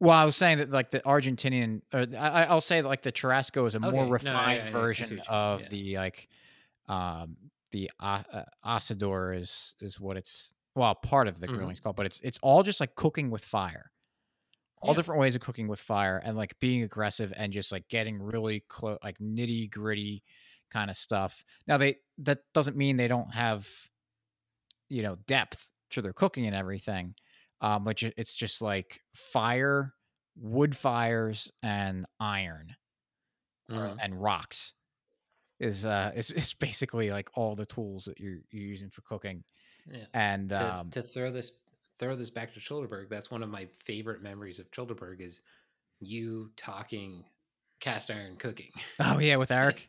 Well, 0.00 0.18
I 0.18 0.24
was 0.24 0.36
saying 0.36 0.58
that 0.58 0.70
like 0.70 0.90
the 0.90 1.00
Argentinian, 1.00 1.82
or 1.92 2.06
I, 2.18 2.44
I'll 2.44 2.60
say 2.60 2.82
like 2.82 3.02
the 3.02 3.12
churrasco 3.12 3.66
is 3.66 3.74
a 3.74 3.78
Okay, 3.78 3.90
more 3.90 4.06
refined 4.06 4.36
I- 4.36 4.52
I 4.52 4.58
see 4.58 4.64
what 4.64 4.72
version 4.72 5.22
of 5.28 5.60
yeah. 5.62 5.68
the 5.68 5.96
like 5.96 6.28
um 6.88 7.36
the 7.72 7.90
uh, 7.98 8.22
asador 8.64 9.36
is 9.38 9.74
is 9.80 9.98
what 10.00 10.16
it's 10.16 10.52
well 10.74 10.94
part 10.94 11.26
of 11.28 11.40
the 11.40 11.46
grilling 11.46 11.72
is 11.72 11.80
called, 11.80 11.96
but 11.96 12.06
it's 12.06 12.20
it's 12.22 12.38
all 12.42 12.62
just 12.62 12.80
like 12.80 12.94
cooking 12.94 13.30
with 13.30 13.44
fire. 13.44 13.90
all 14.82 14.90
Yeah. 14.92 14.96
different 14.96 15.20
ways 15.20 15.34
of 15.34 15.40
cooking 15.40 15.68
with 15.68 15.80
fire 15.80 16.20
and 16.24 16.36
like 16.36 16.54
being 16.60 16.82
aggressive 16.82 17.32
and 17.36 17.52
just 17.52 17.72
like 17.72 17.88
getting 17.88 18.22
really 18.22 18.60
close 18.68 18.98
like 19.02 19.18
nitty 19.18 19.70
gritty 19.70 20.22
kind 20.70 20.90
of 20.90 20.96
stuff 20.96 21.42
now 21.66 21.76
they 21.78 21.96
that 22.18 22.38
doesn't 22.52 22.76
mean 22.76 22.96
they 22.98 23.08
don't 23.08 23.32
have 23.34 23.66
you 24.88 25.02
know 25.02 25.16
depth 25.26 25.68
to 25.90 26.02
their 26.02 26.12
cooking 26.12 26.46
and 26.46 26.54
everything 26.54 27.14
um 27.60 27.84
but 27.84 27.96
ju- 27.96 28.12
it's 28.16 28.34
just 28.34 28.60
like 28.62 29.00
fire 29.14 29.94
wood 30.36 30.76
fires 30.76 31.50
and 31.62 32.06
iron 32.20 32.74
Mhm. 33.70 33.96
and 34.00 34.22
rocks 34.22 34.74
is 35.58 35.84
uh 35.86 36.12
is, 36.14 36.30
is 36.42 36.54
basically 36.54 37.10
like 37.10 37.30
all 37.34 37.56
the 37.56 37.66
tools 37.66 38.04
that 38.04 38.20
you're, 38.20 38.40
you're 38.50 38.62
using 38.68 38.90
for 38.90 39.00
cooking 39.02 39.42
Yeah. 39.90 40.04
and 40.14 40.50
to, 40.50 40.74
um 40.76 40.90
to 40.90 41.02
throw 41.02 41.30
this 41.32 41.52
throw 41.98 42.14
this 42.14 42.28
back 42.30 42.52
to 42.52 42.60
Chillderburg, 42.60 43.08
that's 43.08 43.30
one 43.30 43.42
of 43.42 43.48
my 43.48 43.64
favorite 43.86 44.22
memories 44.22 44.58
of 44.58 44.70
Chillderburg 44.70 45.20
is 45.22 45.40
you 46.00 46.50
talking 46.56 47.24
cast 47.80 48.10
iron 48.10 48.36
cooking. 48.36 48.70
oh 49.00 49.18
yeah 49.18 49.36
with 49.36 49.50
eric 49.62 49.86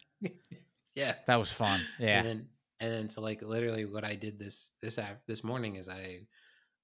yeah. 0.95 1.15
that 1.27 1.35
was 1.35 1.51
fun 1.51 1.81
yeah 1.99 2.19
And 2.19 2.27
then 2.27 2.49
and 2.79 2.91
then 2.93 3.09
so 3.09 3.21
like 3.21 3.41
literally 3.41 3.85
what 3.85 4.03
I 4.05 4.15
did 4.15 4.39
this 4.39 4.71
this 4.81 4.97
af- 4.97 5.21
this 5.27 5.43
morning 5.43 5.75
is 5.75 5.89
I 5.89 6.19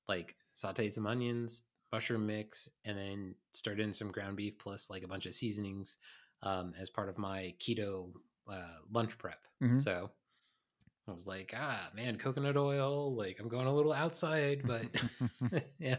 like 0.10 0.36
sauteed 0.56 0.94
some 0.94 1.08
onions, 1.08 1.64
mushroom 1.92 2.26
mix, 2.26 2.70
and 2.86 2.98
then 2.98 3.36
stirred 3.54 3.80
in 3.80 3.94
some 3.94 4.12
ground 4.12 4.36
beef 4.38 4.58
plus 4.58 4.90
like 4.90 5.04
a 5.04 5.08
bunch 5.08 5.26
of 5.26 5.34
seasonings 5.36 5.98
um, 6.42 6.74
as 6.80 6.90
part 6.90 7.10
of 7.10 7.18
my 7.18 7.54
keto 7.60 8.12
uh, 8.52 8.76
lunch 8.92 9.18
prep. 9.18 9.40
Mhm. 9.62 9.80
So 9.80 10.10
I 11.08 11.12
was 11.12 11.28
like, 11.28 11.54
ah, 11.58 11.90
man, 11.96 12.18
coconut 12.18 12.58
oil. 12.58 13.16
Like 13.16 13.40
I'm 13.40 13.48
going 13.50 13.68
a 13.68 13.74
little 13.74 13.94
outside, 13.94 14.62
but 14.66 14.86
yeah, 15.80 15.98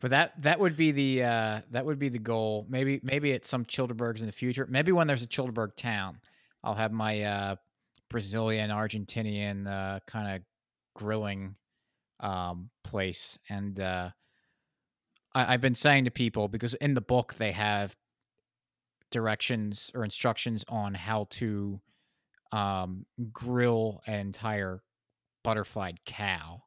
But 0.00 0.10
that 0.10 0.40
that 0.42 0.60
would 0.60 0.76
be 0.76 0.92
the 0.92 1.22
uh, 1.22 1.60
that 1.70 1.84
would 1.86 1.98
be 1.98 2.08
the 2.08 2.18
goal. 2.18 2.66
Maybe 2.68 3.00
maybe 3.02 3.32
at 3.32 3.46
some 3.46 3.64
Chillderburgs 3.64 4.20
in 4.20 4.26
the 4.26 4.32
future. 4.32 4.66
Maybe 4.68 4.92
when 4.92 5.06
there's 5.06 5.22
a 5.22 5.26
Chillderburg 5.26 5.76
town, 5.76 6.20
I'll 6.62 6.74
have 6.74 6.92
my 6.92 7.22
uh, 7.22 7.56
Brazilian, 8.10 8.70
Argentinian 8.70 9.66
uh, 9.66 10.00
kind 10.06 10.36
of 10.36 10.42
grilling 10.94 11.54
um, 12.20 12.70
place. 12.82 13.38
And 13.48 13.78
uh, 13.78 14.10
I, 15.34 15.54
I've 15.54 15.60
been 15.60 15.74
saying 15.74 16.04
to 16.06 16.10
people 16.10 16.48
because 16.48 16.74
in 16.74 16.94
the 16.94 17.00
book 17.00 17.34
they 17.34 17.52
have 17.52 17.96
directions 19.10 19.90
or 19.94 20.04
instructions 20.04 20.64
on 20.68 20.94
how 20.94 21.26
to 21.30 21.80
um, 22.52 23.06
grill 23.32 24.02
an 24.06 24.14
entire 24.20 24.82
butterflied 25.44 26.04
cow 26.06 26.62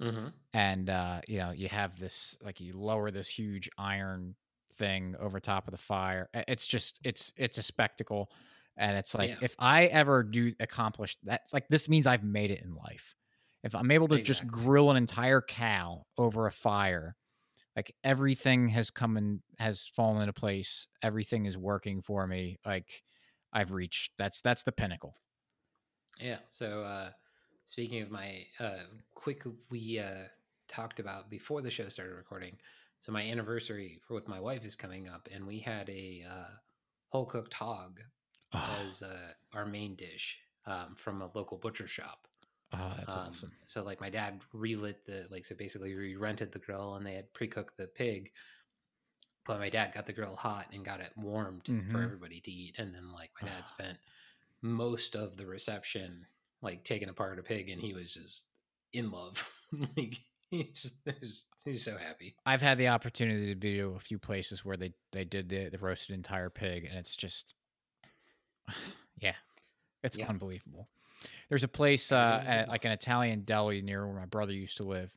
hmm 0.00 0.28
and 0.52 0.88
uh 0.88 1.20
you 1.28 1.38
know 1.38 1.50
you 1.50 1.68
have 1.68 1.98
this 1.98 2.36
like 2.42 2.60
you 2.60 2.72
lower 2.76 3.10
this 3.10 3.28
huge 3.28 3.68
iron 3.76 4.34
thing 4.72 5.14
over 5.18 5.40
top 5.40 5.66
of 5.66 5.72
the 5.72 5.78
fire 5.78 6.28
it's 6.46 6.66
just 6.66 7.00
it's 7.04 7.32
it's 7.36 7.58
a 7.58 7.62
spectacle 7.62 8.30
and 8.76 8.96
it's 8.96 9.14
like 9.14 9.30
Yeah. 9.30 9.38
if 9.40 9.54
i 9.58 9.86
ever 9.86 10.22
do 10.22 10.54
accomplish 10.60 11.16
that 11.24 11.42
like 11.52 11.68
this 11.68 11.88
means 11.88 12.06
i've 12.06 12.24
made 12.24 12.50
it 12.50 12.62
in 12.62 12.74
life 12.74 13.14
if 13.62 13.74
i'm 13.74 13.90
able 13.90 14.08
to 14.08 14.18
just 14.18 14.46
grill 14.46 14.90
an 14.90 14.96
entire 14.96 15.42
cow 15.42 16.04
over 16.16 16.46
a 16.46 16.52
fire 16.52 17.16
like 17.76 17.94
everything 18.04 18.68
has 18.68 18.90
come 18.90 19.16
and 19.16 19.42
has 19.58 19.86
fallen 19.86 20.22
into 20.22 20.32
place 20.34 20.88
everything 21.02 21.46
is 21.46 21.58
working 21.58 22.02
for 22.02 22.26
me 22.26 22.58
like 22.66 23.02
i've 23.52 23.72
reached 23.72 24.12
that's 24.18 24.42
that's 24.42 24.64
the 24.64 24.72
pinnacle 24.72 25.16
Yeah. 26.18 26.40
So 26.46 26.82
uh 26.82 27.12
speaking 27.66 28.02
of 28.02 28.10
my 28.10 28.46
uh 28.60 28.84
quick 29.14 29.44
we 29.70 29.98
uh 29.98 30.24
talked 30.68 31.00
about 31.00 31.30
before 31.30 31.62
the 31.62 31.70
show 31.70 31.88
started 31.88 32.14
recording. 32.14 32.58
So 33.00 33.12
my 33.12 33.22
anniversary 33.22 34.00
for, 34.06 34.14
with 34.14 34.28
my 34.28 34.40
wife 34.40 34.64
is 34.64 34.76
coming 34.76 35.08
up, 35.08 35.28
and 35.32 35.46
we 35.46 35.60
had 35.60 35.88
a 35.88 36.24
uh, 36.30 36.50
whole 37.10 37.26
cooked 37.26 37.54
hog 37.54 38.00
Oh, 38.52 38.88
as 38.88 39.02
uh, 39.02 39.32
our 39.54 39.66
main 39.66 39.96
dish 39.96 40.38
um, 40.66 40.96
from 40.96 41.22
a 41.22 41.30
local 41.34 41.58
butcher 41.58 41.88
shop. 41.88 42.27
Oh, 42.72 42.94
that's 42.96 43.16
Um, 43.16 43.28
awesome. 43.28 43.52
So 43.66 43.82
like 43.82 44.00
my 44.00 44.10
dad 44.10 44.40
relit 44.52 45.04
the 45.04 45.26
like 45.30 45.44
so 45.46 45.54
basically 45.54 45.94
we 45.94 46.16
rented 46.16 46.52
the 46.52 46.58
grill 46.58 46.94
and 46.94 47.06
they 47.06 47.14
had 47.14 47.32
pre-cooked 47.34 47.76
the 47.76 47.88
pig. 47.88 48.32
But 49.46 49.58
my 49.60 49.70
dad 49.70 49.94
got 49.94 50.06
the 50.06 50.12
grill 50.12 50.36
hot 50.36 50.68
and 50.72 50.84
got 50.84 51.00
it 51.00 51.12
warmed 51.16 51.70
for 51.90 52.00
Mhm. 52.00 52.04
everybody 52.04 52.40
to 52.40 52.50
eat. 52.50 52.78
And 52.78 52.94
then 52.94 53.12
like 53.12 53.30
my 53.34 53.42
dad 53.42 53.66
spent 53.68 53.98
most 54.62 55.16
of 55.16 55.36
the 55.36 55.46
reception 55.46 56.26
like 56.62 56.84
taking 56.84 57.08
apart 57.08 57.38
a 57.38 57.42
pig 57.42 57.68
and 57.70 57.80
he 57.80 57.94
was 57.94 58.14
just 58.14 58.48
in 58.92 59.10
love. 59.10 59.50
like 59.96 60.16
he's 60.50 60.82
just 60.82 61.08
he's, 61.20 61.48
he's 61.64 61.84
so 61.84 61.96
happy. 61.96 62.36
I've 62.46 62.62
had 62.62 62.78
the 62.78 62.88
opportunity 62.88 63.48
to 63.48 63.54
be 63.60 63.76
to 63.78 63.94
a 63.94 64.00
few 64.00 64.18
places 64.18 64.64
where 64.64 64.76
they 64.76 64.94
they 65.12 65.24
did 65.24 65.48
the, 65.48 65.68
the 65.70 65.78
roasted 65.78 66.14
entire 66.14 66.50
pig, 66.50 66.84
and 66.84 66.98
it's 66.98 67.16
just, 67.16 67.54
yeah, 69.16 69.34
it's 70.02 70.18
Yeah. 70.18 70.28
unbelievable. 70.28 70.88
There's 71.48 71.64
a 71.64 71.68
place 71.68 72.12
uh, 72.12 72.42
at, 72.46 72.68
like 72.68 72.84
an 72.84 72.92
Italian 72.92 73.42
deli 73.42 73.80
near 73.80 74.06
where 74.06 74.16
my 74.16 74.26
brother 74.26 74.52
used 74.52 74.76
to 74.78 74.84
live, 74.84 75.12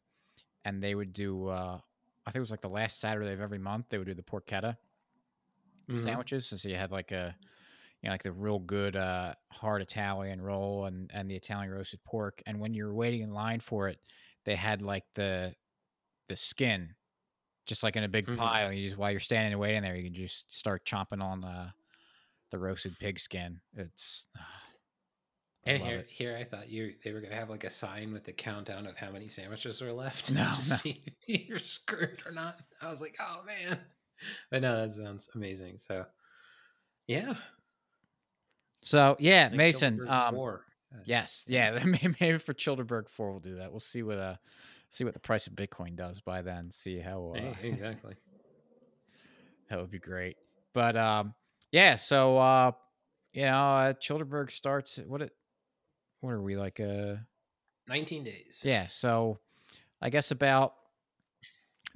and 0.66 0.82
they 0.84 0.96
would 0.96 1.14
do. 1.14 1.48
Uh, 1.48 1.80
I 2.26 2.32
think 2.32 2.38
it 2.38 2.42
was 2.42 2.52
like 2.52 2.62
the 2.62 2.70
last 2.70 3.00
Saturday 3.00 3.34
of 3.34 3.42
every 3.42 3.60
month. 3.60 3.88
They 3.90 3.98
would 3.98 4.08
do 4.08 4.14
the 4.14 4.24
porchetta 4.24 4.78
Mhm. 5.88 6.22
sandwiches. 6.22 6.48
So 6.48 6.70
you 6.70 6.76
had 6.76 6.92
like 6.92 7.12
a, 7.12 7.36
you 8.02 8.08
know, 8.10 8.14
like 8.14 8.24
the 8.24 8.32
real 8.32 8.60
good 8.60 8.96
uh, 8.96 9.36
hard 9.52 9.82
Italian 9.82 10.42
roll 10.42 10.86
and 10.86 11.12
and 11.14 11.30
the 11.30 11.36
Italian 11.36 11.72
roasted 11.72 12.04
pork. 12.04 12.42
And 12.46 12.60
when 12.60 12.74
you 12.74 12.86
were 12.86 12.96
waiting 12.96 13.22
in 13.22 13.32
line 13.34 13.60
for 13.60 13.88
it, 13.90 14.00
they 14.46 14.56
had 14.56 14.82
like 14.82 15.06
the 15.16 15.56
the 16.28 16.36
skin, 16.36 16.96
just 17.66 17.84
like 17.84 17.96
in 17.98 18.04
a 18.06 18.10
big 18.10 18.28
Mhm. 18.28 18.36
pile. 18.36 18.74
You 18.74 18.88
just 18.88 18.98
while 19.00 19.12
you're 19.12 19.22
standing 19.22 19.54
and 19.54 19.62
waiting 19.62 19.84
there, 19.84 19.96
you 19.98 20.04
can 20.04 20.14
just 20.14 20.54
start 20.54 20.86
chomping 20.86 21.24
on 21.24 21.42
the 21.42 21.74
the 22.52 22.60
roasted 22.60 23.00
pig 23.00 23.20
skin. 23.20 23.62
It's 23.74 24.28
I 25.66 25.72
And 25.72 25.84
here, 25.84 26.00
it. 26.00 26.10
here 26.10 26.38
I 26.38 26.44
thought 26.44 26.70
you 26.70 26.94
they 27.04 27.12
were 27.12 27.22
gonna 27.22 27.36
have 27.36 27.50
like 27.50 27.64
a 27.64 27.70
sign 27.70 28.12
with 28.14 28.24
the 28.24 28.32
countdown 28.34 28.88
of 28.88 28.98
how 28.98 29.12
many 29.12 29.28
sandwiches 29.30 29.82
are 29.82 29.94
left 29.94 30.32
No, 30.32 30.44
to 30.44 30.46
no. 30.46 30.52
see 30.52 31.02
if 31.28 31.48
you're 31.50 31.60
screwed 31.60 32.22
or 32.26 32.32
not. 32.32 32.60
I 32.82 32.88
was 32.88 33.02
like, 33.02 33.16
oh 33.20 33.42
man, 33.46 33.80
but 34.50 34.62
no, 34.62 34.82
that 34.82 34.94
sounds 34.94 35.30
amazing. 35.36 35.78
So, 35.78 36.06
yeah, 37.08 37.34
So 38.82 39.16
yeah, 39.20 39.44
like 39.50 39.54
Mason. 39.58 40.08
Um, 40.08 40.34
Four. 40.36 40.66
Yes, 41.06 41.46
yeah. 41.48 41.82
Maybe 42.20 42.38
for 42.38 42.54
Chillderburg 42.54 43.08
Four, 43.08 43.32
we'll 43.32 43.40
do 43.40 43.56
that. 43.58 43.72
We'll 43.72 43.80
see 43.80 44.04
what 44.04 44.18
uh 44.18 44.36
see 44.90 45.04
what 45.04 45.14
the 45.14 45.20
price 45.20 45.48
of 45.48 45.54
Bitcoin 45.54 45.96
does 45.96 46.20
by 46.22 46.42
then. 46.42 46.72
See 46.72 47.00
how 47.00 47.34
uh, 47.36 47.40
hey, 47.40 47.56
exactly. 47.70 48.16
That 49.70 49.80
would 49.80 49.92
be 49.92 50.00
great. 50.00 50.36
But 50.74 50.98
um, 50.98 51.34
yeah. 51.72 51.96
So 51.96 52.38
uh, 52.38 52.72
you 53.32 53.44
know, 53.44 53.52
uh, 53.54 53.94
Chillderburg 53.94 54.52
starts. 54.52 55.00
What 55.08 55.22
it? 55.22 55.32
What 56.22 56.32
are 56.32 56.42
we 56.42 56.56
like? 56.56 56.80
Uh, 56.80 57.16
Nineteen 57.88 58.24
days. 58.24 58.64
yeah. 58.66 58.88
So 58.88 59.40
I 60.02 60.10
guess 60.10 60.32
about 60.32 60.74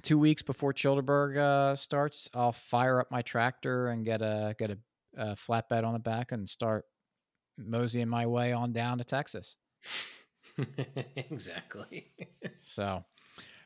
two 0.02 0.18
weeks 0.18 0.42
before 0.42 0.72
Chillderburg 0.72 1.36
uh, 1.38 1.76
starts, 1.76 2.28
I'll 2.34 2.52
fire 2.52 3.00
up 3.00 3.10
my 3.10 3.22
tractor 3.22 3.88
and 3.88 4.04
get 4.04 4.20
a 4.22 4.54
get 4.58 4.70
a, 4.70 4.78
a 5.16 5.26
flatbed 5.34 5.84
on 5.84 5.92
the 5.94 5.98
back 5.98 6.32
and 6.32 6.48
start 6.48 6.84
moseying 7.56 8.08
my 8.08 8.26
way 8.26 8.52
on 8.52 8.72
down 8.72 8.98
to 8.98 9.04
Texas. 9.04 9.56
exactly. 11.16 12.12
So, 12.68 13.04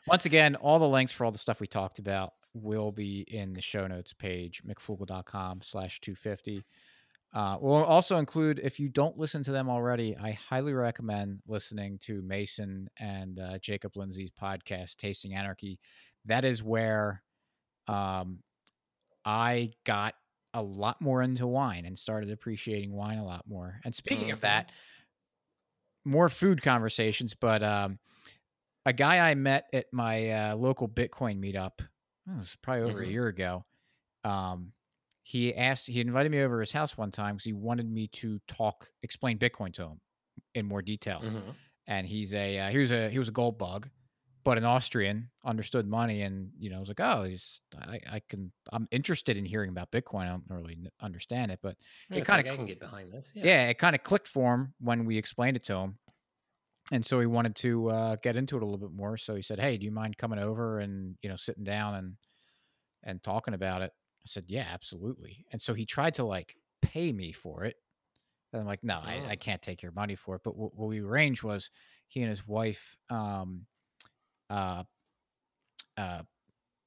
once 0.06 0.26
again, 0.26 0.56
all 0.56 0.78
the 0.78 0.86
links 0.86 1.10
for 1.10 1.24
all 1.24 1.32
the 1.32 1.38
stuff 1.38 1.58
we 1.58 1.66
talked 1.66 1.98
about 1.98 2.34
will 2.52 2.92
be 2.92 3.20
in 3.22 3.54
the 3.54 3.62
show 3.62 3.86
notes 3.86 4.12
page, 4.12 4.62
mcfloogle.com 4.62 5.62
slash 5.62 6.00
250. 6.02 6.62
Uh, 7.32 7.56
we'll 7.60 7.84
also 7.84 8.18
include, 8.18 8.58
if 8.62 8.80
you 8.80 8.88
don't 8.88 9.16
listen 9.16 9.42
to 9.44 9.52
them 9.52 9.68
already, 9.68 10.16
I 10.16 10.32
highly 10.32 10.72
recommend 10.72 11.40
listening 11.46 11.98
to 12.02 12.22
Mason 12.22 12.88
and 12.98 13.38
uh, 13.38 13.58
Jacob 13.58 13.96
Lindsay's 13.96 14.32
podcast, 14.32 14.96
Tasting 14.96 15.34
Anarchy. 15.34 15.78
That 16.24 16.44
is 16.44 16.62
where 16.62 17.22
um, 17.86 18.40
I 19.24 19.72
got 19.84 20.14
a 20.54 20.62
lot 20.62 21.00
more 21.00 21.22
into 21.22 21.46
wine 21.46 21.84
and 21.86 21.96
started 21.96 22.32
appreciating 22.32 22.92
wine 22.92 23.18
a 23.18 23.24
lot 23.24 23.44
more. 23.48 23.78
And 23.84 23.94
speaking 23.94 24.32
of 24.32 24.40
that, 24.40 24.72
more 26.04 26.28
food 26.28 26.62
conversations, 26.62 27.34
but 27.34 27.62
um, 27.62 27.98
a 28.84 28.92
guy 28.92 29.30
I 29.30 29.34
met 29.36 29.66
at 29.72 29.86
my 29.92 30.30
uh, 30.30 30.56
local 30.56 30.88
Bitcoin 30.88 31.38
meetup, 31.38 31.74
oh, 32.28 32.32
it 32.34 32.36
was 32.38 32.56
probably 32.62 32.82
over 32.90 33.02
a 33.02 33.06
Mhm. 33.06 33.10
year 33.12 33.26
ago. 33.28 33.64
Um, 34.24 34.72
he 35.22 35.54
asked, 35.54 35.86
he 35.88 36.00
invited 36.00 36.30
me 36.32 36.40
over 36.40 36.60
his 36.60 36.72
house 36.72 36.96
one 36.96 37.10
time 37.10 37.36
because 37.36 37.44
he 37.44 37.52
wanted 37.52 37.90
me 37.90 38.08
to 38.08 38.38
talk, 38.48 38.88
explain 39.02 39.38
Bitcoin 39.38 39.72
to 39.74 39.84
him 39.84 40.00
in 40.54 40.66
more 40.66 40.82
detail. 40.82 41.20
Mhm. 41.22 41.54
And 41.86 42.06
he's 42.06 42.34
a 42.34 42.58
uh, 42.58 42.70
he 42.70 42.78
was 42.78 42.92
a 42.92 43.10
he 43.10 43.18
was 43.18 43.28
a 43.28 43.32
gold 43.32 43.58
bug, 43.58 43.90
but 44.44 44.58
an 44.58 44.64
Austrian, 44.64 45.30
understood 45.44 45.86
money, 45.86 46.22
and 46.22 46.52
you 46.58 46.70
know 46.70 46.76
i 46.76 46.80
was 46.80 46.88
like, 46.88 47.00
oh, 47.00 47.24
he's 47.24 47.60
I, 47.76 48.00
I 48.10 48.20
can 48.28 48.52
I'm 48.72 48.86
interested 48.90 49.36
in 49.36 49.44
hearing 49.44 49.70
about 49.70 49.90
Bitcoin. 49.90 50.26
I 50.26 50.28
don't 50.28 50.44
really 50.48 50.78
understand 51.00 51.50
it, 51.50 51.60
but 51.62 51.76
Yeah, 52.08 52.18
It 52.18 52.26
kinda 52.26 52.38
like 52.38 52.46
cl- 52.46 52.56
can 52.56 52.66
get 52.66 52.80
behind 52.80 53.12
this. 53.12 53.32
Yeah. 53.34 53.44
yeah, 53.44 53.68
it 53.68 53.78
kind 53.78 53.96
of 53.96 54.02
clicked 54.02 54.28
for 54.28 54.54
him 54.54 54.74
when 54.80 55.04
we 55.04 55.18
explained 55.18 55.56
it 55.56 55.64
to 55.64 55.74
him. 55.76 55.98
And 56.92 57.04
so 57.06 57.20
he 57.20 57.26
wanted 57.26 57.54
to 57.56 57.88
uh, 57.90 58.16
get 58.22 58.36
into 58.36 58.56
it 58.56 58.62
a 58.62 58.66
little 58.66 58.78
bit 58.78 58.92
more. 58.96 59.16
So 59.16 59.36
he 59.36 59.42
said, 59.42 59.60
"Hey, 59.60 59.76
do 59.76 59.84
you 59.84 59.92
mind 59.92 60.16
coming 60.18 60.38
over 60.40 60.80
and 60.80 61.16
you 61.22 61.28
know 61.28 61.36
sitting 61.36 61.64
down 61.64 61.94
and 61.94 62.16
and 63.02 63.22
talking 63.22 63.54
about 63.54 63.82
it?" 63.82 63.92
I 64.24 64.28
said, 64.28 64.46
"Yeah, 64.48 64.66
absolutely." 64.68 65.46
And 65.52 65.60
so 65.60 65.74
he 65.74 65.86
tried 65.86 66.14
to 66.14 66.24
like 66.24 66.56
pay 66.82 67.12
me 67.12 67.32
for 67.32 67.64
it. 67.64 67.76
And 68.52 68.60
I'm 68.60 68.66
like, 68.68 68.84
"No, 68.84 69.00
I, 69.00 69.22
Oh. 69.24 69.30
I 69.30 69.36
can't 69.36 69.62
take 69.62 69.82
your 69.82 69.92
money 69.92 70.16
for 70.16 70.36
it." 70.36 70.42
But 70.44 70.56
what, 70.56 70.74
what 70.76 70.88
we 70.88 71.00
arranged 71.00 71.42
was 71.44 71.70
he 72.08 72.22
and 72.22 72.30
his 72.30 72.46
wife 72.46 72.98
um, 73.10 73.66
uh, 74.50 74.84
uh, 75.96 76.22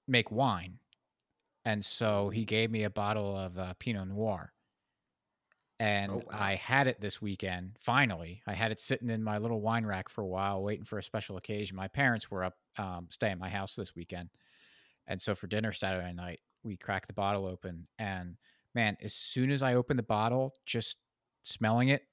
make 0.08 0.32
wine, 0.32 0.80
and 1.66 1.86
so 1.86 2.30
he 2.30 2.46
gave 2.46 2.72
me 2.72 2.84
a 2.84 2.90
bottle 2.90 3.38
of 3.38 3.58
uh, 3.58 3.74
Pinot 3.80 4.10
Noir 4.10 4.54
and 5.80 6.08
Oh, 6.08 6.24
wow. 6.26 6.40
I 6.40 6.56
had 6.56 6.88
it 6.88 7.02
this 7.02 7.22
weekend. 7.22 7.78
Finally, 7.80 8.44
I 8.46 8.54
had 8.54 8.72
it 8.72 8.80
sitting 8.80 9.10
in 9.10 9.24
my 9.24 9.38
little 9.40 9.60
wine 9.62 9.86
rack 9.86 10.08
for 10.08 10.22
a 10.22 10.28
while, 10.28 10.62
waiting 10.64 10.86
for 10.86 10.98
a 10.98 11.04
special 11.04 11.38
occasion. 11.38 11.76
My 11.76 11.88
parents 11.88 12.30
were 12.30 12.44
up, 12.44 12.58
um, 12.78 13.08
staying 13.10 13.34
at 13.34 13.40
my 13.40 13.50
house 13.50 13.76
this 13.76 13.96
weekend, 13.96 14.30
and 15.08 15.22
so 15.22 15.36
for 15.36 15.48
dinner 15.48 15.72
Saturday 15.72 16.14
night, 16.14 16.42
we 16.64 16.78
cracked 16.78 17.08
the 17.08 17.14
bottle 17.14 17.46
open. 17.46 17.88
And 18.00 18.38
man, 18.76 18.98
as 19.02 19.14
soon 19.14 19.52
as 19.52 19.64
I 19.64 19.76
opened 19.76 20.00
the 20.00 20.04
bottle, 20.04 20.54
just 20.66 20.98
smelling 21.44 21.90
it 21.90 22.04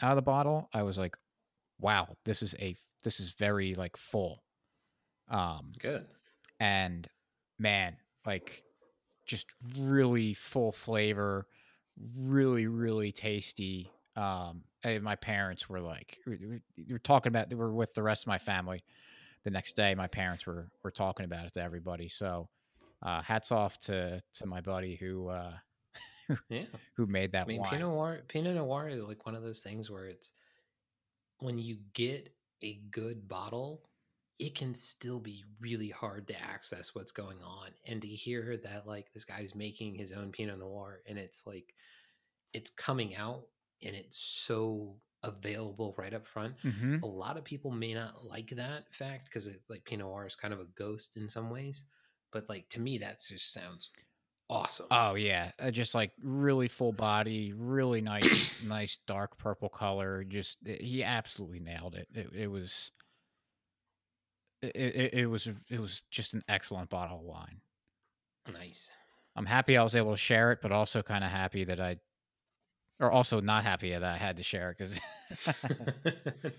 out 0.00 0.12
of 0.12 0.16
the 0.16 0.22
bottle, 0.22 0.68
I 0.72 0.82
was 0.82 0.98
like, 0.98 1.16
"Wow, 1.80 2.16
this 2.24 2.42
is 2.42 2.54
a 2.58 2.76
this 3.02 3.20
is 3.20 3.32
very 3.32 3.74
like 3.74 3.96
full." 3.96 4.42
Um, 5.28 5.72
Good. 5.78 6.06
and 6.60 7.08
man, 7.58 7.96
like 8.26 8.62
just 9.26 9.46
really 9.78 10.34
full 10.34 10.72
flavor, 10.72 11.46
really 12.16 12.66
really 12.66 13.12
tasty. 13.12 13.90
Um, 14.16 14.62
and 14.84 15.02
my 15.02 15.16
parents 15.16 15.68
were 15.68 15.80
like, 15.80 16.18
we 16.26 16.60
were 16.90 16.98
talking 16.98 17.30
about. 17.30 17.48
They 17.50 17.56
were 17.56 17.72
with 17.72 17.94
the 17.94 18.02
rest 18.02 18.24
of 18.24 18.28
my 18.28 18.38
family. 18.38 18.84
The 19.44 19.50
next 19.50 19.76
day, 19.76 19.94
my 19.94 20.06
parents 20.06 20.46
were 20.46 20.68
were 20.82 20.90
talking 20.90 21.24
about 21.24 21.46
it 21.46 21.54
to 21.54 21.62
everybody. 21.62 22.08
So, 22.08 22.48
uh, 23.04 23.22
hats 23.22 23.52
off 23.52 23.78
to 23.80 24.20
to 24.34 24.46
my 24.46 24.60
buddy 24.60 24.96
who 24.96 25.28
uh, 25.28 25.52
Yeah. 26.48 26.64
who 26.96 27.06
made 27.06 27.32
that 27.32 27.42
I 27.44 27.46
mean, 27.46 27.60
wine. 27.60 27.70
Pinot 27.70 27.88
Noir, 27.88 28.20
Pinot 28.28 28.56
Noir 28.56 28.88
is 28.88 29.02
like 29.04 29.26
one 29.26 29.34
of 29.34 29.42
those 29.42 29.60
things 29.60 29.90
where 29.90 30.06
it's 30.06 30.32
when 31.38 31.58
you 31.58 31.78
get 31.92 32.34
a 32.62 32.80
good 32.90 33.28
bottle, 33.28 33.82
it 34.38 34.54
can 34.54 34.74
still 34.74 35.20
be 35.20 35.44
really 35.60 35.90
hard 35.90 36.26
to 36.28 36.42
access 36.42 36.94
what's 36.94 37.12
going 37.12 37.42
on. 37.42 37.68
And 37.86 38.00
to 38.02 38.08
hear 38.08 38.56
that 38.64 38.86
like 38.86 39.12
this 39.12 39.24
guy's 39.24 39.54
making 39.54 39.94
his 39.96 40.12
own 40.12 40.32
Pinot 40.32 40.58
Noir 40.58 41.00
and 41.06 41.18
it's 41.18 41.46
like 41.46 41.74
it's 42.52 42.70
coming 42.70 43.14
out 43.16 43.42
and 43.82 43.94
it's 43.94 44.18
so 44.18 44.96
available 45.22 45.94
right 45.98 46.14
up 46.14 46.26
front. 46.26 46.54
Mhm. 46.62 47.02
A 47.02 47.06
lot 47.06 47.36
of 47.36 47.44
people 47.44 47.70
may 47.70 47.92
not 47.94 48.24
like 48.24 48.50
that 48.50 48.94
fact 48.94 49.26
because 49.26 49.48
like 49.68 49.84
Pinot 49.84 50.06
Noir 50.06 50.26
is 50.26 50.34
kind 50.34 50.54
of 50.54 50.60
a 50.60 50.66
ghost 50.76 51.16
in 51.16 51.28
some 51.28 51.50
ways. 51.50 51.84
But 52.34 52.48
like 52.48 52.68
to 52.70 52.80
me, 52.80 52.98
that 52.98 53.22
just 53.26 53.52
sounds 53.52 53.90
awesome. 54.50 54.86
Oh 54.90 55.14
yeah, 55.14 55.52
uh, 55.62 55.70
just 55.70 55.94
like 55.94 56.10
really 56.20 56.66
full 56.66 56.92
body, 56.92 57.52
really 57.56 58.00
nice, 58.00 58.50
nice 58.64 58.98
dark 59.06 59.38
purple 59.38 59.68
color. 59.68 60.24
Just 60.24 60.58
uh, 60.68 60.72
he 60.80 61.04
absolutely 61.04 61.60
nailed 61.60 61.94
it. 61.94 62.08
It, 62.12 62.30
it 62.34 62.46
was, 62.48 62.90
it, 64.62 64.74
it, 64.74 65.14
it 65.14 65.26
was, 65.26 65.48
it 65.70 65.80
was 65.80 66.02
just 66.10 66.34
an 66.34 66.42
excellent 66.48 66.90
bottle 66.90 67.18
of 67.18 67.24
wine. 67.24 67.60
nice. 68.52 68.90
I'm 69.36 69.46
happy 69.46 69.76
I 69.76 69.82
was 69.84 69.94
able 69.94 70.10
to 70.10 70.16
share 70.16 70.50
it, 70.50 70.58
but 70.60 70.72
also 70.72 71.02
kind 71.02 71.22
of 71.22 71.30
happy 71.30 71.62
that 71.64 71.80
I, 71.80 71.98
or 72.98 73.12
also 73.12 73.40
not 73.40 73.62
happy 73.62 73.90
that 73.90 74.02
I 74.02 74.16
had 74.16 74.38
to 74.38 74.42
share 74.42 74.70
it 74.70 74.78
because. 74.78 75.00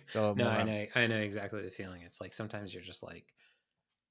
so 0.07 0.34
no, 0.38 0.47
I 0.47 0.64
know, 0.64 0.85
I 0.95 1.07
know 1.07 1.18
exactly 1.18 1.61
the 1.61 1.72
feeling. 1.72 2.02
It's 2.06 2.22
like 2.22 2.34
sometimes 2.34 2.73
you're 2.73 2.84
just 2.84 3.03
like, 3.03 3.26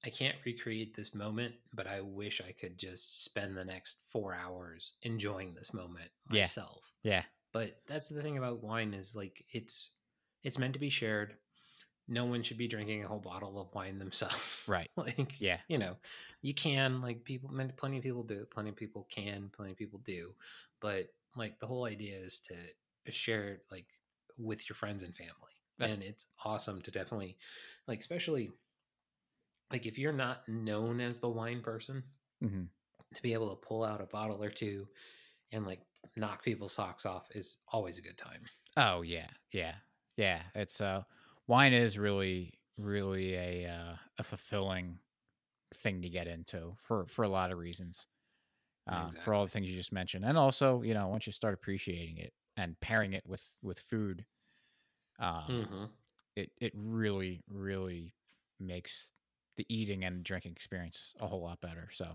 I 0.05 0.09
can't 0.09 0.35
recreate 0.45 0.95
this 0.95 1.15
moment, 1.15 1.55
but 1.73 1.87
I 1.87 2.01
wish 2.01 2.41
I 2.47 2.51
could 2.51 2.77
just 2.77 3.23
spend 3.23 3.57
the 3.57 3.65
next 3.65 4.01
four 4.09 4.33
hours 4.33 4.93
enjoying 5.01 5.53
this 5.55 5.73
moment 5.73 6.09
myself. 6.29 6.81
Yeah. 7.03 7.11
yeah. 7.13 7.23
But 7.53 7.81
that's 7.87 8.09
the 8.09 8.21
thing 8.21 8.37
about 8.37 8.63
wine 8.63 8.93
is 8.93 9.15
like 9.15 9.43
it's 9.51 9.91
it's 10.43 10.59
meant 10.59 10.73
to 10.73 10.79
be 10.79 10.89
shared. 10.89 11.35
No 12.07 12.25
one 12.25 12.43
should 12.43 12.57
be 12.59 12.67
drinking 12.67 13.03
a 13.03 13.07
whole 13.07 13.19
bottle 13.19 13.59
of 13.59 13.73
wine 13.73 13.97
themselves. 13.97 14.65
Right. 14.67 14.89
like 14.97 15.39
Yeah. 15.39 15.57
you 15.67 15.77
know, 15.79 15.95
you 16.41 16.53
can 16.53 17.01
like 17.01 17.23
people 17.23 17.49
plenty 17.77 17.97
of 17.97 18.03
people 18.03 18.23
do 18.23 18.41
it, 18.41 18.51
plenty 18.51 18.69
of 18.69 18.75
people 18.75 19.07
can, 19.09 19.49
plenty 19.55 19.71
of 19.71 19.77
people 19.77 19.99
do. 20.05 20.33
But 20.81 21.07
like 21.35 21.59
the 21.59 21.67
whole 21.67 21.85
idea 21.85 22.15
is 22.17 22.39
to 22.41 23.11
share 23.11 23.49
it 23.49 23.61
like 23.71 23.87
with 24.37 24.69
your 24.69 24.75
friends 24.75 25.01
and 25.03 25.15
family. 25.15 25.33
That- 25.79 25.89
and 25.89 26.03
it's 26.03 26.25
awesome 26.43 26.81
to 26.83 26.91
definitely 26.91 27.37
like 27.87 27.99
especially 27.99 28.51
like 29.71 29.85
if 29.85 29.97
you're 29.97 30.13
not 30.13 30.47
known 30.49 31.01
as 31.01 31.19
the 31.19 31.29
wine 31.29 31.61
person, 31.61 32.03
hmm 32.41 32.65
to 33.13 33.21
be 33.21 33.33
able 33.33 33.49
to 33.49 33.67
pull 33.67 33.83
out 33.83 34.01
a 34.01 34.05
bottle 34.05 34.43
or 34.43 34.49
two 34.51 34.87
and 35.51 35.65
like 35.65 35.83
knock 36.15 36.43
people's 36.43 36.73
socks 36.73 37.05
off 37.05 37.29
is 37.31 37.59
always 37.69 37.97
a 37.97 38.03
good 38.03 38.17
time. 38.17 38.49
Oh 38.77 39.01
yeah, 39.01 39.29
yeah, 39.51 39.75
yeah. 40.17 40.43
It's 40.53 40.81
uh, 40.81 41.03
wine 41.47 41.73
is 41.73 41.97
really, 41.97 42.53
really 42.77 43.35
a 43.35 43.69
uh, 43.69 43.95
a 44.17 44.23
fulfilling 44.23 44.99
thing 45.73 46.01
to 46.03 46.09
get 46.09 46.27
into 46.27 46.75
for 46.79 47.07
for 47.07 47.23
a 47.23 47.29
lot 47.29 47.51
of 47.51 47.59
reasons. 47.59 48.07
Uh, 48.87 49.13
For 49.19 49.33
all 49.33 49.45
the 49.45 49.51
things 49.51 49.69
you 49.69 49.77
just 49.77 49.93
mentioned, 49.93 50.25
and 50.25 50.37
also 50.37 50.81
you 50.83 50.93
know 50.93 51.07
once 51.09 51.27
you 51.27 51.33
start 51.33 51.55
appreciating 51.55 52.17
it 52.19 52.33
and 52.57 52.79
pairing 52.81 53.13
it 53.13 53.27
with 53.27 53.55
with 53.63 53.79
food, 53.79 54.25
um, 55.19 55.69
Mhm. 55.69 55.95
it 56.35 56.51
it 56.61 56.73
really 56.75 57.43
really 57.49 58.15
makes 58.59 59.13
the 59.55 59.65
eating 59.69 60.03
and 60.03 60.23
drinking 60.23 60.51
experience 60.53 61.13
a 61.19 61.27
whole 61.27 61.41
lot 61.41 61.61
better. 61.61 61.89
So. 61.91 62.07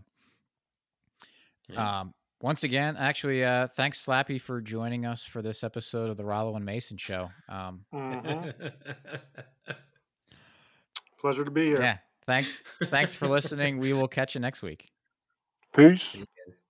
Yeah. 1.68 2.00
Um, 2.00 2.14
once 2.42 2.64
again, 2.64 2.96
actually, 2.96 3.44
uh, 3.44 3.68
thanks 3.68 4.04
Slappy 4.04 4.40
for 4.40 4.60
joining 4.60 5.06
us 5.06 5.24
for 5.24 5.42
this 5.42 5.62
episode 5.62 6.10
of 6.10 6.16
the 6.16 6.24
Rollo 6.24 6.56
and 6.56 6.64
Mason 6.64 6.96
show. 6.96 7.30
Um, 7.48 7.84
Mhm. 7.92 8.72
Pleasure 11.20 11.44
to 11.44 11.50
be 11.50 11.66
here. 11.66 11.82
yeah, 11.82 11.98
thanks, 12.26 12.64
thanks 12.84 13.14
for 13.14 13.28
listening. 13.28 13.78
We 13.78 13.92
will 13.92 14.08
catch 14.08 14.34
you 14.34 14.40
next 14.40 14.62
week. 14.62 14.88
Peace. 15.76 16.02
See 16.02 16.18
you 16.20 16.26
guys. 16.46 16.64